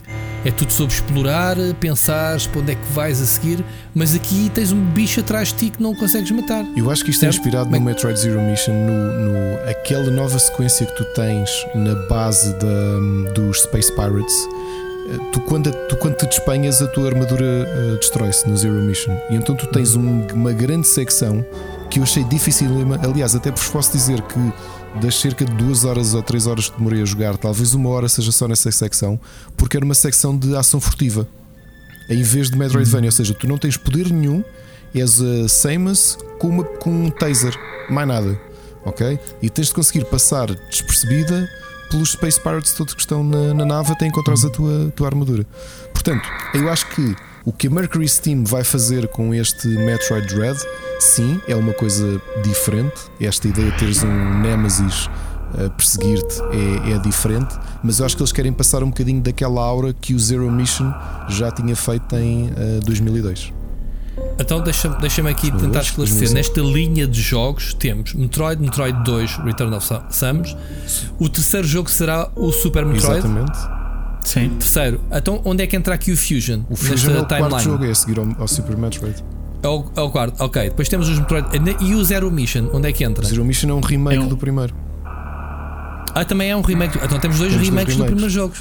[0.44, 3.64] é tudo sobre explorar, pensar para onde é que vais a seguir,
[3.94, 6.66] mas aqui tens um bicho atrás de ti que não consegues matar.
[6.76, 7.38] Eu acho que isto é Certo?
[7.40, 8.94] inspirado Bem- no Metroid Zero Mission, no,
[9.32, 14.36] no- aquela nova sequência que tu tens na base da- dos Space Pirates.
[15.14, 19.16] Eh, Tu quando, tu, quando te despenhas, a tua armadura eh, destrói-se no Zero Mission.
[19.30, 21.46] E então tu tens um- uma grande secção
[21.90, 22.68] que eu achei difícil.
[23.04, 24.40] Aliás, até vos posso dizer que
[25.00, 28.10] das cerca de duas horas ou três horas que demorei a jogar, talvez uma hora
[28.10, 29.20] seja só nessa secção,
[29.56, 31.28] porque era uma secção de ação furtiva.
[32.10, 34.44] Em vez de Metroidvania, ou seja, tu não tens poder nenhum,
[34.94, 37.56] és a Samus com, uma, com um taser,
[37.90, 38.40] mais nada,
[38.84, 39.18] ok?
[39.42, 41.48] E tens de conseguir passar despercebida
[41.90, 45.46] pelos Space Pirates todos que estão na, na nave até encontrares a tua, tua armadura.
[45.94, 50.60] Portanto, eu acho que o que a Mercury Steam vai fazer com este Metroid Dread,
[51.00, 52.94] sim, é uma coisa diferente.
[53.20, 55.10] Esta ideia de teres um Nemesis
[55.66, 56.40] a perseguir-te
[56.88, 57.54] é, é diferente,
[57.84, 60.94] mas eu acho que eles querem passar um bocadinho daquela aura que o Zero Mission
[61.30, 63.52] já tinha feito em eh, 2002.
[64.40, 66.32] Então deixa-me deixa aqui tentar esclarecer.
[66.34, 70.56] Nesta linha de jogos temos Metroid, Metroid 2, Return of Sa- Samus.
[71.20, 73.20] O terceiro jogo será o Super Metroid.
[73.20, 73.81] Exatamente.
[74.24, 74.50] Sim.
[74.60, 75.02] Terceiro.
[75.12, 76.62] Então onde é que entra aqui o Fusion?
[76.70, 77.64] O Fusion é o quarto timeline?
[77.64, 79.24] jogo, é a seguir ao, ao Super Metroid.
[79.64, 80.42] É o, é o quarto.
[80.44, 80.64] Ok.
[80.70, 81.48] Depois temos os Metroid.
[81.82, 82.70] E o Zero Mission?
[82.74, 83.24] Onde é que entra?
[83.24, 84.74] O Zero Mission é um remake É um- do primeiro.
[86.14, 86.98] Ah, também é um remake.
[87.04, 88.54] Então temos dois Temos remakes do primeiro jogo.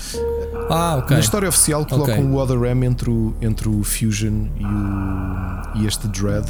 [0.70, 1.14] Ah, ok.
[1.16, 2.24] Na história oficial colocam Ok.
[2.26, 6.46] o Other M entre o, entre o Fusion e, o, e este Dread,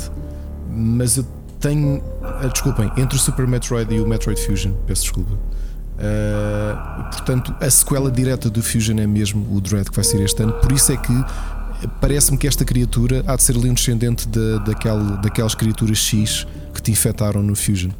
[0.71, 1.25] mas eu
[1.59, 2.03] tenho.
[2.23, 5.39] ah, desculpem, entre o Super Metroid e o Metroid Fusion, peço desculpa.
[6.01, 10.43] Ah, portanto, a sequela direta do Fusion é mesmo o Dread que vai ser este
[10.43, 11.13] ano, por isso é que
[12.01, 14.29] parece-me que esta criatura há de ser ali um descendente
[14.67, 17.91] daquela, daquelas criaturas X que te infectaram no Fusion.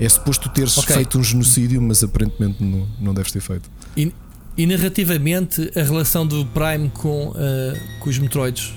[0.00, 0.94] É suposto teres Ok.
[0.94, 3.68] feito um genocídio, mas aparentemente não, não deves ter feito.
[3.96, 4.12] E,
[4.56, 8.72] e narrativamente, a relação do Prime com, ah, com os Metroids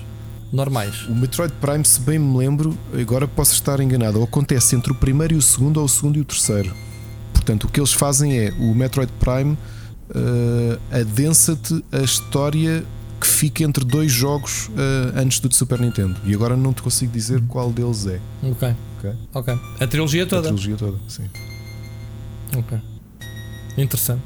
[0.52, 1.06] normais.
[1.08, 4.94] O Metroid Prime, se bem me lembro, agora posso estar enganado, ou acontece entre o
[4.94, 6.74] primeiro e o segundo, ou o segundo e o terceiro.
[7.42, 9.58] Portanto, o que eles fazem é o Metroid Prime
[10.10, 12.84] uh, adensa-te a história
[13.20, 14.72] que fica entre dois jogos uh,
[15.16, 16.16] antes do de Super Nintendo.
[16.24, 18.20] E agora não te consigo dizer qual deles é.
[18.44, 18.74] Ok.
[18.98, 19.12] Ok.
[19.34, 19.54] Ok.
[19.80, 20.42] A trilogia A toda.
[20.42, 21.24] trilogia toda, sim.
[22.56, 22.78] Ok.
[23.76, 24.22] Interessante.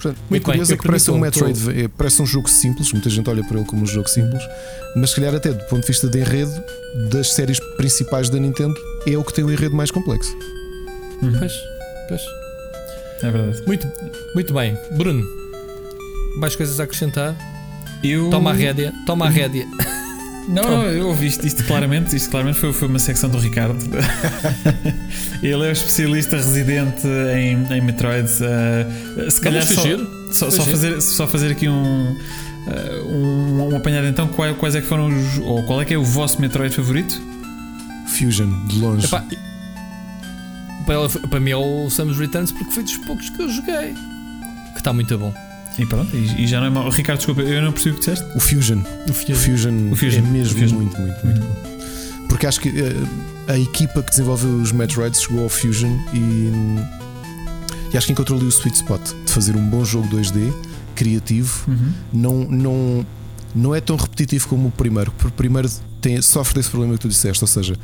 [0.00, 2.90] Portanto, Muito muito curioso bem, é que parece um Metroid, é, parece um jogo simples,
[2.92, 4.42] muita gente olha para ele como um jogo simples,
[4.96, 6.62] mas se calhar até do ponto de vista de enredo
[7.10, 8.74] das séries principais da Nintendo
[9.06, 10.34] é o que tem o enredo mais complexo.
[11.20, 11.52] Pois.
[12.08, 12.39] Pois.
[13.22, 13.62] É verdade.
[13.66, 13.90] Muito,
[14.34, 14.76] muito bem.
[14.92, 15.26] Bruno,
[16.36, 17.36] mais coisas a acrescentar?
[18.02, 18.30] Eu...
[18.30, 18.92] Toma a rédea.
[19.06, 19.66] Toma a rédea.
[20.48, 22.16] Não, não, eu ouvi isto, isto claramente.
[22.16, 23.78] Isto claramente foi, foi uma secção do Ricardo.
[25.40, 28.28] Ele é o especialista residente em, em Metroid.
[28.28, 29.82] Uh, se calhar só,
[30.32, 34.26] só, só fazer, só fazer aqui um, uh, um, um apanhado então.
[34.28, 35.38] Quais, quais é que foram os.
[35.38, 37.20] Ou qual é que é o vosso Metroid favorito?
[38.08, 39.06] Fusion, de longe.
[39.06, 39.24] Epá,
[40.90, 43.94] para, para mim é o Samus Returns porque foi dos poucos que eu joguei.
[44.72, 45.32] Que está muito bom.
[45.78, 46.88] E pronto, e, e já não é mal.
[46.90, 48.24] Ricardo, desculpa, eu não percebi o que disseste.
[48.36, 48.78] O Fusion.
[48.78, 50.18] O O Fusion, O Fusion.
[50.18, 50.76] é mesmo O Fusion.
[50.78, 52.26] muito, muito, muito bom.
[52.28, 56.50] Porque acho que eh, a equipa que desenvolveu os Metroids chegou ao Fusion e,
[57.92, 60.52] e acho que encontrou ali o sweet spot de fazer um bom jogo 2D,
[60.94, 61.92] criativo, Uhum.
[62.12, 63.06] não, não,
[63.54, 65.68] não é tão repetitivo como o primeiro, porque o primeiro
[66.00, 67.76] tem, sofre desse problema que tu disseste, ou seja,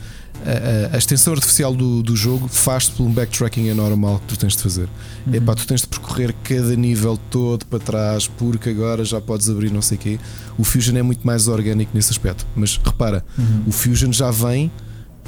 [0.45, 4.39] a, a- a extensão artificial do, do jogo faz-te por um backtracking anormal que tu
[4.39, 4.89] tens de fazer.
[5.27, 5.35] Uhum.
[5.35, 9.71] Epá, tu tens de percorrer cada nível todo para trás, porque agora já podes abrir
[9.73, 10.19] não sei o quê.
[10.59, 12.47] O Fusion é muito mais orgânico nesse aspecto.
[12.57, 13.65] Mas repara, Uhum.
[13.67, 14.71] o Fusion já vem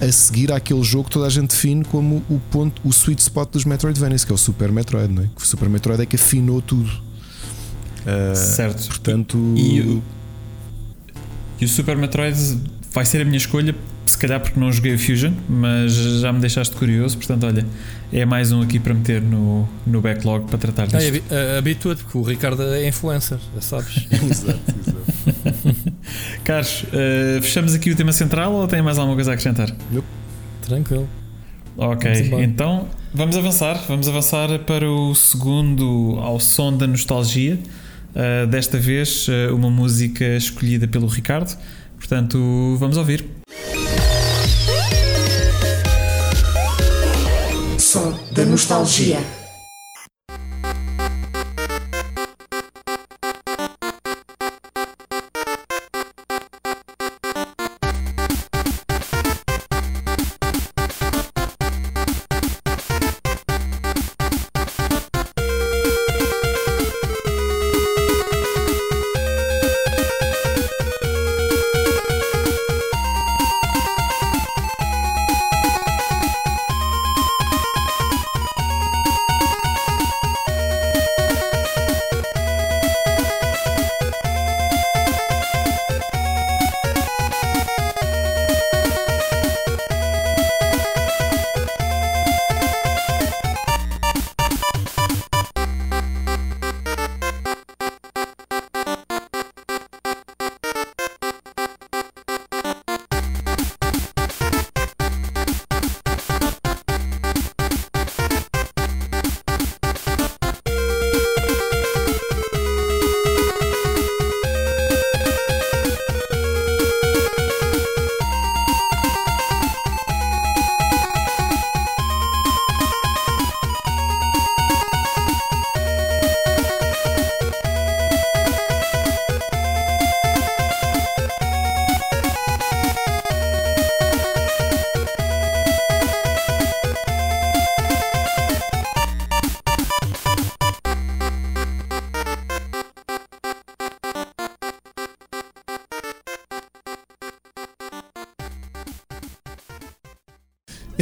[0.01, 3.51] a seguir àquele jogo que toda a gente define como o ponto, o sweet spot
[3.53, 5.27] dos Metroidvanias, que é o Super Metroid, não é?
[5.37, 6.89] Que o Super Metroid é que afinou tudo.
[8.07, 8.87] Ah, certo.
[8.89, 10.03] Portanto, E o-
[11.61, 12.37] E o Super Metroid
[12.99, 13.73] vai ser a minha escolha,
[14.07, 17.65] se calhar porque não joguei o Fusion, mas já me deixaste curioso, portanto, olha,
[18.13, 21.07] é mais um aqui para meter no, no backlog para tratar Ah, disto.
[21.09, 24.05] habi- ah, Habitua-te, porque o Ricardo é influencer, já sabes.
[24.11, 25.93] exato, exato.
[26.43, 29.71] Carlos, eh, fechamos aqui o tema central ou tem mais alguma coisa a acrescentar?
[30.63, 31.09] Tranquilo.
[31.77, 33.81] Ok, Vamos então vamos avançar.
[33.87, 37.59] Vamos avançar para o segundo ao som da nostalgia.
[38.09, 41.57] Uh, desta vez, uh, uma música escolhida pelo Ricardo.
[41.99, 42.39] Portanto,
[42.79, 43.29] vamos ouvir.
[47.79, 49.19] Som da nostalgia.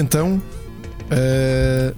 [0.07, 0.41] Então,
[1.11, 1.97] uh,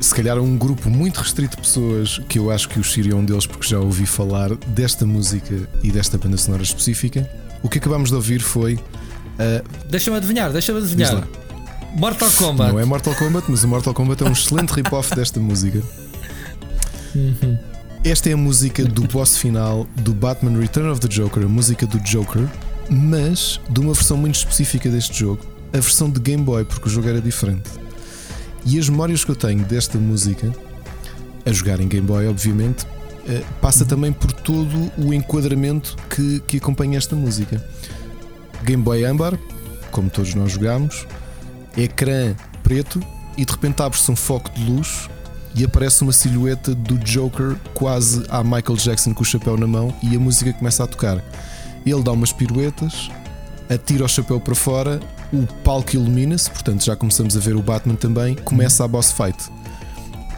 [0.00, 3.14] se calhar um grupo muito restrito de pessoas, que eu acho que o Shiri é
[3.14, 7.28] um deles, porque já ouvi falar desta música e desta banda sonora específica.
[7.62, 8.76] O que acabámos de ouvir foi.
[8.76, 11.22] Uh, Deixa-me adivinhar, deixa-me adivinhar.
[11.94, 12.72] Mortal Kombat.
[12.72, 15.82] Não é Mortal Kombat, mas o Mortal Kombat é um excelente rip-off desta música.
[18.02, 21.86] Esta é a música do boss final do Batman Return of the Joker, a música
[21.86, 22.48] do Joker,
[22.88, 26.90] mas de uma versão muito específica deste jogo, a versão de Game Boy, porque o
[26.90, 27.68] jogo era diferente.
[28.64, 30.54] E as memórias que eu tenho desta música,
[31.44, 32.86] a jogar em Game Boy, obviamente,
[33.28, 37.62] eh, passa também por todo o enquadramento que, que acompanha esta música.
[38.62, 39.36] Game Boy Âmbar,
[39.90, 41.06] como todos nós jogámos,
[41.76, 43.00] ecrã preto
[43.36, 45.10] e de repente abre-se um foco de luz
[45.56, 49.94] e aparece uma silhueta do Joker quase a Michael Jackson com o chapéu na mão
[50.02, 51.22] e a música começa a tocar.
[51.84, 53.10] Ele dá umas piruetas,
[53.68, 55.00] atira o chapéu para fora,
[55.34, 59.36] o palco ilumina-se, portanto já começamos a ver o Batman também, começa a boss fight.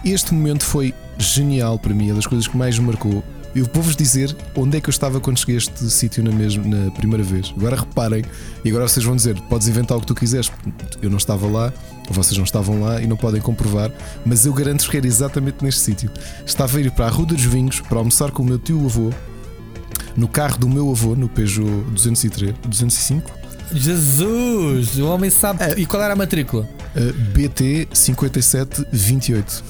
[0.04, 3.22] Este momento foi genial para mim, é das coisas que mais me marcou.
[3.54, 6.62] Eu vou-vos dizer onde é que eu estava quando cheguei a este sítio na, mesma,
[6.64, 7.54] na primeira vez.
[7.56, 8.22] Agora reparem,
[8.62, 10.52] e agora vocês vão dizer: podes inventar o que tu quiseres.
[11.00, 11.72] Eu não estava lá,
[12.10, 13.90] vocês não estavam lá e não podem comprovar,
[14.26, 16.10] mas eu garanto-vos que era exatamente neste sítio.
[16.44, 19.10] Estava a ir para a Rua dos Vinhos para almoçar com o meu tio avô,
[20.14, 23.30] no carro do meu avô, no Peugeot 203, 205,
[23.72, 25.62] Jesus, o homem sabe.
[25.64, 25.74] É.
[25.78, 26.68] E qual era a matrícula?
[26.96, 29.62] uh, BT 5728.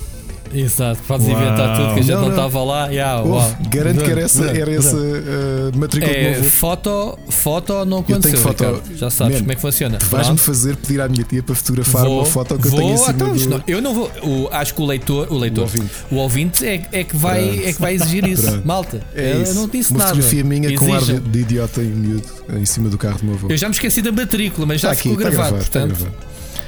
[0.54, 1.36] Exato, podes Uau.
[1.40, 2.86] inventar tudo que a gente Não, estava lá.
[2.88, 3.56] Yeah, uau.
[3.70, 6.50] garanto que era essa, era essa uh, matrícula do meu É, avô.
[6.50, 8.38] foto, foto não Eu tenho aconteceu.
[8.40, 8.64] foto.
[8.64, 8.96] Ricardo.
[8.96, 9.98] Já sabes Man, como é que funciona.
[10.10, 12.92] Vais-me fazer pedir à minha tia para fotografar Vou- uma foto que eu vou, tenho
[12.94, 13.48] em cima então, do...
[13.50, 14.10] não, eu não vou.
[14.22, 15.90] o- acho que o leitor, o leitor, O ouvinte.
[16.10, 17.68] o ouvinte é, é que vai, Pronto.
[17.68, 18.42] é que vai exigir isso.
[18.42, 18.66] Pronto.
[18.66, 19.54] Malta, É eu isso.
[19.54, 20.10] não disse Uma nada.
[20.10, 22.22] fotografia minha com ar de, de idiota em miúdo
[22.56, 23.48] em cima do carro do meu avô.
[23.50, 25.98] Eu já me esqueci da matrícula, mas já Está ficou está gravado, está portanto.
[25.98, 26.26] gravado.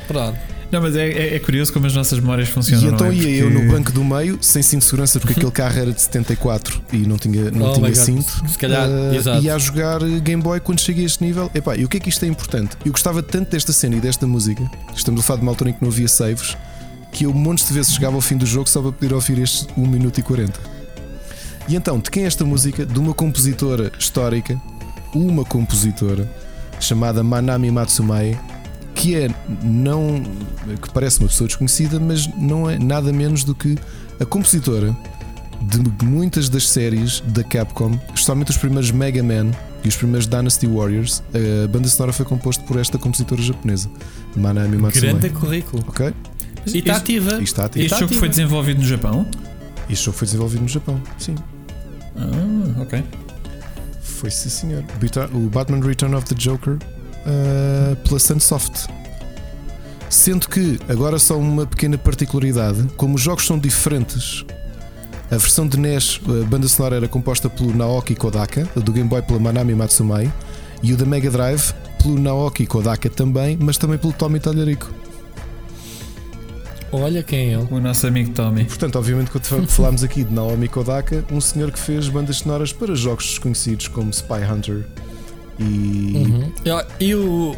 [0.08, 0.57] Pronto.
[0.70, 2.84] Não, mas é, é- é curioso como as nossas memórias funcionam.
[2.84, 3.16] E então não é?
[3.16, 5.92] ia eu Porque- no banco do meio, sem cinto de segurança, porque aquele carro era
[5.92, 8.30] de 74 e não tinha, não Oh tinha cinto.
[8.46, 9.42] Se calhar, Ah, exato.
[9.42, 11.50] ia a jogar Game Boy quando cheguei a este nível.
[11.54, 12.76] Epá, e o que é que isto é importante?
[12.84, 14.62] Eu gostava tanto desta cena e desta música,
[14.94, 16.54] estamos a falar de uma altura em que não havia saves,
[17.12, 19.66] que eu montes de vezes chegava ao fim do jogo só para poder ouvir estes
[19.76, 20.60] 1 minuto e 40.
[21.66, 22.84] E então, de quem é esta música?
[22.84, 24.60] De uma compositora histórica,
[25.14, 26.28] uma compositora
[26.80, 28.38] chamada Manami Matsumae,
[28.98, 29.28] que é
[29.62, 30.22] não
[30.82, 33.76] que parece uma pessoa desconhecida, mas não é nada menos do que
[34.20, 34.94] a compositora
[35.62, 39.50] de muitas das séries da Capcom, especialmente os primeiros Mega Man
[39.84, 41.22] e os primeiros Dynasty Warriors.
[41.64, 43.88] A banda sonora foi composta por esta compositora japonesa,
[44.36, 45.12] Manami Matsumae.
[45.12, 45.84] Grande currículo.
[45.88, 46.12] Ok?
[46.66, 47.38] E está ativa.
[47.40, 47.82] E está ativo.
[47.82, 48.20] E Este jogo ativa.
[48.20, 49.26] foi desenvolvido no Japão?
[49.88, 51.00] Este jogo foi desenvolvido no Japão.
[51.18, 51.34] Sim,
[52.16, 53.02] Ah, ok.
[54.02, 54.84] foi sim senhor.
[55.32, 56.76] O Batman Return of the Joker
[57.26, 58.88] uh, pela Sunsoft.
[60.10, 64.44] Sendo que, agora só uma pequena particularidade: como os jogos são diferentes,
[65.30, 69.08] a versão de NES, a banda sonora era composta pelo Naoki Kodaka, a do Game
[69.08, 70.32] Boy pela Manami Matsumai,
[70.82, 74.90] e o da Mega Drive pelo Naoki Kodaka também, mas também pelo Tommy Talharico.
[76.90, 77.68] Olha quem é ele.
[77.70, 78.64] O nosso amigo Tommy.
[78.64, 82.94] Portanto, obviamente, quando falámos aqui de Naomi Kodaka, um senhor que fez bandas sonoras para
[82.94, 84.86] jogos desconhecidos como Spy Hunter
[85.58, 85.64] e.
[86.16, 86.52] Uhum.
[87.00, 87.56] E, e o,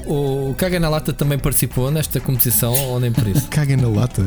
[0.50, 3.46] o Caga na Lata também participou nesta competição ou nem por isso?
[3.50, 4.24] Caga na lata.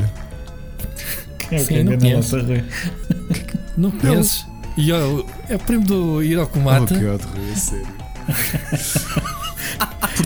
[1.51, 2.37] É o Sim, que não engana a conheço.
[2.37, 2.63] nossa Rui.
[3.75, 4.45] Não conheces?
[4.77, 6.93] E ó, é o primo do Oh, Hirokumata.
[6.93, 7.87] God, Rui, é sério.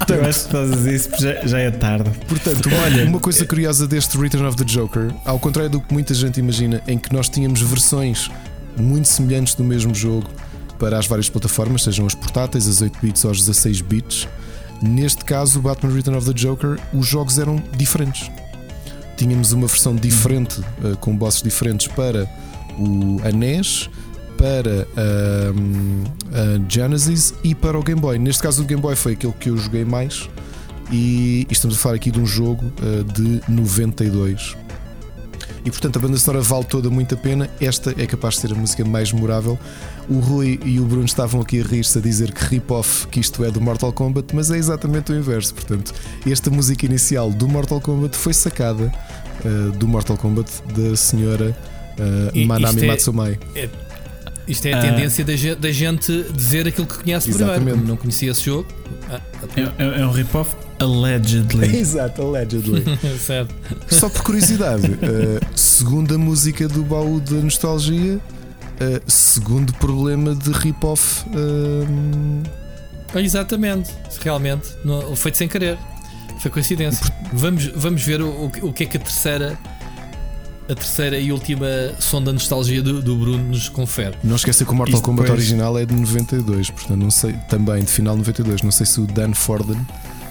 [0.09, 2.09] Eu acho que fazes isso porque já, já é tarde.
[2.27, 6.13] Portanto, olha, uma coisa curiosa deste Return of the Joker, ao contrário do que muita
[6.13, 8.29] gente imagina, em que nós tínhamos versões
[8.77, 10.27] muito semelhantes do mesmo jogo
[10.79, 14.27] para as várias plataformas, sejam as portáteis, as 8 bits ou as 16 bits,
[14.81, 18.29] neste caso, Batman Return of the Joker, os jogos eram diferentes.
[19.15, 22.29] Tínhamos uma versão diferente, eh, com bosses diferentes para
[22.77, 23.89] o a NES,
[24.37, 28.19] para ahm, a Genesis e para o Game Boy.
[28.19, 30.29] Neste caso, o Game Boy foi aquele que eu joguei mais.
[30.91, 34.55] E, e estamos a falar aqui de um jogo eh, de 92.
[35.67, 37.49] E portanto a banda sonora vale toda muito a pena.
[37.59, 39.59] Esta é capaz de ser a música mais memorável.
[40.07, 43.43] O Rui e o Bruno estavam aqui a rir-se a dizer que rip-off que isto
[43.43, 45.53] é do Mortal Kombat, mas é exatamente o inverso.
[45.53, 45.93] Portanto,
[46.25, 48.89] esta música inicial do Mortal Kombat foi sacada
[49.43, 51.53] eh, do Mortal Kombat da senhora
[52.33, 53.39] E Manami isto é- Matsumai.
[54.47, 57.51] Isto é a tendência da gente, da gente dizer aquilo que conhece primeiro.
[57.51, 57.75] Exatamente.
[57.79, 58.65] Como não conhecia esse jogo.
[59.09, 59.19] Ah,
[59.57, 61.75] É, é- é um rip-off allegedly.
[61.77, 62.83] Exato, allegedly.
[63.19, 63.53] certo.
[63.89, 68.21] Só por curiosidade, uh, segunda música do baú da nostalgia, uh,
[69.11, 71.25] segundo problema de rip-off.
[73.13, 73.91] Ah, Exatamente.
[74.21, 74.67] Realmente.
[74.83, 75.77] Não, foi de sem querer.
[76.39, 77.05] Foi coincidência.
[77.33, 79.57] Vamos, vamos ver o, o que- o que é que a terceira.
[80.69, 81.65] A terceira e última
[81.97, 84.17] sonda nostalgia do, do Bruno nos confere.
[84.21, 87.31] não esqueça que o Mortal Isto Kombat depois- original é de 92, portanto, não sei,
[87.47, 88.61] também de final de 92.
[88.63, 89.79] Não sei se o Dan Forden,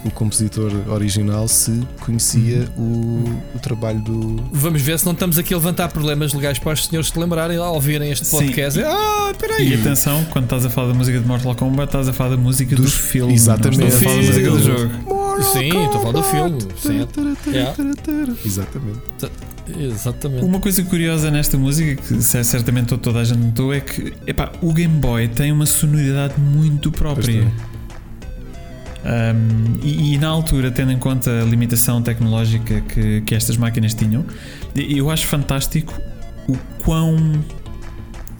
[0.05, 4.37] o compositor original, se conhecia o, o trabalho do.
[4.53, 7.57] Vamos ver se não estamos aqui a levantar problemas legais para os senhores se lembrarem
[7.57, 8.37] ao ouvirem este Sim.
[8.39, 8.81] podcast.
[8.83, 9.75] Ah, E peraí.
[9.75, 12.77] atenção, quando estás a falar da música de Mortal Kombat, estás a falar da música
[12.77, 13.35] do Dos- filme.
[13.35, 13.79] exatamente.
[13.81, 15.43] Não estás a falar da música do jogo.
[15.53, 16.59] Sim, estou a falar do filme.
[16.81, 17.51] Certo.
[17.51, 17.75] Yeah.
[18.45, 19.01] Exatamente.
[19.79, 20.45] Exatamente.
[20.45, 24.13] Uma coisa curiosa nesta música, que cer- certamente to- toda a gente notou, é que
[24.27, 27.51] epá, o Game Boy tem uma sonoridade muito própria.
[29.07, 33.95] Um, e, e na altura, tendo em conta a limitação tecnológica que, que estas máquinas
[33.95, 34.25] tinham,
[34.75, 35.95] eu acho fantástico
[36.49, 37.17] o quão,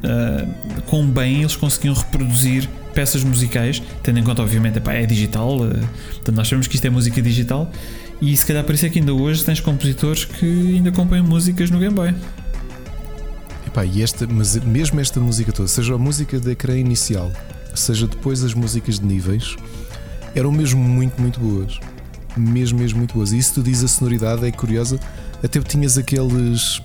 [0.03, 0.47] ah,
[0.87, 5.87] quão bem eles conseguiam reproduzir peças musicais, tendo em conta, obviamente, epá, é digital, ah,
[6.15, 7.71] portanto, nós sabemos que isto é música digital,
[8.21, 11.71] e se calhar por isso é que ainda hoje tens compositores que ainda compõem músicas
[11.71, 12.15] no Game Boy.
[13.67, 17.31] Epá, e esta, mas mesmo esta música toda, seja a música da ecrã inicial,
[17.75, 19.57] seja depois as músicas de níveis,
[20.37, 21.79] eram mesmo muito, muito boas.
[22.37, 23.33] Mesmo, mesmo muito boas.
[23.33, 25.01] E isso tu diz a sonoridade, é curiosa.
[25.43, 26.81] Até tinhas aqueles.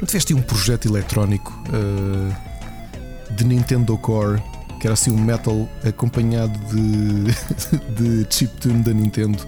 [0.00, 2.32] Não tiveste um projeto eletrónico ah,
[3.30, 4.42] de Nintendo Core
[4.82, 7.30] que era assim um metal acompanhado de,
[8.24, 9.38] de chiptune da Nintendo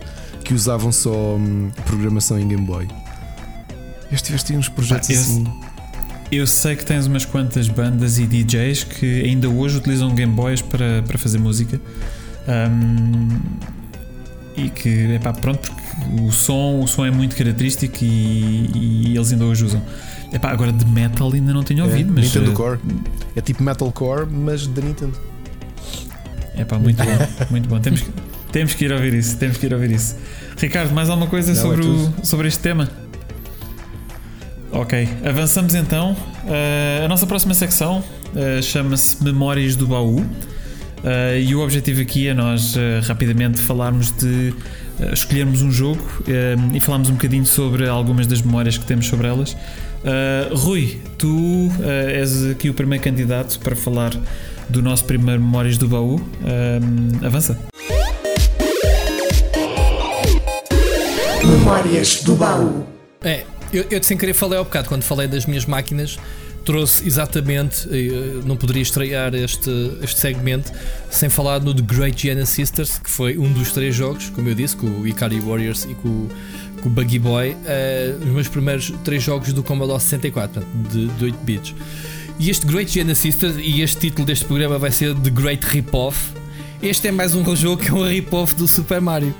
[0.44, 2.86] que usavam só hum, programação em Game Boy.
[4.12, 5.44] Este tiveste uns projetos esse- assim.
[6.31, 10.62] Eu sei que tens umas quantas bandas e DJs que ainda hoje utilizam Game Boys
[10.62, 11.81] para, para fazer música.
[12.47, 13.28] Um,
[14.56, 18.70] e que, epá, pronto, porque o som, o som é muito característico e,
[19.08, 19.82] e eles ainda hoje usam.
[20.32, 22.24] Epá, agora de metal ainda não tenho ouvido, é, mas.
[22.26, 22.78] Nintendo eh, Core.
[23.36, 25.18] É tipo Metalcore, mas da Nintendo.
[26.56, 27.10] Epá, muito bom,
[27.50, 27.81] muito bom.
[27.81, 28.10] Temos que,
[28.52, 30.16] temos que ir ouvir isso, temos que ir ouvir isso.
[30.56, 32.26] Ricardo, mais alguma coisa Não, é sobre, o- tudo.
[32.26, 32.89] sobre este tema?
[34.70, 36.16] Ok, avançamos então.
[36.48, 38.02] Eh, a nossa próxima secção
[38.34, 40.24] eh, chama-se Memórias do Baú.
[41.05, 44.55] Eh, e o objetivo aqui é nós eh, rapidamente falarmos de
[44.99, 46.02] eh, escolhermos um jogo
[46.73, 49.57] e falarmos um bocadinho sobre algumas das memórias que temos sobre elas.
[50.52, 54.12] Rui, tu és aqui o primeiro candidato para falar
[54.68, 56.20] do nosso primeiro Memórias do Baú.
[57.24, 57.58] Avança.
[61.42, 62.86] Memórias do baú.
[63.23, 66.18] É, eu, eu sem querer falei ao bocado, quando falei das minhas máquinas,
[66.65, 69.70] trouxe exatamente, eh, não poderia estrear este,
[70.02, 70.73] este segmento
[71.10, 74.55] sem falar no The Great Giana Sisters, que foi um dos três jogos, como eu
[74.55, 76.28] disse, com o Ikari Warriors e com,
[76.83, 81.07] com o Buggy Boy, eh, os meus primeiros três jogos do Commodore 64, portanto, de,
[81.07, 81.75] de 8 bits.
[82.39, 86.33] E este Great Giana Sisters, e este título deste programa vai ser The Great Rip-Off.
[86.83, 89.34] Este é mais um jogo que é um rip-off do Super Mario.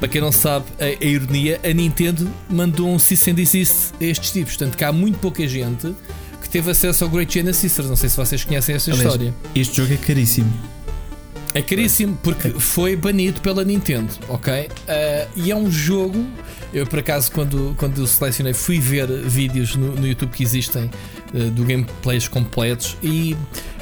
[0.00, 4.04] para quem não sabe a, a ironia, a Nintendo mandou um cease and desist a
[4.04, 4.56] estes tipos.
[4.56, 5.94] Portanto, que há muito pouca gente
[6.52, 7.88] teve acesso ao Great Giana Sisters.
[7.88, 9.34] Não sei se vocês conhecem essa Aliás, história.
[9.54, 10.52] Este jogo é caríssimo.
[11.54, 14.68] É caríssimo porque foi banido pela Nintendo, ok?
[14.68, 14.68] Uh,
[15.36, 16.24] e é um jogo.
[16.72, 20.90] Eu, por acaso, quando, quando selecionei, fui ver vídeos no, no YouTube que existem
[21.34, 23.36] uh, do gameplays completos e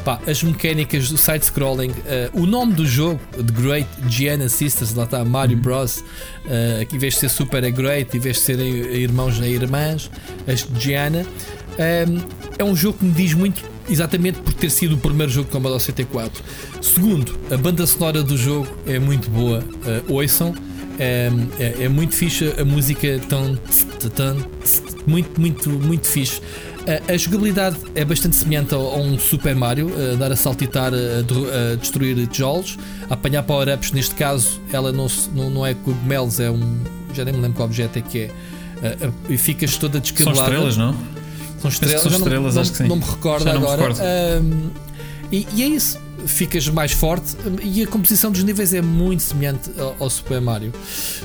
[0.04, 1.90] pá, as mecânicas do side-scrolling.
[1.90, 5.98] Uh, o nome do jogo, The Great Giana Sisters, lá está Mario Bros.
[5.98, 9.48] Uh, que em vez de ser super é Great, em vez de serem irmãos é
[9.48, 10.10] irmãs,
[10.48, 11.24] as Giana.
[11.80, 12.20] Um,
[12.58, 15.52] é um jogo que me diz muito exatamente por ter sido o primeiro jogo de
[15.52, 16.42] Commodore 64.
[16.82, 20.54] Segundo, a banda sonora do jogo é muito boa, uh, ouçam.
[20.98, 23.58] É, é, é, muito fixe a música tão,
[24.14, 24.36] tão
[25.06, 26.42] muito, muito, muito fixe.
[27.08, 30.92] A, a jogabilidade é bastante semelhante a, a um Super Mario, a dar a saltitar,
[30.92, 32.76] a, a destruir tijolos,
[33.08, 33.92] a apanhar power-ups.
[33.92, 36.80] Neste caso, ela não, não, não é cogumelos, é um.
[37.14, 38.30] Já nem me lembro qual objeto é que é.
[39.30, 40.36] E ficas toda descabelada.
[40.36, 40.94] São estrelas, não?
[41.60, 42.88] São estrelas, são estrelas não, acho que sim.
[42.88, 43.76] Não me recordo Já agora.
[43.76, 44.00] Me recordo.
[44.44, 44.70] Um,
[45.32, 45.98] e, e, é isso.
[46.26, 50.70] Ficas mais forte e a composição dos níveis é muito semelhante ao, ao, Super Mario.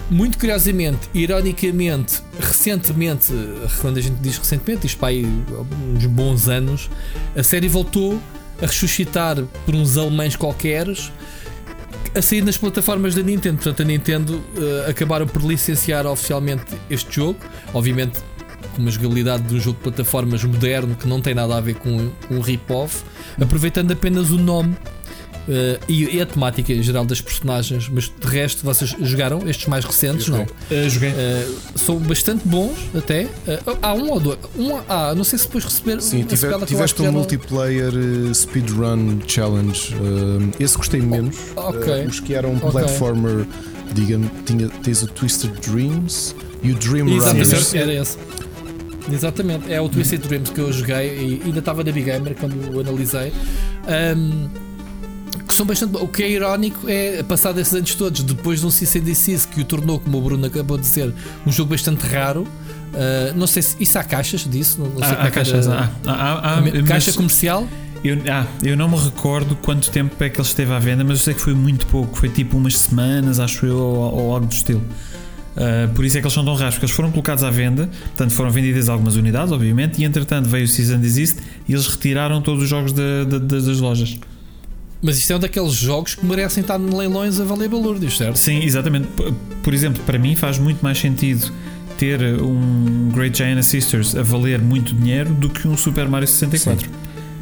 [0.10, 3.34] Muito curiosamente, ironicamente, recentemente,
[3.82, 5.26] quando a gente diz recentemente, isto para aí
[5.94, 6.90] uns bons anos,
[7.36, 8.22] a série voltou
[8.62, 11.12] a ressuscitar por uns alemães qualqueres
[12.16, 13.58] a sair nas plataformas da Nintendo.
[13.58, 17.40] Portanto, a Nintendo uh, acabaram por licenciar oficialmente este jogo.
[17.74, 18.20] Obviamente,
[18.80, 22.10] uma jogabilidade de um jogo de plataformas moderno que não tem nada a ver com
[22.30, 23.04] um rip-off,
[23.40, 24.76] aproveitando apenas o nome
[25.45, 29.68] Uh, e, e, a temática em geral das personagens, mas de resto vocês jogaram estes
[29.68, 30.28] mais recentes?
[30.28, 30.42] Não.
[30.42, 31.12] Uh, joguei.
[31.12, 33.28] Uh, são bastante bons até.
[33.80, 34.40] há um ou dois.
[34.58, 36.02] Um, ah, não sei se depois receber.
[36.02, 38.34] Sim, tiver, tiveste um multiplayer não...
[38.34, 39.95] Speedrun Challenge.
[40.60, 41.36] esse gostei menos.
[41.56, 42.08] ok.
[42.08, 43.45] os que eram um platformer,
[43.94, 47.76] digamos, tinha, tens o Twisted Dreams e o Dream Runners.
[47.76, 48.18] era esse.
[49.11, 52.75] Exatamente, é o Twisted Dreams que eu joguei e ainda estava na Big Gamer quando
[52.75, 53.32] o analisei.
[54.17, 54.50] Um,
[55.48, 55.95] que são bastante.
[55.98, 59.64] O que é irónico é, passado esses anos todos, depois de um CCDC que o
[59.66, 61.14] tornou, como o Bruno acabou de dizer,
[61.45, 62.42] um jogo bastante raro.
[62.42, 63.75] Uh, não sei se.
[63.80, 64.80] Isso há caixas disso?
[64.80, 67.67] Não, não sei há, como há caixas, há, há, há, Caixa comercial?
[68.03, 71.19] Eu, ah, eu não me recordo quanto tempo é que ele esteve à venda, mas
[71.19, 74.45] eu sei que foi muito pouco, foi tipo umas semanas, acho eu, ou, ou algo
[74.45, 74.84] do estilo.
[75.56, 77.90] Uh, por isso é que eles são tão raros, porque eles foram colocados à venda,
[78.08, 82.42] portanto foram vendidas algumas unidades, obviamente, e entretanto veio o Season Desist e eles retiraram
[82.42, 84.17] todos os jogos de, de, de, das lojas.
[85.01, 88.38] Mas isto é um daqueles jogos que merecem estar em leilões a valer balúrdios, certo?
[88.38, 89.08] Sim, exatamente.
[89.61, 91.51] Por exemplo, para mim faz muito mais sentido
[91.98, 96.85] ter um Great Giant Sisters a valer muito dinheiro do que um Super Mario 64.
[96.85, 96.92] Sim.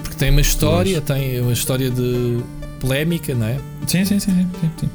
[0.03, 1.19] Porque tem uma história, pois.
[1.19, 2.39] tem uma história de
[2.83, 3.57] polémica, não é?
[3.87, 4.31] Sim, sim, sim.
[4.31, 4.89] sim, sim,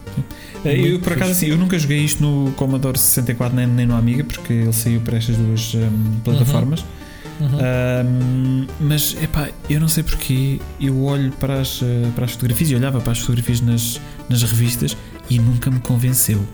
[0.63, 0.69] sim.
[0.69, 4.23] Eu, por acaso, assim, eu nunca joguei isto no Commodore 64 nem, nem no Amiga,
[4.25, 6.81] porque ele saiu para estas duas um, plataformas.
[6.81, 6.87] Uhum.
[7.41, 7.59] Uhum.
[7.59, 12.71] Um, mas, epá, eu não sei porque eu olho para as, eh, para as fotografias
[12.71, 14.97] e olhava para as fotografias nas, nas revistas
[15.31, 16.45] e nunca me convenceu.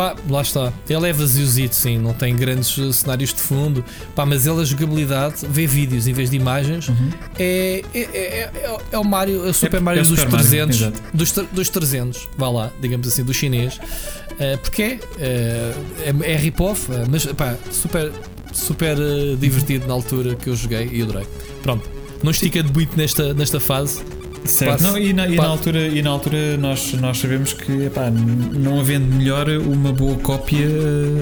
[0.00, 0.72] Pá, lá está.
[0.88, 3.84] Ele é vaziozito, sim, não tem grandes eh, cenários de fundo.
[4.14, 7.10] Pá, mas ele, a jogabilidade, vê vídeos em vez de imagens, uhum.
[7.38, 8.50] é, é, é,
[8.92, 10.80] é, o Mario, é o Super Mario dos Super 300.
[10.80, 13.74] Mario, dos, dos 300, vá lá, digamos assim, do chinês.
[13.76, 14.82] Uh, porque
[15.18, 15.74] é,
[16.14, 18.10] uh, é, é rip-off, mas pá, super,
[18.54, 21.26] super uh, divertido na altura que eu joguei e adorei.
[21.62, 21.86] Pronto,
[22.22, 24.02] não estica de muito nesta, nesta fase.
[24.44, 28.10] Certo, não, e, na, e na, altura, e na altura nós, nós sabemos que epá,
[28.10, 30.66] não havendo melhor, uma boa cópia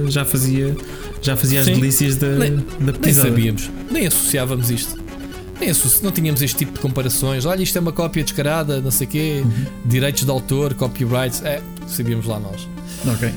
[0.09, 0.77] já fazia,
[1.21, 5.09] já fazia as delícias da, nem, da Nem sabíamos, nem associávamos isto.
[5.61, 6.05] Nem associ...
[6.05, 7.45] Não tínhamos este tipo de comparações.
[7.45, 9.65] Olha, isto é uma cópia descarada, não sei o quê, uhum.
[9.85, 11.43] direitos de autor, copyrights.
[11.45, 12.69] É, sabíamos lá nós.
[13.07, 13.33] Ok.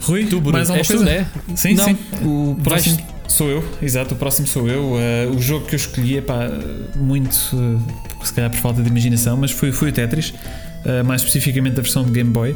[0.00, 1.04] Rui, tu, Bruno, mais alguma coisa?
[1.04, 1.26] Tu, né?
[1.54, 1.84] Sim, não.
[1.84, 1.98] sim.
[2.22, 3.13] O próximo Vais...
[3.28, 4.92] sou eu, exato, o próximo sou eu.
[4.92, 6.48] Uh, o jogo que eu escolhi é pá,
[6.96, 7.80] muito, uh,
[8.24, 11.82] se calhar por falta de imaginação, mas foi, foi o Tetris, uh, mais especificamente a
[11.82, 12.54] versão de Game Boy.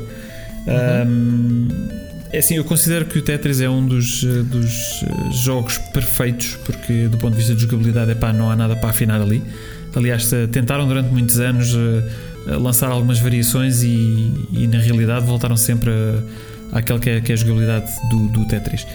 [0.66, 1.68] Uhum.
[2.30, 5.02] é assim, eu considero que o Tetris é um dos, dos
[5.42, 9.20] jogos perfeitos, porque do ponto de vista de jogabilidade, epá, não há nada para afinar
[9.20, 9.42] ali.
[9.96, 11.74] Aliás, tentaram durante muitos anos
[12.46, 16.22] lançar algumas variações e, e na realidade voltaram sempre a
[16.72, 18.86] àquele que é, que é a jogabilidade do, do Tetris.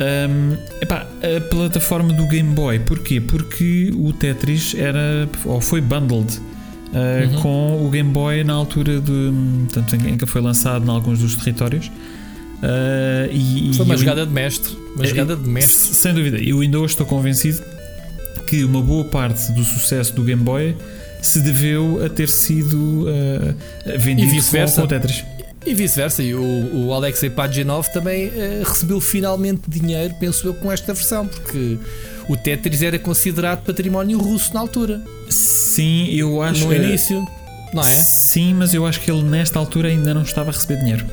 [0.00, 3.20] Um, epá, a plataforma do Game Boy, porquê?
[3.20, 7.42] Porque o Tetris era ou foi bundled uh, uhum.
[7.42, 9.32] com o Game Boy na altura de,
[9.70, 11.88] tanto em, em que foi lançado em alguns dos territórios.
[11.88, 15.94] Uh, e, foi uma jogada de mestre, uma é, jogada de mestre.
[15.94, 17.62] Sem dúvida, eu ainda hoje estou convencido
[18.46, 20.74] que uma boa parte do sucesso do Game Boy
[21.20, 24.42] se deveu a ter sido uh, vendido
[24.74, 25.24] com o Tetris.
[25.66, 30.72] E vice-versa, e o, o Alexei Paginov também uh, recebeu finalmente dinheiro, penso eu, com
[30.72, 31.76] esta versão, porque
[32.28, 35.02] o Tetris era considerado património russo na altura.
[35.28, 37.26] Sim, eu acho No início,
[37.74, 37.90] não é?
[37.90, 41.04] Sim, mas eu acho que ele nesta altura ainda não estava a receber dinheiro.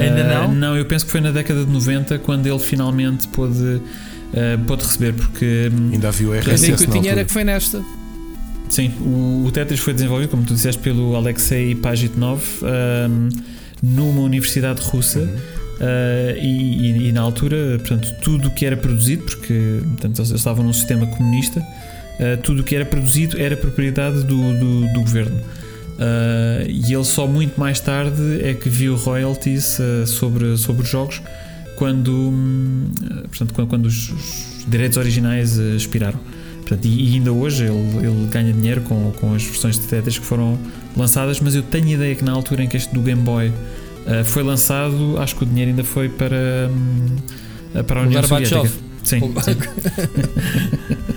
[0.00, 0.54] Ainda Ah, não?
[0.54, 3.80] Não, eu penso que foi na década de 90 quando ele finalmente pôde,
[4.34, 7.24] ah, pôde receber, porque hum, Ainda havia o RSS ideia que eu tinha era altura.
[7.24, 7.82] que foi nesta.
[8.68, 13.28] Sim, o, o Tetris foi desenvolvido, como tu disseste, pelo Alexei Pajitnov ahm,
[13.82, 15.28] numa universidade russa.
[15.80, 20.30] ah, e, e- e na altura, portanto, tudo o que era produzido, porque portanto, eles
[20.30, 21.60] estavam num sistema comunista,
[22.20, 25.40] ah, tudo o que era produzido era propriedade do, do, do governo.
[25.98, 31.20] Ah, e ele só muito mais tarde é que viu royalties sobre, sobre os jogos
[31.76, 32.90] quando, hum,
[33.28, 36.20] portanto, quando, quando os, os direitos originais expiraram.
[36.60, 40.16] Portanto, e, e ainda hoje ele, ele ganha dinheiro com, com as versões de Tetris
[40.18, 40.56] que foram
[40.96, 43.52] lançadas, mas eu tenho ideia que na altura em que este do Game Boy
[44.06, 47.16] ah, foi lançado, acho que o dinheiro ainda foi para, hum,
[47.74, 48.22] ah, para a União.
[48.22, 48.68] Soviética.
[49.02, 49.56] Sim, sim.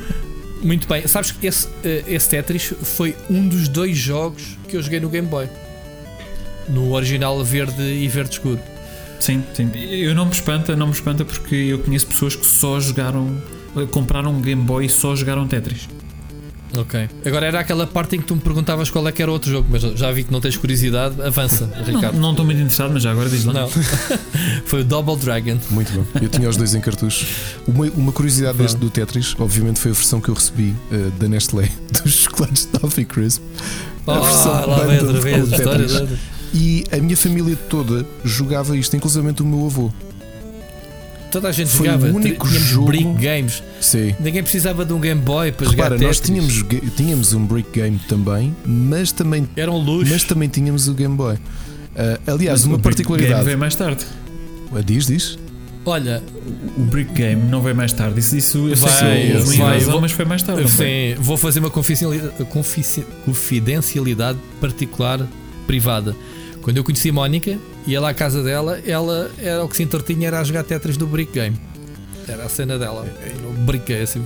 [0.62, 4.82] Muito bem, sabes que esse, eh, esse Tetris foi um dos dois jogos que eu
[4.82, 5.48] joguei no Game Boy.
[6.68, 8.60] No original verde e verde escuro.
[9.20, 9.70] Sim, sim.
[9.76, 13.40] Eu não me espanta, não me espanta porque eu conheço pessoas que só jogaram,
[13.78, 15.88] eh, compraram um Game Boy e só jogaram Tetris.
[16.78, 17.10] Ok.
[17.26, 19.68] Agora era aquela parte em que tu me perguntavas qual é que era outro jogo,
[19.70, 21.22] mas já vi que não tens curiosidade.
[21.22, 22.18] Avança, Não, Ricardo.
[22.20, 23.54] não estou muito interessado, mas já agora diz lá.
[23.54, 23.70] Não.
[24.66, 25.58] foi o Double Dragon.
[25.72, 26.06] Muito bom.
[26.22, 27.26] Eu tinha os dois em cartucho.
[27.68, 31.28] Uma, uma curiosidade deste do Tetris, obviamente, foi a versão que eu recebi eh, da
[31.28, 31.70] Nestlé
[32.04, 33.42] dos chocolates Toffee Crisp.
[34.08, 35.54] A versão Ah, lá vem outra vez.
[35.54, 36.08] a História.
[36.54, 39.92] E a minha família toda jogava isto, inclusive o meu avô.
[41.36, 42.08] Toda a gente Foi jogava.
[42.08, 43.62] o único Tínhamos jogo- brick games.
[43.82, 44.16] Sim.
[44.22, 46.64] Ninguém precisava de um Game Boy para Repara, jogar nós tínhamos,
[46.96, 50.14] tínhamos um brick game também, mas também, Era um luxo.
[50.14, 51.36] mas também tínhamos o Game Boy.
[51.94, 53.44] Ah, aliás, Mas uma o Brick Game particularidade.
[53.44, 54.06] veio mais tarde.
[54.74, 55.38] Ah, Diz, diz.
[55.86, 56.24] Olha,
[56.78, 58.18] O Brick Game não veio mais tarde.
[58.20, 60.70] Isso, isso eu sei Vai, que houve uma vai, vou- mas foi mais tarde.
[60.70, 65.28] sim, vou fazer uma confidencialidade particular
[65.68, 66.16] privada.
[66.62, 67.58] Quando eu conheci a Mónica,
[67.88, 70.98] ia lá à casa dela, ela era o que se entretinha era a jogar Tetris
[70.98, 71.58] do Brick Game.
[72.28, 73.06] Era a cena dela.
[73.44, 74.20] No Brick Game, assim,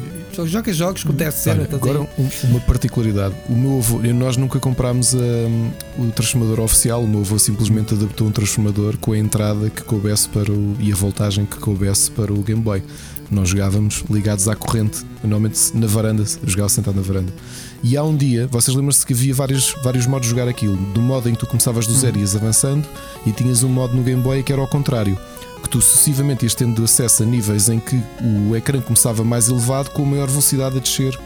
[0.46, 1.56] joga jogos com teste cena.
[1.58, 3.36] Olha, estás agora um- uma particularidade.
[3.50, 7.04] O meu avô, nós nunca comprámos hum, o transformador oficial.
[7.04, 10.94] O meu avô simplesmente adaptou um transformador com a entrada que coubesse para o e
[10.94, 12.82] a voltagem que coubesse para o Game Boy.
[13.30, 17.34] Nós jogávamos ligados à corrente, normalmente na varanda, jogava sentado na varanda.
[17.82, 20.76] E há um dia, vocês lembram-se que havia vários, vários modos de jogar aquilo.
[20.76, 22.86] Do modo em que tu começavas do zero e ias avançando,
[23.26, 25.18] e tinhas um modo no Game Boy que era ao contrário.
[25.64, 28.02] Que tu sucessivamente ias tendo acesso a níveis em que
[28.50, 31.18] o ecrã começava mais elevado com maior velocidade a descer.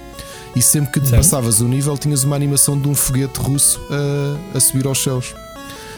[0.55, 1.21] E sempre que te Certo.
[1.23, 3.81] passavas o nível, tinhas uma animação de um foguete russo
[4.53, 5.33] a, a subir aos céus.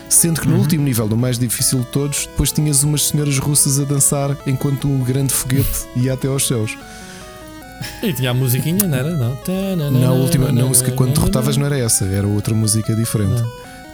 [0.07, 3.79] Sendo que no último nível, no mais difícil de todos, depois tinhas umas senhoras russas
[3.79, 6.77] a dançar enquanto um grande foguete ia até aos céus.
[8.01, 9.11] E tinha a musiquinha, não era?
[9.11, 9.37] Não.
[9.91, 13.43] Na última, na música, quando derrotavas, não era essa, era outra música diferente.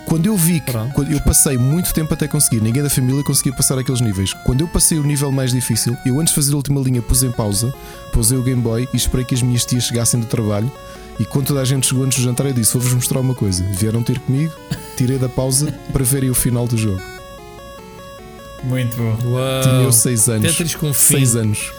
[0.06, 0.94] Quando eu vi que Pronto.
[0.94, 4.34] quando eu passei muito tempo até conseguir, ninguém da família conseguia passar aqueles níveis.
[4.45, 7.24] Quando eu passei o nível mais difícil, eu antes de fazer a última linha pus
[7.24, 7.74] em pausa,
[8.11, 10.70] pusei o Game Boy e esperei que as minhas tias chegassem do trabalho.
[11.20, 13.64] E quando toda a gente chegou antes do jantar, eu disse: Vou-vos mostrar uma coisa.
[13.72, 14.52] Vieram ter comigo,
[14.98, 17.02] tirei da pausa para verem o final do jogo.
[18.64, 19.18] Muito bom.
[19.61, 20.48] Tinha eu 6 anos.
[20.50, 21.18] Tetris com fim.
[21.18, 21.72] 6 anos.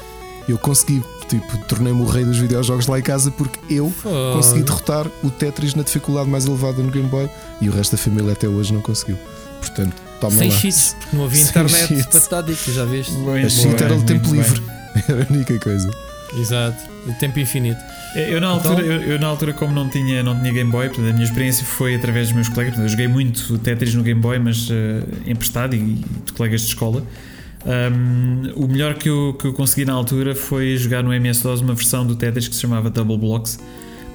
[0.48, 4.34] Eu consegui, tipo, tornei-me o rei dos videojogos lá em casa porque eu Oh.
[4.36, 7.28] consegui derrotar o Tetris na dificuldade mais elevada no Game Boy
[7.60, 9.16] e o resto da família até hoje não conseguiu.
[9.60, 10.56] Portanto, toma Sem lá.
[10.56, 12.06] cheats, porque não havia Sem internet cheats.
[12.06, 13.12] para te dar dicas, já viste?
[13.44, 14.62] A cheat era o tempo livre.
[15.08, 15.88] Era a única coisa.
[16.38, 16.76] Exato,
[17.06, 17.80] o tempo infinito.
[18.14, 20.88] Eu na, Então- altura, eu, eu na altura, como não tinha, não tinha Game Boy,
[20.88, 22.74] portanto, a minha experiência foi através dos meus colegas.
[22.74, 26.66] Portanto, eu joguei muito Tetris no Game Boy, mas eh, emprestado e de colegas de
[26.68, 27.02] escola.
[27.64, 31.74] Um, o melhor que eu, que eu consegui na altura foi jogar no MS-DOS uma
[31.74, 33.58] versão do Tetris que se chamava Double Blocks.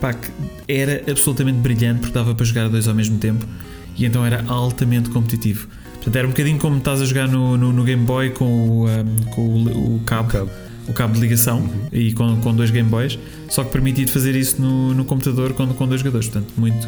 [0.02, 0.30] Pá, que
[0.68, 3.44] era absolutamente brilhante porque dava para jogar dois ao mesmo tempo
[3.98, 5.68] e então era altamente competitivo.
[5.96, 8.86] Portanto, era um bocadinho como estás a jogar no, no, no Game Boy com o,
[8.88, 10.52] um, com o, o cabo, Cabo.
[10.88, 13.18] o cabo de ligação e com, com dois Game Boys,
[13.50, 16.28] só que permitido fazer isso no, no computador com, com dois jogadores.
[16.30, 16.88] Portanto, muito.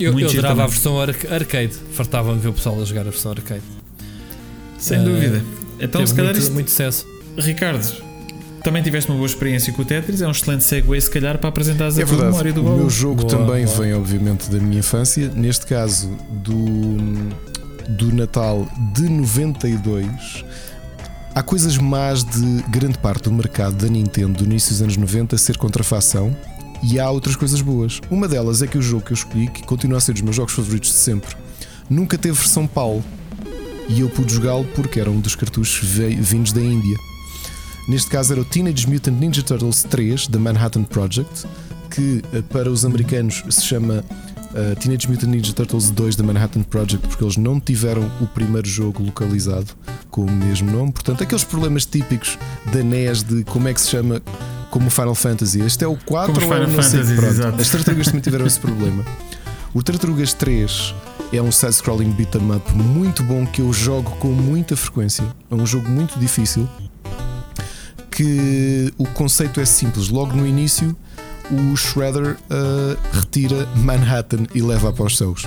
[0.00, 1.74] Eu, muito eu adorava a versão arca- arcade.
[1.92, 3.62] Fartava-me ver o pessoal a jogar a versão arcade.
[4.78, 5.42] Sem Eh, dúvida.
[5.80, 7.06] Então, Teve se calhar, muito, isto- muito sucesso.
[7.36, 8.02] Ricardo,
[8.62, 10.22] também tiveste uma boa experiência com o Tetris.
[10.22, 12.30] É um excelente segue, se calhar, para apresentares É a tua verdade.
[12.32, 12.76] memória do O baú.
[12.76, 13.78] meu jogo Boa, também boa.
[13.78, 15.28] vem, obviamente, da minha infância.
[15.34, 16.96] Neste caso, do,
[17.88, 20.44] do Natal de 92.
[21.34, 25.36] Há coisas más de grande parte do mercado da Nintendo do início dos anos 90
[25.36, 26.34] ser contrafação.
[26.82, 28.00] E há outras coisas boas.
[28.10, 30.36] Uma delas é que o jogo que eu escolhi, que continua a ser dos meus
[30.36, 31.34] jogos favoritos de sempre,
[31.90, 33.02] nunca teve versão PAL.
[33.88, 35.80] E eu pude jogá-lo porque era um dos cartuchos
[36.18, 36.96] vindos da Índia.
[37.86, 41.46] Neste caso era o Teenage Mutant Ninja Turtles 3 da Manhattan Project,
[41.90, 44.02] que eh, para os americanos se chama
[44.54, 48.66] uh, Teenage Mutant Ninja Turtles 2 da Manhattan Project, porque eles não tiveram o primeiro
[48.66, 49.66] jogo localizado
[50.10, 50.92] com o mesmo nome.
[50.92, 52.38] Portanto, aqueles problemas típicos
[52.72, 54.22] da NES de como é que se chama
[54.70, 55.60] como Final Fantasy.
[55.60, 57.00] Este é o 4 Como ou não sei.
[57.00, 57.32] Fantasy, Pronto.
[57.32, 57.60] exato.
[57.60, 59.04] As tartarugas também tiveram esse problema.
[59.74, 60.94] O Tartarugas 3
[61.32, 65.24] é um side-scrolling beat 'em up muito bom que eu jogo com muita frequência.
[65.50, 66.68] É um jogo muito difícil.
[68.08, 70.10] Que o conceito é simples.
[70.10, 70.96] Logo no início,
[71.50, 75.44] o Shredder uh, retira Manhattan e leva para os céus.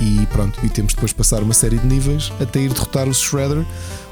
[0.00, 3.12] E pronto, e temos depois de passar uma série de níveis até ir derrotar o
[3.12, 3.66] Shredder.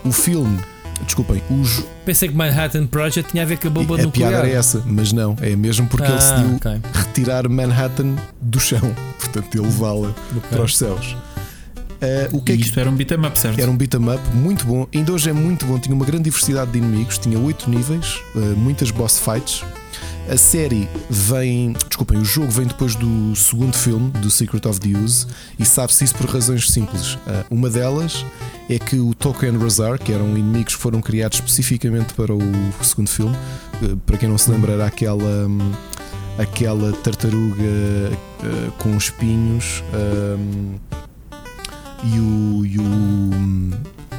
[0.04, 0.60] O filme,
[1.04, 4.30] desculpem, o, jo- Pensei que Manhattan Project tinha a ver com a bomba a nuclear.
[4.32, 6.80] piada era essa, mas não, é mesmo porque ele Ah, decidiu ok.
[6.92, 10.14] retirar Manhattan do chão, portanto, ele levá-la
[10.50, 11.16] para os céus.
[12.00, 13.58] Ah, o que é E que isto era um beat'em up, certo?
[13.58, 16.70] era um beat'em up muito bom, ainda hoje é muito bom, tinha uma grande diversidade
[16.70, 19.64] de inimigos, tinha 8 níveis, ah, muitas boss fights.
[20.28, 24.98] A série vem, desculpem, o jogo vem depois do segundo filme, do Secret of the
[24.98, 27.16] Use, e sabe-se isso por razões simples.
[27.26, 28.26] Ah, uma delas
[28.68, 32.40] é que o Token Razar, que eram inimigos que foram criados especificamente para o
[32.82, 35.46] segundo filme, ah, para quem não se lembra, era aquela.
[35.48, 35.72] hum,
[36.38, 37.64] Aquela tartaruga
[38.42, 39.82] ah, com espinhos
[40.38, 40.74] hum,
[42.04, 43.70] e o, e o hum,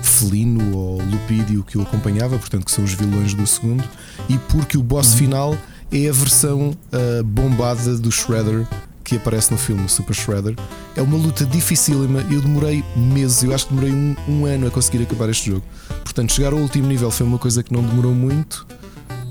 [0.02, 3.84] felino ou lupídio que o acompanhava, portanto, que são os vilões do segundo,
[4.28, 5.56] e porque o boss final
[5.92, 8.68] é a versão ah, bombada do Shredder
[9.04, 10.54] que aparece no filme, Super Shredder.
[10.94, 12.26] É uma luta dificílima.
[12.30, 15.64] Eu demorei meses, eu acho que demorei um, um ano a conseguir acabar este jogo.
[16.04, 18.68] Portanto, chegar ao último nível foi uma coisa que não demorou muito,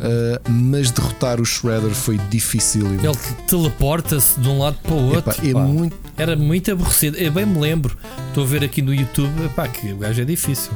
[0.01, 3.01] ah, mas derrotar o Shredder foi dificílimo.
[3.05, 5.33] Ele teleporta-se de um lado para o outro.
[5.33, 7.19] Epá, é muito Era muito aborrecido.
[7.19, 7.99] Eu bem me lembro.
[8.29, 10.73] Estou a ver aqui no YouTube epá, que o gajo é difícil.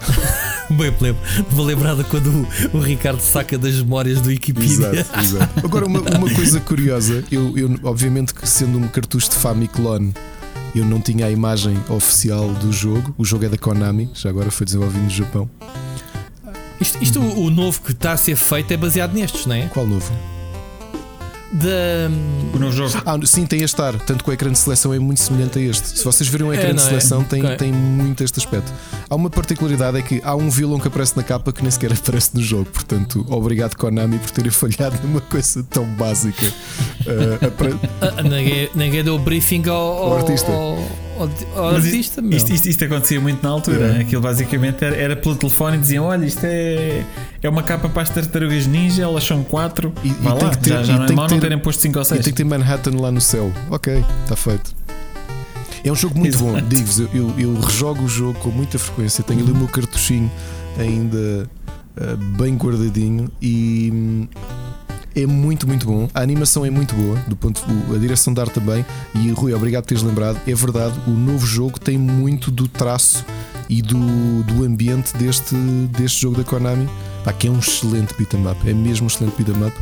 [0.70, 1.16] bem.
[1.50, 4.90] Vou lembrar de quando o, o Ricardo saca das memórias do Wikipedia.
[4.90, 5.66] Exato, exato.
[5.66, 10.14] Agora, uma, uma coisa curiosa, eu, eu, obviamente que sendo um cartucho de Famiclone,
[10.74, 13.14] eu não tinha a imagem oficial do jogo.
[13.16, 15.48] O jogo é da Konami, já agora foi desenvolvido no Japão.
[16.80, 19.66] Isto, isto o, o novo que está a ser feito é baseado nestes, não é?
[19.68, 20.12] Qual novo?
[21.52, 21.68] Da.
[22.54, 22.92] O novo jogo.
[23.06, 25.62] Ah, sim, tem este ar, tanto que o ecrã de seleção é muito semelhante a
[25.62, 25.98] este.
[25.98, 26.86] Se vocês virem o É, ecrã de não é?
[26.88, 27.56] seleção, tem, Ok.
[27.56, 28.72] tem muito este aspecto.
[29.08, 31.92] Há uma particularidade: é que há um vilão que aparece na capa que nem sequer
[31.94, 32.66] aparece no jogo.
[32.66, 36.52] Portanto, obrigado Konami por terem falhado numa coisa tão básica.
[37.06, 40.50] Ah, apare- Ah, ninguém, ninguém deu briefing ao, ao, Ao artista.
[40.50, 43.96] ao- ao- artista, isto, isto, isto- isto acontecia muito na altura.
[43.96, 44.00] É.
[44.00, 47.04] Aquilo basicamente era, era pelo telefone e diziam: Olha, isto é,
[47.42, 49.92] é uma capa para as tartarugas ninja, elas são quatro.
[50.04, 51.32] E- Vá e tem lá, que ter- já, já e não é tem mau que
[51.34, 52.24] não ter- terem posto 5 ou E 6.
[52.24, 53.52] tem que ter Manhattan lá no céu.
[53.70, 54.74] Ok, está feito.
[55.84, 56.66] É um jogo muito bom, Exato.
[56.66, 56.98] digo-vos.
[56.98, 59.22] Eu, eu, eu rejogo o jogo com muita frequência.
[59.22, 60.30] Tenho ali o meu cartuchinho
[60.78, 61.48] ainda
[61.96, 64.28] ah, bem guardadinho e hum,
[65.16, 66.08] é muito, muito bom.
[66.12, 67.62] A animação é muito boa, do ponto
[67.94, 68.84] a direção de arte também.
[69.14, 70.38] E Rui, obrigado por teres lembrado.
[70.46, 73.24] É verdade, o novo jogo tem muito do traço
[73.68, 75.54] e do, do ambiente deste,
[75.96, 76.86] deste jogo da Konami.
[77.24, 78.68] Pá, que é um excelente beat'em up.
[78.68, 79.76] É mesmo um excelente beat'em up.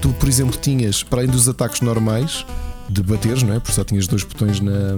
[0.00, 2.46] Tu, por exemplo, tinhas, para além dos ataques normais,
[2.88, 3.58] de bateres, não é?
[3.58, 4.96] Porque só tinhas dois botões na,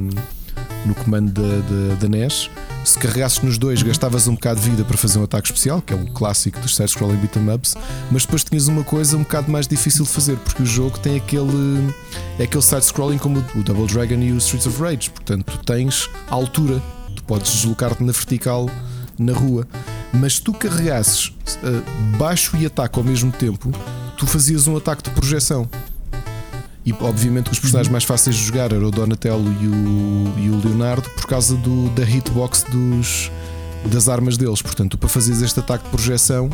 [0.87, 2.51] no comando da, da, da NES.
[2.85, 5.93] Se carregasses nos dois, gastavas um bocado de vida para fazer um ataque especial, que
[5.93, 7.75] é o clássico dos side-scrolling beat'em ups.
[8.11, 11.17] Mas depois tinhas uma coisa um bocado mais difícil de fazer, porque o jogo tem
[11.17, 11.95] aquele,
[12.39, 15.11] é aquele side-scrolling como o Double Dragon e o Streets of Rage.
[15.11, 16.83] Portanto, tu tens altura,
[17.15, 18.71] tu podes deslocar-te na vertical
[19.19, 19.69] na rua.
[20.13, 23.71] Mas se tu carregasses eh, baixo e ataque ao mesmo tempo,
[24.17, 25.69] tu fazias um ataque de projeção.
[26.91, 30.51] E obviamente que os personagens mais fáceis de jogar eram o Donatello e o, e
[30.51, 33.31] o Leonardo por causa do, da hitbox dos,
[33.87, 34.61] das armas deles.
[34.61, 36.51] Portanto, para fazeres este ataque de projeção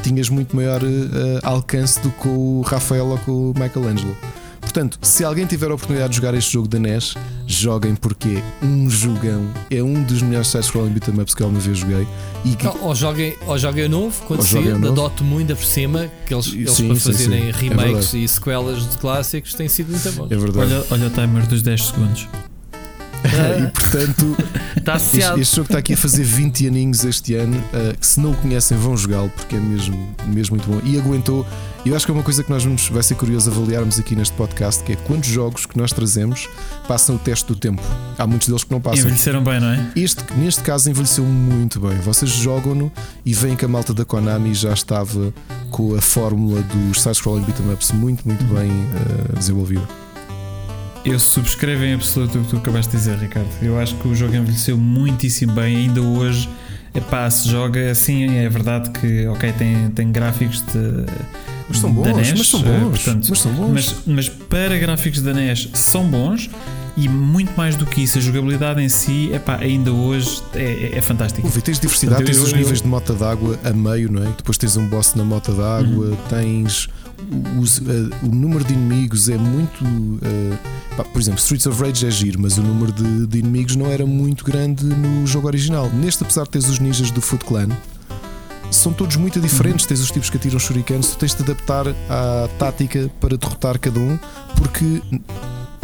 [0.00, 4.16] tinhas muito maior eh, alcance do que o Rafael ou com o Michelangelo.
[4.72, 7.12] Portanto, se alguém tiver a oportunidade de jogar este jogo da NES,
[7.46, 9.46] joguem porque é um jogão.
[9.70, 12.08] É um dos melhores side-scrolling beat'em ups que alguma vez joguei.
[12.42, 14.78] E que, ou joguem, ou joguem novo, quando sair.
[14.78, 17.48] Dot muito por cima, que eles, eles Sim, para sim, fazerem sim.
[17.48, 18.24] É remakes verdade.
[18.24, 20.32] e sequelas de clássicos têm sido muito bons.
[20.32, 20.72] é verdade.
[20.72, 22.28] Olha, olha o timer dos 10 segundos.
[23.24, 24.36] E portanto,
[24.76, 25.40] Está Este, associado.
[25.40, 27.56] este jogo está aqui a fazer 20 aninhos este ano.
[27.56, 30.80] uh, que se não o conhecem, vão jogá-lo porque é mesmo, mesmo muito bom.
[30.84, 31.46] E aguentou.
[31.84, 34.16] E eu acho que é uma coisa que nós vamos, vai ser curioso avaliarmos aqui
[34.16, 36.48] neste podcast: que é quantos jogos que nós trazemos
[36.88, 37.82] passam o teste do tempo.
[38.18, 39.00] Há muitos deles que não passam.
[39.04, 39.90] Envelheceram bem, não é?
[39.94, 41.96] Este, neste caso, envelheceu muito bem.
[41.98, 42.90] Vocês jogam-no
[43.24, 45.32] e veem que a malta da Konami já estava
[45.70, 50.01] com a fórmula dos side-scrolling beat'em ups muito, muito bem uh, desenvolvida.
[51.04, 53.48] Eu subscrevo em absoluto o que tu acabaste de dizer, Ricardo.
[53.60, 56.48] Eu acho que o jogo envelheceu muitíssimo bem, ainda hoje.
[56.94, 61.06] Epá, se joga assim, é verdade que, ok, tem, tem gráficos de.
[61.68, 63.70] Mas são bons, NES, mas são eh, bons, portanto, mas são bons.
[63.72, 66.50] Mas, mas para gráficos da NES são bons
[66.96, 70.98] e muito mais do que isso, a jogabilidade em si, epá, ainda hoje é, é,
[70.98, 71.46] é fantástica.
[71.46, 74.22] Ouve, tens diversidade, Portanto, tens eu- os eu- níveis de mota d'água a meio, não
[74.22, 74.26] é?
[74.36, 76.16] Depois tens um boss na mota d'água, Uhum.
[76.28, 76.90] tens
[77.60, 79.84] os- eh, o número de inimigos é muito.
[80.22, 80.56] eh,
[80.96, 83.86] pá, por exemplo, Streets of Rage é giro, mas o número de, de inimigos não
[83.86, 85.90] era muito grande no jogo original.
[85.92, 87.68] Neste, apesar de teres os ninjas do Foot Clan,
[88.70, 89.86] são todos muito diferentes.
[89.86, 93.98] Tens os tipos que atiram shurikens, tu tens de adaptar à tática para derrotar cada
[94.00, 94.18] um,
[94.56, 95.02] porque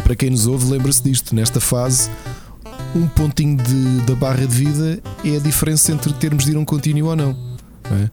[0.03, 1.35] para quem nos ouve, lembra-se disto.
[1.35, 2.09] Nesta fase,
[2.95, 6.65] um pontinho de- da barra de vida é a diferença entre termos de ir um
[6.65, 7.37] contínuo ou não.
[7.89, 8.09] não é?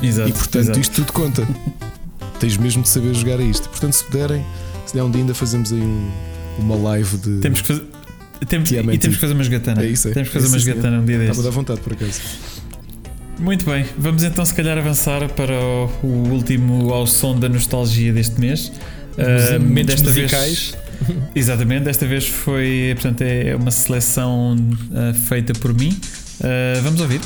[0.00, 0.78] Exato, E portanto, exato.
[0.80, 1.46] isto tudo conta.
[2.40, 3.68] Tens mesmo de saber jogar a isto.
[3.68, 4.44] Portanto, se puderem,
[4.84, 6.10] se der um dia ainda fazemos aí um-
[6.58, 7.38] uma live de.
[7.40, 7.82] Temos que fazer.
[8.48, 9.82] Temos, e temos que fazer uma esgatana.
[9.82, 10.12] É isso, é.
[10.12, 11.44] Temos que fazer É uma isso, esgatana um dia Estava a destes.
[11.44, 12.20] dar vontade, por acaso.
[13.38, 18.12] Muito bem, vamos então se calhar avançar para o, o último ao som da nostalgia
[18.12, 18.72] deste mês.
[19.60, 20.74] Momentos desta musicais.
[21.00, 24.56] Vez, exatamente, desta vez foi portanto, é uma seleção
[24.94, 25.98] ah, feita por mim.
[26.42, 27.20] Ah, vamos ouvir.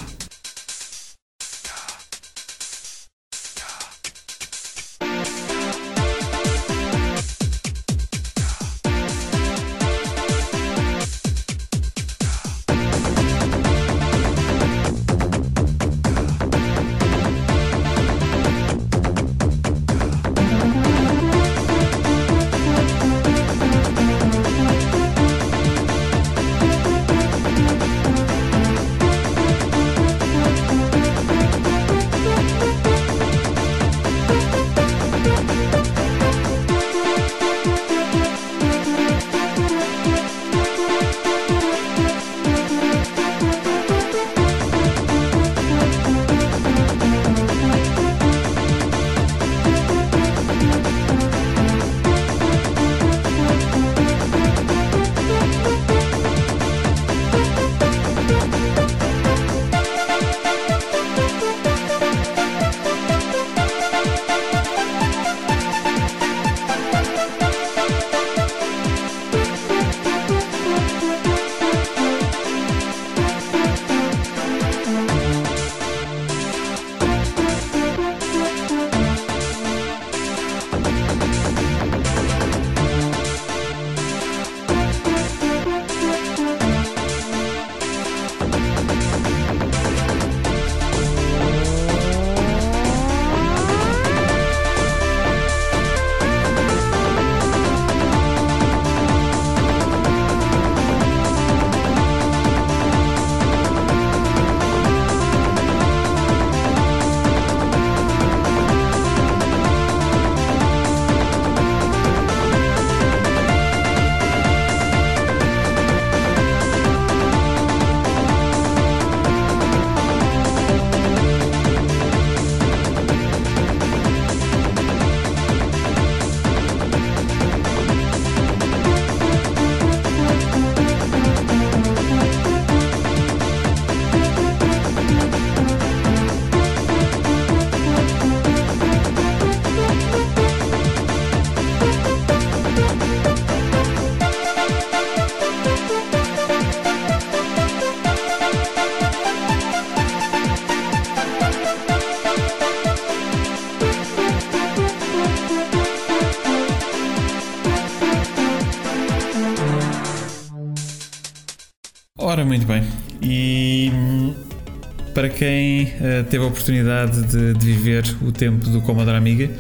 [166.31, 169.51] Teve a oportunidade de, de viver o tempo do Commodore Amiga,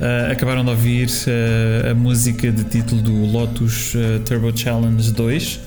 [0.00, 5.60] eh, acabaram de ouvir eh, a música de título do Lotus eh, Turbo Challenge 2,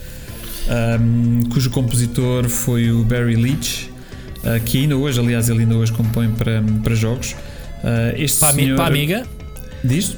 [0.99, 3.91] um, cujo compositor foi o Barry Leach,
[4.63, 7.35] que ainda hoje, aliás, ele ainda hoje compõe para, para jogos.
[8.15, 9.25] Este Para, senhor, para a amiga.
[9.83, 10.15] Diz?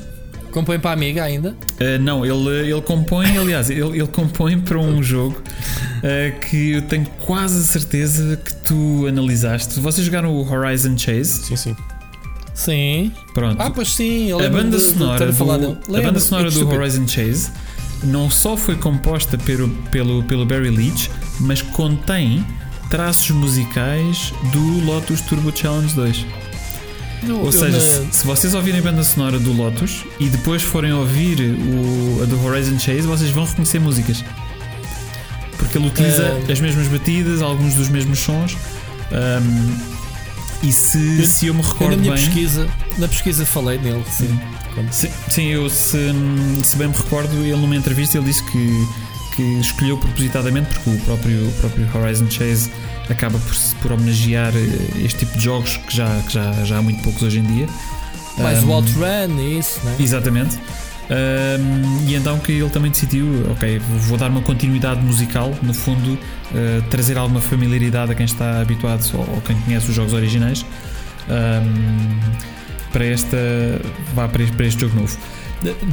[0.51, 1.51] Compõe para a amiga ainda.
[1.79, 6.81] Uh, não, ele, ele compõe, aliás, ele, ele compõe para um jogo uh, que eu
[6.81, 9.79] tenho quase a certeza que tu analisaste.
[9.79, 11.43] Vocês jogaram o Horizon Chase?
[11.43, 11.75] Sim, sim.
[12.53, 13.11] Sim.
[13.33, 13.61] Pronto.
[13.61, 14.29] Ah, pois sim.
[14.29, 15.77] Eu a lembro banda de- de sonora, do, dele.
[15.97, 16.67] a banda sonora do.
[16.69, 17.51] Horizon Chase
[18.03, 22.45] não só foi composta pelo, pelo, pelo Barry Leach, mas contém
[22.89, 26.25] traços musicais do Lotus Turbo Challenge 2.
[27.27, 27.79] Eu- Ou seja, na-
[28.11, 32.25] se, se vocês ouvirem a banda sonora do Lotus e depois forem ouvir o, a
[32.25, 34.23] do Horizon Chase, vocês vão reconhecer músicas.
[35.79, 36.51] Porque ele utiliza Ah.
[36.51, 38.57] as mesmas batidas, alguns dos mesmos sons.
[39.11, 39.77] ahm,
[40.63, 42.25] e se, se eu me eu recordo na minha bem.
[42.25, 44.39] pesquisa, na pesquisa falei nele, sim.
[44.91, 45.97] Sim, sim, eu se,
[46.63, 48.87] se bem me recordo, ele numa entrevista ele disse que,
[49.35, 52.69] que escolheu propositadamente porque o próprio, o próprio Horizon Chase
[53.09, 56.81] acaba por, por homenagear eh, este tipo de jogos que já, que já, já há
[56.81, 57.67] muito poucos hoje em dia.
[58.39, 59.95] Mais Ahm, o Outrun isso, né?
[59.99, 60.57] Exatamente.
[61.09, 66.17] Ahm, e então que ele também decidiu, ok, vou dar uma continuidade musical, no fundo,
[66.53, 70.65] eh, trazer alguma familiaridade a quem está habituado ou, quem conhece os jogos originais
[71.29, 72.19] ahm,
[72.91, 73.37] para, esta,
[74.13, 75.17] vá, para, este, para este jogo novo.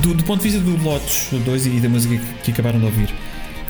[0.03, 2.87] Do, do ponto de vista do Lotus 2 e da música que, que acabaram de
[2.87, 3.15] ouvir,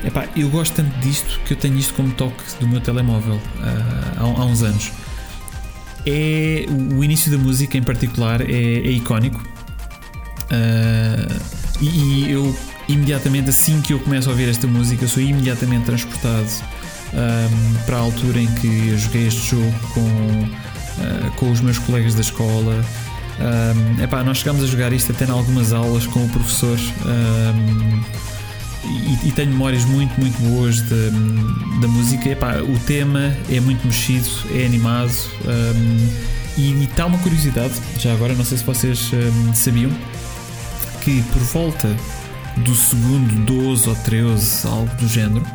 [0.03, 4.13] epá, eu gosto tanto disto que eu tenho isto como toque do meu telemóvel ah,
[4.17, 4.91] há, há uns anos.
[6.07, 9.54] É, o início da música em particular é, é icónico.
[10.51, 11.41] Ah,
[11.81, 12.57] e, e eu
[12.87, 16.47] imediatamente assim que eu começo a ouvir esta música sou imediatamente transportado
[17.13, 20.49] ahm, para a altura em que eu joguei este jogo com,
[20.99, 22.83] ah, com os meus colegas da escola
[23.39, 28.01] Ahm, epá, nós chegámos a jogar isto até em algumas aulas com o professor ahm,
[28.85, 31.09] e, e tenho memórias muito, muito boas da,
[31.81, 32.29] da música.
[32.29, 35.13] Epá, o tema é muito mexido, é animado
[35.45, 36.07] ahm,
[36.57, 39.91] e está uma curiosidade, já agora, não sei se vocês ahm, sabiam,
[41.05, 41.95] que por volta
[42.57, 45.45] do segundo 12 ou 13, algo do género,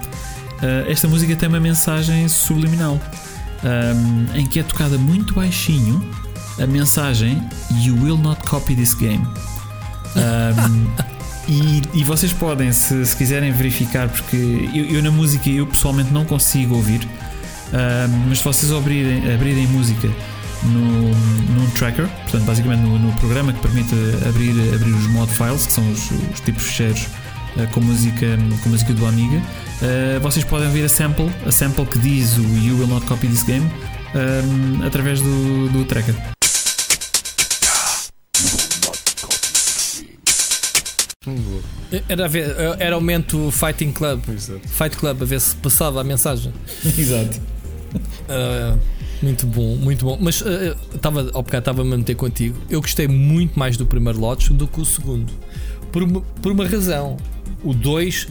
[0.63, 3.01] ah, esta música tem uma mensagem subliminal
[3.65, 6.09] ahm, em que é tocada muito baixinho
[6.63, 7.43] a mensagem
[7.83, 9.27] You will not copy this game.
[10.15, 10.87] Ahm,
[11.49, 14.37] e, e vocês podem, se, se quiserem verificar, porque
[14.73, 17.01] eu, eu na música eu pessoalmente não consigo ouvir,
[17.73, 20.09] ahm, mas se vocês abrirem, abrirem música
[20.65, 21.15] no,
[21.55, 23.95] num tracker, portanto, basicamente no, no programa que permite
[24.29, 27.07] abrir, abrir os mod files, que são os, os tipos fecheiros
[27.57, 28.27] eh, com música,
[28.63, 29.41] com música do Amiga,
[29.83, 33.27] eh, vocês podem ouvir a sample, a sample que diz o You will not copy
[33.27, 33.69] this game.
[34.15, 36.15] ahm, através do, do tracker.
[42.09, 44.69] Era, a ver, era o momento Fighting Club, Exato.
[44.69, 46.53] Fight Club, a ver se passava a mensagem.
[46.99, 47.41] Exato.
[48.29, 48.77] Ah,
[49.23, 50.19] muito bom, muito bom.
[50.21, 50.43] Mas
[50.95, 52.57] estava ao bocado estava-me a meter contigo.
[52.69, 55.33] Eu gostei muito mais do primeiro Lotus do que o segundo.
[55.93, 57.17] Por uma, por uma razão.
[57.63, 58.29] O 2,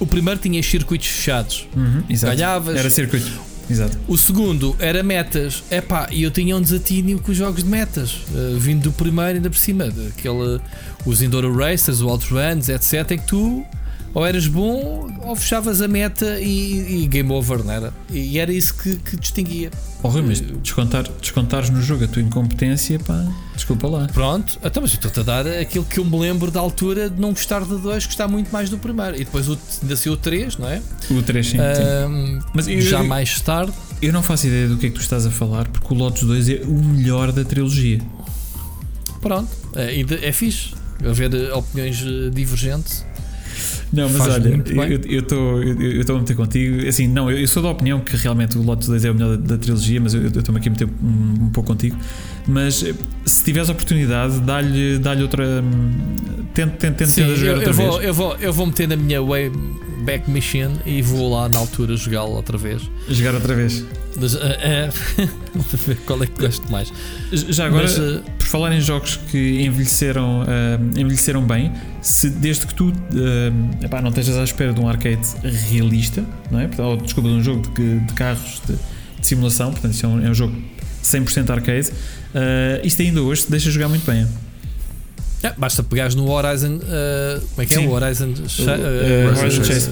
[0.00, 1.68] o primeiro tinha circuitos fechados.
[1.76, 2.02] Uhum.
[2.08, 2.76] Ganhavas.
[2.76, 3.30] Era circuito.
[3.68, 3.98] Exato.
[4.06, 5.62] O segundo era metas.
[5.70, 8.14] Epá, e eu tinha um desatínio com os jogos de metas.
[8.30, 9.90] Uh, vindo do primeiro ainda por cima.
[9.90, 10.60] Daquele,
[11.06, 13.12] os Enduro Racers, o Outruns, etc.
[13.12, 13.64] Em que tu
[14.14, 17.94] ou eras bom ou fechavas a meta e, e game over, não era?
[18.10, 19.70] E era isso que, que distinguia.
[20.02, 23.24] Oh, Rui, mas descontar, descontares no jogo a tua incompetência, pá,
[23.54, 24.08] desculpa lá.
[24.12, 27.20] Pronto, então, mas eu estou-te a dar aquilo que eu me lembro da altura de
[27.20, 29.14] não gostar do 2, gostar muito mais do primeiro.
[29.14, 30.82] E depois o, ainda saiu o 3, não é?
[31.10, 31.56] O 3 sim.
[31.56, 32.40] sim.
[32.52, 33.72] Mas eu- já eu- mais tarde.
[34.02, 36.24] Eu não faço ideia do que é que tu estás a falar, porque o Lotus
[36.24, 38.00] 2 é o melhor da trilogia.
[39.20, 40.70] Pronto, é, é fixe.
[41.08, 43.04] Haver eh, opiniões eh, divergentes.
[43.92, 44.60] Não, mas Faz olha,
[45.06, 46.88] eu estou eu, eu a meter contigo.
[46.88, 49.36] Assim, não, eu, eu sou da opinião que realmente o Lotus 2 é o melhor
[49.36, 51.96] da, da trilogia, mas eu eu estou-me aqui a meter um, um pouco contigo.
[52.46, 55.62] Mas eh, se tiveres a oportunidade, dá-lhe dá outra.
[56.54, 57.88] Tenta, tenta, tenta jogar eu, outra eu vez.
[57.88, 61.96] vou, eu, vou, eu vou meter na minha Wayback Machine e vou lá na altura
[61.96, 62.82] jogá-lo outra vez.
[63.08, 63.84] Jogar outra vez.
[64.20, 66.92] Mas, para ver qual é que gosto mais.
[67.32, 70.44] Já agora, Mas, eh, por falar em jogos que envelheceram,
[70.94, 71.72] envelheceram bem,
[72.02, 72.92] se desde que tu
[73.82, 75.26] epá, não estejas à espera de um arcade
[75.70, 76.68] realista, não é?
[76.78, 80.26] Ou, desculpa, de um jogo de, de carros de, de simulação, portanto, isso é um,
[80.26, 80.54] é um jogo
[81.02, 81.90] 100% arcade,
[82.34, 84.26] ah, isto ainda hoje deixa jogar muito bem.
[85.42, 86.78] é, basta pegares no Horizon.
[86.84, 87.78] eh, como é que é?
[87.78, 87.86] Sim.
[87.86, 88.34] O Horizon,
[88.68, 89.90] eh, Horizon Chase.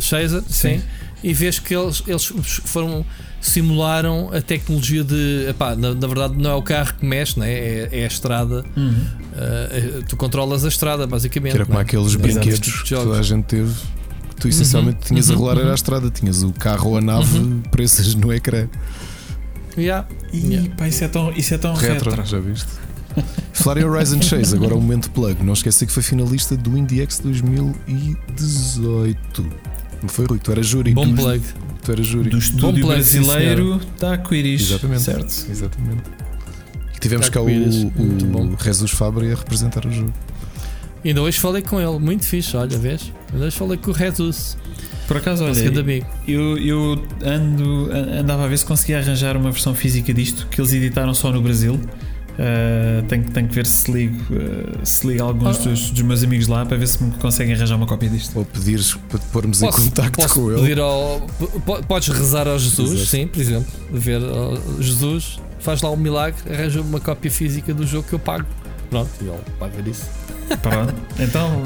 [0.00, 0.78] Chaser, Sim.
[0.78, 0.82] sim.
[1.22, 2.24] E vês que eles, eles
[2.64, 3.04] foram
[3.40, 5.46] simularam a tecnologia de.
[5.48, 7.50] Epá, na, na verdade, não é o carro que mexe, né?
[7.50, 8.64] é, é a estrada.
[9.36, 11.52] Eh, tu controlas a estrada, basicamente.
[11.52, 11.84] Que era como né?
[11.84, 12.22] aqueles Exato.
[12.22, 13.72] brinquedos Tipo que toda a gente teve.
[14.30, 15.70] Que tu essencialmente tinhas a uhum, rolar era uhum.
[15.72, 18.68] a estrada, tinhas o carro ou a nave presas no ecrã.
[19.80, 20.06] Yeah.
[20.32, 20.68] E Yeah.
[20.76, 22.26] pá, isso é tão, isso é tão Retro, retro.
[22.26, 22.68] já viste?
[23.52, 25.42] Falar em Horizon Chase, agora o momento plug.
[25.42, 29.46] Não esqueci que foi finalista do IndieX 2018.
[30.02, 30.38] Não foi Rui?
[30.38, 30.94] Tu eras júri.
[30.94, 31.42] Bom tu, plug.
[31.82, 32.30] tu eras júri.
[32.30, 34.62] Do estúdio plug, sim, brasileiro da Aquiris.
[34.62, 35.02] Exatamente.
[35.02, 35.46] Certo.
[35.50, 36.02] Exatamente.
[36.94, 38.54] E tivemos cá o, bom.
[38.54, 40.12] o Jesus Fabri a representar o jogo.
[41.04, 43.12] Ainda hoje falei com ele, muito fixe, olha, vês?
[43.32, 44.56] Ainda hoje falei com o Jesus,
[45.08, 45.54] Por acaso, olha,
[46.28, 50.70] eu, eu ando, andava a ver se conseguia arranjar uma versão física disto que eles
[50.74, 51.80] editaram só no Brasil.
[52.38, 55.70] Uh, tenho, tenho que ver se ligo, uh, se ligo alguns oh.
[55.70, 58.38] dos, dos, meus amigos lá para ver se me conseguem arranjar uma cópia disto.
[58.38, 60.80] Ou pedires para te pormos posso, em contacto posso com ele.
[60.80, 61.26] Ao,
[61.88, 63.06] podes rezar ao Jesus, Exato.
[63.06, 63.66] sim, por exemplo.
[63.90, 68.20] Ver oh, Jesus, faz lá um milagre, arranja uma cópia física do jogo que eu
[68.20, 68.46] pago.
[68.90, 70.06] Pronto, e ele paga disso.
[70.62, 71.62] Pronto, então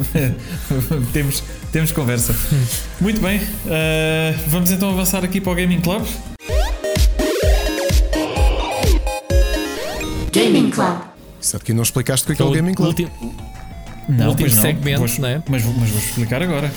[1.12, 2.34] temos, temos conversa.
[3.00, 6.04] Muito bem, uh, vamos então avançar aqui para o Gaming Club.
[10.32, 10.98] Gaming Club.
[11.40, 12.88] Certo que não explicaste o que é, é o Gaming Club.
[12.88, 13.10] Último,
[14.08, 14.62] não, último não.
[14.62, 15.42] segmento, vou, não é?
[15.48, 16.72] Mas, mas vou explicar agora.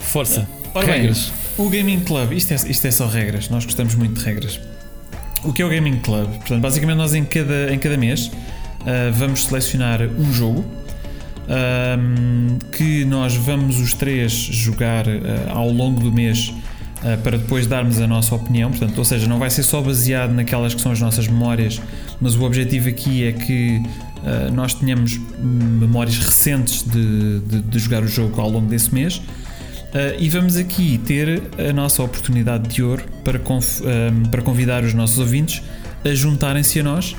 [0.00, 0.48] Força.
[0.74, 1.32] Ora regras.
[1.56, 4.58] Bem, o Gaming Club, isto é, isto é só regras, nós gostamos muito de regras.
[5.44, 6.30] O que é o Gaming Club?
[6.30, 8.30] Portanto, basicamente nós em cada, em cada mês
[8.84, 10.64] uh, vamos selecionar um jogo
[11.48, 15.10] um, que nós vamos os três jogar uh,
[15.50, 18.70] ao longo do mês uh, para depois darmos a nossa opinião.
[18.70, 21.80] Portanto, ou seja, não vai ser só baseado naquelas que são as nossas memórias,
[22.20, 28.02] mas o objetivo aqui é que uh, nós tenhamos memórias recentes de, de, de, jogar
[28.02, 29.20] o jogo ao longo desse mês.
[30.18, 33.38] e vamos aqui ter a nossa oportunidade de ouro para,
[34.30, 35.62] para convidar os nossos ouvintes
[36.04, 37.14] a juntarem-se a nós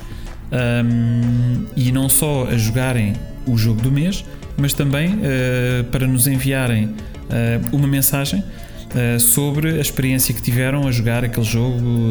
[0.52, 3.14] um, e não só a jogarem
[3.46, 4.24] o jogo do mês,
[4.56, 10.86] mas também uh, para nos enviarem uh, uma mensagem uh, sobre a experiência que tiveram
[10.86, 12.10] a jogar aquele jogo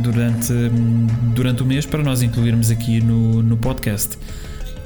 [0.00, 4.18] durante, um, durante o mês para nós incluirmos aqui no, no podcast.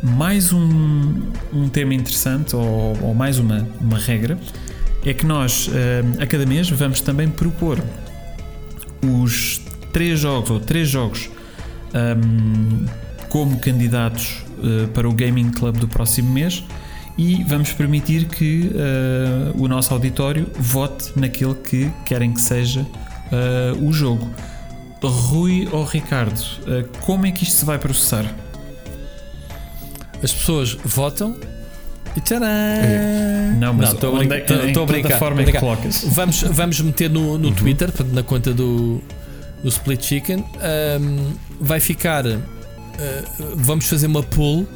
[0.02, 1.22] Mais um,
[1.52, 4.38] um tema interessante, ou, ou, mais uma, uma regra,
[5.04, 5.70] é que nós
[6.20, 7.82] a cada mês vamos também propor
[9.02, 9.60] os
[9.92, 11.30] três jogos ou três jogos
[11.94, 12.86] um,
[13.28, 16.64] como candidatos uh, para o Gaming Club do próximo mês
[17.18, 23.86] e vamos permitir que uh, o nosso auditório vote naquele que querem que seja uh,
[23.86, 24.30] o jogo.
[25.02, 26.40] Rui ou Ricardo,
[27.02, 28.24] como é que isto se vai processar?
[30.20, 31.36] As pessoas votam
[32.16, 32.46] e tcharam!
[32.46, 33.54] É.
[33.58, 35.18] Não, mas estou é, a brincar.
[35.18, 36.04] forma é que colocas?
[36.08, 37.54] Vamos, vamos meter no, no uhum.
[37.54, 39.00] Twitter, na conta do,
[39.66, 40.38] do Split Chicken.
[40.38, 42.38] Um, vai ficar uh,
[43.56, 44.66] vamos fazer uma pool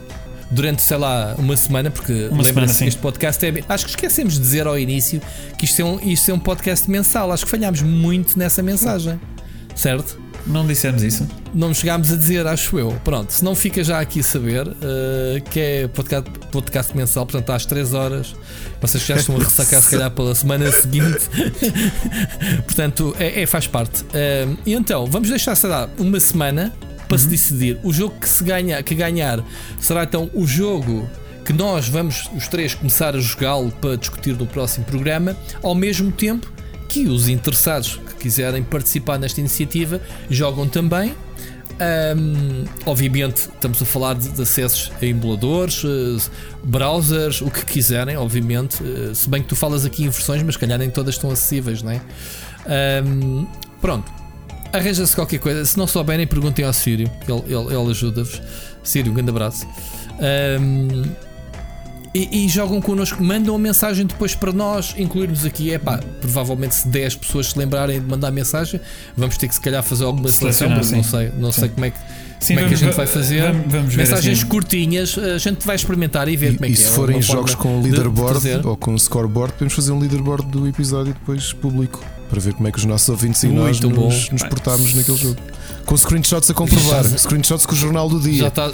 [0.51, 3.63] durante, sei lá, uma semana, porque lembra-se este podcast é.
[3.69, 5.23] Acho que esquecemos de dizer ao início
[5.57, 7.31] que isto é, um, isto é um podcast mensal.
[7.31, 9.21] Acho que falhámos muito nessa mensagem,
[9.77, 10.21] certo?
[10.47, 11.27] Não dissemos isso?
[11.55, 12.93] Não chegámos a dizer, acho eu.
[13.05, 14.75] Pronto, se não fica já aqui a saber uh,
[15.51, 18.35] que é podcast, podcast mensal, portanto às 3 horas.
[18.81, 21.29] Vocês já estão a ressacar, se calhar, pela semana seguinte.
[22.65, 24.03] portanto, é, é, faz parte.
[24.05, 26.73] Uh, e então, vamos deixar, sei lá, uma semana
[27.07, 27.19] para uhum.
[27.19, 27.79] se decidir.
[27.83, 29.45] O jogo que se ganha, que ganhar
[29.81, 31.09] será então o jogo
[31.45, 36.13] que nós vamos os três começar a jogá-lo para discutir no próximo programa, ao mesmo
[36.13, 36.51] tempo
[36.91, 41.15] que os interessados que quiserem participar nesta iniciativa jogam também.
[41.81, 46.31] Um, obviamente, estamos a falar de, de acessos a emuladores, uh,
[46.65, 48.83] browsers, o que quiserem, obviamente.
[48.83, 51.81] Uh, se bem que tu falas aqui em versões, mas calhar nem todas estão acessíveis,
[51.81, 52.03] não é?
[53.07, 53.47] Um,
[53.81, 54.13] pronto,
[54.73, 55.65] arranja-se qualquer coisa.
[55.65, 58.43] Se não souberem, perguntem ao Sírio, ele, ele, ele ajuda-vos.
[58.83, 59.65] Sírio, um grande abraço.
[60.61, 61.30] Um,
[62.13, 65.73] e, e, jogam connosco, mandam a mensagem depois para nós incluirmos aqui.
[65.73, 68.81] É pá, provavelmente se 10 pessoas se lembrarem de mandar mensagem,
[69.17, 71.91] vamos ter que se calhar fazer alguma seleção, porque não sei, não sei como é
[71.91, 71.99] que.
[72.41, 73.43] Sim, como é que a gente vai fazer?
[73.43, 74.49] Vamos, vamos Mensagens assim.
[74.49, 76.81] curtinhas, a gente vai experimentar e ver e, como é que é.
[76.81, 81.11] E se forem jogos com leaderboard ou com scoreboard, podemos fazer um leaderboard do episódio
[81.11, 84.43] e depois público para ver como é que os nossos ouvintes e nós nos, nos
[84.45, 85.37] portámos naquele jogo.
[85.85, 88.39] Com screenshots a comprovar, screenshots com o jornal do dia.
[88.39, 88.73] Já está.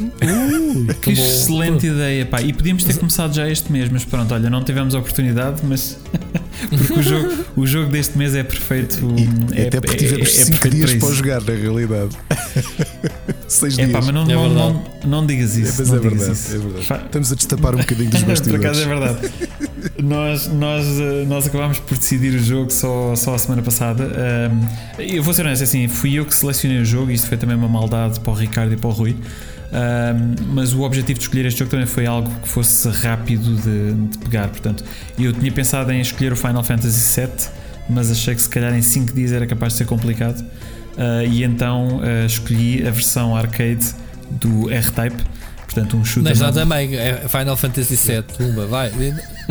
[0.00, 2.40] Uh, que excelente ideia, pá.
[2.40, 5.98] E podíamos ter começado já este mês, mas pronto, olha, não tivemos a oportunidade, mas
[6.68, 8.98] porque o jogo, o jogo deste mês é perfeito.
[9.16, 12.16] E, é, até porque tivemos 5 é, dias para, para jogar, na realidade.
[13.48, 13.92] 6 é, dias.
[13.92, 15.82] Pá, mas não, é não, não, não, digas isso.
[15.82, 16.54] É, não é, digas verdade, isso.
[16.54, 17.04] é verdade.
[17.06, 18.60] Estamos a destapar um bocadinho dos bastidores.
[18.60, 19.32] Por acaso é verdade.
[20.02, 24.04] nós, nós, eh, nós acabámos por decidir o jogo só, só a semana passada.
[24.04, 27.36] Um, eu vou ser honesto, assim, fui eu que selecionei o jogo, e isto foi
[27.36, 29.16] também uma maldade para o Ricardo e para o Rui.
[29.72, 33.92] Um, mas o objetivo de escolher este jogo também foi algo que fosse rápido de,
[33.92, 34.48] de, pegar.
[34.48, 34.84] Portanto,
[35.18, 37.48] eu tinha pensado em escolher o Final Fantasy VII,
[37.88, 40.40] mas achei que se calhar em 5 dias era capaz de ser complicado.
[40.40, 43.94] Uh, e então uh, escolhi a versão arcade
[44.30, 45.22] do R-Type.
[45.64, 46.24] Portanto, um chute.
[46.24, 48.90] Mas já também, é Final Fantasy VII, Pumba, vai.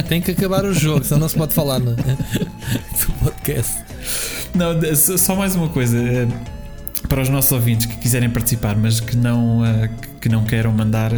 [0.09, 1.95] Tem que acabar o jogo, senão não se pode falar no, no
[3.23, 3.77] podcast.
[4.53, 5.97] Não, só mais uma coisa
[7.07, 9.89] para os nossos ouvintes que quiserem participar, mas que não, uh,
[10.19, 11.15] que não queiram mandar uh,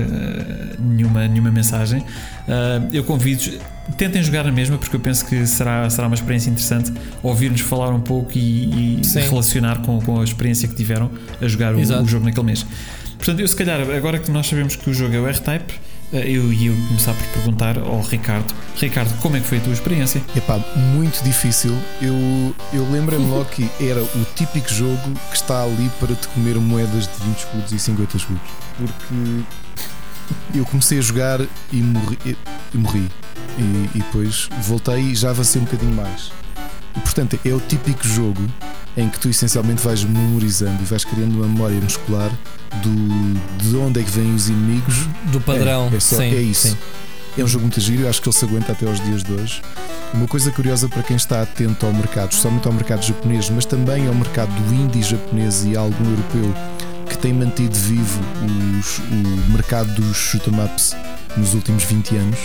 [0.80, 3.60] nenhuma, nenhuma mensagem, uh, eu convido
[3.98, 7.90] tentem jogar na mesma, porque eu penso que será, será uma experiência interessante ouvir-nos falar
[7.90, 11.10] um pouco e, e relacionar com, com a experiência que tiveram
[11.42, 12.66] a jogar o, o, jogo naquele mês.
[13.18, 15.74] Portanto, eu se calhar, agora que nós sabemos que o jogo é o R-Type,
[16.12, 20.22] eu ia começar por perguntar ao Ricardo: Ricardo, como é que foi a tua experiência?
[20.36, 21.78] Epá, muito difícil.
[22.02, 26.56] Eu, eu lembrei-me logo que era o típico jogo que está ali para te comer
[26.56, 28.42] moedas de 20 escudos e 50 escudos.
[28.78, 31.40] Porque eu comecei a jogar
[31.72, 32.18] e morri.
[32.74, 33.10] E morri.
[33.58, 36.32] E, e depois voltei e já avancei um bocadinho mais.
[37.00, 38.42] Portanto, é o típico jogo
[38.96, 42.30] em que tu essencialmente vais memorizando e vais criando uma memória muscular
[42.84, 45.08] do, de onde é que vêm os inimigos.
[45.32, 45.90] Do padrão.
[45.92, 46.70] É, é, só, sim, é isso.
[46.70, 46.78] sim.
[47.38, 49.32] É um jogo muito giro, eu acho que ele se aguenta até aos dias de
[49.32, 49.62] hoje.
[50.14, 54.08] Uma coisa curiosa para quem está atento ao mercado, especialmente ao mercado japonês, mas também
[54.08, 56.54] ao mercado do indie japonês e algum europeu
[57.08, 58.20] que tem mantido vivo
[58.78, 60.96] os, o mercado dos shoot 'em ups
[61.38, 62.40] nos últimos 20 anos,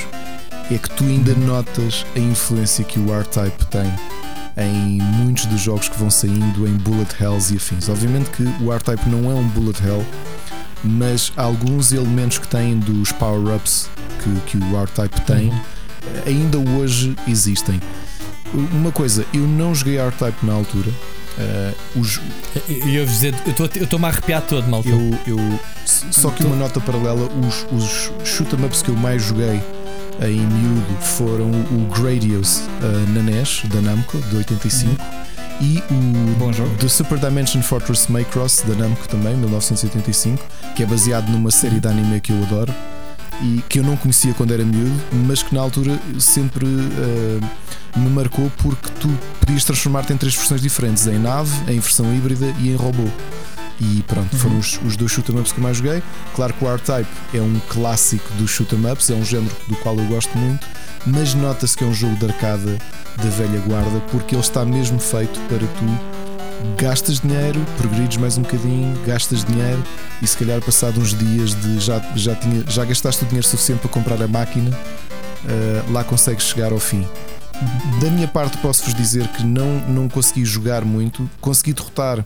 [0.71, 3.93] é que tu ainda notas a influência que o R-Type tem
[4.57, 7.89] em muitos dos jogos que vão saindo em bullet hells e afins.
[7.89, 10.05] Obviamente que o R-Type não é um bullet hell,
[10.83, 13.91] mas alguns elementos que têm dos power-ups
[14.23, 15.53] que, que o R-Type tem
[16.27, 17.81] ainda hoje existem.
[18.55, 20.91] Uma coisa, eu não joguei R-Type na altura.
[21.39, 22.19] Uh, os,
[22.67, 24.89] Eu ia dizer, eu estou-me a arrepiar todo, malta.
[24.89, 29.23] eu, eu, só que uma nota paralela: os, os shoot 'em ups que eu mais
[29.23, 29.61] joguei
[30.23, 35.03] em miúdo foram o Gradius uh, na NES da Namco de 85
[35.61, 36.75] e o Bom jogo.
[36.77, 41.89] The Super Dimension Fortress Macross da Namco também, 1985, que é baseado numa série de
[41.89, 42.75] anime que eu adoro
[43.43, 48.11] e que eu não conhecia quando era miúdo, mas que na altura sempre uh, me
[48.11, 49.09] marcou porque tu
[49.41, 53.09] podias transformar-te em três versões diferentes: em nave, em versão híbrida e em robô.
[53.81, 56.03] E pronto, foram os, os dois shoot 'em ups que eu mais joguei.
[56.35, 59.77] Claro que o R-Type é um clássico dos shoot 'em ups, é um género do
[59.77, 60.67] qual eu gosto muito,
[61.07, 62.79] mas nota-se que é um jogo de arcada
[63.17, 66.17] da velha guarda porque ele está mesmo feito para tu
[66.77, 69.83] gastas dinheiro, progredes mais um bocadinho, gastas dinheiro
[70.23, 73.81] e se calhar passado uns dias de já, já, tinha, já gastaste o dinheiro suficiente
[73.81, 74.71] para comprar a máquina,
[75.47, 77.07] eh, lá consegues chegar ao fim.
[78.01, 82.25] Da minha parte posso-vos dizer que não, não consegui jogar muito, consegui derrotar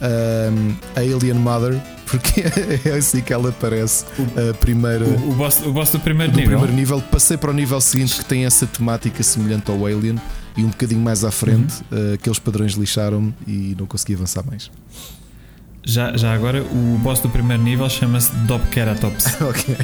[0.00, 2.42] a Alien Mother, porque
[2.88, 4.04] é assim que ela aparece.
[4.50, 6.58] A primeira, O, o, boss, o boss do primeiro do nível.
[6.58, 7.00] primeiro nível.
[7.02, 10.16] Passei para o nível seguinte que tem essa temática semelhante ao Alien
[10.56, 11.82] e um bocadinho mais à frente.
[11.90, 12.12] Uhum.
[12.12, 14.70] ah, aqueles padrões lixaram-me e não consegui avançar mais.
[15.84, 19.26] Já, já agora, o boss do primeiro nível chama-se Dobkeratops.
[19.40, 19.76] ok.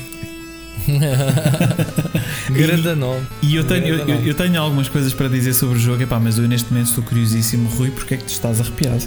[2.51, 3.27] Grande nome.
[3.43, 6.39] E eu tenho, eu, eu tenho algumas coisas para dizer sobre o jogo, epá, mas
[6.39, 7.69] eu neste momento estou curiosíssimo.
[7.71, 9.05] Rui, porque é que tu estás arrepiado?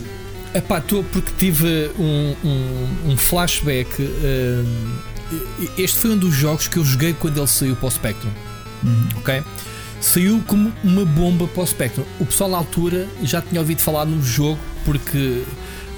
[0.54, 3.90] Epá, estou porque tive um, um, um flashback.
[4.02, 4.98] hum,
[5.78, 8.32] este foi um dos jogos que eu joguei quando ele saiu para o Spectrum.
[9.18, 9.44] Ok?
[10.02, 12.04] Saiu como uma bomba para o Spectrum.
[12.20, 15.44] O pessoal na altura já tinha ouvido falar no jogo porque.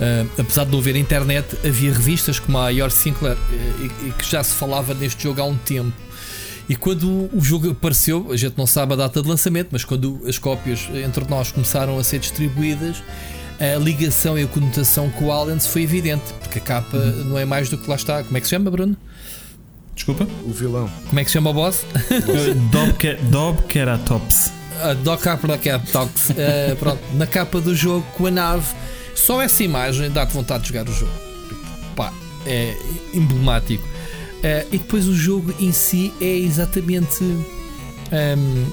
[0.01, 3.37] hum, apesar de não haver internet, havia revistas como a Your Sinclair
[3.79, 5.93] e, e que já se falava neste jogo há um tempo.
[6.67, 10.21] E quando o jogo apareceu, a gente não sabe a data de lançamento, mas quando
[10.25, 13.03] as cópias entre nós começaram a ser distribuídas,
[13.61, 17.45] a ligação e a conotação com o Aliens foi evidente, porque a capa não é
[17.45, 18.23] mais do que lá está.
[18.23, 18.97] Como é que se chama, Bruno?
[19.95, 20.27] Desculpa?
[20.45, 20.89] O vilão.
[21.09, 21.85] Como é que se chama o boss?
[22.71, 24.51] Dobke- Dobkeratops.
[24.81, 26.31] A Doc Capra Cat Talks.
[26.35, 28.65] Eh, pronto, na capa do jogo com a nave.
[29.13, 31.11] Só essa imagem dá-te vontade de jogar o jogo.
[31.95, 32.11] Pá,
[32.47, 32.75] é
[33.13, 33.87] emblemático.
[34.41, 37.23] Eh, e depois o jogo em si é exatamente
[38.11, 38.65] ehm,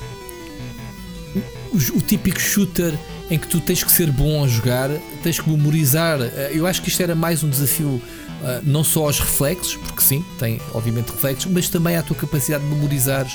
[1.72, 2.94] o, o típico shooter
[3.30, 4.90] em que tu tens que ser bom a jogar,
[5.22, 6.20] tens que memorizar.
[6.20, 8.00] Eh, eu acho que isto era mais um desafio.
[8.40, 12.62] eh, não só aos reflexos, porque sim, tem obviamente reflexos, mas também à tua capacidade
[12.62, 13.26] de memorizar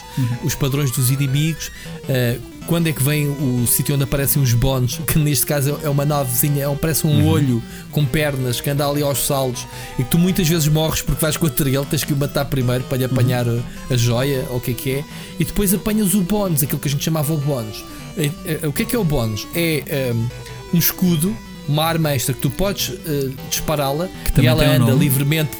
[0.45, 1.69] os padrões dos inimigos,
[2.07, 5.89] eh, quando é que vem o sítio onde aparecem os bónus, que neste caso é
[5.89, 9.67] uma navezinha, é um- parece um olho com pernas que anda ali aos saldos
[9.99, 12.85] e que tu muitas vezes morres porque vais contra ele, tens que o matar primeiro
[12.85, 13.59] para lhe apanhar a,
[13.93, 15.03] a joia ou o que é que é,
[15.37, 17.83] e depois apanhas o bónus, aquilo que a gente chamava o bónus.
[18.17, 19.47] Eh, eh, O que é que é o bónus?
[19.55, 20.27] É ehm,
[20.73, 21.35] um escudo.
[21.67, 24.99] Uma arma extra que tu podes eh, dispará-la e ela um anda nome.
[24.99, 25.51] livremente.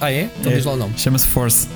[0.00, 0.30] Ah, é?
[0.38, 0.94] Então É, diz lá o nome.
[0.96, 1.66] Chama-se Force.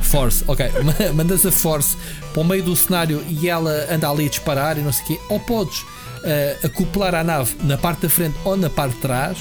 [0.00, 0.64] Force, ok.
[1.12, 1.96] Mandas a Force
[2.32, 5.06] para o meio do cenário e ela anda ali a disparar e não sei o
[5.08, 5.20] quê.
[5.28, 5.84] Ou podes
[6.24, 9.38] eh, acoplar à nave na parte da frente ou na parte de trás.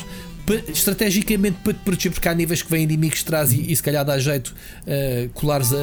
[0.69, 3.83] Estrategicamente para te proteger, porque há níveis que vêm inimigos de trás e, e se
[3.83, 4.53] calhar dá jeito
[4.85, 5.75] eh, colares a,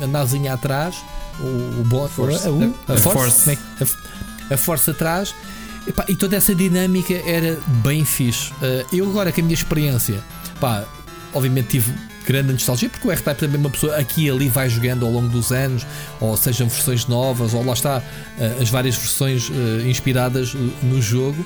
[0.00, 0.96] a, a navezinha atrás,
[1.40, 2.46] o, o bo- Force.
[2.48, 3.58] a, a- a A force, é
[4.50, 5.34] a, a force atrás.
[5.86, 8.52] Epá, e toda essa dinâmica era bem fixe.
[8.62, 10.18] Eh, eu agora que a minha experiência,
[10.60, 10.84] pá,
[11.34, 11.92] obviamente tive
[12.26, 15.28] grande nostalgia, porque o R-Type também uma pessoa aqui e ali vai jogando ao longo
[15.28, 15.86] dos anos,
[16.20, 18.02] ou sejam versões novas, ou lá está,
[18.38, 19.48] eh, as várias versões
[19.86, 21.44] inspiradas no jogo.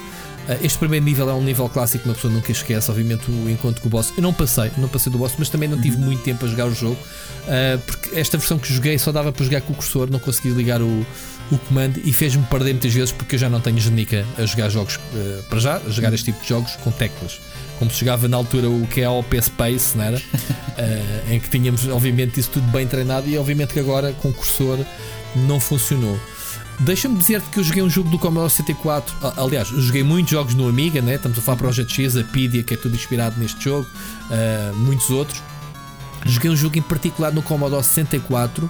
[0.62, 2.90] Este primeiro nível é um nível clássico que uma pessoa nunca esquece.
[2.90, 4.12] Obviamente, o encontro com o boss.
[4.16, 6.02] Eu não passei, não passei do boss, mas também não tive Uhum.
[6.04, 6.96] muito tempo a jogar o jogo.
[6.96, 10.50] uh, porque esta versão que joguei só dava para jogar com o cursor, não consegui
[10.50, 11.06] ligar o,
[11.50, 14.68] o comando e fez-me perder muitas vezes porque eu já não tenho genica a jogar
[14.68, 17.40] jogos uh, para já, a jogar este tipo de jogos com teclas.
[17.78, 20.16] Como se jogava na altura o que é o OP Space, não era?
[20.18, 24.32] Uh, em que tínhamos, obviamente, isso tudo bem treinado e, obviamente, que agora com o
[24.34, 24.78] cursor
[25.34, 26.18] não funcionou.
[26.80, 29.14] Deixa-me dizer-te que eu joguei um jogo do Commodore 64.
[29.22, 31.16] Ah, Aliás, eu joguei muitos jogos no Amiga, né?
[31.16, 35.10] estamos a falar Project X, a Pedia, que é tudo inspirado neste jogo, uh, muitos
[35.10, 35.42] outros.
[36.24, 38.68] Joguei um jogo em particular no Commodore 64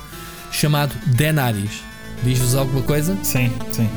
[0.50, 1.82] chamado Denaris.
[2.24, 3.16] Diz-vos alguma coisa?
[3.22, 3.88] Sim, sim.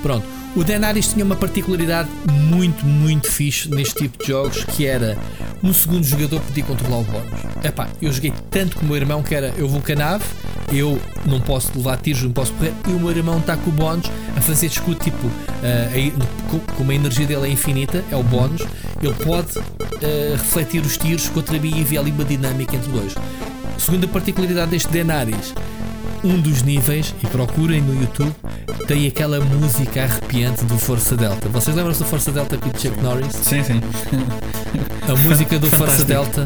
[0.00, 0.24] Pronto.
[0.54, 5.18] O Denaris tinha uma particularidade muito, muito fixe neste tipo de jogos que era
[5.62, 7.40] um segundo jogador podia controlar o bónus.
[7.64, 10.24] Epá, eu joguei tanto com o meu irmão que era eu vou com a nave,
[10.70, 13.72] eu não posso levar tiros, não posso correr, e o meu irmão está com o
[13.72, 15.32] bónus a fazer escudo tipo, uh,
[15.92, 16.12] aí,
[16.76, 18.62] como a energia dele é infinita, é o bónus,
[19.02, 23.14] ele pode uh, refletir os tiros contra mim e havia ali uma dinâmica entre dois.
[23.78, 25.54] Segunda particularidade deste Denaris,
[26.24, 28.34] um dos níveis, e procurem no YouTube,
[28.86, 31.48] tem aquela música arrepiante do Força Delta.
[31.48, 33.32] Vocês lembram-se do Força Delta com o Chuck Norris?
[33.34, 33.80] Sim, sim.
[35.08, 36.04] A música do Força.
[36.04, 36.44] Delta.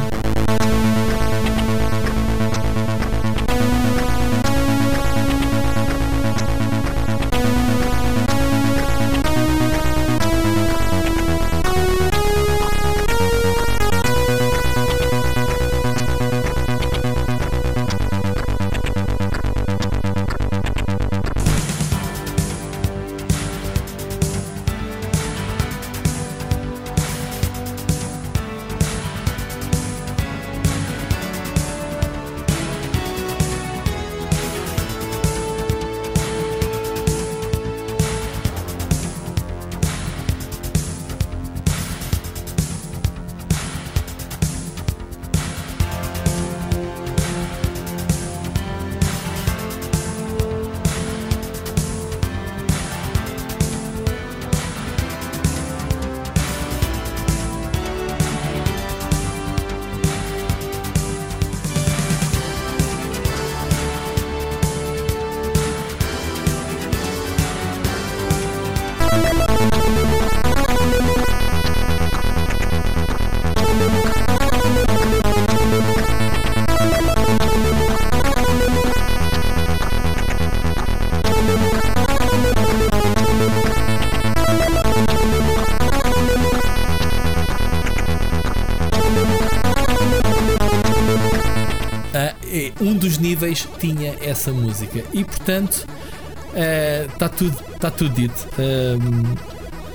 [94.33, 95.87] Essa música e portanto
[97.13, 98.49] está tudo, tá tudo dito.
[98.59, 99.35] Ahm,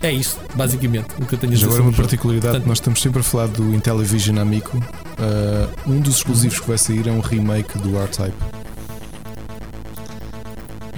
[0.02, 1.66] é isto, basicamente, o que eu tenho a dizer.
[1.68, 4.78] agora uma particularidade, Portanto- nós estamos sempre a falar do Intellivision Amico.
[4.78, 8.36] Uh, um dos exclusivos que vai sair é um remake do R-Type.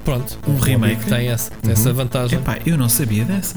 [0.03, 1.05] Pronto, Um o remake?
[1.05, 2.39] tem essa, tem essa vantagem.
[2.39, 3.55] Epá, eu não sabia dessa.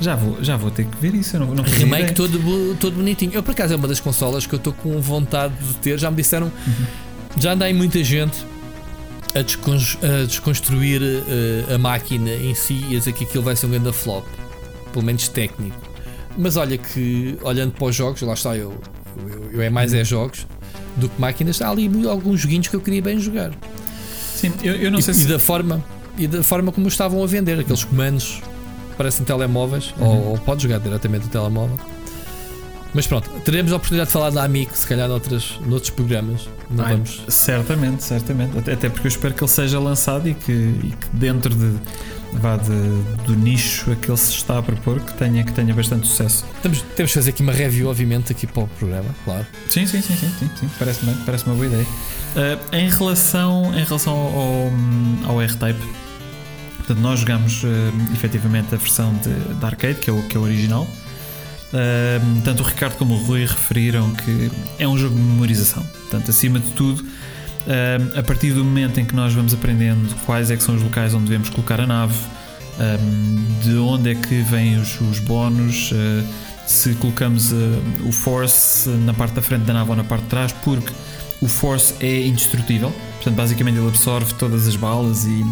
[0.00, 1.36] Já vou, já vou ter que ver isso.
[1.36, 3.32] Eu não, não Remake todo, todo bonitinho.
[3.32, 5.98] Eu, por acaso, é uma das consolas que eu estou com vontade de ter.
[5.98, 6.52] Já me disseram,
[7.38, 8.44] já andei muita gente
[9.34, 13.56] a, descon- a desconstruir eh, a máquina em si e a dizer que aquilo vai
[13.56, 14.24] ser um grande flop,
[14.92, 15.76] pelo menos técnico.
[16.36, 18.74] Mas olha que, olhando para os jogos, lá está, eu,
[19.28, 20.46] eu, eu é mais é jogos
[20.96, 21.60] do que máquinas.
[21.62, 23.52] Há ali alguns joguinhos que eu queria bem jogar.
[24.34, 25.26] Sim, eu, eu não e, sei e se.
[25.26, 25.82] da forma
[26.18, 28.40] e da forma como estavam a vender aqueles comandos
[28.96, 31.76] parecem telemóveis ou, ou pode jogar diretamente no telemóvel
[32.94, 36.84] mas pronto teremos a oportunidade de falar da Amic se calhar noutras, noutros programas não
[36.84, 38.58] Ai, vamos Certamente, certamente.
[38.58, 41.78] Até, até porque eu espero que ele seja lançado e que, e que dentro de,
[42.32, 42.70] vá de,
[43.26, 46.44] do nicho a que ele se está a propor que tenha, que tenha bastante sucesso.
[46.62, 50.00] temos, temos que fazer aqui uma review obviamente aqui para o programa claro Sim, sim,
[50.00, 50.70] sim, sim, sim, sim.
[50.78, 51.86] Parece, bem, parece uma boa ideia.
[52.36, 55.80] Ah, em relação, em relação ao, ao R-Type,
[56.78, 60.40] portanto, nós jogamos ah, efetivamente a versão de, de arcade, que é o, que é
[60.40, 60.86] o original.
[61.74, 65.82] Ah, tanto o Ricardo como o Rui referiram que é um jogo de memorização.
[65.82, 67.04] Portanto, acima de tudo,
[67.66, 70.82] ah, a partir do momento em que nós vamos aprendendo quais é que são os
[70.82, 72.14] locais onde devemos colocar a nave,
[72.78, 72.96] ah,
[73.62, 76.24] de onde é que vêm os, os bónus, ah,
[76.66, 77.56] se colocamos uh,
[78.06, 80.92] o Force na parte da frente da nave ou na parte de trás, porque
[81.42, 82.90] o Force é indestrutível.
[83.16, 85.44] Portanto, basicamente ele absorve todas as balas e,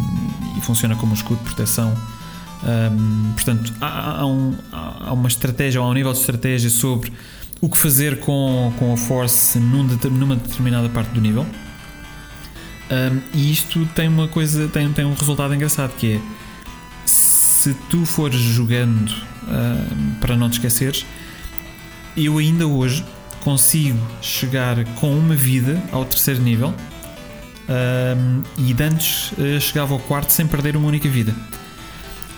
[0.57, 1.95] e funciona como um escudo de proteção.
[2.65, 7.11] Um, portanto, há, há um- há uma estratégia, há um nível de estratégia sobre
[7.59, 11.45] o que fazer com, com a Force num numa determinada parte do nível.
[12.91, 16.21] Um, e isto tem uma coisa, tem, tem um resultado engraçado que é
[17.05, 21.05] se tu fores jogando uh, para não te esqueceres,
[22.15, 23.03] eu ainda hoje
[23.41, 30.31] consigo chegar com uma vida ao terceiro nível uh, e antes uh, chegava ao quarto
[30.31, 31.33] sem perder uma única vida.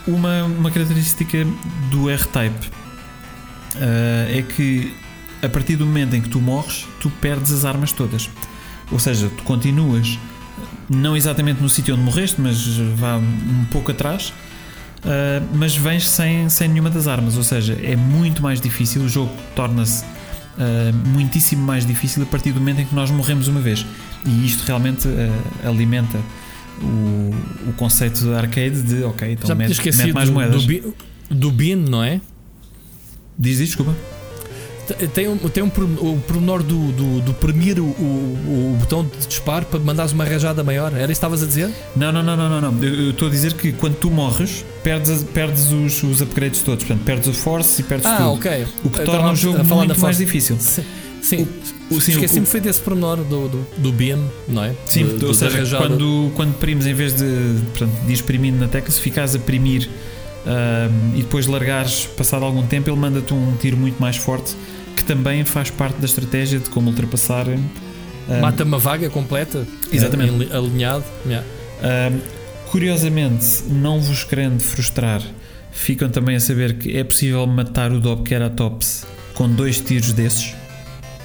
[0.07, 1.45] Uma, uma característica
[1.89, 2.69] do R-Type
[4.29, 4.93] é que
[5.41, 8.29] a partir do momento em que tu morres, tu perdes as armas todas.
[8.91, 10.17] Ou seja, tu continuas
[10.89, 14.33] não exatamente no sítio onde morreste, mas vá um pouco atrás.
[15.05, 19.03] Uh, mas vens sem, sem nenhuma das armas, ou seja, é muito mais difícil.
[19.03, 23.47] O jogo torna-se uh, muitíssimo mais difícil a partir do momento em que nós morremos
[23.47, 23.85] uma vez,
[24.25, 25.31] e isto realmente uh,
[25.63, 26.19] alimenta
[26.81, 30.65] o, o conceito de arcade de ok, então Já mete, mete mais do, moedas.
[30.65, 30.93] Do,
[31.29, 32.21] do bin, não é?
[33.37, 33.95] Diz isto, desculpa.
[35.15, 39.25] Tem um, tem um o pormenor do, do, do premir o, o, o, botão de
[39.25, 40.93] disparo para mandares uma rajada maior.
[40.93, 41.71] Era isso que estavas a dizer?
[41.95, 42.83] Não, não, não, não, não, não.
[42.83, 46.85] Eu estou a dizer que quando tu morres, perdes, perdes os, os upgrades todos.
[46.85, 48.33] Portanto, perdes o Force e perdes ah, tudo.
[48.33, 48.67] ok.
[48.83, 50.57] O que torna o jogo muito mais difícil.
[50.59, 50.83] Sim.
[51.19, 51.47] Sim,
[51.89, 54.73] o, sim esqueci-me foi desse pormenor do, do, do BM, não é?
[54.85, 58.91] Sim, do, ou seja, quando, quando primes, em vez de, portanto, de exprimir na tecla,
[58.91, 59.89] se ficares a primir
[61.15, 64.55] e depois largares, passado algum tempo, ele manda-te um tiro muito mais forte
[64.95, 67.47] que também faz parte da estratégia de como ultrapassar.
[67.47, 70.51] Uh, Mata uma vaga completa, exatamente.
[70.53, 71.03] alinhado.
[71.25, 71.45] Yeah.
[72.67, 75.21] Curiosamente, não vos querendo frustrar,
[75.71, 80.53] ficam também a saber que é possível matar o Dobkeratops com dois tiros desses.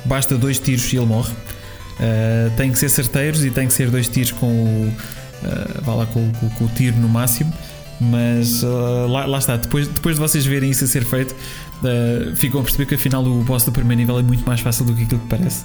[0.04, 1.32] Basta dois tiros e ele morre.
[1.32, 6.06] Uh, tem que ser certeiros e tem que ser dois tiros com o, uh, lá,
[6.06, 7.52] com, com, com o tiro no máximo.
[8.00, 12.34] Mas uh, lá, lá, está, depois, depois de vocês verem isso a ser feito, uh,
[12.34, 14.94] ficam a perceber que afinal o boss do primeiro nível é muito mais fácil do
[14.94, 15.64] que aquilo que parece.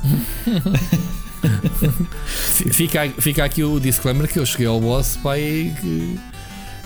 [2.73, 5.73] fica, fica aqui o disclaimer que eu cheguei ao boss pai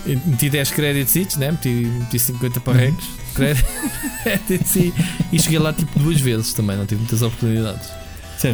[0.06, 1.50] meti 10 créditos, né?
[1.50, 3.54] meti, meti 50 parrecos uhum.
[4.22, 4.92] créditos e,
[5.32, 7.88] e cheguei lá tipo duas vezes também, não tive muitas oportunidades.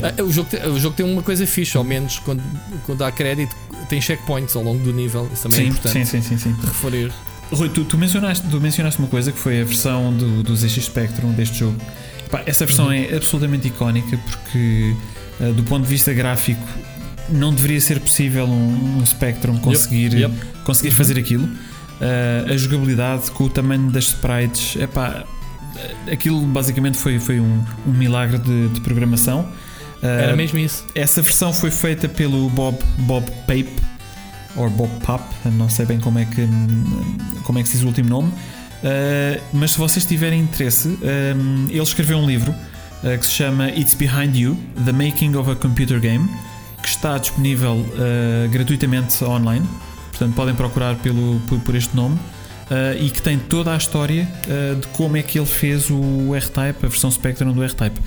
[0.02, 2.42] Ah, o, jogo, o jogo tem uma coisa fixe, ao menos quando,
[2.84, 3.55] quando dá crédito,
[3.89, 5.28] tem checkpoints ao longo do nível.
[5.33, 6.07] Isso também sim, é importante.
[6.07, 6.57] Sim, sim, sim, sim.
[6.60, 7.12] Referir.
[7.52, 10.84] Rui, tu, tu, mencionaste, tu mencionaste uma coisa que foi a versão do, do ZX
[10.86, 11.76] Spectrum deste jogo.
[12.44, 12.92] essa versão uhum.
[12.92, 14.97] é absolutamente icónica porque,
[15.41, 16.66] uh, do ponto de vista gráfico,
[17.29, 20.47] não deveria ser possível um, um Spectrum conseguir, yep, yep.
[20.65, 20.97] conseguir uhum.
[20.97, 21.45] fazer aquilo.
[21.45, 25.25] Uh, a jogabilidade com o tamanho das sprites, epá,
[26.11, 29.49] aquilo basicamente foi, foi um, um milagre de, de programação.
[30.03, 30.85] Era uh, mesmo isso.
[30.95, 33.73] Essa versão foi feita pelo Bob, Bob Pape,
[34.55, 35.23] ou Bob Pap,
[35.53, 36.47] não sei bem como é que,
[37.45, 38.29] como é que se diz o último nome.
[38.29, 42.55] Uh, mas se vocês tiverem interesse, um, ele escreveu um livro
[43.21, 46.29] que se chama It's Behind You: The Making of a Computer Game,
[46.86, 49.66] que está disponível uh, gratuitamente online.
[50.10, 52.16] Portanto, podem procurar pelo, por, por este nome.
[53.00, 54.26] e que tem toda a história
[54.81, 58.00] de como é que ele fez o R-Type, a versão Spectrum do R-Type.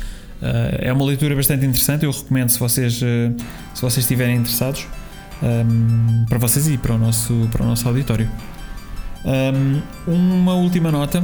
[0.80, 4.88] é uma leitura bastante interessante, eu recomendo se vocês, se vocês estiverem interessados
[5.42, 8.30] um, para vocês e para o nosso, para o nosso auditório.
[9.26, 11.24] Um, uma última nota.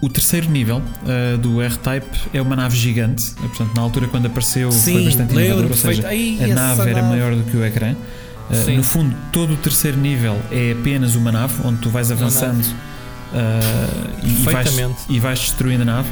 [0.00, 3.30] O terceiro nível uh, do R-Type é uma nave gigante.
[3.32, 5.70] Portanto, na altura, quando apareceu, Sim, foi bastante inovador.
[5.70, 7.94] Ou seja, Ai, a nave era maior do que o ecrã.
[8.50, 12.62] Uh, no fundo, todo o terceiro nível é apenas uma nave onde tu vais avançando
[12.62, 14.70] uh, e, vais,
[15.08, 16.08] e vais destruindo a nave.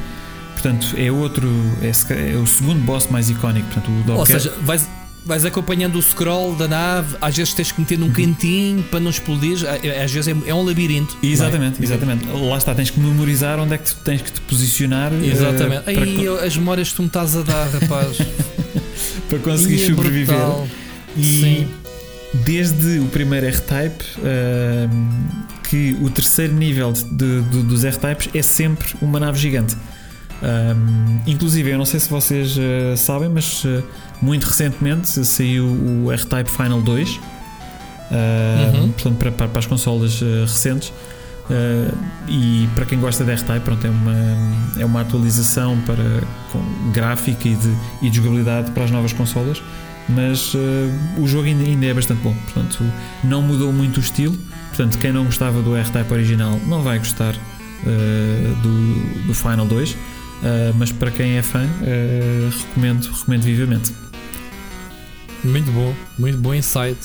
[0.54, 1.48] Portanto, é outro,
[1.82, 3.66] é, é o segundo boss mais icónico.
[3.66, 4.88] Portanto, o Ou seja, vais,
[5.24, 8.12] vais acompanhando o scroll da nave, às vezes tens que meter num uhum.
[8.12, 9.58] cantinho para não explodir,
[10.02, 11.16] às vezes é, é um labirinto.
[11.22, 11.26] É?
[11.26, 11.84] Exatamente, é?
[11.84, 12.26] exatamente.
[12.26, 15.12] Lá está, tens que memorizar onde é que tens que te posicionar.
[15.12, 15.84] Eh, exatamente.
[15.88, 18.18] Uh, Aí as memórias que tu me estás a dar, rapaz.
[19.28, 20.36] para conseguir é sobreviver.
[20.36, 20.68] Brutal.
[21.16, 21.68] E Sim.
[22.44, 28.42] desde o primeiro R-Type, uh, que o terceiro nível de, de, de, dos R-Types é
[28.42, 29.76] sempre uma nave gigante.
[30.42, 33.82] Um, inclusive, eu não sei se vocês uh, sabem, mas uh,
[34.20, 37.16] muito recentemente saiu o R-Type Final 2, uh,
[38.76, 38.92] uhum.
[38.92, 40.92] portanto, para, para, as consolas recentes.
[42.28, 44.14] e para quem gosta de R-Type, pronto, é, uma,
[44.78, 49.62] é uma atualização para, com gráfica e de, e de jogabilidade para as novas consolas.
[50.06, 50.54] Mas
[51.16, 52.84] o jogo ainda, ainda é bastante bom, portanto,
[53.22, 54.36] não mudou muito o estilo.
[54.68, 57.34] Portanto, quem não gostava do R-Type original não vai gostar
[58.62, 59.96] do, do Final 2.
[60.44, 63.92] Uh, mas para quem é fã, uh, recomendo, recomendo vivamente.
[65.44, 66.98] Muito bom, muito bom insight.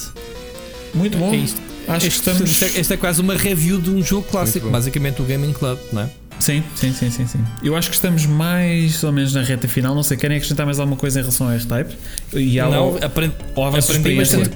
[0.94, 1.34] Muito bom.
[1.34, 1.62] É isto.
[1.88, 2.62] Acho este, que estamos...
[2.62, 6.04] Esta é, é quase uma review de um jogo clássico, basicamente o Gaming Club, não
[6.04, 6.10] é?
[6.40, 7.40] Sim, sim, sim, sim, sim.
[7.62, 9.94] Eu acho que estamos mais ou menos na reta final.
[9.94, 11.98] Não sei, querem acrescentar mais alguma coisa em relação a R-Type?
[12.34, 14.50] E ao, não, aprendi, ou à vossa experiência?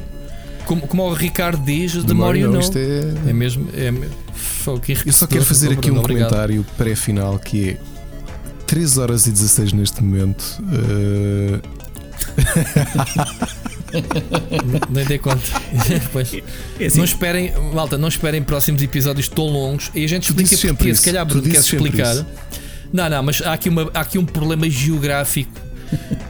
[0.66, 2.62] como, como o Ricardo diz, the, more you know.
[2.62, 3.14] Isto é...
[3.30, 3.68] É mesmo.
[3.74, 3.92] É,
[4.82, 6.30] que Eu só quero fazer aqui um Obrigado.
[6.30, 7.78] comentário pré-final que é
[8.66, 10.64] 3 horas e 16 neste momento.
[10.72, 11.60] eh,
[14.90, 15.42] Nem dei conta.
[16.80, 20.42] É assim, Não esperem, malta, não esperem próximos episódios tão longos e a gente Tu
[20.42, 21.02] explica porque, isso.
[21.02, 22.14] se calhar Bruno queres sempre explicar.
[22.14, 22.26] isso.
[22.92, 25.52] Não, não, mas há aqui, uma, há aqui um problema geográfico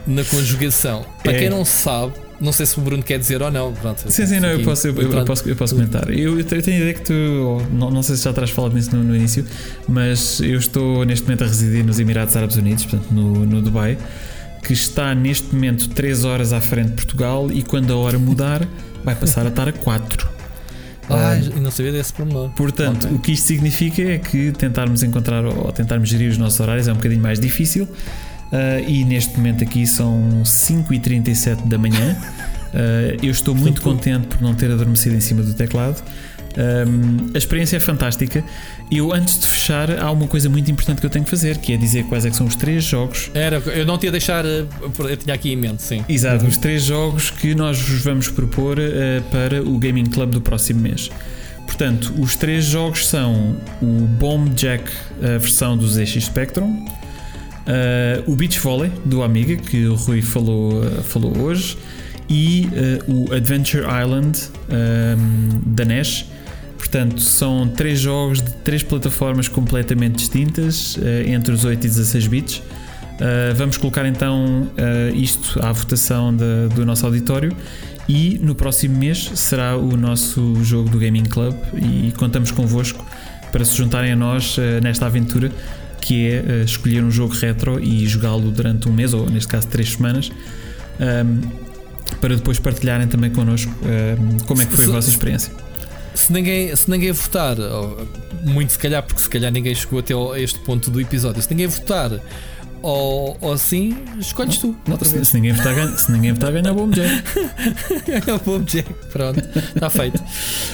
[0.06, 1.04] na conjugação.
[1.22, 1.38] Para É.
[1.40, 3.72] quem não sabe, não sei se o Bruno quer dizer ou não.
[3.72, 6.08] Pronto, Sim, sim, não, eu posso, eu, eu posso, eu posso comentar.
[6.10, 7.12] Eu, eu tenho a ideia que tu,
[7.72, 9.44] não, não sei se já terás falado nisso no, no início,
[9.88, 13.98] mas eu estou neste momento a residir nos Emirados Árabes Unidos, portanto no, no Dubai,
[14.64, 18.66] que está neste momento 3 horas à frente de Portugal e quando a hora mudar
[19.04, 20.28] vai passar a estar a 4.
[21.10, 22.48] Ah, e não sabia desse pormenor.
[22.56, 23.16] Portanto, Ok.
[23.16, 26.92] o que isto significa é que tentarmos encontrar ou tentarmos gerir os nossos horários é
[26.92, 27.86] um bocadinho mais difícil.
[28.50, 32.16] Ah, e neste momento aqui são 5h37 da manhã.
[32.72, 36.02] Ah, eu estou muito contente por não ter adormecido em cima do teclado.
[36.56, 38.44] Ahm, a experiência é fantástica.
[38.90, 41.72] Eu, antes de fechar, há uma coisa muito importante que eu tenho que fazer, que
[41.72, 44.44] é dizer quais é são os três jogos Era, eu não ia deixar.
[44.44, 44.64] eh,
[45.10, 46.04] Eu tinha aqui em mente, sim.
[46.08, 50.40] Exato, os três jogos que nós vos vamos propor eh, para o Gaming Club do
[50.40, 51.10] próximo mês.
[51.66, 54.84] Portanto, os três jogos são o Bomb Jack,
[55.22, 56.84] a versão do ZX Spectrum,
[57.66, 61.76] eh, o Beach Volley do Amiga, que o Rui falou, eh, falou hoje,
[62.28, 62.68] e
[63.08, 64.38] o Adventure Island
[64.70, 66.26] ehm, da NES.
[66.84, 72.26] Portanto, são três jogos de três plataformas completamente distintas, eh, entre os 8 e 16
[72.26, 72.58] bits.
[72.58, 77.56] Uh, vamos colocar então uh, isto à votação da- do nosso auditório
[78.08, 83.04] e no próximo mês será o nosso jogo do Gaming Club e contamos convosco
[83.52, 85.50] para se juntarem a nós nesta aventura
[86.00, 89.92] que é escolher um jogo retro e jogá-lo durante um mês ou neste caso três
[89.92, 90.32] semanas
[91.00, 91.40] um,
[92.20, 95.52] para depois partilharem também connosco um, como é que foi a vossa experiência.
[96.14, 97.56] Se ninguém, se ninguém votar,
[98.44, 101.66] muito se calhar, porque se calhar ninguém chegou até este ponto do episódio, se ninguém
[101.66, 102.10] votar
[102.80, 104.76] ou, ou assim, escolhes tu.
[104.90, 107.24] Outra Se, se ninguém votar, ganha- se ninguém votar ganha o Bomb Jack.
[108.28, 108.92] É o Bob Jack.
[109.10, 109.40] Pronto,
[109.74, 110.22] está feito.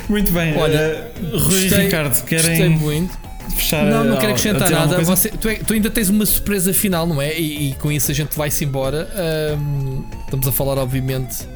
[0.08, 3.16] Muito bem, Olha, uh, Rui e gostei- Ricardo, Gostei querem muito.
[3.54, 5.00] fechar Não, não uh, quero acrescentar nada.
[5.02, 7.38] Você, tu, é- tu ainda tens uma surpresa final, não é?
[7.38, 9.08] E, e com isso a gente vai-se embora.
[9.14, 11.46] Ahm, estamos a falar, obviamente,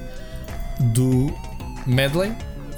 [0.80, 1.34] do
[1.86, 2.30] Medley.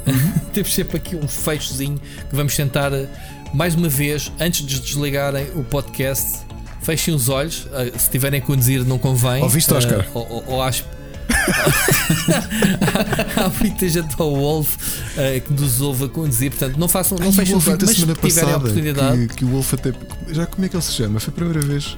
[0.52, 3.06] Temos sempre aqui um fechozinho que vamos tentar, eh,
[3.52, 6.38] mais uma vez, antes de desligarem o podcast,
[6.82, 7.66] fechem os olhos.
[7.72, 9.42] Ah, se estiverem a conduzir, não convém.
[9.42, 10.06] Ouviste, Ah, Oscar?
[10.14, 10.84] ou, ou, ou acho.
[13.36, 14.76] Há muita gente ao Wolf
[15.18, 17.82] ah, que nos ouve a conduzir, portanto, não façam, não Ai, fechem o os olhos,
[17.84, 19.26] mas se tiverem a oportunidade.
[19.28, 19.92] que, que o Wolf até.
[20.30, 21.20] Já como é que ele se chama?
[21.20, 21.96] Foi a primeira vez.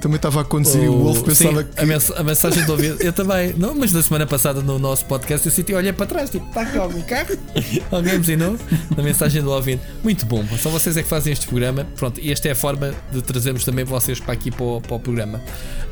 [0.00, 1.80] Também estava a conduzir e o O- Wolf pensava sim, que.
[1.80, 3.02] a, mens- a mensagem do ouvido.
[3.02, 6.30] Eu também, não, mas na semana passada no nosso podcast eu senti, olhei para trás,
[6.30, 7.36] tipo, está aqui algum carro?
[7.90, 8.56] Alguém me ensinou?
[8.96, 9.80] Na mensagem do ouvido.
[10.02, 11.86] Muito bom, só vocês é que fazem este programa.
[11.96, 14.94] Pronto, e esta é a forma de trazermos também vocês para aqui para o, para
[14.96, 15.40] o programa.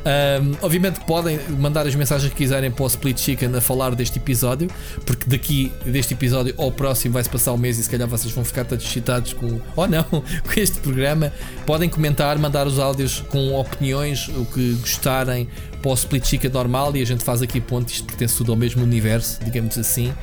[0.05, 4.19] Ahm, obviamente podem mandar as mensagens que quiserem para o Split Chicken a falar deste
[4.19, 4.69] episódio,
[5.05, 8.45] porque daqui deste episódio ao próximo vai-se passar um mês e se calhar vocês vão
[8.45, 10.23] ficar todos excitados com, ou não, com
[10.55, 11.33] este programa.
[11.65, 15.47] Podem comentar, mandar os áudios com opiniões, o que gostarem
[15.81, 17.91] para o Split Chicken normal e a gente faz aqui ponto.
[17.91, 20.13] Isto pertence tudo ao mesmo universo, digamos assim.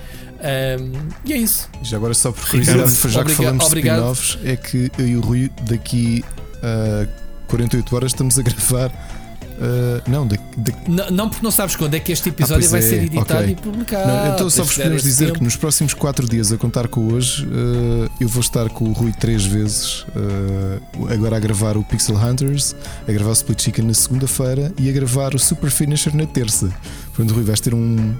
[0.41, 0.93] Ahm,
[1.25, 1.69] e é isso.
[1.83, 4.13] Já agora, só por curiosidade, já que falamos obrigado.
[4.13, 6.25] de spin-offs, é que eu e o Rui, daqui
[6.63, 7.07] a
[7.49, 9.14] 48 horas, estamos a gravar.
[9.61, 12.71] Ah, não, daqui, daqui- Não, não porque não sabes quando é que este episódio pois
[12.71, 13.53] vai é, ser editado ok.
[13.53, 14.09] e publicado.
[14.09, 15.39] Não, então só vos podemos dizer tempo.
[15.39, 18.93] que nos próximos 4 dias, a contar com hoje, ah, eu vou estar com o
[18.93, 20.05] Rui três vezes.
[20.17, 22.75] ah, agora a gravar o Pixel Hunters,
[23.07, 26.71] a gravar o Split Chicken na segunda-feira e a gravar o Super Finisher na terça.
[27.15, 28.13] Portanto, o Rui vais ter um,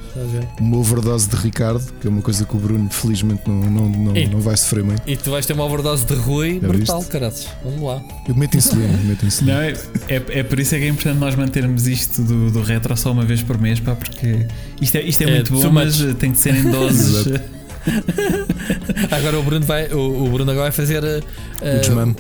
[0.61, 4.17] uma overdose de Ricardo, que é uma coisa que o Bruno, felizmente, não, não, não,
[4.17, 5.03] E- não vai sofrer muito.
[5.05, 7.11] E tu vais ter uma overdose de Rui Já brutal, viste?
[7.11, 7.49] caraças.
[7.65, 8.01] Vamos lá.
[8.29, 9.55] Eu meto insulina, meto insulina.
[9.57, 9.73] Não, é,
[10.09, 13.11] é, é por isso é que é importante nós mantermos isto do, do retro só
[13.11, 14.47] uma vez por mês, pá, porque
[14.81, 16.11] isto é, isto é, É, muito bom, mas much.
[16.11, 17.27] eh, tem de ser em doses.
[19.11, 21.03] Agora o Bruno vai, o, o Bruno agora vai fazer.
[21.05, 22.17] eh, O desmame.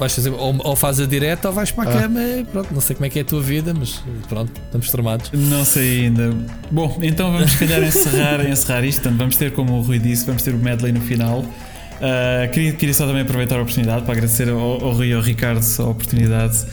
[0.00, 2.00] Vais fazer ou, ou faz a direta ou vais para a Ah.
[2.02, 2.20] cama.
[2.50, 5.30] Pronto, não sei como é que é a tua vida, mas pronto, estamos tramados.
[5.32, 6.32] Não sei ainda.
[6.70, 9.02] Bom, então vamos se calhar encerrar, encerrar isto.
[9.02, 11.44] Portanto, vamos ter, como o Rui disse, vamos ter o medley no final.
[12.02, 15.20] Ah, queria, queria só também aproveitar a oportunidade para agradecer ao, ao Rui e ao
[15.20, 16.64] Ricardo a oportunidade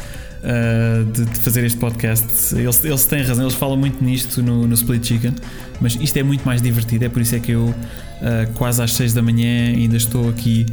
[0.43, 2.55] ah, de, de fazer este podcast.
[2.55, 5.35] Eles, eles têm razão, eles falam muito nisto no, no Split Chicken,
[5.81, 7.05] mas isto é muito mais divertido.
[7.05, 7.73] É por isso é que eu,
[8.21, 10.65] ah, quase às 6 da manhã, ainda estou aqui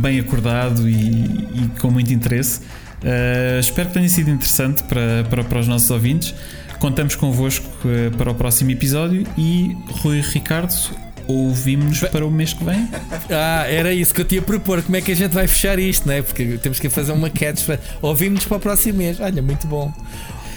[0.00, 2.60] bem acordado e, e com muito interesse.
[3.02, 6.34] Uh, espero que tenha sido interessante para, para, para os nossos ouvintes.
[6.78, 10.74] contamos convosco uh, para o próximo episódio e Rui Ricardo.
[11.26, 12.88] Ouvimos para o mês que vem.
[13.30, 14.82] Ah, era isso que eu tinha a propor.
[14.82, 16.22] Como é que a gente vai fechar isto, né?
[16.22, 17.68] Porque temos que fazer uma catch.
[18.00, 19.20] Ouvimos para o próximo mês.
[19.20, 19.92] Olha, muito bom.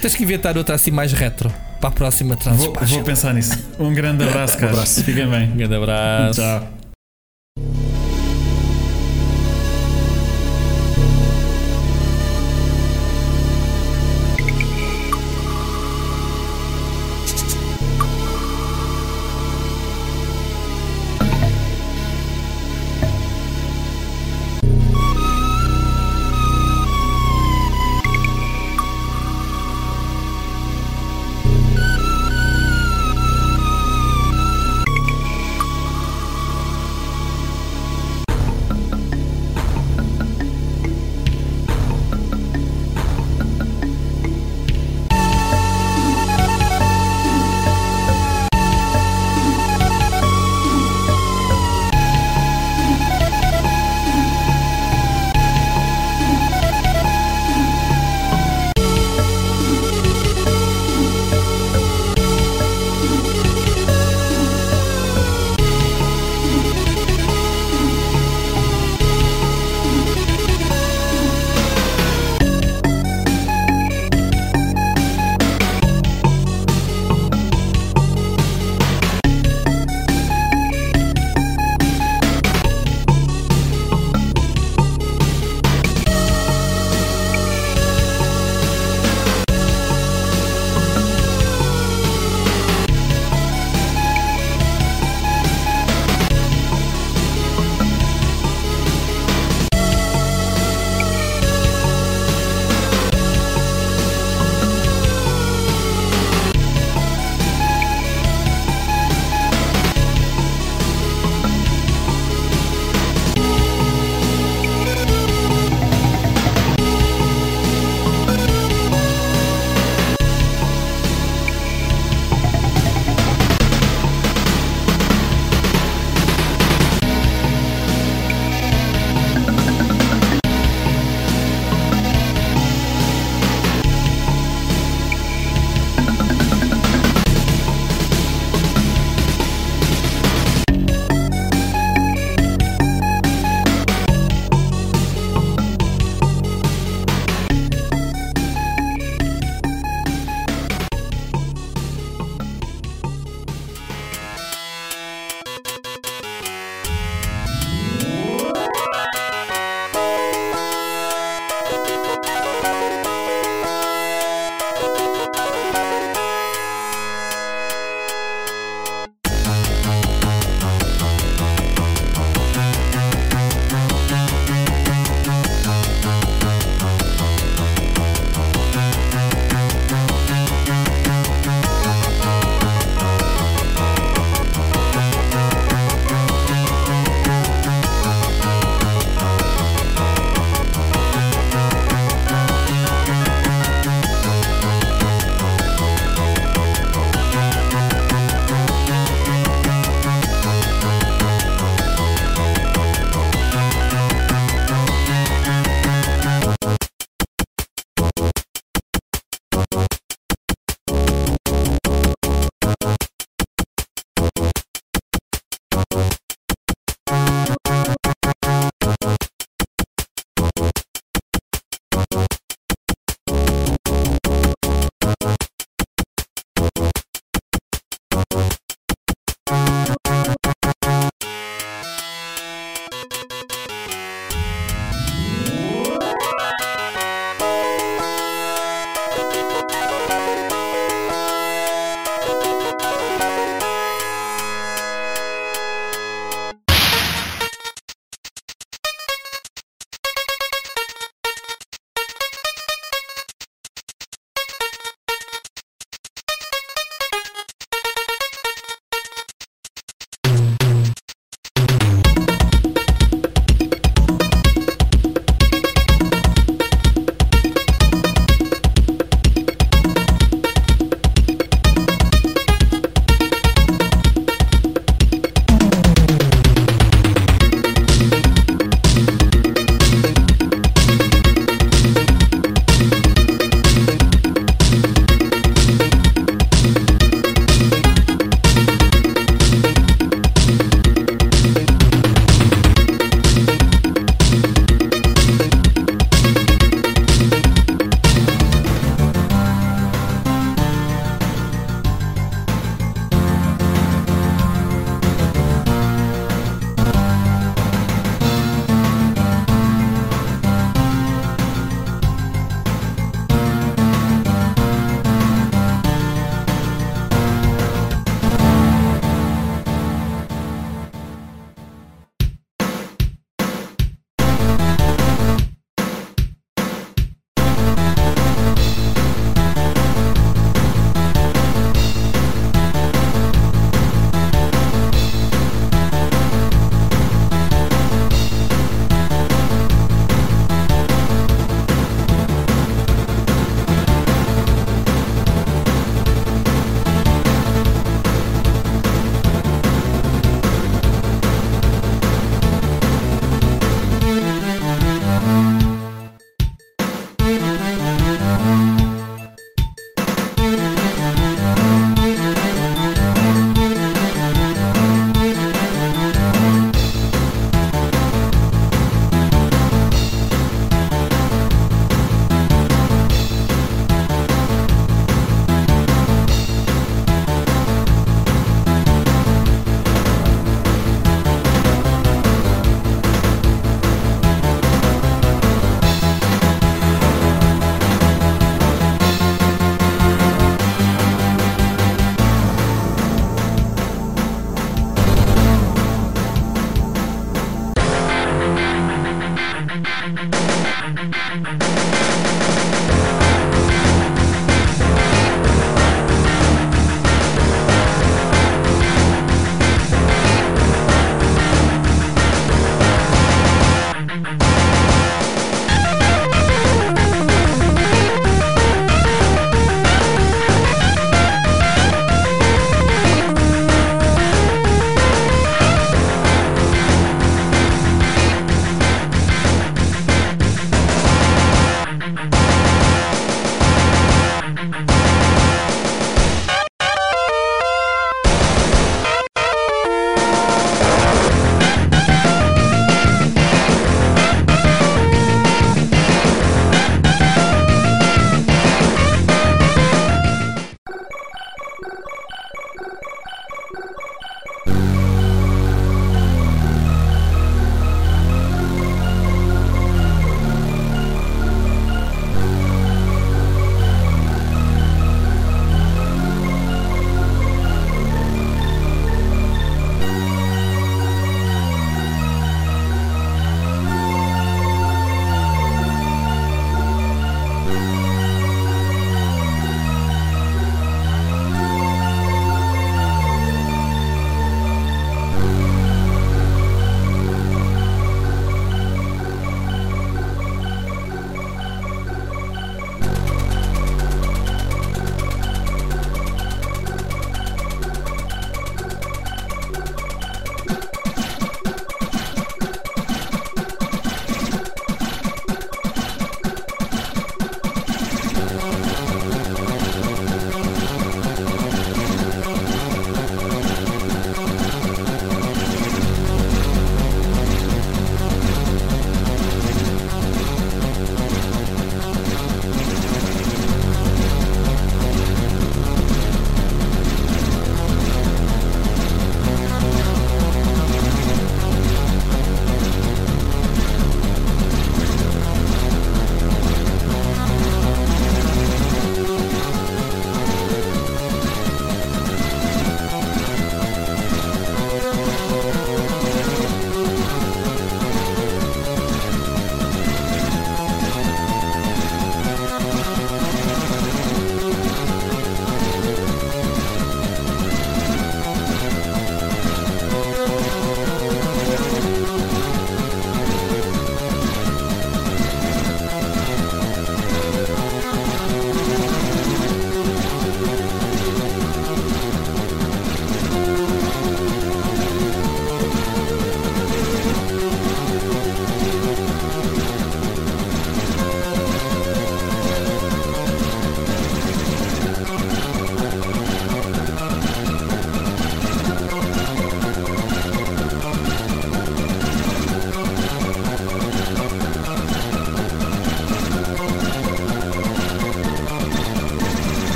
[0.00, 3.58] Tens que inventar outra assim mais retro para a próxima vou, vou pensar nisso.
[3.78, 4.68] Um grande abraço, cara.
[4.68, 5.04] Um abraço.
[5.04, 5.50] Fiquem bem.
[5.50, 6.40] Um grande abraço.
[6.40, 6.81] Tchau.